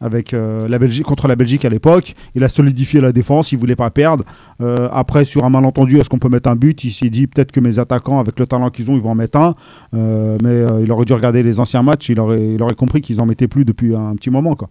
avec 0.02 0.34
euh, 0.34 0.68
la 0.68 0.78
Belgique, 0.78 1.06
contre 1.06 1.28
la 1.28 1.36
Belgique 1.36 1.66
à 1.66 1.70
l'époque. 1.70 2.16
Il 2.36 2.44
a 2.44 2.50
solidifié 2.50 3.02
la 3.02 3.12
défense, 3.12 3.52
il 3.52 3.58
voulait 3.58 3.76
pas 3.76 3.90
perdre. 3.90 4.24
Euh, 4.62 4.90
après, 4.92 5.26
sur 5.26 5.46
un 5.46 5.50
malentendu, 5.50 6.00
est-ce 6.00 6.10
qu'on 6.10 6.20
peut 6.20 6.30
mettre 6.30 6.50
un 6.50 6.56
but? 6.56 6.84
Il 6.84 6.92
s'est 6.92 7.10
dit 7.10 7.28
peut-être 7.28 7.52
que 7.52 7.60
mes 7.60 7.80
attaquants, 7.80 8.20
avec 8.20 8.40
le 8.40 8.46
talent 8.46 8.70
qu'ils 8.70 8.92
ont, 8.92 8.96
ils 8.96 9.02
vont 9.02 9.12
en 9.12 9.16
mettre 9.16 9.38
un. 9.38 9.56
Euh, 9.94 10.38
mais 10.44 10.84
il 10.84 10.92
aurait 10.92 11.06
dû 11.06 11.14
regarder 11.14 11.44
les 11.44 11.60
anciens 11.60 11.84
matchs, 11.84 12.10
il 12.10 12.20
aurait, 12.20 12.56
il 12.56 12.62
aurait 12.62 12.76
compris 12.76 13.02
qu'ils 13.02 13.22
en 13.22 13.26
mettaient 13.26 13.48
plus 13.48 13.66
depuis 13.66 13.96
un, 13.96 14.16
petit 14.16 14.30
moment. 14.30 14.56
Quoi. 14.56 14.70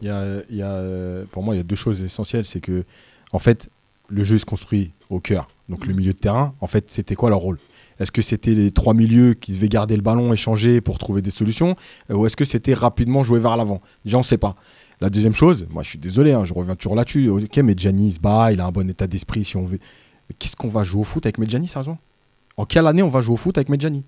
Il 0.00 0.08
y 0.08 0.62
a, 0.62 1.22
pour 1.30 1.42
moi, 1.42 1.54
il 1.54 1.58
y 1.58 1.60
a 1.60 1.64
deux 1.64 1.76
choses 1.76 2.02
essentielles. 2.02 2.44
C'est 2.44 2.60
que, 2.60 2.84
en 3.32 3.38
fait, 3.38 3.68
le 4.08 4.24
jeu 4.24 4.38
se 4.38 4.44
construit 4.44 4.92
au 5.10 5.20
cœur. 5.20 5.48
Donc, 5.68 5.86
le 5.86 5.94
milieu 5.94 6.12
de 6.12 6.18
terrain, 6.18 6.54
en 6.60 6.66
fait, 6.66 6.86
c'était 6.88 7.14
quoi 7.14 7.30
leur 7.30 7.40
rôle? 7.40 7.58
Est-ce 7.98 8.10
que 8.10 8.22
c'était 8.22 8.54
les 8.54 8.70
trois 8.70 8.94
milieux 8.94 9.34
qui 9.34 9.52
devaient 9.52 9.68
garder 9.68 9.96
le 9.96 10.02
ballon, 10.02 10.32
échanger 10.32 10.80
pour 10.80 10.98
trouver 10.98 11.22
des 11.22 11.30
solutions 11.30 11.74
Euh, 12.10 12.14
Ou 12.14 12.26
est-ce 12.26 12.36
que 12.36 12.44
c'était 12.44 12.74
rapidement 12.74 13.22
jouer 13.22 13.38
vers 13.38 13.56
l'avant? 13.56 13.80
Déjà, 14.04 14.18
on 14.18 14.22
ne 14.30 14.36
pas. 14.36 14.56
La 15.00 15.10
deuxième 15.10 15.34
chose, 15.34 15.66
moi 15.70 15.82
je 15.82 15.90
suis 15.90 15.98
désolé, 15.98 16.32
hein, 16.32 16.46
je 16.46 16.54
reviens 16.54 16.74
toujours 16.74 16.94
là-dessus. 16.94 17.28
Ok, 17.28 17.58
Medjani 17.58 18.08
il 18.08 18.12
se 18.12 18.20
bat, 18.20 18.50
il 18.52 18.60
a 18.60 18.66
un 18.66 18.72
bon 18.72 18.88
état 18.88 19.06
d'esprit 19.06 19.44
si 19.44 19.56
on 19.56 19.64
veut. 19.66 19.78
Qu'est-ce 20.38 20.56
qu'on 20.56 20.68
va 20.68 20.84
jouer 20.84 21.02
au 21.02 21.04
foot 21.04 21.26
avec 21.26 21.36
Medjani, 21.38 21.68
sérieusement 21.68 21.98
En 22.56 22.64
quelle 22.64 22.86
année 22.86 23.02
on 23.02 23.08
va 23.08 23.20
jouer 23.20 23.34
au 23.34 23.36
foot 23.36 23.58
avec 23.58 23.68
Medjani? 23.68 24.04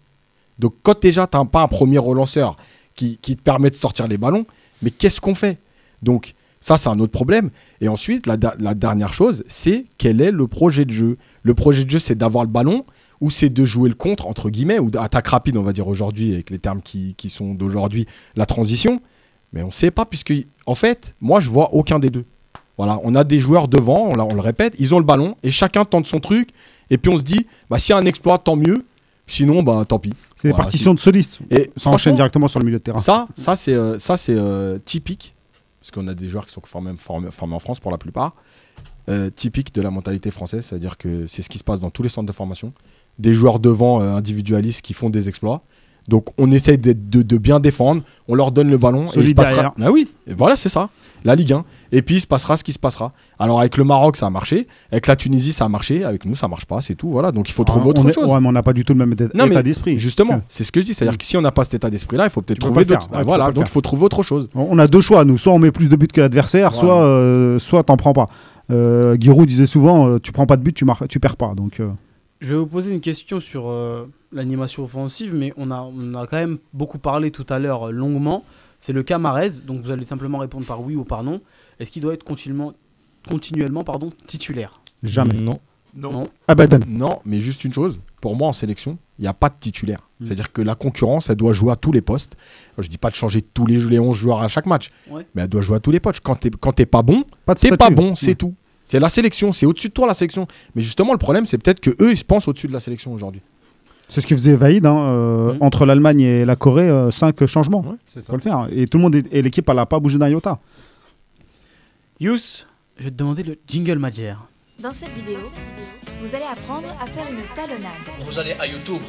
Donc, 0.58 0.74
quand 0.82 1.00
déjà, 1.00 1.26
tu 1.26 1.36
n'as 1.36 1.44
pas 1.44 1.62
un 1.62 1.68
premier 1.68 1.98
relanceur 1.98 2.56
qui, 2.94 3.18
te 3.18 3.34
permet 3.34 3.70
de 3.70 3.76
sortir 3.76 4.08
les 4.08 4.18
ballons, 4.18 4.46
mais 4.82 4.90
qu'est-ce 4.90 5.20
qu'on 5.20 5.34
fait? 5.34 5.58
Donc, 6.02 6.34
ça, 6.60 6.76
c'est 6.76 6.88
un 6.88 6.98
autre 6.98 7.12
problème. 7.12 7.50
Et 7.80 7.88
ensuite, 7.88 8.26
la 8.26 8.36
dernière 8.36 9.12
chose, 9.12 9.44
c'est 9.46 9.84
quel 9.98 10.20
est 10.20 10.32
le 10.32 10.48
projet 10.48 10.84
de 10.84 10.90
jeu? 10.90 11.18
Le 11.44 11.54
projet 11.54 11.84
de 11.84 11.90
jeu, 11.90 12.00
c'est 12.00 12.16
d'avoir 12.16 12.42
le 12.44 12.50
ballon 12.50 12.84
ou 13.20 13.30
c'est 13.30 13.50
de 13.50 13.64
jouer 13.64 13.88
le 13.88 13.94
contre, 13.94 14.26
entre 14.26 14.50
guillemets, 14.50 14.78
ou 14.78 14.90
d'attaque 14.90 15.28
rapide, 15.28 15.56
on 15.56 15.62
va 15.62 15.72
dire 15.72 15.88
aujourd'hui, 15.88 16.34
avec 16.34 16.50
les 16.50 16.58
termes 16.58 16.82
qui, 16.82 17.14
qui 17.16 17.30
sont 17.30 17.54
d'aujourd'hui, 17.54 18.06
la 18.36 18.46
transition. 18.46 19.00
Mais 19.52 19.62
on 19.62 19.66
ne 19.66 19.72
sait 19.72 19.90
pas, 19.90 20.04
puisque, 20.04 20.32
en 20.66 20.74
fait, 20.74 21.14
moi, 21.20 21.40
je 21.40 21.50
vois 21.50 21.74
aucun 21.74 21.98
des 21.98 22.10
deux. 22.10 22.24
Voilà, 22.76 23.00
on 23.02 23.14
a 23.16 23.24
des 23.24 23.40
joueurs 23.40 23.66
devant, 23.66 24.08
on, 24.08 24.34
le 24.34 24.40
répète, 24.40 24.74
ils 24.78 24.94
ont 24.94 25.00
le 25.00 25.04
ballon 25.04 25.34
et 25.42 25.50
chacun 25.50 25.84
tente 25.84 26.06
son 26.06 26.20
truc. 26.20 26.50
Et 26.90 26.96
puis 26.96 27.12
on 27.12 27.16
se 27.16 27.22
dit, 27.22 27.46
bah, 27.68 27.78
s'il 27.78 27.92
y 27.92 27.96
a 27.96 27.98
un 27.98 28.06
exploit, 28.06 28.38
tant 28.38 28.56
mieux. 28.56 28.84
Sinon, 29.26 29.62
bah 29.62 29.84
tant 29.86 29.98
pis. 29.98 30.14
C'est 30.36 30.48
des 30.48 30.54
partitions 30.54 30.94
de 30.94 31.00
solistes. 31.00 31.40
Et 31.50 31.70
Ça 31.76 31.90
enchaîne 31.90 32.14
directement 32.14 32.48
sur 32.48 32.60
le 32.60 32.64
milieu 32.64 32.78
de 32.78 32.82
terrain. 32.82 32.98
Ça, 32.98 33.28
ça 33.36 33.56
c'est 33.56 33.74
euh, 33.74 33.98
ça 33.98 34.16
c'est 34.16 34.34
euh, 34.34 34.78
typique 34.82 35.34
parce 35.80 35.90
qu'on 35.90 36.08
a 36.08 36.14
des 36.14 36.28
joueurs 36.28 36.46
qui 36.46 36.52
sont 36.52 36.62
formés, 36.64 36.92
formés, 36.98 37.30
formés 37.30 37.54
en 37.54 37.58
France 37.58 37.78
pour 37.78 37.90
la 37.90 37.98
plupart. 37.98 38.34
Euh, 39.08 39.30
typique 39.30 39.74
de 39.74 39.80
la 39.82 39.90
mentalité 39.90 40.30
française, 40.30 40.64
c'est-à-dire 40.66 40.96
que 40.98 41.26
c'est 41.26 41.42
ce 41.42 41.48
qui 41.48 41.58
se 41.58 41.64
passe 41.64 41.80
dans 41.80 41.90
tous 41.90 42.02
les 42.02 42.08
centres 42.08 42.26
de 42.26 42.32
formation. 42.32 42.72
Des 43.18 43.34
joueurs 43.34 43.58
devant 43.58 44.00
euh, 44.00 44.14
individualistes 44.14 44.82
qui 44.82 44.94
font 44.94 45.10
des 45.10 45.28
exploits. 45.28 45.62
Donc 46.08 46.28
on 46.38 46.50
essaye 46.50 46.78
de, 46.78 46.94
de- 46.94 47.20
de 47.22 47.36
bien 47.36 47.60
défendre, 47.60 48.00
on 48.28 48.34
leur 48.34 48.50
donne 48.50 48.70
le 48.70 48.78
ballon 48.78 49.04
et 49.14 49.18
il 49.20 49.28
se 49.28 49.34
passera. 49.34 49.74
Ah 49.78 49.90
oui, 49.92 50.08
et 50.26 50.32
voilà 50.32 50.56
c'est 50.56 50.70
ça, 50.70 50.88
la 51.22 51.34
Ligue 51.34 51.52
1. 51.52 51.64
Et 51.92 52.00
puis 52.00 52.14
il 52.16 52.20
se 52.22 52.26
passera 52.26 52.56
ce 52.56 52.64
qui 52.64 52.72
se 52.72 52.78
passera. 52.78 53.12
Alors 53.38 53.60
avec 53.60 53.76
le 53.76 53.84
Maroc 53.84 54.16
ça 54.16 54.24
a 54.24 54.30
marché, 54.30 54.68
avec 54.90 55.06
la 55.06 55.16
Tunisie 55.16 55.52
ça 55.52 55.66
a 55.66 55.68
marché, 55.68 56.04
avec 56.04 56.24
nous 56.24 56.34
ça 56.34 56.48
marche 56.48 56.64
pas, 56.64 56.80
c'est 56.80 56.94
tout. 56.94 57.10
Voilà, 57.10 57.30
donc 57.30 57.50
il 57.50 57.52
faut 57.52 57.62
trouver 57.64 57.84
Ah, 57.84 57.88
autre 57.90 58.02
on 58.06 58.08
est- 58.08 58.14
chose. 58.14 58.24
Ouais, 58.24 58.40
mais 58.40 58.48
on 58.48 58.52
n'a 58.52 58.62
pas 58.62 58.72
du 58.72 58.86
tout 58.86 58.94
le 58.94 58.98
même 59.00 59.12
état 59.12 59.24
Non, 59.34 59.44
mais 59.44 59.50
état 59.50 59.62
d'esprit. 59.62 59.98
Justement, 59.98 60.40
c'est 60.48 60.64
ce 60.64 60.72
que 60.72 60.80
je 60.80 60.86
dis. 60.86 60.94
C'est-à-dire 60.94 61.18
que 61.18 61.26
si 61.26 61.36
on 61.36 61.42
n'a 61.42 61.52
pas 61.52 61.64
cet 61.64 61.74
état 61.74 61.90
d'esprit-là, 61.90 62.24
il 62.24 62.30
faut 62.30 62.40
peut-être 62.40 62.60
trouver 62.60 62.86
d'autres. 62.86 63.10
Ouais, 63.14 63.22
voilà, 63.24 63.50
donc 63.50 63.64
il 63.66 63.70
faut 63.70 63.82
trouver 63.82 64.04
autre 64.04 64.22
chose. 64.22 64.48
On 64.54 64.78
a 64.78 64.86
deux 64.86 65.02
choix, 65.02 65.26
nous. 65.26 65.36
Soit 65.36 65.52
on 65.52 65.58
met 65.58 65.72
plus 65.72 65.90
de 65.90 65.96
buts 65.96 66.06
que 66.06 66.22
l'adversaire, 66.22 66.70
Voilà. 66.70 66.88
soit, 66.88 67.02
euh, 67.02 67.58
soit 67.58 67.82
t'en 67.82 67.98
prends 67.98 68.14
pas. 68.14 68.28
Euh, 68.70 69.16
Giroud 69.18 69.48
disait 69.48 69.66
souvent 69.66 70.08
euh, 70.08 70.18
tu 70.18 70.32
prends 70.32 70.46
pas 70.46 70.56
de 70.56 70.62
but, 70.62 70.72
tu, 70.74 70.84
tu 71.08 71.20
perds 71.20 71.36
pas. 71.36 71.54
Donc, 71.54 71.80
euh, 71.80 71.90
Je 72.40 72.52
vais 72.52 72.58
vous 72.58 72.66
poser 72.66 72.92
une 72.92 73.00
question 73.00 73.40
sur 73.40 73.68
euh, 73.68 74.06
l'animation 74.32 74.84
offensive, 74.84 75.34
mais 75.34 75.52
on 75.56 75.70
a, 75.70 75.80
on 75.80 76.14
a 76.14 76.26
quand 76.26 76.36
même 76.36 76.58
beaucoup 76.72 76.98
parlé 76.98 77.30
tout 77.30 77.46
à 77.48 77.58
l'heure 77.58 77.88
euh, 77.88 77.90
longuement. 77.90 78.44
C'est 78.80 78.92
le 78.92 79.02
cas 79.02 79.18
Marez, 79.18 79.50
donc 79.66 79.82
vous 79.82 79.90
allez 79.90 80.04
simplement 80.04 80.38
répondre 80.38 80.66
par 80.66 80.82
oui 80.82 80.94
ou 80.94 81.04
par 81.04 81.24
non. 81.24 81.40
Est-ce 81.80 81.90
qu'il 81.90 82.02
doit 82.02 82.14
être 82.14 82.24
continuellement, 82.24 82.74
continuellement 83.28 83.84
pardon, 83.84 84.10
titulaire? 84.26 84.80
Jamais. 85.02 85.40
Non. 85.40 85.58
Non. 86.00 86.28
Abadan. 86.46 86.78
Non, 86.88 87.20
mais 87.24 87.40
juste 87.40 87.64
une 87.64 87.72
chose. 87.72 88.00
Pour 88.20 88.36
moi, 88.36 88.48
en 88.48 88.52
sélection, 88.52 88.98
il 89.18 89.22
n'y 89.22 89.28
a 89.28 89.32
pas 89.34 89.48
de 89.48 89.54
titulaire. 89.58 90.00
Mm. 90.20 90.24
C'est-à-dire 90.24 90.52
que 90.52 90.62
la 90.62 90.74
concurrence, 90.74 91.28
elle 91.30 91.36
doit 91.36 91.52
jouer 91.52 91.72
à 91.72 91.76
tous 91.76 91.92
les 91.92 92.00
postes. 92.00 92.36
Alors, 92.74 92.84
je 92.84 92.88
dis 92.88 92.98
pas 92.98 93.10
de 93.10 93.14
changer 93.14 93.42
tous 93.42 93.66
les, 93.66 93.78
les 93.78 93.98
11 93.98 94.16
joueurs 94.16 94.42
à 94.42 94.48
chaque 94.48 94.66
match, 94.66 94.90
Ouais. 95.10 95.26
mais 95.34 95.42
elle 95.42 95.48
doit 95.48 95.60
jouer 95.62 95.76
à 95.76 95.80
tous 95.80 95.90
les 95.90 96.00
postes. 96.00 96.20
Quand 96.22 96.34
t'es 96.36 96.50
quand 96.50 96.72
t'es 96.72 96.86
pas 96.86 97.02
bon, 97.02 97.24
Pas 97.44 97.54
de 97.54 97.60
t'es 97.60 97.66
statut. 97.68 97.78
pas 97.78 97.90
bon, 97.90 98.14
c'est 98.14 98.34
tout. 98.34 98.54
C'est 98.84 99.00
la 99.00 99.08
sélection, 99.08 99.52
c'est 99.52 99.66
au-dessus 99.66 99.88
de 99.88 99.92
toi 99.92 100.06
la 100.06 100.14
sélection. 100.14 100.46
Mais 100.74 100.82
justement, 100.82 101.12
le 101.12 101.18
problème, 101.18 101.46
c'est 101.46 101.58
peut-être 101.58 101.80
que 101.80 101.90
eux, 102.02 102.10
ils 102.12 102.16
se 102.16 102.24
pensent 102.24 102.48
au-dessus 102.48 102.68
de 102.68 102.72
la 102.72 102.80
sélection 102.80 103.12
aujourd'hui. 103.12 103.42
C'est 104.08 104.22
ce 104.22 104.26
que 104.26 104.34
faisait 104.34 104.56
Vaïd. 104.56 104.86
hein, 104.86 104.96
euh, 104.98 105.52
Mm. 105.54 105.58
Entre 105.60 105.84
l'Allemagne 105.84 106.20
et 106.20 106.44
la 106.46 106.56
Corée, 106.56 106.88
5 107.12 107.44
changements. 107.46 107.80
Ouais, 107.82 107.96
C'est 108.06 108.24
faut 108.24 108.32
le 108.32 108.40
faire. 108.40 108.66
Et 108.72 108.86
tout 108.86 108.96
le 108.98 109.02
monde 109.02 109.14
est- 109.14 109.26
et 109.32 109.42
l'équipe, 109.42 109.68
elle 109.68 109.76
n'a 109.76 109.84
pas 109.86 109.98
bougé 110.00 110.16
d'un 110.18 110.28
iota. 110.30 110.58
Yous, 112.20 112.64
je 112.98 113.04
vais 113.04 113.10
te 113.10 113.16
demander 113.16 113.42
le 113.42 113.56
jingle 113.66 113.98
Madjer. 113.98 114.34
Dans 114.78 114.92
cette 114.92 115.12
vidéo, 115.14 115.40
vous 116.20 116.34
allez 116.36 116.44
apprendre 116.44 116.86
à 117.02 117.06
faire 117.06 117.26
une 117.28 117.42
talonnade. 117.56 117.90
Vous 118.20 118.38
allez 118.38 118.52
à 118.60 118.66
YouTube, 118.66 119.02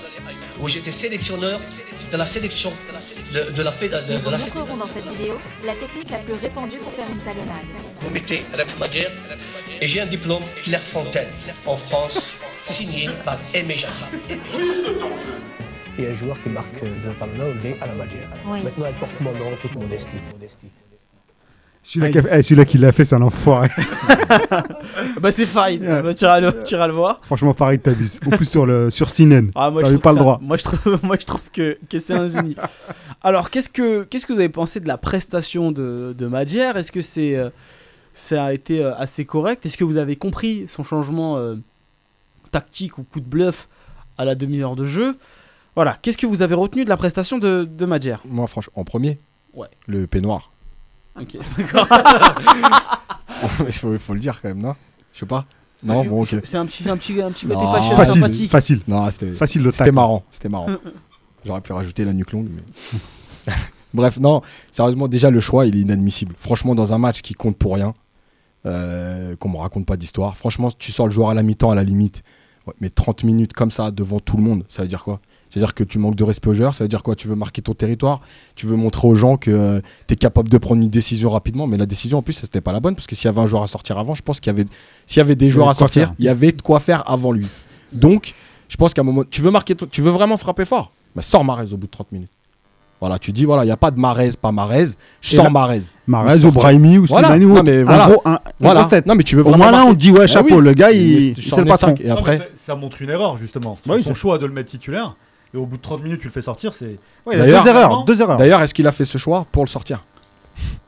où 0.59 0.67
j'étais 0.67 0.91
sélectionneur 0.91 1.61
de 2.11 2.17
la 2.17 2.25
sélection 2.25 2.73
de, 3.33 3.51
de 3.51 3.61
la 3.61 3.71
fédé- 3.71 4.03
de, 4.07 4.13
Nous 4.13 4.19
vous 4.19 4.29
la 4.31 4.37
montrerons 4.39 4.77
dans 4.77 4.87
cette 4.87 5.05
vidéo 5.07 5.37
la 5.63 5.75
technique 5.75 6.09
la 6.09 6.17
plus 6.17 6.33
répandue 6.33 6.77
pour 6.77 6.91
faire 6.93 7.07
une 7.07 7.19
talonnade. 7.19 7.65
Vous 8.01 8.09
mettez 8.09 8.43
Rep 8.57 8.79
Madjer, 8.79 9.09
et 9.79 9.87
j'ai 9.87 10.01
un 10.01 10.07
diplôme 10.07 10.41
Clairefontaine, 10.63 11.29
en 11.67 11.77
France, 11.77 12.33
signé 12.65 13.09
par 13.23 13.37
Aimé 13.53 13.75
Jacquat. 13.75 14.09
Il 15.99 16.03
y 16.03 16.07
a 16.07 16.09
un 16.11 16.15
joueur 16.15 16.41
qui 16.41 16.49
marque 16.49 16.81
de 16.81 17.13
talonnade 17.19 17.47
au 17.55 17.59
dé 17.61 17.75
à 17.79 17.85
la 17.85 17.93
Madjer. 17.93 18.25
Oui. 18.47 18.63
Maintenant, 18.63 18.85
elle 18.87 18.95
porte 18.95 19.19
mon 19.21 19.33
nom, 19.33 19.51
toute 19.61 19.75
modestie. 19.75 20.17
modestie. 20.31 20.71
Celui-là 21.83 22.09
qui 22.11 22.17
a- 22.19 22.37
eh, 22.37 22.41
celui-là 22.43 22.65
qui 22.65 22.77
l'a 22.77 22.91
fait, 22.91 23.05
c'est 23.05 23.15
un 23.15 23.21
enfoiré. 23.21 23.69
Bah 25.21 25.31
c'est 25.31 25.45
Farid, 25.47 25.81
Ouais. 25.81 26.03
bah, 26.03 26.13
tu 26.13 26.23
iras 26.23 26.39
le, 26.39 26.63
tu 26.63 26.75
iras 26.75 26.87
le 26.87 26.93
voir. 26.93 27.19
Franchement, 27.23 27.53
Farid, 27.53 27.81
t'abuses. 27.81 28.19
En 28.25 28.29
plus, 28.29 28.47
sur, 28.49 28.65
le, 28.65 28.89
sur 28.89 29.09
CNN. 29.09 29.49
Ah, 29.55 29.71
moi, 29.71 29.83
je 29.83 29.95
pas 29.95 30.11
le 30.13 30.19
droit. 30.19 30.39
Moi 30.41 30.57
je 30.57 30.63
trouve, 30.63 30.99
moi, 31.03 31.17
je 31.19 31.25
trouve 31.25 31.41
que, 31.51 31.77
que 31.89 31.99
c'est 31.99 32.13
un 32.13 32.27
génie. 32.27 32.55
Alors, 33.23 33.49
qu'est-ce 33.49 33.69
que, 33.69 34.03
qu'est-ce 34.03 34.25
que 34.25 34.33
vous 34.33 34.39
avez 34.39 34.49
pensé 34.49 34.79
de 34.79 34.87
la 34.87 34.97
prestation 34.97 35.71
de, 35.71 36.13
de 36.17 36.27
Madjer 36.27 36.71
Est-ce 36.75 36.91
que 36.91 37.01
c'est, 37.01 37.35
euh, 37.35 37.49
ça 38.13 38.45
a 38.45 38.53
été 38.53 38.83
euh, 38.83 38.93
assez 38.95 39.25
correct? 39.25 39.65
Est-ce 39.65 39.77
que 39.77 39.83
vous 39.83 39.97
avez 39.97 40.15
compris 40.15 40.65
son 40.69 40.83
changement 40.83 41.37
euh, 41.37 41.55
tactique 42.51 42.97
ou 42.97 43.03
coup 43.03 43.19
de 43.19 43.25
bluff 43.27 43.67
à 44.17 44.25
la 44.25 44.35
demi-heure 44.35 44.75
de 44.75 44.85
jeu? 44.85 45.17
Voilà, 45.75 45.97
qu'est-ce 46.01 46.17
que 46.17 46.27
vous 46.27 46.41
avez 46.43 46.55
retenu 46.55 46.83
de 46.83 46.89
la 46.89 46.97
prestation 46.97 47.39
de, 47.39 47.63
de 47.69 47.85
Madjer 47.85 48.17
Moi, 48.25 48.45
franchement, 48.47 48.73
en 48.75 48.83
premier, 48.83 49.17
Ouais. 49.55 49.67
le 49.87 50.05
peignoir. 50.07 50.51
Ok. 51.19 51.35
Il 53.67 53.73
faut, 53.73 53.97
faut 53.97 54.13
le 54.13 54.19
dire 54.19 54.41
quand 54.41 54.49
même, 54.49 54.61
non? 54.61 54.75
Je 55.13 55.19
sais 55.19 55.25
pas. 55.25 55.45
Non, 55.83 56.03
bon, 56.03 56.23
ok. 56.23 56.35
C'est 56.43 56.57
un 56.57 56.65
petit, 56.65 56.89
un 56.89 56.97
petit, 56.97 57.21
un 57.21 57.31
petit 57.31 57.47
côté 57.47 57.61
Non. 57.61 57.71
Facile, 57.71 58.21
sympathique. 58.21 58.51
facile. 58.51 58.81
Non, 58.87 59.09
c'était 59.11 59.35
Facile 59.35 59.63
le 59.63 59.71
c'était 59.71 59.91
marrant. 59.91 60.23
C'était 60.29 60.49
marrant. 60.49 60.67
J'aurais 61.45 61.61
pu 61.61 61.71
rajouter 61.71 62.05
la 62.05 62.13
nuque 62.13 62.31
longue, 62.31 62.49
mais. 62.49 63.53
Bref, 63.93 64.19
non, 64.19 64.41
sérieusement, 64.71 65.07
déjà 65.07 65.31
le 65.31 65.39
choix, 65.39 65.65
il 65.65 65.75
est 65.75 65.81
inadmissible. 65.81 66.35
Franchement, 66.37 66.75
dans 66.75 66.93
un 66.93 66.97
match 66.97 67.21
qui 67.21 67.33
compte 67.33 67.57
pour 67.57 67.75
rien, 67.75 67.93
euh, 68.65 69.35
qu'on 69.37 69.49
me 69.49 69.57
raconte 69.57 69.85
pas 69.85 69.97
d'histoire, 69.97 70.37
franchement, 70.37 70.69
tu 70.77 70.91
sors 70.91 71.07
le 71.07 71.11
joueur 71.11 71.29
à 71.29 71.33
la 71.33 71.41
mi-temps, 71.41 71.71
à 71.71 71.75
la 71.75 71.83
limite, 71.83 72.21
ouais, 72.67 72.73
mais 72.81 72.89
30 72.89 73.23
minutes 73.23 73.53
comme 73.53 73.71
ça 73.71 73.89
devant 73.89 74.19
tout 74.19 74.37
le 74.37 74.43
monde, 74.43 74.63
ça 74.67 74.83
veut 74.83 74.87
dire 74.87 75.03
quoi? 75.03 75.21
C'est-à-dire 75.49 75.73
que 75.73 75.83
tu 75.83 75.97
manques 75.99 76.15
de 76.15 76.23
respect 76.23 76.49
aux 76.49 76.53
joueurs, 76.53 76.73
ça 76.75 76.83
veut 76.83 76.87
dire 76.87 77.01
quoi? 77.01 77.15
Tu 77.15 77.27
veux 77.27 77.35
marquer 77.35 77.61
ton 77.61 77.73
territoire, 77.73 78.21
tu 78.55 78.67
veux 78.67 78.75
montrer 78.75 79.07
aux 79.07 79.15
gens 79.15 79.35
que 79.37 79.81
tu 80.07 80.13
es 80.13 80.17
capable 80.17 80.47
de 80.49 80.57
prendre 80.59 80.81
une 80.81 80.89
décision 80.89 81.29
rapidement, 81.31 81.65
mais 81.67 81.77
la 81.77 81.85
décision 81.87 82.19
en 82.19 82.21
plus, 82.21 82.33
c'était 82.33 82.61
pas 82.61 82.71
la 82.71 82.79
bonne, 82.79 82.95
parce 82.95 83.07
que 83.07 83.15
s'il 83.15 83.25
y 83.25 83.29
avait 83.29 83.41
un 83.41 83.47
joueur 83.47 83.63
à 83.63 83.67
sortir 83.67 83.97
avant, 83.97 84.13
je 84.13 84.21
pense 84.21 84.39
qu'il 84.39 84.51
y 84.51 84.55
avait, 84.55 84.65
s'il 85.07 85.17
y 85.17 85.21
avait 85.21 85.35
des 85.35 85.49
joueurs 85.49 85.69
à 85.69 85.73
de 85.73 85.77
quoi 85.77 85.87
sortir, 85.87 86.07
faire. 86.09 86.15
il 86.19 86.25
y 86.25 86.29
avait 86.29 86.51
de 86.51 86.61
quoi 86.61 86.79
faire 86.79 87.03
avant 87.09 87.31
lui. 87.31 87.47
Donc, 87.91 88.33
je 88.67 88.77
pense 88.77 88.93
qu'à 88.93 89.01
un 89.01 89.05
moment, 89.05 89.23
tu 89.29 89.41
veux 89.41 89.49
marquer, 89.51 89.73
ton- 89.75 89.87
tu 89.89 90.01
veux 90.03 90.11
vraiment 90.11 90.37
frapper 90.37 90.65
fort, 90.65 90.91
bah, 91.15 91.23
sors 91.23 91.43
Marez 91.43 91.73
au 91.73 91.77
bout 91.77 91.87
de 91.87 91.91
30 91.91 92.11
minutes. 92.11 92.29
Voilà, 93.01 93.17
tu 93.17 93.31
dis, 93.31 93.45
voilà, 93.45 93.63
il 93.63 93.67
n'y 93.67 93.71
a 93.71 93.77
pas 93.77 93.91
de 93.91 93.99
Marez, 93.99 94.31
pas 94.39 94.51
Marez, 94.51 94.87
je 95.21 95.35
sors 95.37 95.49
Marez. 95.49 95.81
Marez 96.05 96.45
ou. 96.45 96.51
Brahimi 96.51 96.97
ou 96.97 97.05
Voilà. 97.05 97.29
Slimani 97.29 97.45
ou 97.45 97.49
Non, 97.49 97.55
autre. 97.55 97.63
mais 97.63 97.83
voilà. 97.83 98.07
gros- 98.09 98.21
un- 98.25 98.39
Voilà. 98.59 98.83
tête. 98.85 99.05
Non, 99.05 99.15
mais 99.15 99.23
tu 99.23 99.37
veux 99.37 99.47
Au 99.47 99.55
moins 99.55 99.71
là, 99.71 99.85
on 99.87 99.93
te 99.93 99.99
dit, 99.99 100.11
ouais, 100.11 100.19
Ah 100.23 100.27
chapeau, 100.27 100.57
oui. 100.57 100.61
le 100.61 100.73
gars, 100.73 100.91
il, 100.91 101.33
c'est 101.35 101.41
sors 101.41 101.59
le 101.59 101.65
patron. 101.65 101.95
Et 101.99 102.09
après, 102.09 102.51
ça 102.55 102.75
montre 102.75 103.01
une 103.01 103.09
erreur 103.09 103.37
justement. 103.37 103.79
Bah 103.85 103.93
oui, 103.95 104.03
son 104.03 104.13
choix 104.13 104.37
de 104.37 104.45
le 104.45 104.51
mettre 104.51 104.69
titulaire. 104.69 105.15
Et 105.53 105.57
au 105.57 105.65
bout 105.65 105.77
de 105.77 105.81
30 105.81 106.03
minutes, 106.03 106.19
tu 106.21 106.27
le 106.27 106.33
fais 106.33 106.41
sortir, 106.41 106.73
c'est. 106.73 106.85
Ouais, 107.25 107.33
il 107.33 107.39
y 107.39 107.41
a 107.41 107.45
D'ailleurs- 107.45 107.63
deux 107.63 107.69
erreurs. 107.69 108.03
Deux 108.03 108.21
erreurs. 108.21 108.37
d'ailleurs, 108.37 108.61
est-ce 108.61 108.73
qu'il 108.73 108.85
a 108.87 108.91
fait 108.91 109.05
ce 109.05 109.17
choix 109.17 109.45
pour 109.51 109.63
le 109.63 109.69
sortir? 109.69 110.01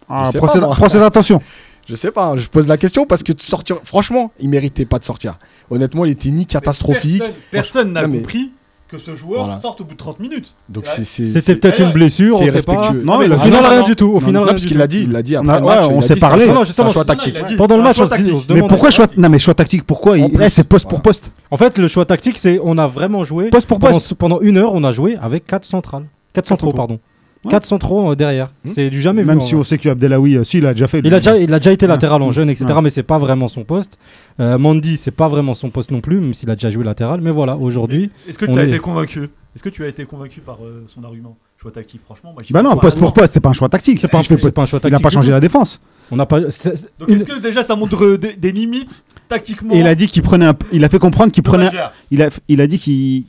Ah, 0.09 0.25
je 0.27 0.31
sais 0.33 0.37
procède, 0.37 0.61
pas, 0.61 0.67
moi. 0.77 1.05
attention. 1.05 1.41
Je 1.89 1.95
sais 1.95 2.11
pas, 2.11 2.25
hein, 2.27 2.37
je 2.37 2.47
pose 2.47 2.67
la 2.67 2.77
question 2.77 3.07
parce 3.07 3.23
que 3.23 3.33
de 3.33 3.41
sortir, 3.41 3.77
franchement, 3.83 4.31
il 4.39 4.49
méritait 4.49 4.85
pas 4.85 4.99
de 4.99 5.03
sortir. 5.03 5.37
Honnêtement, 5.71 6.05
il 6.05 6.11
était 6.11 6.29
ni 6.29 6.45
catastrophique. 6.45 7.23
Personne- 7.49 7.91
n'a 7.91 8.03
Non, 8.03 8.07
mais- 8.07 8.17
compris 8.19 8.51
que 8.91 8.97
ce 8.97 9.15
joueur 9.15 9.45
Voilà. 9.45 9.59
sorte 9.61 9.81
au 9.81 9.83
bout 9.85 9.93
de 9.93 9.97
30 9.97 10.19
minutes. 10.19 10.53
Donc 10.69 10.83
C'est 10.85 11.03
C'était 11.05 11.39
c'est- 11.41 11.55
peut-être 11.55 11.79
Eh 11.79 11.83
une 11.83 11.91
blessure, 11.93 12.37
c'est 12.37 12.43
on 12.43 12.45
sait 12.51 12.61
pas. 12.61 12.73
irrespectueux. 12.73 13.03
Non, 13.03 13.17
mais 13.17 13.25
il 13.25 13.29
le- 13.29 13.35
a 13.35 13.37
Au 13.37 13.39
Ah, 13.41 13.43
final, 13.45 13.63
non, 13.63 13.69
rien 13.69 13.79
non, 13.79 13.85
du 13.85 13.95
tout. 13.95 14.05
Au 14.09 14.13
non, 14.13 14.19
final, 14.19 14.33
Non, 14.33 14.39
rien 14.41 14.47
parce 14.47 14.61
du 14.61 14.67
qu'il 14.67 14.75
tout. 14.75 14.79
l'a 14.79 14.87
dit, 14.87 15.01
il 15.03 15.11
l'a 15.11 15.21
dit 15.23 15.37
On 15.37 15.39
après 15.41 15.59
le 15.59 15.65
ouais, 15.65 15.75
match. 15.75 15.85
on 15.85 15.91
il 15.93 15.97
a 15.97 16.01
s'est 16.01 16.13
dit, 16.13 16.19
c'est 16.19 16.25
un 16.25 16.29
parlé. 16.29 16.45
choix- 16.45 16.53
Non, 16.53 16.59
C'est 16.59 16.61
un 16.61 16.65
justement, 16.67 16.89
choix 16.91 17.01
c'est- 17.03 17.07
tactique. 17.07 17.35
il 17.39 17.45
a 17.45 17.47
dit- 17.47 17.55
Pendant 17.55 17.75
le 17.75 17.81
un 17.81 17.83
match, 17.85 17.95
choix 17.95 18.05
on 18.05 18.07
se 18.09 18.13
dit- 18.13 18.17
tactique. 18.19 18.35
on 18.35 18.39
se 18.39 18.45
Mais 18.49 18.55
demande- 18.55 18.69
pourquoi 18.69 18.91
choix 18.91 19.07
Non, 19.17 19.29
mais 19.29 19.39
choix 19.39 19.53
tactique, 19.53 19.83
pourquoi 19.83 20.17
il- 20.17 20.23
En 20.25 20.29
plus. 20.29 20.43
Eh, 20.43 20.49
C'est 20.49 20.67
poste 20.67 20.87
pour 20.89 21.01
poste? 21.01 21.31
En 21.49 21.57
fait, 21.57 21.77
le 21.77 21.87
choix 21.87 22.05
tactique, 22.05 22.37
c'est 22.37 22.59
on 22.63 22.77
a 22.77 22.87
vraiment 22.87 23.23
joué. 23.23 23.49
Poste 23.49 23.67
pour 23.67 23.79
Pendant, 23.79 23.93
poste. 23.93 24.13
pendant 24.15 24.39
une 24.41 24.57
heure, 24.57 24.73
on 24.73 24.83
a 24.83 24.91
joué 24.91 25.17
avec 25.21 25.45
4 25.47 25.65
centrales. 25.65 26.03
4 26.33 26.47
centraux, 26.47 26.67
centraux. 26.67 26.77
pardon. 26.77 26.99
Ouais. 27.43 27.49
4 27.51 27.63
centraux 27.63 28.11
euh, 28.11 28.15
derrière. 28.15 28.51
Hmm. 28.65 28.69
C'est 28.69 28.89
du 28.91 29.01
jamais 29.01 29.23
vu. 29.23 29.27
Même 29.27 29.41
si 29.41 29.55
on 29.55 29.63
sait 29.63 29.77
que 29.79 29.89
Abdelawi, 29.89 30.35
euh, 30.37 30.43
si, 30.43 30.59
il 30.59 30.65
a 30.67 30.73
déjà 30.73 30.87
fait. 30.87 31.01
Il 31.03 31.13
a 31.13 31.17
déjà, 31.17 31.37
il 31.37 31.51
a 31.53 31.57
déjà 31.59 31.71
été 31.71 31.85
Ouais. 31.85 31.91
latéral 31.91 32.21
en 32.21 32.31
jeune, 32.31 32.49
etc. 32.51 32.65
Ouais. 32.75 32.81
Mais 32.83 32.89
c'est 32.91 33.01
pas 33.03 33.17
vraiment 33.17 33.47
son 33.47 33.63
poste. 33.63 33.97
Euh, 34.39 34.57
Mandy, 34.59 34.95
c'est 34.97 35.09
pas 35.11 35.27
vraiment 35.27 35.53
son 35.55 35.69
poste 35.71 35.89
non 35.91 36.01
plus, 36.01 36.19
même 36.19 36.33
s'il 36.35 36.49
a 36.51 36.55
déjà 36.55 36.69
joué 36.69 36.83
latéral. 36.83 37.19
Mais 37.21 37.31
voilà, 37.31 37.55
aujourd'hui, 37.57 38.11
Est-ce 38.29 38.37
que 38.37 38.45
tu 38.45 38.57
as 38.59 38.63
est- 38.63 38.67
été 38.69 38.79
convaincu? 38.79 39.29
Est-ce 39.55 39.63
que 39.63 39.69
tu 39.69 39.83
as 39.83 39.87
été 39.87 40.05
convaincu 40.05 40.39
par 40.39 40.59
euh, 40.63 40.83
son 40.87 41.03
argument? 41.03 41.35
Choix 41.61 41.71
tactique, 41.71 42.01
franchement, 42.05 42.31
moi 42.31 42.39
Bah 42.51 42.63
non, 42.63 42.75
poste 42.77 42.97
pour 42.97 43.13
poste, 43.13 43.33
c'est 43.35 43.39
pas 43.39 43.49
un 43.49 43.53
choix 43.53 43.69
tactique. 43.69 43.99
c'est 43.99 44.07
pas, 44.07 44.17
un- 44.19 44.21
pas 44.21 44.65
choix 44.65 44.79
Il 44.81 44.87
a 44.87 44.89
tactique. 44.89 45.03
pas 45.03 45.09
changé 45.09 45.31
la 45.31 45.39
défense. 45.39 45.79
On 46.09 46.15
n'a 46.15 46.25
pas. 46.25 46.49
c'est- 46.49 46.87
Donc 46.99 47.09
est-ce 47.09 47.23
que 47.23 47.39
déjà 47.39 47.63
ça 47.63 47.75
montre 47.75 48.03
euh, 48.03 48.17
des, 48.17 48.35
des 48.35 48.51
limites 48.51 49.03
tactiquement? 49.29 49.73
Et 49.75 49.79
il 49.79 49.87
a 49.87 49.93
dit 49.95 50.07
qu'il 50.07 50.21
prenait 50.23 50.45
un... 50.47 50.55
Il 50.71 50.83
a 50.83 50.89
fait 50.89 50.97
comprendre 50.99 51.31
qu'il 51.31 51.43
prenait... 51.43 51.69
Il 52.11 52.21
a, 52.23 52.29
il 52.47 52.61
a 52.61 52.67
dit 52.67 52.79
qu'il... 52.79 53.25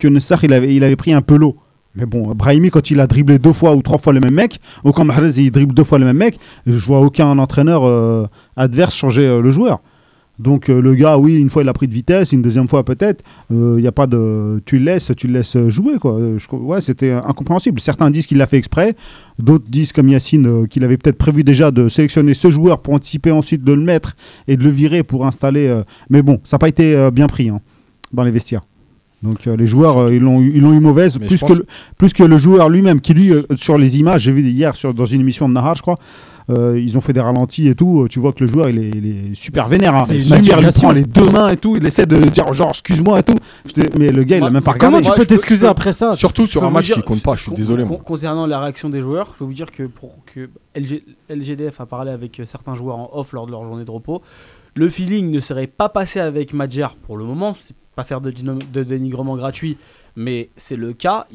que 0.00 0.08
Nessar, 0.08 0.42
il 0.42 0.52
avait, 0.52 0.74
il 0.74 0.82
avait 0.82 0.96
pris 0.96 1.12
un 1.12 1.22
peu 1.22 1.36
l'eau. 1.36 1.56
Mais 1.94 2.06
bon, 2.06 2.34
Brahimi, 2.34 2.70
quand 2.70 2.90
il 2.90 3.00
a 3.00 3.06
dribblé 3.06 3.38
deux 3.38 3.52
fois 3.52 3.74
ou 3.74 3.82
trois 3.82 3.98
fois 3.98 4.12
le 4.12 4.20
même 4.20 4.34
mec, 4.34 4.60
ou 4.84 4.92
quand 4.92 5.04
Mahrez, 5.04 5.38
il 5.38 5.50
dribble 5.50 5.74
deux 5.74 5.84
fois 5.84 5.98
le 5.98 6.06
même 6.06 6.16
mec, 6.16 6.38
je 6.66 6.86
vois 6.86 7.00
aucun 7.00 7.38
entraîneur 7.38 7.84
euh, 7.84 8.26
adverse 8.56 8.94
changer 8.94 9.26
euh, 9.26 9.42
le 9.42 9.50
joueur. 9.50 9.80
Donc 10.38 10.70
euh, 10.70 10.80
le 10.80 10.94
gars, 10.94 11.18
oui, 11.18 11.36
une 11.36 11.50
fois 11.50 11.62
il 11.62 11.68
a 11.68 11.74
pris 11.74 11.86
de 11.86 11.92
vitesse, 11.92 12.32
une 12.32 12.40
deuxième 12.40 12.66
fois 12.66 12.82
peut-être, 12.82 13.22
il 13.50 13.56
n'y 13.56 13.86
a 13.86 13.92
pas 13.92 14.06
de... 14.06 14.62
Tu 14.64 14.78
le 14.78 14.86
laisses, 14.86 15.12
tu 15.14 15.26
le 15.26 15.34
laisses 15.34 15.58
jouer, 15.68 15.98
quoi. 15.98 16.18
Ouais, 16.52 16.80
c'était 16.80 17.12
incompréhensible. 17.12 17.78
Certains 17.78 18.10
disent 18.10 18.26
qu'il 18.26 18.38
l'a 18.38 18.46
fait 18.46 18.56
exprès, 18.56 18.96
d'autres 19.38 19.66
disent, 19.68 19.92
comme 19.92 20.08
Yacine, 20.08 20.66
qu'il 20.68 20.84
avait 20.84 20.96
peut-être 20.96 21.18
prévu 21.18 21.44
déjà 21.44 21.70
de 21.70 21.90
sélectionner 21.90 22.32
ce 22.32 22.48
joueur 22.48 22.80
pour 22.80 22.94
anticiper 22.94 23.30
ensuite 23.30 23.62
de 23.64 23.72
le 23.74 23.82
mettre 23.82 24.16
et 24.48 24.56
de 24.56 24.64
le 24.64 24.70
virer 24.70 25.02
pour 25.02 25.26
installer... 25.26 25.82
Mais 26.08 26.22
bon, 26.22 26.40
ça 26.44 26.56
n'a 26.56 26.58
pas 26.58 26.68
été 26.68 27.10
bien 27.12 27.26
pris 27.26 27.50
hein, 27.50 27.60
dans 28.14 28.24
les 28.24 28.30
vestiaires. 28.30 28.62
Donc 29.22 29.46
euh, 29.46 29.56
les 29.56 29.66
joueurs, 29.66 29.98
euh, 29.98 30.14
ils 30.14 30.20
l'ont 30.20 30.40
eu, 30.40 30.52
ils 30.56 30.60
l'ont 30.62 30.72
eu 30.72 30.80
mauvaise, 30.80 31.18
Mais 31.20 31.26
plus 31.26 31.40
que, 31.40 31.46
pense- 31.46 31.56
le, 31.58 31.66
plus 31.96 32.12
que 32.12 32.24
le 32.24 32.38
joueur 32.38 32.68
lui-même, 32.68 33.00
qui 33.00 33.14
lui, 33.14 33.32
euh, 33.32 33.42
sur 33.54 33.78
les 33.78 33.98
images, 33.98 34.22
j'ai 34.22 34.32
vu 34.32 34.42
hier 34.48 34.74
sur, 34.74 34.92
dans 34.94 35.06
une 35.06 35.20
émission 35.20 35.48
de 35.48 35.54
Nahar, 35.54 35.74
je 35.76 35.82
crois, 35.82 35.96
euh, 36.50 36.76
ils 36.78 36.96
ont 36.96 37.00
fait 37.00 37.12
des 37.12 37.20
ralentis 37.20 37.68
et 37.68 37.76
tout. 37.76 38.08
Tu 38.10 38.18
vois 38.18 38.32
que 38.32 38.42
le 38.42 38.50
joueur, 38.50 38.68
il 38.68 38.78
est, 38.78 38.90
il 38.90 39.06
est 39.06 39.34
super 39.36 39.68
vénère. 39.68 39.94
hein. 39.94 40.04
il 40.10 40.28
prend 40.72 40.90
les 40.90 41.04
deux 41.04 41.30
mains 41.30 41.50
et 41.50 41.56
tout. 41.56 41.76
Il 41.76 41.86
essaie 41.86 42.04
de 42.04 42.16
dire 42.16 42.52
genre 42.52 42.70
excuse-moi 42.70 43.20
et 43.20 43.22
tout. 43.22 43.36
Mais 43.96 44.10
le 44.10 44.24
gars, 44.24 44.38
il 44.38 44.42
a 44.42 44.50
même 44.50 44.60
pas 44.60 44.72
Comment 44.74 44.96
regardé. 44.96 45.02
tu 45.04 45.08
Moi, 45.10 45.14
peux 45.16 45.22
je 45.22 45.28
peux- 45.28 45.34
t'excuser 45.36 45.66
peux- 45.66 45.70
après 45.70 45.92
ça 45.92 46.16
Surtout 46.16 46.48
sur 46.48 46.64
un 46.64 46.70
match 46.70 46.90
qui 46.92 47.00
compte 47.02 47.22
pas, 47.22 47.34
je 47.36 47.42
suis 47.42 47.52
désolé. 47.52 47.84
con- 47.84 47.90
moi. 47.90 48.00
Concernant 48.04 48.46
la 48.46 48.58
réaction 48.60 48.90
des 48.90 49.02
joueurs, 49.02 49.28
je 49.34 49.38
peux 49.38 49.44
vous 49.44 49.54
dire 49.54 49.70
que 49.70 49.84
pour 49.84 50.18
que 50.26 50.50
LG 50.74 51.04
LGDF 51.30 51.80
a 51.80 51.86
parlé 51.86 52.10
avec 52.10 52.42
certains 52.44 52.74
joueurs 52.74 52.96
en 52.98 53.08
off 53.12 53.32
lors 53.32 53.46
de 53.46 53.52
leur 53.52 53.62
journée 53.62 53.84
de 53.84 53.90
repos, 53.92 54.20
le 54.74 54.88
feeling 54.88 55.30
ne 55.30 55.38
serait 55.38 55.68
pas 55.68 55.88
passé 55.88 56.18
avec 56.18 56.52
Madjer 56.54 56.88
pour 57.06 57.16
le 57.16 57.24
moment. 57.24 57.56
C'est 57.64 57.74
pas 57.96 58.04
faire 58.04 58.20
de, 58.20 58.30
dénigrement 58.82 59.36
gratuit, 59.36 59.76
mais 60.16 60.50
c'est 60.56 60.76
le 60.76 60.92
cas. 60.92 61.26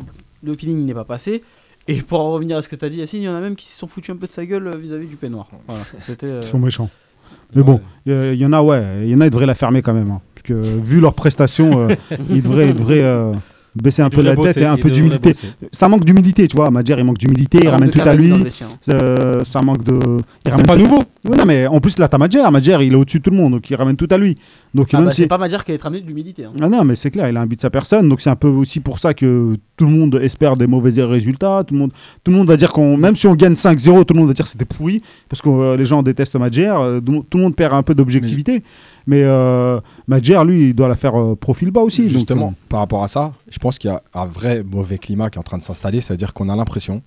Le 0.44 0.54
feeling 0.56 0.86
n'est 0.86 0.94
pas 0.94 1.04
passé. 1.06 1.44
Et 1.88 2.02
pour 2.02 2.20
en 2.20 2.32
revenir 2.32 2.58
à 2.58 2.62
ce 2.62 2.68
que 2.68 2.76
tu 2.76 2.84
as 2.84 2.90
dit, 2.90 2.98
Yacine, 2.98 3.22
il 3.22 3.26
y 3.26 3.30
en 3.30 3.36
a 3.36 3.40
même 3.40 3.56
qui 3.56 3.68
se 3.68 3.78
sont 3.78 3.88
foutus 3.88 4.14
un 4.14 4.18
peu 4.18 4.28
de 4.28 4.32
sa 4.34 4.46
gueule 4.46 4.76
vis-à-vis 4.78 5.08
du 5.08 5.16
peignoir. 5.16 5.48
Voilà. 5.68 5.84
C'était. 6.02 6.26
euh, 6.28 6.42
Ils 6.44 6.48
sont 6.48 6.60
méchants. 6.60 6.90
Mais 7.56 7.64
bon, 7.64 7.80
euh, 8.10 8.32
il 8.34 8.40
y 8.40 8.46
en 8.46 8.52
a, 8.54 8.62
ouais, 8.62 8.84
il 9.04 9.10
y 9.10 9.16
en 9.16 9.22
a, 9.22 9.26
ils 9.26 9.30
devraient 9.30 9.46
la 9.46 9.56
fermer 9.56 9.82
quand 9.82 9.94
même. 9.94 10.12
hein. 10.12 10.22
parce 10.36 10.44
que 10.44 10.54
vu 10.54 11.00
leurs 11.00 11.14
prestations, 11.14 11.88
euh, 11.90 11.96
ils 12.30 12.42
devraient, 12.42 12.70
ils 12.70 12.76
devraient 12.76 13.02
euh, 13.04 13.32
baisser 13.74 14.02
un 14.02 14.10
Il 14.10 14.16
peu 14.16 14.22
la 14.22 14.36
tête 14.36 14.58
et 14.58 14.66
un 14.66 14.76
peu 14.76 14.92
d'humilité. 14.92 15.32
Ça 15.72 15.88
manque 15.88 16.04
d'humilité, 16.04 16.48
tu 16.50 16.58
vois. 16.58 16.70
Madjer, 16.72 16.96
il 16.98 17.06
manque 17.06 17.18
d'humilité, 17.20 17.60
il 17.62 17.70
ramène 17.70 17.90
tout 17.90 18.02
à 18.02 18.14
lui. 18.16 18.34
Euh, 18.90 19.44
ça 19.46 19.62
manque 19.62 19.84
de. 19.84 19.94
il 19.94 20.24
C'est 20.46 20.52
ramène 20.52 20.66
pas 20.66 20.76
tout- 20.76 20.82
nouveau. 20.82 21.00
Ouais, 21.26 21.38
non, 21.38 21.46
mais 21.46 21.68
en 21.68 21.80
plus, 21.80 21.98
là, 22.00 22.08
t'as 22.10 22.18
Madjer. 22.18 22.50
Madjer, 22.52 22.78
il 22.82 22.92
est 22.94 22.96
au-dessus 22.98 23.20
de 23.20 23.24
tout 23.24 23.32
le 23.32 23.38
monde, 23.38 23.54
donc 23.54 23.70
il 23.70 23.76
ramène 23.76 23.96
tout 23.96 24.08
à 24.10 24.18
lui. 24.18 24.38
Donc, 24.78 24.88
Ah 24.94 24.98
même 24.98 25.08
bah, 25.08 25.14
si. 25.14 25.22
c'est 25.22 25.28
pas 25.28 25.38
Madjer 25.38 25.58
qui 25.66 25.72
allait 25.72 25.76
être 25.76 25.86
amené 25.88 26.02
de 26.02 26.08
l'humilité. 26.08 26.46
hein. 26.46 26.54
Ah 26.62 26.70
non, 26.70 26.84
mais 26.86 26.96
c'est 26.96 27.12
clair, 27.12 27.28
il 27.30 27.36
a 27.36 27.42
un 27.42 27.46
but 27.46 27.56
de 27.58 27.62
sa 27.62 27.70
personne, 27.70 28.08
donc 28.08 28.22
c'est 28.22 28.30
un 28.30 28.36
peu 28.36 28.48
aussi 28.48 28.80
pour 28.80 29.00
ça 29.00 29.14
que 29.14 29.56
tout 29.76 29.86
le 29.86 29.92
monde 29.92 30.16
espère 30.22 30.56
des 30.56 30.68
mauvais 30.68 31.02
résultats. 31.04 31.64
Tout 31.66 31.74
le 31.74 31.80
monde, 31.82 31.92
tout 32.24 32.32
le 32.32 32.38
monde 32.38 32.48
va 32.48 32.56
dire 32.58 32.72
qu'on, 32.72 32.96
même 32.96 33.16
si 33.16 33.28
on 33.28 33.36
gagne 33.36 33.54
5-0, 33.54 34.06
tout 34.06 34.14
le 34.14 34.20
monde 34.20 34.28
va 34.28 34.34
dire 34.34 34.46
que 34.46 34.52
c'était 34.52 34.66
pourri, 34.66 35.02
parce 35.30 35.42
que 35.42 35.50
euh, 35.50 35.76
les 35.76 35.86
gens 35.86 36.02
détestent 36.04 36.36
Madjer. 36.36 36.68
euh, 36.78 37.02
tout 37.02 37.38
le 37.38 37.44
monde 37.44 37.56
perd 37.56 37.74
un 37.74 37.84
peu 37.84 37.94
d'objectivité. 37.96 38.64
Mais 39.08 39.24
euh, 39.24 39.80
Madjer, 40.08 40.44
lui, 40.46 40.70
il 40.70 40.74
doit 40.74 40.88
la 40.90 40.96
faire 40.96 41.20
euh, 41.20 41.36
profil 41.36 41.72
bas 41.72 41.82
aussi. 41.82 42.04
donc, 42.04 42.12
Justement, 42.12 42.48
euh, 42.50 42.66
par 42.70 42.80
rapport 42.82 43.04
à 43.04 43.08
ça, 43.08 43.34
je 43.50 43.58
pense 43.58 43.78
qu'il 43.80 43.90
y 43.90 43.94
a 43.94 44.02
un 44.14 44.26
vrai 44.26 44.64
mauvais 44.70 44.98
climat 44.98 45.30
qui 45.30 45.38
est 45.38 45.40
en 45.40 45.44
train 45.44 45.58
de 45.58 45.64
s'installer. 45.64 46.02
Ça 46.02 46.14
veut 46.14 46.18
dire 46.18 46.34
qu'on 46.34 46.50
a 46.50 46.56
l'impression 46.56 47.02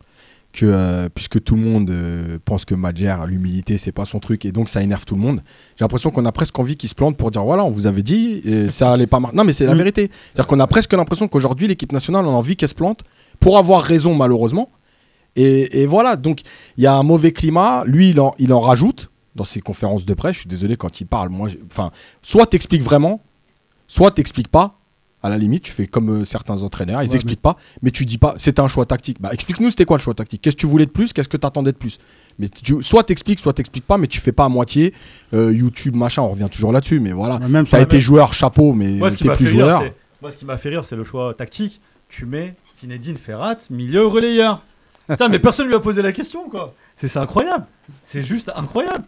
que, 0.52 0.66
euh, 0.66 1.08
puisque 1.14 1.42
tout 1.44 1.54
le 1.54 1.62
monde 1.62 1.90
euh, 1.90 2.38
pense 2.44 2.64
que 2.64 2.74
Madjer, 2.74 3.14
l'humilité, 3.26 3.78
c'est 3.78 3.92
pas 3.92 4.04
son 4.04 4.18
truc, 4.18 4.44
et 4.44 4.50
donc 4.52 4.68
ça 4.68 4.82
énerve 4.82 5.04
tout 5.04 5.14
le 5.14 5.20
monde, 5.20 5.42
j'ai 5.76 5.84
l'impression 5.84 6.10
qu'on 6.10 6.24
a 6.24 6.32
presque 6.32 6.58
envie 6.58 6.76
qu'il 6.76 6.88
se 6.88 6.94
plante 6.94 7.16
pour 7.16 7.30
dire 7.30 7.44
voilà, 7.44 7.64
on 7.64 7.70
vous 7.70 7.86
avait 7.86 8.02
dit, 8.02 8.42
et 8.44 8.68
ça 8.70 8.92
allait 8.92 9.06
pas 9.06 9.20
marcher. 9.20 9.36
Non, 9.36 9.44
mais 9.44 9.52
c'est 9.52 9.66
la 9.66 9.74
Mm. 9.74 9.78
vérité. 9.78 10.10
C'est-à-dire 10.32 10.46
qu'on 10.48 10.58
a 10.60 10.66
presque 10.66 10.92
l'impression 10.92 11.28
qu'aujourd'hui, 11.28 11.68
l'équipe 11.68 11.92
nationale, 11.92 12.24
on 12.26 12.30
a 12.30 12.36
envie 12.36 12.56
qu'elle 12.56 12.68
se 12.68 12.74
plante 12.74 13.02
pour 13.38 13.58
avoir 13.58 13.82
raison, 13.82 14.14
malheureusement. 14.14 14.70
Et, 15.36 15.82
et 15.82 15.86
voilà, 15.86 16.16
donc 16.16 16.40
il 16.76 16.82
y 16.82 16.86
a 16.88 16.94
un 16.94 17.04
mauvais 17.04 17.30
climat. 17.30 17.84
Lui, 17.86 18.10
il 18.10 18.18
en, 18.20 18.34
il 18.40 18.52
en 18.52 18.58
rajoute 18.60 19.10
dans 19.36 19.44
ses 19.44 19.60
conférences 19.60 20.04
de 20.04 20.12
presse. 20.14 20.34
Je 20.34 20.40
suis 20.40 20.48
désolé 20.48 20.76
quand 20.76 21.00
il 21.00 21.06
parle. 21.06 21.28
Moi, 21.28 21.48
enfin, 21.70 21.92
soit 22.22 22.46
t'expliques 22.46 22.82
vraiment, 22.82 23.20
soit 23.86 24.10
t'expliques 24.10 24.48
pas. 24.48 24.79
À 25.22 25.28
la 25.28 25.36
limite, 25.36 25.64
tu 25.64 25.72
fais 25.72 25.86
comme 25.86 26.20
euh, 26.20 26.24
certains 26.24 26.62
entraîneurs, 26.62 27.02
ils 27.02 27.10
Ouais, 27.10 27.14
expliquent 27.16 27.42
pas, 27.42 27.56
mais 27.82 27.90
tu 27.90 28.06
dis 28.06 28.16
pas, 28.16 28.34
c'était 28.38 28.60
un 28.60 28.68
choix 28.68 28.86
tactique. 28.86 29.20
Bah, 29.20 29.28
explique-nous, 29.32 29.70
c'était 29.70 29.84
quoi 29.84 29.98
le 29.98 30.02
choix 30.02 30.14
tactique? 30.14 30.40
Qu'est-ce 30.40 30.56
que 30.56 30.60
tu 30.60 30.66
voulais 30.66 30.86
de 30.86 30.90
plus? 30.90 31.12
Qu'est-ce 31.12 31.28
que 31.28 31.36
tu 31.36 31.46
attendais 31.46 31.72
de 31.72 31.76
plus? 31.76 31.98
Mais 32.38 32.48
tu, 32.48 32.82
soit 32.82 33.02
t'expliques, 33.04 33.38
soit 33.38 33.52
t'expliques 33.52 33.86
pas, 33.86 33.98
mais 33.98 34.06
tu 34.06 34.18
fais 34.18 34.32
pas 34.32 34.46
à 34.46 34.48
moitié. 34.48 34.94
Euh, 35.34 35.52
YouTube, 35.52 35.94
machin, 35.94 36.22
on 36.22 36.30
revient 36.30 36.48
toujours 36.50 36.72
là-dessus, 36.72 37.00
mais 37.00 37.12
voilà. 37.12 37.38
même 37.38 37.66
T'as 37.66 37.82
été 37.82 38.00
joueur, 38.00 38.32
chapeau, 38.32 38.72
mais 38.72 38.92
Moi, 38.92 39.10
ce 39.10 39.16
qui 39.18 39.24
t'es 39.24 39.28
m'a 39.28 39.36
plus 39.36 39.44
fait 39.46 39.52
rire, 39.52 39.66
joueur. 39.66 39.82
c'est- 39.82 39.94
moi, 40.22 40.30
ce 40.30 40.36
qui 40.38 40.44
m'a 40.46 40.56
fait 40.56 40.68
rire, 40.70 40.84
c'est 40.86 40.96
le 40.96 41.04
choix 41.04 41.34
tactique. 41.34 41.80
Tu 42.08 42.24
mets 42.24 42.54
Zinedine 42.80 43.16
Ferrat, 43.16 43.56
milieu 43.68 44.06
relayeur. 44.06 44.62
Putain, 45.06 45.28
mais 45.28 45.38
personne 45.38 45.66
lui 45.68 45.74
a 45.74 45.80
posé 45.80 46.00
la 46.02 46.12
question, 46.12 46.48
quoi. 46.48 46.74
C'est 46.96 47.08
c'est 47.08 47.18
incroyable. 47.18 47.66
C'est 48.04 48.22
juste 48.22 48.50
incroyable. 48.54 49.04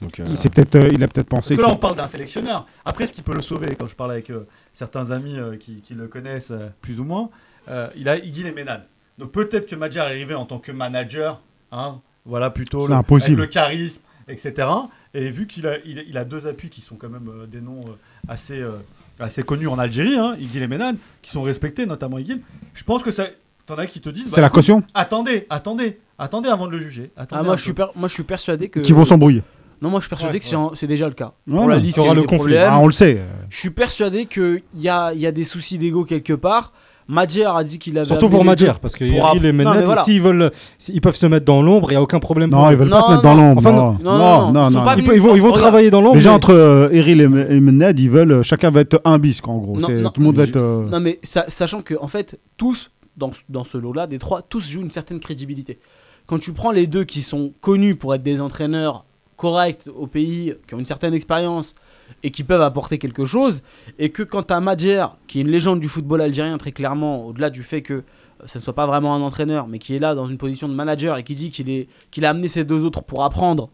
Donc, 0.00 0.20
euh, 0.20 0.26
il, 0.28 0.36
s'est 0.36 0.48
peut-être, 0.48 0.76
euh, 0.76 0.88
il 0.92 1.02
a 1.02 1.08
peut-être 1.08 1.28
Parce 1.28 1.42
pensé. 1.42 1.56
que 1.56 1.60
là, 1.62 1.68
on 1.70 1.76
parle 1.76 1.96
d'un 1.96 2.06
sélectionneur. 2.06 2.66
Après, 2.84 3.06
ce 3.06 3.12
qui 3.12 3.22
peut 3.22 3.34
le 3.34 3.42
sauver, 3.42 3.74
quand 3.78 3.86
je 3.86 3.94
parle 3.96 4.12
avec 4.12 4.30
euh, 4.30 4.46
certains 4.72 5.10
amis 5.10 5.36
euh, 5.36 5.56
qui, 5.56 5.80
qui 5.80 5.94
le 5.94 6.06
connaissent 6.06 6.52
euh, 6.52 6.68
plus 6.80 7.00
ou 7.00 7.04
moins, 7.04 7.30
euh, 7.68 7.88
il 7.96 8.08
a 8.08 8.16
Iggy 8.16 8.44
les 8.44 8.52
Ménades. 8.52 8.84
Donc 9.18 9.32
peut-être 9.32 9.66
que 9.68 9.74
Madjer 9.74 9.98
est 10.00 10.02
arrivé 10.02 10.34
en 10.34 10.46
tant 10.46 10.58
que 10.60 10.70
manager, 10.70 11.40
hein, 11.72 12.00
voilà, 12.24 12.50
plutôt 12.50 12.86
le, 12.86 12.94
impossible. 12.94 13.40
avec 13.40 13.48
le 13.48 13.52
charisme, 13.52 14.00
etc. 14.28 14.68
Et 15.14 15.30
vu 15.32 15.46
qu'il 15.48 15.66
a, 15.66 15.78
il, 15.84 16.04
il 16.08 16.16
a 16.16 16.24
deux 16.24 16.46
appuis 16.46 16.70
qui 16.70 16.80
sont 16.80 16.94
quand 16.94 17.08
même 17.08 17.28
euh, 17.28 17.46
des 17.46 17.60
noms 17.60 17.80
euh, 17.80 17.92
assez, 18.28 18.60
euh, 18.60 18.76
assez 19.18 19.42
connus 19.42 19.66
en 19.66 19.78
Algérie, 19.78 20.16
hein, 20.16 20.36
Iggy 20.38 20.60
les 20.60 20.68
Ménades, 20.68 20.96
qui 21.22 21.30
sont 21.32 21.42
respectés, 21.42 21.86
notamment 21.86 22.18
Iggy, 22.18 22.40
je 22.74 22.84
pense 22.84 23.02
que 23.02 23.10
ça. 23.10 23.26
T'en 23.66 23.76
as 23.76 23.86
qui 23.86 24.00
te 24.00 24.08
disent. 24.08 24.28
C'est 24.28 24.36
bah, 24.36 24.42
la 24.42 24.48
caution 24.48 24.82
Attendez, 24.94 25.46
attendez, 25.50 25.98
attendez 26.18 26.48
avant 26.48 26.66
de 26.68 26.72
le 26.72 26.80
juger. 26.80 27.10
Attendez 27.18 27.40
Ah, 27.40 27.42
moi, 27.44 27.56
je 27.56 27.62
suis 27.64 27.74
per- 27.74 27.90
moi, 27.94 28.08
je 28.08 28.14
suis 28.14 28.22
persuadé 28.22 28.70
que. 28.70 28.80
qui 28.80 28.92
vont 28.92 29.04
s'embrouiller. 29.04 29.42
Non, 29.80 29.90
moi, 29.90 30.00
je 30.00 30.04
suis 30.04 30.10
persuadé 30.10 30.34
Ouais, 30.38 30.40
que 30.40 30.76
c'est 30.76 30.86
déjà 30.86 31.06
le 31.06 31.14
cas. 31.14 31.32
Ouais, 31.46 31.56
Pour 31.56 31.68
la 31.68 31.76
liste, 31.76 31.96
il 31.98 32.04
y 32.04 32.08
a 32.08 32.14
le 32.14 32.20
des 32.22 32.26
conflit. 32.26 32.38
problèmes. 32.54 32.68
Ah, 32.72 32.80
on 32.80 32.86
le 32.86 32.92
sait. 32.92 33.20
Je 33.48 33.56
suis 33.58 33.70
persuadé 33.70 34.26
qu'il 34.26 34.62
y 34.76 34.88
a, 34.88 35.12
il 35.14 35.20
y 35.20 35.26
a 35.26 35.32
des 35.32 35.44
soucis 35.44 35.78
d'ego 35.78 36.04
quelque 36.04 36.32
part. 36.32 36.72
Madjer 37.10 37.44
a 37.46 37.64
dit 37.64 37.78
qu'il 37.78 37.96
avait. 37.96 38.06
Surtout 38.06 38.28
pour 38.28 38.44
Madjer, 38.44 38.72
parce 38.82 38.94
que 38.94 38.98
pour 38.98 39.34
il 39.34 39.62
voilà. 39.62 40.02
s'ils 40.02 40.20
veulent, 40.20 40.50
ils 40.88 41.00
peuvent 41.00 41.16
se 41.16 41.24
mettre 41.26 41.46
dans 41.46 41.62
l'ombre, 41.62 41.88
il 41.90 41.94
n'y 41.94 41.96
a 41.96 42.02
aucun 42.02 42.18
problème. 42.18 42.50
Non, 42.50 42.70
ils 42.70 42.76
veulent 42.76 42.90
pas 42.90 43.00
Non, 43.00 43.06
se 43.06 43.10
mettre 43.12 43.22
dans 43.22 43.34
l'ombre. 43.34 43.58
Enfin, 43.60 43.72
non, 43.72 43.92
non, 44.02 44.52
non, 44.52 44.70
non, 44.70 44.84
ils 44.98 45.04
Ils, 45.14 45.20
vont, 45.22 45.34
ils 45.34 45.40
vont 45.40 45.52
travailler 45.52 45.88
dans 45.90 46.02
l'ombre. 46.02 46.16
Déjà 46.16 46.28
mais- 46.30 46.36
entre 46.36 46.52
euh, 46.52 46.90
Eril 46.92 47.22
et, 47.22 47.24
et 47.56 47.60
Mened, 47.60 47.98
ils 47.98 48.10
veulent 48.10 48.32
euh, 48.32 48.42
chacun 48.42 48.70
va 48.70 48.80
être 48.82 49.00
un 49.06 49.18
bisque 49.18 49.48
en 49.48 49.56
gros. 49.56 49.78
Non, 49.78 49.86
C'est- 49.86 49.94
non, 50.02 50.10
tout 50.10 50.20
le 50.20 50.26
monde 50.26 50.36
va 50.36 50.42
être. 50.44 50.56
euh, 50.56 50.86
Non, 50.90 51.00
mais 51.00 51.18
sa- 51.22 51.48
sachant 51.48 51.80
que, 51.80 51.94
en 51.98 52.08
fait, 52.08 52.38
tous, 52.58 52.90
dans, 53.16 53.32
ce- 53.32 53.40
dans 53.48 53.64
ce 53.64 53.78
lot-là, 53.78 54.06
des 54.06 54.18
trois, 54.18 54.42
tous 54.42 54.68
jouent 54.68 54.82
une 54.82 54.90
certaine 54.90 55.18
crédibilité. 55.20 55.78
Quand 56.26 56.38
tu 56.38 56.52
prends 56.52 56.72
les 56.72 56.86
deux 56.86 57.04
qui 57.04 57.22
sont 57.22 57.52
connus 57.62 57.94
pour 57.94 58.14
être 58.14 58.22
des 58.22 58.42
entraîneurs 58.42 59.06
corrects 59.38 59.84
au 59.96 60.06
pays, 60.06 60.54
qui 60.66 60.74
ont 60.74 60.78
une 60.78 60.84
certaine 60.86 61.14
expérience 61.14 61.74
et 62.22 62.30
qui 62.30 62.42
peuvent 62.44 62.60
apporter 62.60 62.98
quelque 62.98 63.24
chose, 63.24 63.62
et 63.98 64.10
que 64.10 64.22
quand 64.22 64.42
t'as 64.42 64.60
Madjer, 64.60 65.06
qui 65.26 65.38
est 65.38 65.42
une 65.42 65.50
légende 65.50 65.80
du 65.80 65.88
football 65.88 66.20
algérien 66.20 66.58
très 66.58 66.72
clairement, 66.72 67.24
au-delà 67.26 67.48
du 67.48 67.62
fait 67.62 67.80
que 67.80 67.94
euh, 67.94 68.02
ce 68.46 68.58
ne 68.58 68.62
soit 68.62 68.74
pas 68.74 68.86
vraiment 68.86 69.14
un 69.14 69.20
entraîneur, 69.22 69.68
mais 69.68 69.78
qui 69.78 69.94
est 69.94 69.98
là 69.98 70.14
dans 70.14 70.26
une 70.26 70.38
position 70.38 70.68
de 70.68 70.74
manager 70.74 71.16
et 71.16 71.22
qui 71.22 71.34
dit 71.34 71.50
qu'il 71.50 71.70
est 71.70 71.86
qu'il 72.10 72.24
a 72.26 72.30
amené 72.30 72.48
ces 72.48 72.64
deux 72.64 72.84
autres 72.84 73.02
pour 73.02 73.22
apprendre, 73.24 73.70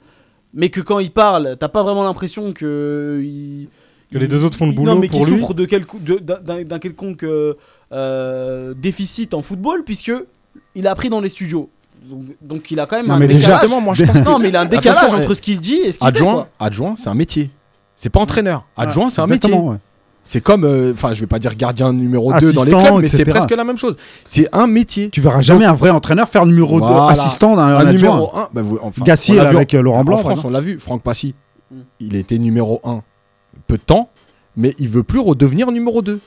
mais 0.53 0.69
que 0.69 0.81
quand 0.81 0.99
il 1.01 1.11
parle, 1.11 1.57
t'as 1.59 1.69
pas 1.69 1.83
vraiment 1.83 2.05
l'impression 2.05 2.53
que 2.53 3.21
il- 3.25 3.69
Que 4.13 4.19
les 4.19 4.29
deux 4.29 4.45
autres 4.45 4.57
font 4.59 4.67
le 4.67 4.73
boulot 4.73 4.95
non, 4.95 5.01
mais 5.01 5.09
pour 5.09 5.25
lui. 5.27 5.39
souffre 5.39 5.55
de 5.55 5.65
d'un 6.67 6.79
quelconque 6.79 7.25
euh, 7.25 7.55
euh, 7.93 8.75
déficit 8.75 9.33
en 9.35 9.43
football 9.43 9.83
puisque 9.85 10.13
il 10.75 10.87
a 10.87 10.91
appris 10.91 11.09
dans 11.09 11.21
les 11.21 11.29
studios. 11.31 11.71
Donc, 12.09 12.23
donc 12.41 12.71
il 12.71 12.79
a 12.81 12.87
quand 12.87 12.97
même 12.97 13.07
Non, 13.07 13.15
un 13.15 13.19
mais 13.19 13.27
décalage. 13.29 13.61
Justement, 13.63 13.81
moi 13.83 13.95
je 13.95 14.05
pense 14.05 14.15
que 14.19 14.25
Non, 14.25 14.39
mais 14.39 14.49
il 14.49 14.57
a 14.57 14.61
un 14.63 14.67
décalage 14.67 14.99
Attention, 15.05 15.19
entre 15.25 15.35
ce 15.35 15.43
qu'il 15.43 15.61
dit 15.61 15.77
et 15.77 15.93
ce 15.93 15.99
qu'il 15.99 16.07
fait. 16.07 16.15
adjoint, 16.17 16.33
quoi. 16.35 16.49
adjoint, 16.61 16.95
c'est 16.97 17.09
un 17.09 17.15
métier. 17.15 17.51
C'est 17.97 18.11
pas 18.11 18.21
entraîneur. 18.21 18.65
Adjoint, 18.77 19.11
c'est 19.11 19.21
un 19.21 19.27
métier. 19.27 19.53
ouais. 19.55 19.77
C'est 20.27 20.41
comme, 20.41 20.65
euh, 20.65 20.93
enfin, 20.95 21.13
je 21.13 21.21
vais 21.21 21.27
pas 21.27 21.39
dire 21.39 21.55
gardien 21.55 21.93
numéro 21.93 22.33
2 22.33 22.53
dans 22.55 22.65
les 22.65 22.71
clubs, 22.73 23.01
mais 23.03 23.09
c'est 23.11 23.27
presque 23.27 23.51
la 23.51 23.63
même 23.65 23.77
chose. 23.77 23.97
C'est 24.25 24.49
un 24.55 24.67
métier. 24.67 25.11
Tu 25.11 25.21
verras 25.21 25.43
jamais 25.43 25.67
un 25.67 25.75
vrai 25.75 25.91
entraîneur 25.91 26.29
faire 26.31 26.47
numéro 26.47 26.81
2 26.81 26.87
Voilà. 26.87 27.09
assistant 27.09 27.57
d'un 27.57 27.63
Un 27.77 27.87
adjoint. 27.87 28.15
numéro 28.15 28.35
1, 28.37 28.49
bah, 28.55 28.63
vous- 28.63 28.79
enfin, 28.83 29.05
Gassier 29.05 29.35
on 29.35 29.39
l'a 29.39 29.45
là, 29.45 29.51
vu 29.51 29.57
avec 29.57 29.75
en- 29.75 29.77
euh, 29.79 29.83
Laurent 29.83 30.01
en 30.01 30.05
Blanc. 30.05 30.17
France, 30.17 30.37
par 30.41 30.47
on 30.47 30.51
l'a 30.51 30.61
vu, 30.61 30.79
Franck 30.81 31.03
Passy, 31.03 31.35
Mm. 31.71 31.77
il 32.01 32.17
était 32.17 32.39
numéro 32.39 32.81
1 32.85 33.03
peu 33.67 33.77
de 33.77 33.83
temps, 33.83 34.09
mais 34.57 34.75
il 34.79 34.89
veut 34.89 35.03
plus 35.03 35.21
redevenir 35.21 35.71
numéro 35.73 36.01
2. 36.01 36.21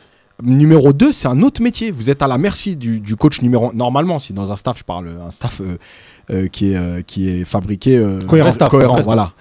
Numéro 0.44 0.94
2, 0.94 1.12
c'est 1.14 1.28
un 1.28 1.42
autre 1.42 1.62
métier. 1.62 1.90
Vous 1.92 2.10
êtes 2.10 2.22
à 2.22 2.28
la 2.28 2.38
merci 2.38 2.76
du, 2.76 3.00
du 3.00 3.16
coach 3.16 3.42
numéro 3.42 3.70
1. 3.72 3.74
Normalement, 3.74 4.20
si 4.20 4.34
dans 4.34 4.52
un 4.52 4.56
staff, 4.56 4.78
je 4.80 4.84
parle, 4.84 5.10
un 5.26 5.32
staff 5.32 5.62
euh, 5.62 5.78
euh, 6.30 6.48
qui, 6.48 6.72
est, 6.72 6.76
euh, 6.76 7.02
qui 7.02 7.28
est 7.30 7.44
fabriqué 7.44 7.98
Cohérent. 8.28 8.52
staff, 8.52 8.70
cohérent, 8.70 8.98
voilà. 9.06 9.34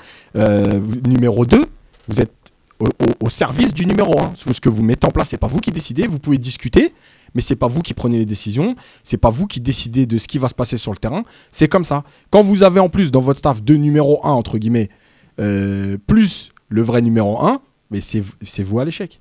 Numéro 1.06 1.44
2, 1.44 1.64
vous 2.09 2.20
êtes 2.20 2.32
au, 2.78 2.86
au- 2.86 3.27
au 3.27 3.28
service 3.31 3.74
du 3.74 3.85
numéro 3.86 4.18
1. 4.18 4.32
Ce 4.36 4.60
que 4.60 4.68
vous 4.68 4.82
mettez 4.82 5.06
en 5.06 5.10
place, 5.10 5.28
c'est 5.31 5.36
pas 5.39 5.47
vous 5.48 5.60
qui 5.60 5.70
décidez. 5.70 6.06
Vous 6.06 6.18
pouvez 6.18 6.39
discuter, 6.39 6.94
mais 7.35 7.40
c'est 7.43 7.56
pas 7.56 7.68
vous 7.68 7.82
qui 7.82 7.93
prenez 7.93 8.18
les 8.18 8.27
décisions. 8.27 8.74
C'est 9.05 9.16
pas 9.18 9.31
vous 9.31 9.47
qui 9.47 9.60
décidez 9.60 10.06
de 10.06 10.16
ce 10.18 10.27
qui 10.28 10.39
va 10.39 10.48
se 10.48 10.55
passer 10.55 10.78
sur 10.78 10.93
le 10.93 10.98
terrain. 10.98 11.24
C'est 11.51 11.68
comme 11.68 11.85
ça. 11.85 12.05
Quand 12.31 12.43
vous 12.43 12.62
avez 12.62 12.81
en 12.81 12.89
plus 12.89 13.10
dans 13.10 13.20
votre 13.20 13.39
staff 13.40 13.62
deux 13.62 13.77
numéros 13.77 14.20
1, 14.24 14.31
entre 14.31 14.56
guillemets, 14.56 14.89
plus 16.06 16.52
le 16.68 16.82
vrai 16.82 17.02
numéro 17.02 17.39
1, 17.44 17.60
mais 17.90 18.01
c'est 18.01 18.62
vous 18.62 18.78
à 18.78 18.85
l'échec. 18.86 19.20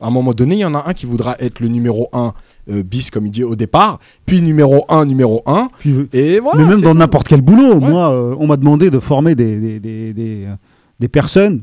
À 0.00 0.06
un 0.06 0.10
moment 0.10 0.32
donné, 0.32 0.54
il 0.56 0.60
y 0.60 0.64
en 0.64 0.74
a 0.74 0.84
un 0.88 0.92
qui 0.94 1.06
voudra 1.06 1.36
être 1.40 1.60
le 1.60 1.68
numéro 1.68 2.08
1 2.12 2.32
euh, 2.70 2.82
bis, 2.82 3.10
comme 3.10 3.26
il 3.26 3.30
dit 3.32 3.42
au 3.44 3.56
départ, 3.56 3.98
puis 4.26 4.40
numéro 4.42 4.84
1, 4.88 5.06
numéro 5.06 5.42
1, 5.46 5.68
Puis, 5.80 5.92
euh, 5.92 6.08
et 6.12 6.38
voilà. 6.38 6.62
mais 6.62 6.68
même 6.70 6.80
dans 6.80 6.94
n'importe 6.94 7.26
quel 7.28 7.40
boulot, 7.40 7.80
moi, 7.80 8.10
euh, 8.12 8.36
on 8.38 8.46
m'a 8.46 8.56
demandé 8.56 8.90
de 8.90 8.98
former 9.00 9.34
des, 9.34 9.58
des, 9.58 9.80
des, 9.80 10.12
des, 10.12 10.44
euh, 10.46 10.54
des 11.00 11.08
personnes 11.08 11.62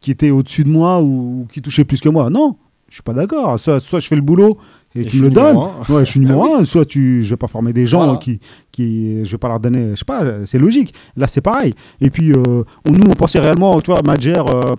qui 0.00 0.10
étaient 0.10 0.30
au-dessus 0.30 0.64
de 0.64 0.70
moi 0.70 1.00
ou, 1.00 1.42
ou 1.42 1.46
qui 1.52 1.60
touchaient 1.60 1.84
plus 1.84 2.00
que 2.00 2.08
moi. 2.08 2.30
Non, 2.30 2.56
je 2.88 2.94
suis 2.94 3.02
pas 3.02 3.12
d'accord. 3.12 3.58
Soit, 3.60 3.80
soit 3.80 4.00
je 4.00 4.06
fais 4.08 4.16
le 4.16 4.22
boulot 4.22 4.56
et, 4.94 5.00
Et 5.00 5.04
tu 5.04 5.18
me 5.18 5.22
le 5.24 5.30
donnes. 5.30 5.56
Ouais, 5.90 6.04
je 6.04 6.10
suis 6.10 6.20
numéro 6.20 6.44
Ah 6.46 6.48
oui. 6.54 6.60
un. 6.62 6.64
Soit 6.64 6.84
tu, 6.86 7.24
je 7.24 7.30
vais 7.30 7.36
pas 7.36 7.48
former 7.48 7.72
des 7.74 7.86
gens 7.86 8.04
Voilà. 8.04 8.18
qui, 8.18 8.38
qui, 8.72 9.24
je 9.24 9.30
vais 9.32 9.36
pas 9.38 9.48
leur 9.48 9.60
donner. 9.60 9.90
Je 9.90 9.96
sais 9.96 10.04
pas. 10.06 10.22
C'est 10.46 10.58
logique. 10.58 10.94
Là, 11.16 11.26
c'est 11.26 11.40
pareil. 11.42 11.74
Et 12.00 12.08
puis, 12.08 12.32
euh, 12.32 12.62
on- 12.88 12.92
nous, 12.92 13.04
on 13.06 13.12
pensait 13.12 13.40
réellement, 13.40 13.78
tu 13.82 13.90
vois, 13.90 14.00
euh, 14.00 14.74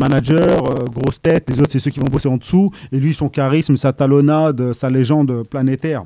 manager, 0.00 0.70
euh, 0.70 0.84
grosse 0.84 1.20
tête, 1.20 1.48
les 1.50 1.60
autres 1.60 1.70
c'est 1.72 1.78
ceux 1.78 1.90
qui 1.90 2.00
vont 2.00 2.06
bosser 2.06 2.28
en 2.28 2.36
dessous, 2.36 2.70
et 2.92 2.98
lui 2.98 3.14
son 3.14 3.28
charisme, 3.28 3.76
sa 3.76 3.92
talonnade, 3.92 4.72
sa 4.72 4.90
légende 4.90 5.46
planétaire. 5.48 6.04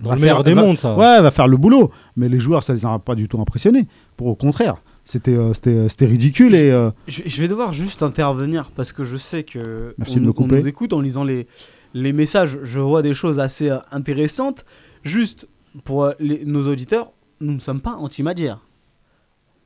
Dans 0.00 0.10
va 0.10 0.14
le 0.16 0.20
meilleur 0.22 0.42
des 0.42 0.54
va- 0.54 0.62
mondes, 0.62 0.78
ça. 0.78 0.96
Ouais, 0.96 1.20
va 1.20 1.30
faire 1.30 1.46
le 1.46 1.56
boulot. 1.56 1.90
Mais 2.16 2.28
les 2.28 2.40
joueurs, 2.40 2.62
ça 2.62 2.72
les 2.72 2.84
a 2.86 2.98
pas 2.98 3.14
du 3.14 3.28
tout 3.28 3.40
impressionnés. 3.40 3.86
Pour 4.16 4.26
au 4.28 4.34
contraire, 4.34 4.76
c'était 5.04 5.36
euh, 5.36 5.52
c'était 5.54 5.70
euh, 5.70 5.88
c'était 5.88 6.06
ridicule 6.06 6.54
et 6.54 6.70
euh, 6.70 6.90
Je, 7.08 7.22
je 7.26 7.40
vais 7.40 7.46
devoir 7.48 7.72
juste 7.72 8.02
intervenir 8.02 8.70
parce 8.74 8.92
que 8.92 9.04
je 9.04 9.16
sais 9.16 9.42
que 9.42 9.94
Merci 9.98 10.14
on, 10.16 10.20
de 10.20 10.24
me 10.26 10.30
on 10.30 10.32
couper. 10.32 10.56
nous 10.60 10.66
écoute 10.68 10.92
en 10.92 11.00
lisant 11.00 11.24
les, 11.24 11.46
les 11.94 12.12
messages. 12.12 12.58
Je 12.62 12.80
vois 12.80 13.02
des 13.02 13.12
choses 13.14 13.38
assez 13.38 13.68
euh, 13.70 13.78
intéressantes. 13.92 14.64
Juste 15.04 15.46
pour 15.84 16.04
euh, 16.04 16.12
les- 16.18 16.44
nos 16.46 16.66
auditeurs, 16.68 17.12
nous 17.40 17.52
ne 17.54 17.60
sommes 17.60 17.80
pas 17.80 17.92
anti-Madjer. 17.94 18.54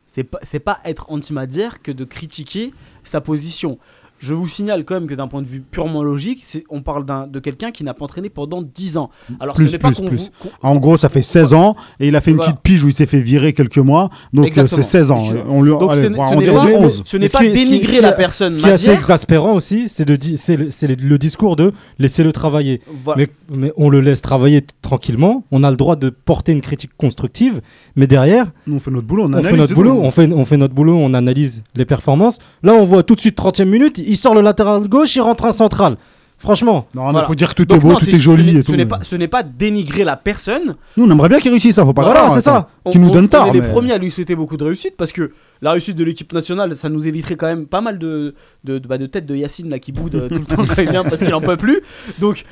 C'est 0.07 0.25
pas, 0.25 0.39
pas 0.65 0.81
être 0.85 1.07
anti-Madjer 1.11 1.81
que 1.83 1.91
de 1.91 2.05
critiquer 2.05 2.73
sa 3.03 3.21
position. 3.21 3.79
Je 4.19 4.35
vous 4.35 4.49
signale 4.49 4.85
quand 4.85 4.95
même 4.95 5.07
que 5.07 5.15
d'un 5.15 5.29
point 5.29 5.43
de 5.43 5.47
vue 5.47 5.61
purement 5.61 6.03
logique, 6.03 6.43
on 6.71 6.81
parle 6.81 7.05
de 7.31 7.39
quelqu'un 7.39 7.71
qui 7.71 7.85
n'a 7.85 7.93
pas 7.95 8.05
entraîné 8.05 8.31
pendant 8.31 8.63
10 8.63 8.97
ans. 8.97 9.11
Alors 9.41 9.55
plus, 9.57 9.67
ce 9.69 9.73
n'est 9.73 9.79
pas 9.79 9.91
plus, 9.93 10.07
plus. 10.07 10.31
vous- 10.43 10.51
En 10.63 10.77
gros, 10.77 10.97
ça 10.97 11.09
fait 11.09 11.23
16 11.23 11.53
ans 11.53 11.77
et 12.01 12.09
il 12.09 12.17
a 12.17 12.21
fait 12.21 12.31
une 12.31 12.39
Voilà. 12.39 12.53
petite 12.53 12.63
pige 12.63 12.85
où 12.85 12.89
il 12.89 12.95
s'est 12.95 13.07
fait 13.07 13.21
virer 13.21 13.53
quelques 13.53 13.77
mois. 13.79 14.09
Donc 14.33 14.57
euh, 14.57 14.67
c'est 14.67 14.83
16 14.83 15.11
ans. 15.11 15.23
On 15.49 15.63
lui, 15.63 15.71
Donc 15.71 15.93
allez, 15.93 16.01
ce 16.03 16.07
on 16.07 16.29
ce 16.31 16.35
n'est 16.35 16.45
dirait 16.45 16.55
pas, 16.55 16.65
11. 16.79 17.03
ce 17.05 17.17
n'est 17.17 17.29
Ce 17.29 17.33
pas 17.37 17.45
ce 17.45 17.51
dénigrer 17.51 18.01
la 18.01 18.13
personne 18.13 18.53
Ce 18.53 18.59
qui 18.59 18.67
est 18.67 18.73
assez 18.73 18.91
exaspérant 18.91 19.53
aussi, 19.55 19.89
c'est 19.89 20.09
le, 20.09 20.17
c'est 20.17 20.57
le- 20.57 20.95
le 20.95 21.19
discours 21.19 21.57
de 21.57 21.73
laissez-le 21.99 22.33
travailler. 22.33 22.81
Voilà. 23.05 23.25
Mais, 23.51 23.57
mais 23.59 23.73
on 23.77 23.89
le 23.91 24.01
laisse 24.01 24.23
travailler 24.23 24.65
tranquillement. 24.83 25.45
On 25.51 25.63
a 25.63 25.71
le 25.71 25.77
droit 25.77 25.97
de 25.97 26.09
porter 26.11 26.53
une 26.53 26.61
critique 26.63 26.93
constructive, 26.97 27.61
mais 27.97 28.07
derrière, 28.07 28.47
on 28.71 28.79
fait 28.79 28.91
notre 28.91 29.07
boulot. 29.07 29.25
On, 29.33 29.43
fait 29.43 29.57
notre 29.57 29.75
boulot. 29.75 30.01
On 30.03 30.11
fait, 30.11 30.33
on 30.33 30.45
fait 30.45 30.57
notre 30.57 30.75
boulot. 30.75 30.97
On 30.97 31.13
analyse 31.15 31.63
les 31.75 31.85
performances. 31.85 32.39
Là, 32.63 32.73
on 32.75 32.85
voit 32.85 33.03
tout 33.03 33.15
de 33.15 33.21
suite 33.21 33.37
30e 33.37 33.65
minute, 33.69 33.99
il 34.07 34.17
sort 34.17 34.35
le 34.35 34.41
latéral 34.41 34.87
gauche, 34.89 35.15
il 35.17 35.21
rentre 35.21 35.45
un 35.45 35.53
central. 35.53 35.97
Franchement, 36.39 36.87
Non, 36.95 37.07
il 37.09 37.13
Voilà. 37.13 37.27
faut 37.27 37.35
dire 37.35 37.49
que 37.49 37.55
tout 37.55 37.65
Donc 37.65 37.79
est 37.79 37.81
beau, 37.81 37.89
non, 37.93 37.97
tout 37.99 38.11
est 38.11 38.19
joli 38.19 38.45
ce 38.45 38.51
n'est- 38.51 38.59
et 38.59 38.63
ce 38.63 38.67
tout. 38.71 38.77
n'est 38.77 38.85
pas, 38.85 38.99
ce 39.03 39.17
n'est 39.17 39.27
pas 39.27 39.43
dénigrer 39.43 40.05
la 40.05 40.17
personne. 40.17 40.77
Nous, 40.99 41.05
on 41.07 41.11
aimerait 41.11 41.31
bien 41.31 41.39
qu'il 41.41 41.51
réussisse, 41.51 41.77
ça. 41.77 41.85
Faut 41.87 41.95
pas 41.95 42.03
Voilà, 42.05 42.29
c'est 42.29 42.43
ça. 42.43 42.69
On- 42.85 42.91
Qui 42.91 42.99
nous 42.99 43.09
on- 43.09 43.13
donne 43.13 43.25
On 43.25 43.29
tort. 43.29 43.47
est 43.47 43.53
les 43.55 43.63
premiers 43.63 43.93
à 43.93 43.99
lui 43.99 44.11
souhaiter 44.11 44.37
beaucoup 44.37 44.59
de 44.59 44.65
réussite 44.65 44.99
parce 44.99 45.13
que 45.13 45.33
la 45.63 45.73
réussite 45.73 45.97
de 45.97 46.05
l'équipe 46.05 46.31
nationale, 46.35 46.77
ça 46.77 46.91
nous 46.91 47.09
éviterait 47.09 47.37
quand 47.37 47.47
même 47.47 47.65
pas 47.67 47.81
mal 47.81 47.99
de, 47.99 48.35
de, 48.65 48.77
de, 48.79 48.87
bah, 48.87 48.99
de 48.99 49.07
têtes 49.07 49.25
de 49.25 49.35
Yacine 49.35 49.71
là, 49.71 49.79
qui 49.79 49.93
boude 49.93 50.29
tout 50.29 50.35
le 50.35 50.45
temps 50.45 50.57
quand 50.67 50.83
il 50.83 50.91
vient 50.91 51.05
parce 51.05 51.23
qu'il 51.23 51.35
en 51.35 51.41
peut 51.41 51.57
plus. 51.57 51.81
Donc 52.19 52.45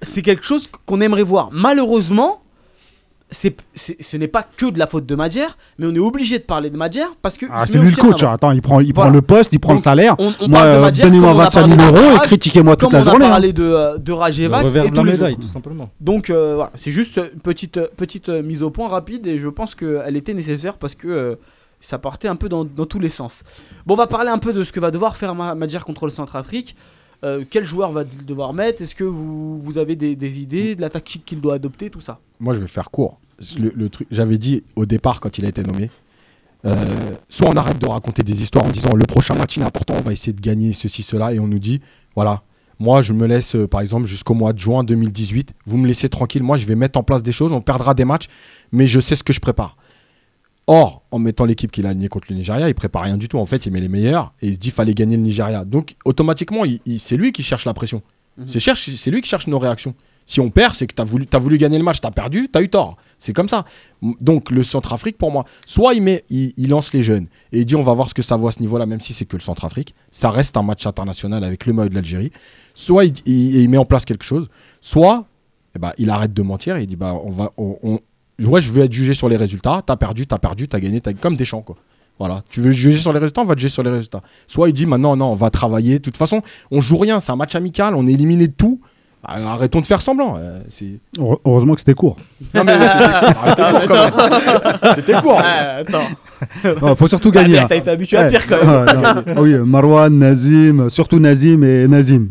c'est 0.00 0.22
quelque 0.22 0.44
chose 0.46 0.66
qu'on 0.86 1.02
aimerait 1.02 1.22
voir. 1.22 1.50
Malheureusement, 1.52 2.40
c'est, 3.30 3.56
ce 3.74 4.16
n'est 4.16 4.28
pas 4.28 4.42
que 4.42 4.66
de 4.70 4.78
la 4.78 4.86
faute 4.86 5.06
de 5.06 5.14
Madjer, 5.14 5.46
mais 5.78 5.86
on 5.86 5.94
est 5.94 5.98
obligé 6.00 6.38
de 6.38 6.44
parler 6.44 6.68
de 6.70 6.76
Madjer 6.76 7.04
parce 7.22 7.36
que. 7.38 7.46
Ah, 7.50 7.64
c'est 7.66 7.78
lui 7.78 7.90
le 7.90 7.96
coach. 7.96 8.22
Attends, 8.22 8.50
il 8.52 8.60
prend, 8.62 8.80
il 8.80 8.92
prend 8.92 9.08
le 9.08 9.22
poste, 9.22 9.52
il 9.52 9.60
prend 9.60 9.72
Donc, 9.74 9.80
le 9.80 9.84
salaire. 9.84 10.16
On, 10.18 10.32
on 10.40 10.48
Moi, 10.48 10.58
parle 10.58 10.74
de 10.76 10.80
Madjer. 10.80 11.02
donnez-moi 11.04 11.28
comme 11.30 11.36
on 11.36 11.40
a 11.40 11.44
25 11.44 11.60
parlé 11.60 11.76
000 11.78 11.92
de 11.92 11.96
euros 11.98 12.16
et 12.16 12.26
critiquez-moi 12.26 12.76
toute 12.76 12.92
la 12.92 12.98
on 12.98 13.02
a 13.02 13.04
journée. 13.04 13.24
hein. 13.26 13.30
parlé 13.30 13.52
de, 13.52 13.62
euh, 13.64 13.98
de 13.98 14.12
Rajevac 14.12 14.64
et 14.66 14.70
de 14.90 14.94
tous 14.94 15.04
les 15.04 15.12
médaille, 15.12 15.32
autres. 15.34 15.42
tout 15.42 15.48
simplement. 15.48 15.90
Donc 16.00 16.30
euh, 16.30 16.54
voilà, 16.56 16.72
c'est 16.76 16.90
juste 16.90 17.18
une 17.18 17.40
petite, 17.40 17.76
euh, 17.76 17.88
petite 17.96 18.28
mise 18.28 18.62
au 18.62 18.70
point 18.70 18.88
rapide 18.88 19.26
et 19.26 19.38
je 19.38 19.48
pense 19.48 19.74
qu'elle 19.74 20.16
était 20.16 20.34
nécessaire 20.34 20.76
parce 20.76 20.94
que 20.94 21.06
euh, 21.08 21.34
ça 21.80 21.98
partait 21.98 22.28
un 22.28 22.36
peu 22.36 22.48
dans, 22.48 22.64
dans 22.64 22.84
tous 22.84 22.98
les 22.98 23.08
sens. 23.08 23.42
Bon, 23.86 23.94
on 23.94 23.96
va 23.96 24.06
parler 24.06 24.30
un 24.30 24.38
peu 24.38 24.52
de 24.52 24.64
ce 24.64 24.72
que 24.72 24.80
va 24.80 24.90
devoir 24.90 25.16
faire 25.16 25.34
Ma- 25.34 25.54
Madjer 25.54 25.78
contre 25.86 26.06
le 26.06 26.12
Centrafrique. 26.12 26.74
Euh, 27.22 27.44
quel 27.48 27.64
joueur 27.64 27.92
va-t-il 27.92 28.24
devoir 28.24 28.52
mettre? 28.52 28.82
Est-ce 28.82 28.94
que 28.94 29.04
vous, 29.04 29.78
avez 29.78 29.96
des, 29.96 30.40
idées 30.40 30.74
de 30.74 30.80
la 30.80 30.90
tactique 30.90 31.24
qu'il 31.24 31.40
doit 31.40 31.54
adopter, 31.54 31.90
tout 31.90 32.00
ça? 32.00 32.18
Moi, 32.38 32.54
je 32.54 32.60
vais 32.60 32.66
faire 32.66 32.90
court. 32.90 33.18
J'avais 34.10 34.38
dit 34.38 34.64
au 34.76 34.86
départ 34.86 35.20
quand 35.20 35.38
il 35.38 35.44
a 35.44 35.48
été 35.48 35.62
nommé, 35.62 35.90
euh, 36.66 36.74
soit 37.30 37.48
on 37.50 37.56
arrête 37.56 37.78
de 37.78 37.86
raconter 37.86 38.22
des 38.22 38.42
histoires 38.42 38.66
en 38.66 38.70
disant 38.70 38.94
le 38.94 39.06
prochain 39.06 39.34
match 39.34 39.56
est 39.56 39.62
important, 39.62 39.94
on 39.96 40.02
va 40.02 40.12
essayer 40.12 40.34
de 40.34 40.40
gagner 40.40 40.74
ceci, 40.74 41.02
cela, 41.02 41.32
et 41.32 41.40
on 41.40 41.46
nous 41.46 41.58
dit 41.58 41.80
voilà, 42.14 42.42
moi 42.78 43.00
je 43.00 43.14
me 43.14 43.26
laisse 43.26 43.56
euh, 43.56 43.66
par 43.66 43.80
exemple 43.80 44.06
jusqu'au 44.06 44.34
mois 44.34 44.52
de 44.52 44.58
juin 44.58 44.84
2018, 44.84 45.54
vous 45.64 45.78
me 45.78 45.86
laissez 45.86 46.10
tranquille, 46.10 46.42
moi 46.42 46.58
je 46.58 46.66
vais 46.66 46.74
mettre 46.74 46.98
en 46.98 47.02
place 47.02 47.22
des 47.22 47.32
choses, 47.32 47.50
on 47.50 47.62
perdra 47.62 47.94
des 47.94 48.04
matchs, 48.04 48.26
mais 48.72 48.86
je 48.86 49.00
sais 49.00 49.16
ce 49.16 49.22
que 49.22 49.32
je 49.32 49.40
prépare. 49.40 49.78
Or, 50.72 51.02
en 51.10 51.18
mettant 51.18 51.46
l'équipe 51.46 51.72
qu'il 51.72 51.84
a 51.86 51.88
alignée 51.88 52.06
contre 52.08 52.28
le 52.30 52.36
Nigeria, 52.36 52.68
il 52.68 52.74
prépare 52.76 53.02
rien 53.02 53.16
du 53.16 53.28
tout. 53.28 53.38
En 53.38 53.46
fait, 53.46 53.66
il 53.66 53.72
met 53.72 53.80
les 53.80 53.88
meilleurs 53.88 54.32
et 54.40 54.46
il 54.46 54.54
se 54.54 54.58
dit 54.60 54.70
fallait 54.70 54.94
gagner 54.94 55.16
le 55.16 55.22
Nigeria. 55.24 55.64
Donc, 55.64 55.96
automatiquement, 56.04 56.64
il- 56.64 56.78
il- 56.86 57.00
c'est 57.00 57.16
lui 57.16 57.32
qui 57.32 57.42
cherche 57.42 57.64
la 57.64 57.74
pression. 57.74 58.02
Mhm. 58.38 58.46
C'est 58.48 59.10
lui 59.10 59.20
qui 59.20 59.28
cherche 59.28 59.48
nos 59.48 59.58
réactions. 59.58 59.94
Si 60.26 60.38
on 60.38 60.48
perd, 60.48 60.76
c'est 60.76 60.86
que 60.86 60.94
tu 60.94 61.02
as 61.02 61.04
voulu, 61.04 61.26
t'as 61.26 61.40
voulu 61.40 61.58
gagner 61.58 61.76
le 61.76 61.82
match, 61.82 62.00
tu 62.00 62.06
as 62.06 62.12
perdu, 62.12 62.48
tu 62.52 62.56
as 62.56 62.62
eu 62.62 62.68
tort. 62.68 62.96
C'est 63.18 63.32
comme 63.32 63.48
ça. 63.48 63.64
Donc, 64.20 64.52
le 64.52 64.62
Centrafrique, 64.62 65.18
pour 65.18 65.32
moi, 65.32 65.44
soit 65.66 65.94
il, 65.94 66.02
met, 66.02 66.24
il, 66.30 66.52
il 66.56 66.68
lance 66.68 66.92
les 66.92 67.02
jeunes 67.02 67.26
et 67.50 67.58
il 67.58 67.64
dit 67.66 67.74
on 67.74 67.82
va 67.82 67.92
voir 67.94 68.08
ce 68.08 68.14
que 68.14 68.22
ça 68.22 68.36
vaut 68.36 68.46
à 68.46 68.52
ce 68.52 68.60
niveau-là, 68.60 68.86
même 68.86 69.00
si 69.00 69.12
c'est 69.12 69.24
que 69.24 69.36
le 69.36 69.42
Centrafrique. 69.42 69.96
Ça 70.12 70.30
reste 70.30 70.56
un 70.56 70.62
match 70.62 70.86
international 70.86 71.42
avec 71.42 71.66
le 71.66 71.72
maillot 71.72 71.88
de 71.88 71.96
l'Algérie. 71.96 72.30
Soit 72.74 73.06
il, 73.06 73.14
il- 73.26 73.56
il 73.56 73.68
met 73.68 73.76
en 73.76 73.84
place 73.84 74.04
quelque 74.04 74.22
chose, 74.24 74.48
soit 74.80 75.26
eh 75.74 75.80
ben, 75.80 75.92
il 75.98 76.10
arrête 76.10 76.32
de 76.32 76.42
mentir 76.42 76.76
et 76.76 76.82
il 76.82 76.86
dit 76.86 76.96
bah, 76.96 77.12
on 77.24 77.30
va, 77.30 77.50
on, 77.56 77.76
on- 77.82 78.00
ouais, 78.46 78.60
je 78.60 78.70
veux 78.70 78.82
être 78.84 78.92
jugé 78.92 79.14
sur 79.14 79.28
les 79.28 79.36
résultats. 79.36 79.82
T'as 79.84 79.96
perdu, 79.96 80.26
t'as 80.26 80.38
perdu, 80.38 80.68
t'as 80.68 80.80
gagné, 80.80 81.00
t'as 81.00 81.12
comme 81.12 81.36
des 81.36 81.44
champs 81.44 81.62
quoi. 81.62 81.76
Voilà, 82.18 82.42
tu 82.50 82.60
veux 82.60 82.70
juger 82.70 82.98
sur 82.98 83.12
les 83.12 83.18
résultats, 83.18 83.40
on 83.40 83.44
va 83.46 83.54
te 83.54 83.60
juger 83.60 83.72
sur 83.72 83.82
les 83.82 83.90
résultats. 83.90 84.20
Soit 84.46 84.68
il 84.68 84.72
dit 84.74 84.84
maintenant 84.86 85.16
non, 85.16 85.26
on 85.32 85.34
va 85.36 85.48
travailler. 85.50 85.94
De 85.98 86.04
toute 86.04 86.16
façon, 86.18 86.42
on 86.70 86.80
joue 86.80 86.98
rien, 86.98 87.18
c'est 87.18 87.32
un 87.32 87.36
match 87.36 87.54
amical, 87.54 87.94
on 87.94 88.06
est 88.06 88.12
éliminé 88.12 88.46
de 88.46 88.52
tout. 88.52 88.80
Bah, 89.22 89.34
arrêtons 89.52 89.80
de 89.82 89.86
faire 89.86 90.00
semblant. 90.00 90.36
euh, 90.38 90.60
c'est- 90.70 90.98
Heure- 91.18 91.40
Heureusement 91.44 91.74
que 91.74 91.80
c'était 91.80 91.92
court. 91.94 92.16
non 92.54 92.64
mais 92.64 92.72
c'était 92.72 93.04
arrêtez 93.04 93.62
court 93.62 93.86
quand 93.86 94.30
même. 94.30 94.40
C'était 94.94 95.12
court. 95.20 95.42
Ah, 95.42 96.94
faut 96.96 97.08
surtout 97.08 97.30
gagner. 97.30 97.58
hein. 97.58 97.66
t'as 97.68 97.76
été 97.76 97.90
habitué 97.90 98.16
à 98.16 98.24
pire 98.28 98.40
quand 98.48 98.56
même. 98.66 98.88
ça, 98.88 99.14
non. 99.14 99.22
Ah 99.36 99.42
oui, 99.42 99.54
Marwan, 99.56 100.18
Nazim, 100.18 100.88
surtout 100.88 101.18
Nazim 101.20 101.62
et 101.64 101.86
Nazim. 101.86 102.28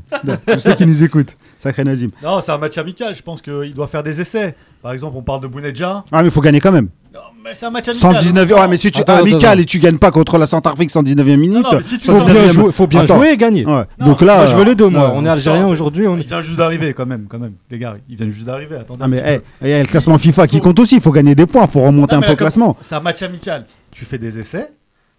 Je 0.48 0.58
sais 0.58 0.76
qu'ils 0.76 0.88
nous 0.88 1.04
écoutent. 1.04 1.38
Sacré 1.60 1.84
Nazim. 1.84 2.10
Non, 2.24 2.40
c'est 2.42 2.52
un 2.52 2.58
match 2.58 2.78
amical. 2.78 3.16
Je 3.16 3.22
pense 3.22 3.42
qu'il 3.42 3.74
doit 3.74 3.88
faire 3.88 4.02
des 4.04 4.20
essais. 4.22 4.56
Par 4.82 4.94
exemple, 4.94 5.18
on 5.18 5.22
parle 5.22 5.42
de 5.42 5.48
Bounedja. 5.48 6.04
Ah, 6.12 6.22
mais 6.22 6.30
il 6.30 6.32
faut 6.32 6.40
gagner 6.42 6.62
quand 6.62 6.72
même. 6.72 6.88
Non, 7.14 7.20
mais 7.44 7.54
c'est 7.54 7.66
un 7.66 7.70
match 7.70 7.90
amical. 7.90 8.14
119 8.22 8.52
Ouais, 8.52 8.68
mais 8.70 8.78
si 8.78 8.92
tu 8.92 9.02
Attends, 9.02 9.16
amical 9.18 9.50
attends, 9.52 9.60
et 9.62 9.66
tu 9.66 9.80
gagnes 9.80 9.98
pas 9.98 10.12
contre 10.12 10.38
la 10.38 10.48
Centrafrique 10.48 10.90
119e 10.90 11.36
minute. 11.38 11.66
Mais 11.72 11.82
si 11.82 11.98
tu 12.00 12.06
Faut 12.06 12.72
faut 12.72 12.88
bien 12.88 13.02
Attends. 13.02 13.18
jouer 13.18 13.32
et 13.32 13.38
gagner. 13.38 13.66
Ouais. 13.66 13.84
Non, 14.00 14.06
Donc 14.08 14.22
là, 14.22 14.38
Moi, 14.38 14.46
je 14.46 14.56
veux 14.56 14.64
les 14.64 14.76
deux, 14.76 14.88
moi. 14.88 15.12
On 15.16 15.26
est 15.26 15.30
algérien 15.30 15.68
aujourd'hui. 15.68 16.08
On... 16.08 16.18
Il 16.18 16.26
vient 16.26 16.40
juste 16.42 16.56
d'arriver 16.58 16.94
quand 16.94 17.06
même, 17.06 17.26
quand 17.28 17.40
même. 17.40 17.54
Les 17.70 17.78
gars, 17.78 17.98
il 18.08 18.16
vient 18.16 18.30
juste 18.30 18.46
d'arriver. 18.46 18.76
Attendez. 18.78 19.02
Ah, 19.04 19.08
mais 19.10 19.18
hey, 19.18 19.40
il 19.62 19.70
y 19.70 19.74
a 19.74 19.82
le 19.82 19.88
classement 19.88 20.18
FIFA 20.18 20.48
qui 20.48 20.62
compte 20.62 20.80
aussi. 20.80 20.96
Il 20.96 21.02
faut 21.02 21.12
gagner 21.12 21.36
des 21.36 21.46
points. 21.46 21.66
Il 21.66 21.72
faut 21.72 21.82
remonter 21.82 22.16
Non, 22.16 22.20
un 22.20 22.22
peu 22.22 22.28
comme- 22.30 22.38
classement. 22.38 22.78
C'est 22.82 22.96
un 22.96 23.00
match 23.02 23.22
amical. 23.22 23.66
Tu 23.92 24.06
fais 24.06 24.18
des 24.18 24.40
essais, 24.40 24.72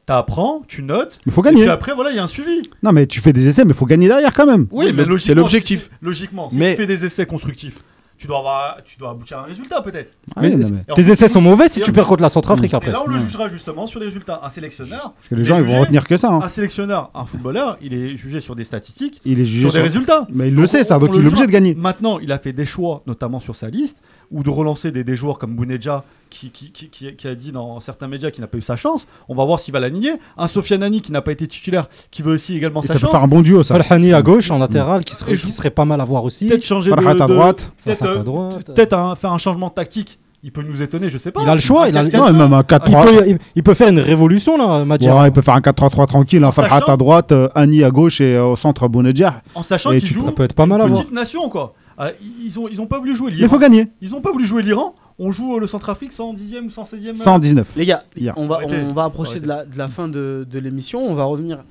t'apprends, 0.06 0.62
tu 0.68 0.82
notes. 0.82 1.18
Il 1.26 1.32
faut 1.32 1.42
Et 1.42 1.46
gagner. 1.46 1.62
puis 1.62 1.70
après, 1.70 1.92
voilà, 1.94 2.10
il 2.10 2.16
y 2.16 2.18
a 2.18 2.24
un 2.24 2.28
suivi. 2.28 2.62
Non, 2.82 2.92
mais 2.92 3.06
tu 3.06 3.20
fais 3.20 3.32
des 3.34 3.46
essais, 3.48 3.64
mais 3.64 3.72
il 3.72 3.76
faut 3.76 3.86
gagner 3.86 4.08
derrière 4.08 4.32
quand 4.32 4.46
même. 4.46 4.66
Oui, 4.70 4.86
mais 4.94 5.04
logiquement, 5.04 5.18
c'est 5.18 5.34
l'objectif. 5.34 5.90
Logiquement, 6.00 6.48
si 6.48 6.56
Mais- 6.56 6.70
tu 6.70 6.76
fais 6.82 6.86
des 6.86 7.04
essais 7.04 7.26
constructifs, 7.26 7.78
tu 8.20 8.26
dois, 8.26 8.38
avoir, 8.38 8.76
tu 8.84 8.98
dois 8.98 9.10
aboutir 9.10 9.38
à 9.38 9.40
un 9.40 9.44
résultat 9.44 9.80
peut-être. 9.80 10.12
Ah 10.36 10.40
oui, 10.42 10.50
Mais- 10.50 10.56
non, 10.56 10.68
mais- 10.70 10.84
Et 10.88 10.92
en 10.92 10.94
Tes 10.94 11.10
essais 11.10 11.28
sont 11.28 11.40
mauvais 11.40 11.68
si 11.68 11.80
et 11.80 11.82
tu 11.82 11.90
perds 11.90 12.06
contre 12.06 12.22
la 12.22 12.28
Centrafrique 12.28 12.72
Et 12.72 12.76
après. 12.76 12.92
là, 12.92 13.02
on 13.04 13.08
le 13.08 13.16
Ouais. 13.16 13.22
jugera 13.22 13.48
justement 13.48 13.86
sur 13.86 13.98
les 13.98 14.06
résultats. 14.06 14.40
Un 14.42 14.50
sélectionneur, 14.50 15.14
Parce 15.16 15.28
que 15.28 15.34
les 15.34 15.42
gens, 15.44 15.56
ils 15.56 15.64
vont 15.64 15.80
retenir 15.80 16.06
que 16.06 16.16
ça. 16.18 16.28
hein. 16.30 16.40
un 16.42 16.48
sélectionneur, 16.50 17.10
un 17.14 17.24
footballeur, 17.24 17.78
il 17.80 17.94
est 17.94 18.16
jugé 18.16 18.40
sur 18.40 18.54
des 18.54 18.64
statistiques, 18.64 19.20
Il 19.24 19.40
est 19.40 19.44
jugé 19.44 19.62
sur 19.68 19.72
des 19.72 19.80
résultats. 19.80 20.26
Mais 20.30 20.48
il 20.48 20.54
Donc, 20.54 20.60
le 20.62 20.66
sait, 20.66 20.84
ça. 20.84 20.96
on- 20.96 21.00
Donc 21.00 21.10
on 21.10 21.14
il 21.14 21.18
est 21.20 21.22
le 21.22 21.28
obligé 21.28 21.46
de 21.46 21.50
gagner. 21.52 21.74
Maintenant, 21.74 22.18
il 22.18 22.30
a 22.30 22.38
fait 22.38 22.52
des 22.52 22.66
choix, 22.66 23.02
notamment 23.06 23.40
sur 23.40 23.56
sa 23.56 23.68
liste, 23.70 23.96
ou 24.30 24.42
de 24.42 24.50
relancer 24.50 24.90
des, 24.92 25.02
des 25.04 25.16
joueurs 25.16 25.38
comme 25.38 25.54
Bounedja, 25.56 26.04
qui, 26.30 26.50
qui, 26.50 26.70
qui, 26.70 26.88
qui- 26.88 27.14
qui 27.16 27.26
a 27.28 27.34
dit 27.34 27.50
dans 27.50 27.80
certains 27.80 28.06
médias 28.06 28.30
qu'il 28.30 28.40
n'a 28.42 28.46
pas 28.46 28.58
eu 28.58 28.62
sa 28.62 28.76
chance. 28.76 29.06
On 29.28 29.34
va 29.34 29.44
voir 29.44 29.58
s'il 29.58 29.72
va 29.74 29.80
l'aligner. 29.80 30.12
Un 30.38 30.46
Sofiane 30.46 30.82
Ani 30.84 31.00
qui 31.02 31.10
n'a 31.10 31.20
pas 31.22 31.32
été 31.32 31.46
titulaire, 31.48 31.88
qui 32.12 32.22
veut 32.22 32.34
aussi 32.34 32.56
également 32.56 32.80
Et 32.82 32.86
sa 32.86 32.92
ça 32.94 33.00
peut 33.00 33.06
chance. 33.06 33.10
faire 33.10 33.24
un 33.24 33.28
bon 33.28 33.40
duo, 33.42 33.62
ça. 33.64 33.82
Falhani 33.82 34.12
à 34.12 34.22
gauche, 34.22 34.50
en 34.50 34.58
latéral, 34.58 35.04
qui 35.04 35.14
serait, 35.16 35.34
qui 35.36 35.50
serait 35.50 35.70
pas 35.70 35.84
mal 35.84 36.00
à 36.00 36.04
voir 36.04 36.22
aussi. 36.24 36.46
Peut-être 36.46 36.64
changer 36.64 36.90
de, 36.90 36.94
Farhat 36.94 37.10
à 37.10 37.26
de- 37.26 37.34
droite. 37.34 37.72
Peut-être 37.84 38.04
à 38.06 38.08
euh, 38.10 38.22
droite. 38.22 38.64
peut-être 38.64 38.92
un- 38.92 39.14
faire 39.16 39.32
un 39.32 39.38
changement 39.38 39.70
tactique. 39.70 40.18
Il 40.42 40.52
peut 40.52 40.62
nous 40.62 40.80
étonner, 40.80 41.10
je 41.10 41.18
sais 41.18 41.32
pas. 41.32 41.42
Il 41.42 41.48
a 41.50 41.54
le 41.54 41.60
choix, 41.60 41.88
il 41.90 41.98
a 41.98 42.02
Non, 42.02 42.32
même 42.32 42.54
un 42.54 42.60
Il 42.62 42.64
4-3. 42.64 43.04
peut, 43.04 43.24
il, 43.26 43.38
il 43.56 43.62
peut 43.62 43.74
faire 43.74 43.88
une 43.88 43.98
révolution 43.98 44.56
là, 44.56 44.86
Madjer. 44.86 45.10
Ouais, 45.12 45.26
il 45.28 45.32
peut 45.32 45.42
faire 45.42 45.52
un 45.54 45.60
4-3-3 45.60 46.06
tranquille. 46.06 46.42
Hein. 46.44 46.50
Farhat 46.50 46.80
à 46.90 46.96
droite, 46.96 47.32
euh, 47.32 47.48
Annie 47.54 47.84
à 47.84 47.90
gauche 47.90 48.22
et 48.22 48.36
euh, 48.36 48.44
au 48.46 48.56
centre 48.56 48.88
Bounedjah. 48.88 49.42
En 49.54 49.62
sachant 49.62 49.90
tu- 49.90 50.06
jouent 50.06 50.24
Ça 50.24 50.32
peut 50.32 50.44
être 50.44 50.54
pas 50.54 50.64
mal 50.64 50.80
à 50.80 50.84
une 50.84 50.92
voir. 50.92 51.02
petite 51.02 51.14
nation, 51.14 51.50
quoi. 51.50 51.74
Ah, 52.02 52.12
ils 52.42 52.58
ont, 52.58 52.66
ils 52.66 52.80
ont 52.80 52.86
pas 52.86 52.98
voulu 52.98 53.14
jouer 53.14 53.30
Mais 53.30 53.36
il 53.36 53.40
l'Iran. 53.40 53.50
faut 53.52 53.58
gagner. 53.58 53.88
Ils 54.00 54.14
ont 54.14 54.22
pas 54.22 54.32
voulu 54.32 54.46
jouer 54.46 54.62
l'Iran. 54.62 54.94
On 55.18 55.30
joue 55.32 55.56
euh, 55.56 55.60
le 55.60 55.66
Centrafrique 55.66 56.12
110e 56.14 56.64
ou 56.64 56.68
116e. 56.68 57.14
119. 57.14 57.76
Les 57.76 57.84
gars, 57.84 58.04
Hier. 58.16 58.32
on 58.38 58.46
va, 58.46 58.54
Arrêtez. 58.56 58.80
on 58.88 58.92
va 58.94 59.04
approcher 59.04 59.38
de 59.38 59.46
la, 59.46 59.66
de 59.66 59.76
la 59.76 59.86
fin 59.86 60.08
de, 60.08 60.46
de 60.50 60.58
l'émission. 60.58 61.04
On 61.06 61.12
va 61.12 61.24
revenir 61.24 61.62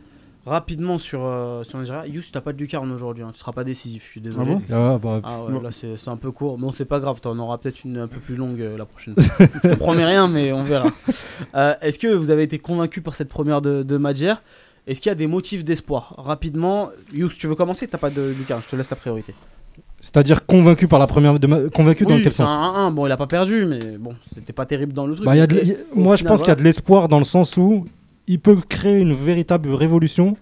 rapidement 0.46 1.00
sur, 1.00 1.22
euh, 1.24 1.64
sur 1.64 1.80
Nigeria. 1.80 2.06
Yous, 2.08 2.22
t'as 2.32 2.42
pas 2.42 2.54
de 2.54 2.60
lucarne 2.60 2.92
aujourd'hui. 2.92 3.24
Hein. 3.24 3.32
Tu 3.34 3.40
seras 3.40 3.54
pas 3.54 3.64
décisif. 3.64 4.04
Je 4.06 4.10
suis 4.12 4.22
désolé. 4.22 4.52
Ah 4.52 4.54
bon? 4.70 4.92
Ah, 4.94 4.98
bah, 5.02 5.22
Ah 5.24 5.44
ouais, 5.46 5.62
là 5.64 5.72
c'est 5.72 5.98
c'est 5.98 6.10
un 6.12 6.16
peu 6.18 6.32
court. 6.32 6.60
Bon, 6.60 6.72
c'est 6.72 6.86
pas 6.86 7.00
grave, 7.00 7.22
t'en 7.22 7.38
auras 7.40 7.58
peut-être 7.58 7.84
une 7.84 7.98
un 7.98 8.08
peu 8.08 8.20
plus 8.20 8.36
longue 8.36 8.62
euh, 8.62 8.78
la 8.78 8.86
prochaine 8.86 9.16
fois. 9.20 9.48
Je 9.64 9.70
te 9.70 9.76
promets 9.76 10.06
rien, 10.06 10.28
mais 10.28 10.54
on 10.54 10.64
verra. 10.64 10.92
Euh, 11.56 11.74
Est-ce 11.82 11.98
que 11.98 12.08
vous 12.08 12.30
avez 12.30 12.44
été 12.44 12.60
convaincu 12.60 13.02
par 13.02 13.16
cette 13.16 13.30
première 13.30 13.62
de, 13.64 13.82
de 13.82 13.98
Madjer? 13.98 14.36
Est-ce 14.88 15.02
qu'il 15.02 15.10
y 15.10 15.12
a 15.12 15.16
des 15.16 15.28
motifs 15.28 15.64
d'espoir? 15.66 16.14
Rapidement, 16.18 16.90
Yous, 17.14 17.30
tu 17.38 17.48
veux 17.48 17.56
commencer? 17.56 17.88
T'as 17.88 17.98
pas 18.00 18.10
de 18.12 18.34
lucarne, 18.38 18.62
je 18.64 18.70
te 18.70 18.76
laisse 18.76 18.90
la 18.90 18.96
priorité. 18.96 19.34
C'est-à-dire 20.02 20.46
convaincu 20.46 20.88
par 20.88 21.00
la 21.00 21.08
première. 21.08 21.40
de 21.40 21.68
Convaincu 21.70 22.06
dans 22.06 22.16
Oui, 22.16 22.22
quel 22.24 22.32
c'est 22.32 22.44
sens 22.44 22.50
un 22.50 22.90
1-1. 22.90 22.94
Bon, 22.94 23.06
il 23.06 23.12
a 23.12 23.18
pas 23.18 23.28
perdu, 23.28 23.66
mais 23.66 23.98
bon, 24.00 24.14
c'était 24.34 24.54
pas 24.54 24.66
terrible 24.66 24.94
dans 24.94 25.06
le 25.06 25.16
truc. 25.16 25.26
Bah, 25.26 25.36
y 25.36 25.42
a 25.42 25.48
de- 25.48 25.60
y 25.60 25.76
Moi, 25.96 26.16
je 26.16 26.24
pense 26.24 26.40
qu'il 26.42 26.50
y 26.50 26.52
a 26.52 26.56
de 26.56 26.64
l'espoir 26.64 27.08
dans 27.10 27.20
le 27.20 27.26
sens 27.26 27.58
où 27.58 27.84
il 28.28 28.40
peut 28.40 28.58
créer 28.68 29.00
une 29.00 29.14
véritable 29.14 29.74
révolution 29.74 30.38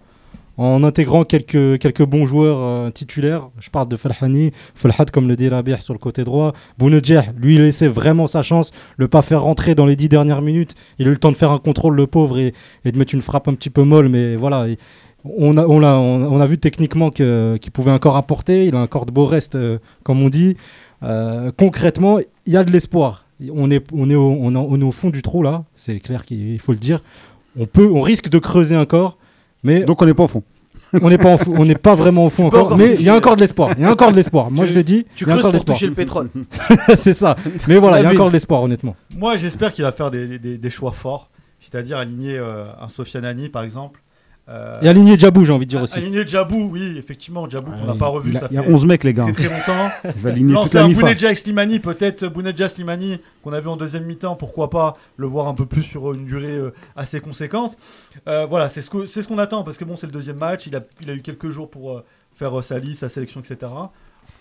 en 0.60 0.84
intégrant 0.84 1.24
quelques, 1.24 1.78
quelques 1.80 2.04
bons 2.04 2.26
joueurs 2.26 2.58
euh, 2.60 2.90
titulaires. 2.90 3.50
Je 3.60 3.70
parle 3.70 3.88
de 3.88 3.96
Falhani, 3.96 4.52
Falhad 4.76 5.12
comme 5.12 5.28
le 5.28 5.36
dit 5.36 5.48
Rabih 5.50 5.76
sur 5.80 5.94
le 5.94 6.00
côté 6.00 6.24
droit. 6.24 6.54
Bounedjah, 6.80 7.26
lui, 7.40 7.58
laissait 7.60 7.88
vraiment 7.88 8.26
sa 8.28 8.42
chance, 8.42 8.72
le 8.98 9.08
pas 9.08 9.22
faire 9.22 9.44
rentrer 9.44 9.76
dans 9.76 9.86
les 9.86 9.96
dix 9.96 10.10
dernières 10.10 10.42
minutes. 10.42 10.74
Il 10.98 11.06
a 11.08 11.10
eu 11.10 11.14
le 11.14 11.20
temps 11.20 11.32
de 11.32 11.38
faire 11.38 11.52
un 11.52 11.60
contrôle, 11.60 11.96
le 11.96 12.08
pauvre, 12.08 12.40
et, 12.40 12.54
et 12.86 12.92
de 12.92 12.98
mettre 12.98 13.14
une 13.14 13.22
frappe 13.22 13.48
un 13.48 13.54
petit 13.54 13.70
peu 13.70 13.84
molle, 13.84 14.10
mais 14.10 14.36
voilà. 14.36 14.68
il- 14.68 14.78
on 15.26 15.58
a, 15.58 15.66
on, 15.66 15.80
l'a- 15.80 15.98
on, 15.98 16.40
a 16.40 16.46
vu 16.46 16.58
techniquement 16.58 17.10
que- 17.10 17.58
qu'il 17.60 17.72
pouvait 17.72 17.92
encore 17.92 18.16
apporter. 18.18 18.66
Il 18.66 18.76
a 18.76 18.80
un 18.80 18.88
corps 18.88 19.06
de 19.06 19.12
beau 19.12 19.26
reste, 19.26 19.56
euh, 19.56 19.80
comme 20.04 20.22
on 20.24 20.30
dit. 20.30 20.56
Euh, 21.04 21.52
concrètement, 21.58 22.20
il 22.46 22.54
y 22.54 22.58
a 22.58 22.64
de 22.64 22.72
l'espoir. 22.72 23.26
On 23.54 23.70
est, 23.70 23.86
on, 23.94 24.10
est 24.10 24.16
au, 24.16 24.30
on, 24.40 24.54
est- 24.54 24.58
on 24.58 24.80
est 24.80 24.84
au 24.84 24.92
fond 24.92 25.10
du 25.10 25.22
trou 25.22 25.44
là, 25.44 25.64
c'est 25.76 26.00
clair 26.00 26.26
qu'il 26.26 26.60
faut 26.60 26.72
le 26.72 26.80
dire. 26.80 27.02
On, 27.60 27.66
peut, 27.66 27.90
on 27.92 28.02
risque 28.02 28.30
de 28.30 28.40
creuser 28.40 28.76
encore, 28.78 29.18
mais 29.64 29.84
Donc 29.84 30.02
on 30.02 30.06
n'est 30.08 30.14
pas 30.14 30.24
au 30.24 30.28
fond. 30.28 30.44
on 31.02 31.10
n'est 31.10 31.18
pas, 31.18 31.34
en 31.34 31.38
on 31.58 31.66
n'est 31.66 31.76
pas 31.76 31.94
vraiment 31.96 32.26
au 32.26 32.30
fond 32.30 32.48
encore. 32.48 32.66
encore 32.68 32.78
Mais 32.78 32.96
il 32.96 33.02
y 33.04 33.10
a 33.10 33.16
encore 33.16 33.36
de 33.36 33.42
l'espoir. 33.42 33.72
Il 33.78 33.84
y 33.84 33.86
a 33.86 33.92
encore 33.92 34.12
de 34.12 34.16
l'espoir. 34.16 34.50
Moi 34.50 34.64
Tu- 34.66 34.70
je 34.72 34.76
le 34.76 34.84
dis, 34.84 35.06
Tu 35.16 35.26
il 35.26 35.28
y 35.28 35.32
a 35.32 35.34
creuses 35.34 35.46
encore 35.46 35.52
de 35.60 35.64
pour 35.66 35.76
toucher 35.76 35.88
le 35.88 35.94
pétrole. 35.94 36.30
c'est 36.96 37.14
ça. 37.14 37.36
Mais 37.68 37.76
voilà, 37.78 37.98
il 38.00 38.04
y 38.04 38.06
a 38.06 38.10
La 38.10 38.16
encore 38.16 38.30
de 38.30 38.34
l'espoir, 38.34 38.62
honnêtement. 38.64 38.96
Moi, 39.18 39.38
j'espère 39.38 39.74
qu'il 39.74 39.84
va 39.84 39.92
faire 39.92 40.10
des, 40.12 40.40
des- 40.40 40.58
des 40.58 40.70
choix 40.70 40.94
forts, 40.94 41.30
c'est-à-dire 41.60 41.98
aligner 41.98 42.38
euh, 42.38 42.66
un 42.82 42.88
Sofianani, 42.88 43.50
par 43.50 43.64
exemple. 43.64 44.02
Euh, 44.50 44.76
Et 44.82 44.88
aligner 44.88 45.18
Djabou, 45.18 45.44
j'ai 45.44 45.52
envie 45.52 45.66
de 45.66 45.70
dire 45.72 45.82
aussi. 45.82 45.98
Aligner 45.98 46.26
Djabou, 46.26 46.70
oui, 46.72 46.96
effectivement, 46.98 47.50
Djabou, 47.50 47.72
qu'on 47.72 47.86
n'a 47.86 47.92
Ouais, 47.94 47.98
pas 47.98 48.08
revu, 48.08 48.30
il, 48.32 48.38
a, 48.38 48.40
ça 48.42 48.48
il 48.50 48.56
y 48.56 48.58
a 48.58 48.64
fait 48.64 48.72
11 48.72 48.86
mecs, 48.86 49.04
les 49.04 49.14
gars. 49.14 49.24
très 49.24 49.34
très 49.34 49.44
longtemps. 49.50 49.90
Il 50.16 50.22
va 50.22 50.30
aligner 50.30 50.54
toute 50.54 50.74
Lancer 50.74 51.24
la 51.24 51.32
et 51.32 51.36
Slimani, 51.36 51.80
peut-être 51.80 52.28
Bounedjah 52.28 52.70
Slimani, 52.70 53.20
qu'on 53.44 53.52
a 53.52 53.60
vu 53.60 53.68
en 53.68 53.76
deuxième 53.76 54.06
mi-temps, 54.06 54.36
pourquoi 54.36 54.70
pas 54.70 54.94
le 55.18 55.28
voir 55.28 55.50
un 55.50 55.54
peu 55.54 55.66
plus 55.66 55.84
sur 55.84 56.14
une 56.14 56.24
durée 56.26 56.56
euh, 56.56 56.74
assez 56.96 57.20
conséquente. 57.20 57.78
Euh, 58.30 58.46
voilà, 58.46 58.70
c'est 58.70 58.82
ce 58.82 58.90
que- 58.90 59.06
c'est 59.06 59.22
ce 59.22 59.28
qu'on 59.28 59.38
attend, 59.38 59.64
parce 59.64 59.78
que 59.78 59.84
bon, 59.84 59.98
c'est 59.98 60.08
le 60.08 60.14
deuxième 60.14 60.38
match, 60.38 60.66
il 60.68 60.76
a, 60.78 60.82
il 61.02 61.10
a 61.10 61.14
eu 61.14 61.22
quelques 61.22 61.50
jours 61.50 61.70
pour 61.70 61.92
euh, 61.98 62.06
faire 62.36 62.58
euh, 62.58 62.62
sa 62.62 62.80
liste, 62.80 63.02
sa 63.02 63.10
sélection, 63.10 63.42
etc. 63.42 63.70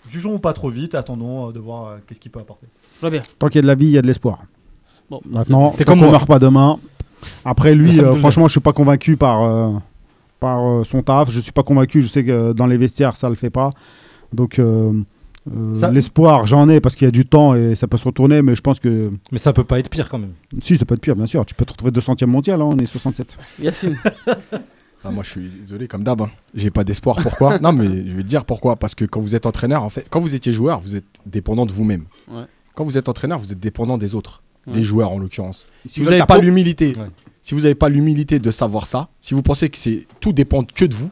Jugeons 0.09 0.39
pas 0.39 0.53
trop 0.53 0.69
vite, 0.69 0.95
attendons 0.95 1.49
euh, 1.49 1.51
de 1.51 1.59
voir 1.59 1.87
euh, 1.87 1.95
qu'est-ce 2.07 2.21
qu'il 2.21 2.31
peut 2.31 2.39
apporter. 2.39 2.67
Très 3.01 3.09
bien. 3.09 3.23
Tant 3.39 3.47
qu'il 3.47 3.55
y 3.57 3.59
a 3.59 3.61
de 3.63 3.67
la 3.67 3.75
vie, 3.75 3.87
il 3.87 3.91
y 3.91 3.97
a 3.97 4.01
de 4.01 4.07
l'espoir. 4.07 4.39
Bon, 5.09 5.19
Maintenant, 5.29 5.71
T'es 5.77 5.83
comme 5.83 5.99
qu'on 5.99 6.05
moi. 6.05 6.11
meurt 6.13 6.27
pas 6.27 6.39
demain. 6.39 6.79
Après, 7.43 7.75
lui, 7.75 7.99
euh, 8.01 8.15
franchement, 8.15 8.47
je 8.47 8.51
suis 8.53 8.59
pas 8.61 8.73
convaincu 8.73 9.17
par, 9.17 9.43
euh, 9.43 9.73
par 10.39 10.63
euh, 10.65 10.83
son 10.83 11.01
taf. 11.01 11.31
Je 11.31 11.39
suis 11.39 11.51
pas 11.51 11.63
convaincu. 11.63 12.01
Je 12.01 12.07
sais 12.07 12.23
que 12.23 12.31
euh, 12.31 12.53
dans 12.53 12.67
les 12.67 12.77
vestiaires, 12.77 13.15
ça 13.15 13.29
le 13.29 13.35
fait 13.35 13.49
pas. 13.49 13.71
Donc, 14.33 14.59
euh, 14.59 14.91
euh, 15.55 15.73
Ça- 15.73 15.89
l'espoir, 15.91 16.45
j'en 16.47 16.67
ai 16.69 16.79
parce 16.81 16.95
qu'il 16.95 17.05
y 17.05 17.07
a 17.07 17.11
du 17.11 17.25
temps 17.25 17.55
et 17.55 17.75
ça 17.75 17.87
peut 17.87 17.97
se 17.97 18.05
retourner. 18.05 18.41
Mais 18.41 18.55
je 18.55 18.61
pense 18.61 18.79
que 18.79 19.11
Mais 19.31 19.37
ça 19.37 19.53
peut 19.53 19.63
pas 19.63 19.79
être 19.79 19.89
pire 19.89 20.09
quand 20.09 20.19
même. 20.19 20.33
si, 20.61 20.75
ça 20.77 20.85
peut 20.85 20.95
être 20.95 21.01
pire, 21.01 21.15
bien 21.15 21.25
sûr. 21.27 21.45
Tu 21.45 21.55
peux 21.55 21.65
te 21.65 21.71
retrouver 21.71 21.91
200e 21.91 22.25
mondial. 22.27 22.61
hein, 22.61 22.65
on 22.71 22.77
est 22.77 22.85
67. 22.85 23.37
Yacine. 23.61 23.97
Ah, 25.03 25.11
moi, 25.11 25.23
je 25.23 25.29
suis 25.29 25.49
désolé, 25.61 25.87
comme 25.87 26.03
d'hab. 26.03 26.21
hein. 26.23 26.29
J'ai 26.55 26.71
pas 26.71 26.83
d'espoir. 26.83 27.17
Pourquoi? 27.21 27.59
Non, 27.59 27.71
mais 27.71 27.85
je 27.85 28.13
vais 28.13 28.23
te 28.23 28.27
dire 28.27 28.43
pourquoi. 28.43 28.75
Parce 28.75 28.95
que 28.95 29.05
quand 29.05 29.21
vous 29.21 29.35
êtes 29.35 29.45
entraîneur, 29.45 29.83
en 29.83 29.89
fait, 29.89 30.05
quand 30.09 30.19
vous 30.19 30.33
étiez 30.35 30.51
joueur, 30.51 30.79
vous 30.81 30.95
êtes 30.97 31.05
dépendant 31.25 31.65
de 31.65 31.71
vous-même. 31.71 32.05
Ouais. 32.29 32.43
Quand 32.75 32.83
vous 32.83 32.97
êtes 32.97 33.07
entraîneur, 33.07 33.37
vous 33.39 33.53
êtes 33.53 33.59
dépendant 33.59 33.97
des 33.97 34.15
autres, 34.15 34.41
Ouais. 34.65 34.73
des 34.73 34.83
joueurs 34.83 35.11
en 35.11 35.19
l'occurrence. 35.19 35.65
Si 35.85 36.01
vous 36.03 36.09
n'avez 36.09 36.25
pas 36.25 36.39
l'humilité, 36.39 36.93
Ouais. 36.97 37.09
Si 37.47 37.53
vous 37.53 37.61
n'avez 37.61 37.75
pas 37.75 37.87
l'humilité 37.87 38.39
de 38.39 38.51
savoir 38.51 38.87
ça, 38.87 39.07
si 39.21 39.33
vous 39.33 39.41
pensez 39.41 39.69
que 39.69 39.77
tout 40.19 40.33
dépend 40.33 40.65
que 40.65 40.83
de 40.83 40.93
vous, 40.93 41.11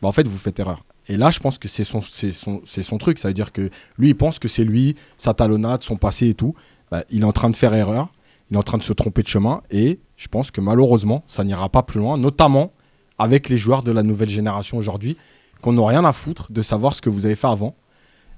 bah, 0.00 0.08
en 0.08 0.12
fait, 0.12 0.26
vous 0.26 0.36
faites 0.36 0.58
erreur. 0.58 0.84
Et 1.06 1.16
là, 1.16 1.30
je 1.30 1.38
pense 1.38 1.56
que 1.56 1.68
c'est 1.68 1.84
son, 1.84 2.00
c'est 2.00 2.32
son, 2.32 2.62
c'est 2.66 2.82
son 2.82 2.98
truc. 2.98 3.20
Ça 3.20 3.28
veut 3.28 3.34
dire 3.34 3.52
que 3.52 3.70
lui, 3.96 4.08
il 4.08 4.16
pense 4.16 4.40
que 4.40 4.48
c'est 4.48 4.64
lui, 4.64 4.96
sa 5.18 5.34
talonnade, 5.34 5.84
son 5.84 5.94
passé 5.94 6.30
et 6.30 6.34
tout. 6.34 6.56
Bah, 6.90 7.04
il 7.10 7.22
est 7.22 7.24
en 7.24 7.30
train 7.30 7.48
de 7.48 7.54
faire 7.54 7.74
erreur. 7.74 8.08
Il 8.50 8.56
est 8.56 8.58
en 8.58 8.64
train 8.64 8.76
de 8.76 8.82
se 8.82 8.92
tromper 8.92 9.22
de 9.22 9.28
chemin. 9.28 9.62
Et 9.70 10.00
je 10.16 10.26
pense 10.26 10.50
que 10.50 10.60
malheureusement, 10.60 11.22
ça 11.28 11.44
n'ira 11.44 11.68
pas 11.68 11.84
plus 11.84 12.00
loin, 12.00 12.18
notamment 12.18 12.72
avec 13.20 13.48
les 13.48 13.56
joueurs 13.56 13.84
de 13.84 13.92
la 13.92 14.02
nouvelle 14.02 14.30
génération 14.30 14.78
aujourd'hui, 14.78 15.16
qu'on 15.60 15.74
n'a 15.74 15.86
rien 15.86 16.04
à 16.04 16.10
foutre 16.10 16.50
de 16.50 16.60
savoir 16.60 16.96
ce 16.96 17.00
que 17.00 17.08
vous 17.08 17.24
avez 17.24 17.36
fait 17.36 17.46
avant. 17.46 17.76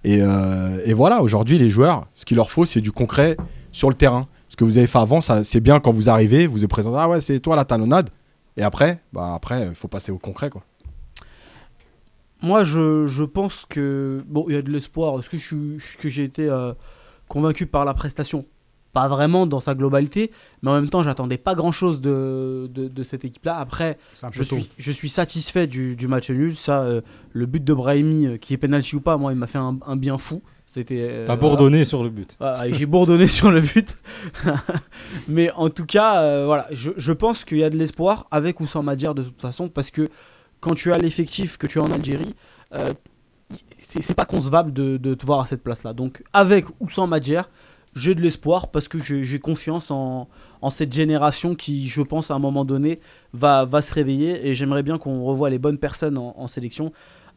Et, 0.05 0.19
euh, 0.21 0.79
et 0.85 0.93
voilà, 0.93 1.23
aujourd'hui, 1.23 1.57
les 1.57 1.71
joueurs, 1.71 2.07
ce 2.13 2.27
qu'il 2.27 2.37
leur 2.37 2.51
faut, 2.51 2.67
c'est 2.67 2.83
du 2.83 2.93
concret 2.93 3.39
sur 3.73 3.89
le 3.89 3.95
terrain. 3.95 4.29
Ce 4.55 4.57
que 4.57 4.63
vous 4.63 4.79
avez 4.79 4.87
fait 4.87 5.01
avant, 5.01 5.21
c'est 5.21 5.59
bien 5.59 5.81
quand 5.81 5.91
vous 5.91 6.09
arrivez, 6.09 6.47
vous 6.47 6.59
vous 6.59 6.69
présentez, 6.69 6.97
ah 6.97 7.09
ouais, 7.09 7.21
c'est 7.21 7.41
toi 7.41 7.57
la 7.57 7.65
talonnade. 7.65 8.11
Et 8.57 8.63
après, 8.63 9.01
bah 9.13 9.35
après, 9.35 9.67
il 9.67 9.75
faut 9.75 9.89
passer 9.89 10.13
au 10.13 10.19
concret, 10.19 10.49
quoi. 10.49 10.63
Moi, 12.41 12.63
je, 12.63 13.05
je 13.09 13.25
pense 13.25 13.67
que 13.69 14.23
bon, 14.29 14.45
il 14.49 14.55
y 14.55 14.57
a 14.57 14.63
de 14.63 14.71
l'espoir. 14.71 15.19
Est-ce 15.19 15.29
que 15.29 15.39
je 15.39 15.45
suis, 15.45 15.75
est-ce 15.79 15.97
que 15.99 16.09
j'ai 16.09 16.23
été 16.23 16.49
euh, 16.49 16.73
convaincu 17.27 17.67
par 17.67 17.85
la 17.85 17.95
prestation? 17.95 18.47
Pas 18.93 19.09
vraiment 19.09 19.45
dans 19.45 19.59
sa 19.59 19.75
globalité, 19.75 20.31
mais 20.63 20.71
en 20.71 20.75
même 20.75 20.89
temps, 20.89 21.03
j'attendais 21.03 21.37
pas 21.37 21.57
grand-chose 21.57 22.01
de, 22.01 22.71
de, 22.73 22.87
de 22.87 23.03
cette 23.03 23.25
équipe-là. 23.25 23.57
Après, 23.59 23.99
je 24.31 24.45
suis, 24.45 24.71
je 24.79 24.93
suis 24.93 25.09
satisfait 25.09 25.67
du, 25.67 25.97
du 25.97 26.07
match 26.07 26.31
nul. 26.31 26.55
Ça, 26.55 26.83
euh, 26.83 27.01
le 27.33 27.47
but 27.47 27.65
de 27.65 27.75
Brahimi, 27.75 28.27
euh, 28.27 28.37
qui 28.37 28.55
est 28.55 28.59
penalty 28.59 28.95
ou 28.95 29.01
pas, 29.01 29.17
moi, 29.17 29.33
il 29.33 29.37
m'a 29.37 29.49
fait 29.49 29.59
un, 29.59 29.79
un 29.85 29.97
bien 29.97 30.17
fou. 30.17 30.43
C'était. 30.75 31.07
euh, 31.09 31.25
T'as 31.25 31.37
bourdonné 31.37 31.85
sur 31.85 32.03
le 32.03 32.11
but. 32.11 32.37
J'ai 32.73 32.87
bourdonné 32.87 33.29
sur 33.29 33.53
le 33.53 33.61
but. 33.61 33.97
Mais 35.29 35.53
en 35.53 35.71
tout 35.71 35.87
cas, 35.87 36.21
euh, 36.23 36.47
voilà, 36.47 36.67
je, 36.73 36.91
je 36.97 37.13
pense 37.13 37.45
qu'il 37.45 37.59
y 37.59 37.65
a 37.65 37.71
de 37.71 37.77
l'espoir 37.77 38.27
avec 38.33 38.59
ou 38.59 38.67
sans 38.67 38.83
Madjer 38.83 39.15
de 39.15 39.23
toute 39.23 39.41
façon, 39.41 39.69
parce 39.69 39.91
que 39.93 40.09
quand 40.59 40.75
tu 40.75 40.93
as 40.93 40.99
l'effectif 40.99 41.59
que 41.59 41.69
tu 41.69 41.79
as 41.79 41.83
en 41.83 41.93
Algérie, 41.93 42.35
euh, 42.75 42.91
c'est 43.79 44.15
pas 44.17 44.25
concevable 44.25 44.73
de, 44.73 44.97
de 44.97 45.15
te 45.15 45.25
voir 45.25 45.41
à 45.41 45.47
cette 45.47 45.63
place-là. 45.63 45.93
Donc 45.93 46.25
avec 46.33 46.65
ou 46.81 46.91
sans 46.91 47.07
Madjer, 47.07 47.43
j'ai 47.95 48.17
de 48.17 48.21
l'espoir 48.21 48.73
parce 48.73 48.89
que 48.89 48.99
j'ai 48.99 49.23
j'ai 49.23 49.39
confiance 49.39 49.93
en, 49.93 50.29
en 50.61 50.71
cette 50.71 50.93
génération 50.93 51.55
qui, 51.55 51.89
je 51.89 52.03
pense, 52.03 52.33
à 52.33 52.35
un 52.35 52.41
moment 52.41 52.65
donné, 52.65 52.99
va, 53.33 53.65
va 53.65 53.81
se 53.81 53.95
réveiller. 53.95 54.49
Et 54.49 54.55
j'aimerais 54.57 54.83
bien 54.83 54.99
qu'on 54.99 55.23
revoie 55.23 55.51
les 55.51 55.61
bonnes 55.61 55.79
personnes 55.79 56.19
en, 56.19 56.35
en 56.37 56.49
sélection. 56.49 56.93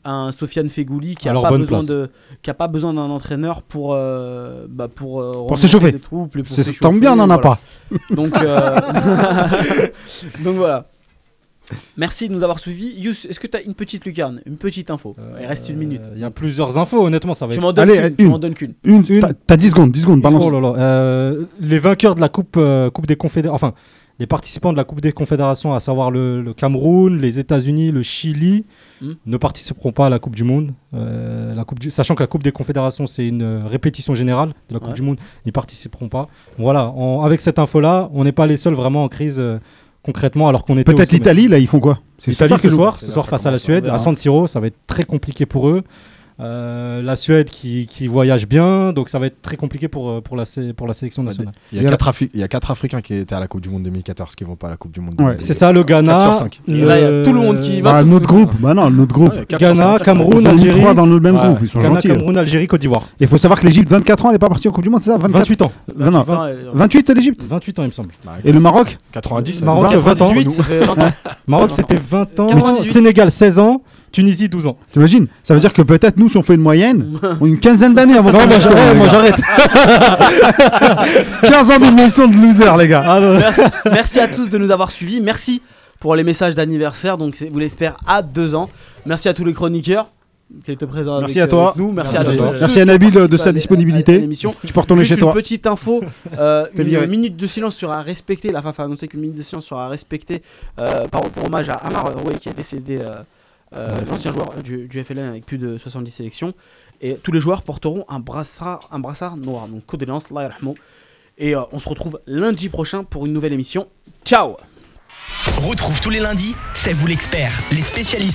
Un 0.10 0.32
Sofiane 0.32 0.70
Fegouli 0.70 1.16
qui 1.16 1.28
À 1.28 1.32
a 1.32 1.34
leur 1.34 1.42
pas 1.44 1.50
besoin 1.58 1.80
place. 1.80 1.86
de 1.88 2.10
qui 2.42 2.50
a 2.50 2.54
pas 2.54 2.70
besoin 2.70 2.94
d'un 2.94 3.10
entraîneur 3.10 3.62
pour 3.62 3.94
euh, 3.94 4.66
bah, 4.70 4.88
pour 4.88 5.20
euh, 5.22 5.32
remonter 5.32 5.62
s'échauffer. 5.64 5.92
les 5.92 6.00
troupes 6.00 6.34
et 6.38 6.44
pour 6.44 6.56
s'échauffer, 6.56 6.80
tombe 6.80 7.00
bien, 7.02 7.12
on 7.14 7.18
n'en 7.18 7.30
a 7.30 7.38
voilà. 7.38 7.42
pas. 7.42 7.60
Donc, 8.16 8.34
euh, 8.42 8.80
donc 10.44 10.56
voilà. 10.56 10.86
Merci 11.98 12.30
de 12.30 12.34
nous 12.34 12.44
avoir 12.44 12.60
suivis. 12.60 12.94
Yous, 12.98 13.12
est-ce 13.28 13.40
que 13.42 13.48
tu 13.48 13.58
as 13.58 13.62
une 13.62 13.74
petite 13.74 14.06
lucarne, 14.06 14.40
une 14.46 14.56
petite 14.56 14.90
info? 14.90 15.16
Il 15.42 15.46
reste 15.46 15.68
une 15.68 15.76
minute. 15.78 16.04
Il 16.16 16.22
y 16.22 16.24
a 16.24 16.32
plusieurs 16.32 16.78
infos, 16.78 17.06
honnêtement, 17.06 17.34
ça 17.34 17.46
va 17.46 17.54
Tu 17.54 17.60
m'en 17.60 17.74
donnes 17.74 17.90
Allez, 17.90 18.14
qu'une. 18.16 18.16
Tu 18.16 18.24
une. 18.48 18.54
qu'une. 18.54 18.74
Une, 18.86 19.04
Une. 19.10 19.20
t'as- 19.20 19.34
t'as 19.34 19.58
10 19.58 19.72
secondes, 19.72 19.92
10 19.92 20.02
secondes, 20.04 20.22
balance. 20.22 20.44
Oh 20.48 20.52
là 20.52 20.62
là. 20.62 20.74
Euh, 20.78 21.44
les 21.60 21.80
vainqueurs 21.80 22.16
de 22.16 22.22
la 22.22 22.30
Coupe, 22.30 22.56
euh, 22.56 22.90
coupe 22.90 23.06
des 23.08 23.18
Confédérations, 23.18 23.54
enfin, 23.56 23.74
les 24.20 24.26
participants 24.28 24.72
de 24.72 24.78
la 24.78 24.84
Coupe 24.84 25.00
des 25.02 25.12
Confédérations, 25.12 25.74
à 25.76 25.80
savoir 25.80 26.10
le, 26.12 26.42
le 26.42 26.54
Cameroun, 26.54 27.18
les 27.18 27.40
États-Unis, 27.40 27.92
le 27.92 28.02
Chili, 28.04 28.66
Hmm. 29.00 29.14
ne 29.28 29.38
participeront 29.38 29.92
pas 29.92 30.08
à 30.08 30.10
la 30.10 30.18
Coupe 30.18 30.36
du 30.36 30.44
Monde. 30.44 30.72
Euh, 30.96 31.54
la 31.54 31.64
coupe 31.66 31.78
du... 31.78 31.92
Sachant 31.92 32.16
que 32.16 32.24
la 32.24 32.28
Coupe 32.28 32.42
des 32.42 32.52
Confédérations, 32.52 33.06
c'est 33.06 33.28
une 33.28 33.44
euh, 33.44 33.62
répétition 33.68 34.16
générale 34.16 34.56
de 34.70 34.74
la 34.74 34.80
Coupe 34.80 34.90
Ouais. 34.90 34.94
du 34.96 35.04
Monde, 35.04 35.18
ils 35.46 35.52
participeront 35.52 36.10
pas. 36.10 36.30
Voilà, 36.58 36.88
en- 36.88 37.22
avec 37.22 37.40
cette 37.42 37.60
info-là, 37.60 38.10
on 38.12 38.24
n'est 38.24 38.32
pas 38.32 38.48
les 38.48 38.58
seuls 38.58 38.74
vraiment 38.74 39.04
en 39.04 39.08
crise 39.08 39.36
euh, 39.38 39.60
concrètement, 40.02 40.48
alors 40.48 40.66
qu'on 40.66 40.80
était. 40.80 40.92
Peut-être 40.94 41.12
l'Italie, 41.12 41.48
là, 41.48 41.60
ils 41.60 41.68
font 41.68 41.80
quoi? 41.80 42.00
C'est 42.18 42.32
L'Italie 42.32 42.58
ce 42.58 42.70
soir, 42.72 42.96
ce 42.98 43.12
soir 43.12 43.28
face 43.28 43.46
à 43.46 43.52
la 43.52 43.60
Suède, 43.60 43.88
à 43.88 44.00
San 44.00 44.16
Siro, 44.16 44.48
ça 44.48 44.60
va 44.60 44.66
être 44.66 44.78
très 44.88 45.04
compliqué 45.04 45.46
pour 45.46 45.70
eux. 45.70 45.84
Euh, 46.40 47.02
la 47.02 47.16
Suède 47.16 47.50
qui, 47.50 47.88
qui 47.88 48.06
voyage 48.08 48.48
bien, 48.48 48.94
donc 48.94 49.10
ça 49.10 49.18
va 49.18 49.26
être 49.26 49.42
très 49.42 49.56
compliqué 49.58 49.88
pour, 49.88 50.08
euh, 50.10 50.22
pour, 50.22 50.38
la, 50.38 50.46
sé- 50.46 50.72
pour 50.74 50.86
la 50.86 50.94
sélection 50.94 51.24
nationale. 51.24 51.52
Il 51.74 51.82
y, 51.82 51.86
a 51.86 51.90
quatre 51.90 52.10
Afri- 52.12 52.30
il 52.32 52.40
y 52.40 52.44
a 52.44 52.48
quatre 52.48 52.70
Africains 52.70 53.02
qui 53.02 53.16
étaient 53.16 53.34
à 53.34 53.40
la 53.40 53.48
Coupe 53.48 53.62
du 53.62 53.70
Monde 53.70 53.82
2014 53.82 54.36
qui 54.36 54.44
vont 54.44 54.56
pas 54.56 54.68
à 54.68 54.70
la 54.70 54.78
Coupe 54.78 54.92
du 54.92 55.00
Monde. 55.02 55.14
Ouais. 55.14 55.18
2022. 55.38 55.44
C'est 55.44 55.54
ça 55.56 55.72
le 55.72 55.84
Ghana. 55.84 56.40
Et 56.68 56.74
là, 56.82 57.00
il 57.00 57.02
y 57.02 57.06
a 57.06 57.24
tout 57.24 57.34
le 57.34 57.40
monde 57.42 57.60
qui 57.62 57.82
va 57.82 57.92
Bah, 57.94 58.02
se 58.02 58.06
notre 58.06 58.30
foutre. 58.30 58.46
groupe, 58.52 58.62
bah 58.62 58.76
non, 58.76 58.92
notre 58.92 59.14
groupe. 59.14 59.34
Ouais, 59.34 59.46
Ghana. 59.50 59.98
Cameroun, 60.04 60.46
Algérie. 60.46 60.80
trois 60.80 60.94
dans 60.94 61.08
le 61.08 61.20
même 61.20 61.38
Ouais, 61.38 61.42
groupe, 61.48 61.58
ils 61.64 61.68
sont 61.70 61.80
Ghana, 61.80 61.96
gentils. 61.96 62.08
Cameroun, 62.10 62.38
Algérie, 62.38 62.68
Côte 62.68 62.82
d'Ivoire. 62.82 63.08
Il 63.20 63.28
faut 63.28 63.40
savoir 63.40 63.60
que 63.60 63.66
l'Égypte, 63.66 63.90
24 63.90 64.26
ans, 64.26 64.30
elle 64.30 64.36
est 64.36 64.40
pas 64.40 64.50
partie 64.50 64.68
en 64.68 64.72
Coupe 64.72 64.84
du 64.84 64.92
Monde, 64.92 65.02
c'est 65.02 65.10
ça? 65.10 65.18
24 65.18 65.32
28 65.40 65.62
ans. 65.64 65.72
Non, 65.98 66.12
non, 66.12 66.22
Putain, 66.24 66.48
elle- 66.50 66.70
28 66.72 67.10
l'Égypte 67.16 67.44
28 67.50 67.80
ans, 67.80 67.84
il 67.84 67.88
me 67.88 67.92
semble. 67.92 68.10
Bah, 68.24 68.34
Et 68.46 68.52
le 68.52 68.60
Maroc? 68.60 69.00
90. 69.12 69.64
Maroc, 69.64 69.92
euh, 69.92 69.98
20 69.98 70.22
ans. 70.22 70.28
98, 70.30 70.52
ça 70.52 70.62
fait 70.64 70.80
20 70.86 71.00
ans. 71.04 71.12
Maroc, 71.48 71.72
c'était 71.72 71.96
20 71.96 72.40
ans. 72.42 72.46
98. 72.46 72.92
Sénégal, 72.94 73.32
16 73.32 73.58
ans. 73.58 73.82
Tunisie, 74.12 74.50
12 74.50 74.68
ans. 74.68 74.78
T'imagines 74.92 75.28
Ça 75.44 75.54
veut 75.54 75.60
dire 75.60 75.74
que 75.74 75.82
peut-être 75.82 76.18
nous, 76.18 76.30
si 76.30 76.38
on 76.38 76.42
fait 76.42 76.56
une 76.56 76.62
moyenne, 76.62 77.20
on 77.42 77.46
a 77.46 77.48
une 77.48 77.60
quinzaine 77.60 77.94
d'années 77.94 78.18
avant 78.18 78.32
Non, 78.32 78.48
moi 78.48 78.60
j'arrête. 78.60 78.96
Moi 78.96 79.08
j'arrête. 79.10 79.36
15 81.44 81.72
ans 81.72 81.80
d'émission 81.80 82.28
de 82.28 82.36
loser, 82.38 82.66
les 82.78 82.88
gars. 82.88 83.04
Ah. 83.06 83.20
Merci, 83.20 83.62
merci 83.86 84.20
à 84.20 84.28
tous 84.28 84.50
de 84.50 84.58
nous 84.58 84.72
avoir 84.72 84.92
suivis. 84.92 85.22
Merci 85.22 85.62
pour 86.00 86.16
les 86.16 86.24
messages 86.24 86.56
d'anniversaire. 86.56 87.18
Donc, 87.18 87.36
vous 87.52 87.60
l'espère 87.60 87.98
à 88.08 88.22
deux 88.22 88.56
ans. 88.56 88.70
Merci 89.06 89.30
à 89.30 89.34
tous 89.34 89.46
les 89.46 89.54
chroniqueurs 89.54 90.08
qui 90.64 90.72
étaient 90.72 90.88
présents 90.88 91.20
Merci 91.20 91.40
avec, 91.40 91.50
à 91.50 91.56
toi. 91.56 91.64
avec 91.70 91.76
nous. 91.78 91.92
Merci, 91.92 92.14
Merci 92.16 92.30
à, 92.30 92.36
toi. 92.36 92.54
Merci 92.60 92.80
à 92.80 92.86
Nabil 92.86 93.12
de 93.12 93.38
sa 93.38 93.50
à- 93.50 93.52
disponibilité. 93.52 94.28
Tu 94.66 94.74
peux 94.74 94.80
retourner 94.80 95.04
Juste 95.04 95.16
chez 95.16 95.20
toi. 95.20 95.32
Une 95.32 95.36
petite 95.42 95.68
info, 95.68 96.02
euh, 96.40 96.66
une 96.78 97.06
minute 97.08 97.36
de 97.36 97.48
silence 97.48 97.76
sera 97.76 98.02
respectée. 98.02 98.52
La 98.52 98.62
FAF 98.62 98.80
a 98.80 98.84
annoncé 98.84 99.08
qu'une 99.08 99.22
minute 99.22 99.38
de 99.38 99.44
silence 99.44 99.66
sera 99.66 99.90
respectée 99.90 100.42
euh, 100.80 101.06
par 101.08 101.22
pour 101.22 101.46
hommage 101.46 101.70
à 101.70 101.74
Amar 101.74 102.14
Roué 102.18 102.36
qui 102.40 102.50
est 102.50 102.54
décédé, 102.54 103.00
euh, 103.02 103.16
euh, 103.74 103.90
l'ancien 104.10 104.32
joueur 104.32 104.54
du, 104.64 104.88
du 104.88 105.04
FLN 105.04 105.30
avec 105.30 105.46
plus 105.46 105.58
de 105.58 105.78
70 105.78 106.12
sélections. 106.12 106.54
Et 107.02 107.16
tous 107.16 107.32
les 107.32 107.40
joueurs 107.40 107.64
porteront 107.64 108.06
un 108.08 108.20
brassard, 108.20 108.88
un 108.92 109.00
brassard 109.00 109.38
noir. 109.38 109.68
Donc, 109.68 109.86
condoléances, 109.86 110.28
yarhamou. 110.32 110.76
Et 111.38 111.56
euh, 111.56 111.62
on 111.72 111.80
se 111.80 111.88
retrouve 111.88 112.20
lundi 112.26 112.70
prochain 112.70 113.04
pour 113.04 113.26
une 113.26 113.34
nouvelle 113.34 113.54
émission. 113.54 113.88
Ciao 114.26 114.56
Retrouve 115.68 116.00
tous 116.02 116.10
les 116.10 116.20
lundis, 116.20 116.56
c'est 116.74 116.94
vous 116.94 117.08
l'expert, 117.08 117.52
les 117.72 117.82
spécialistes 117.82 118.26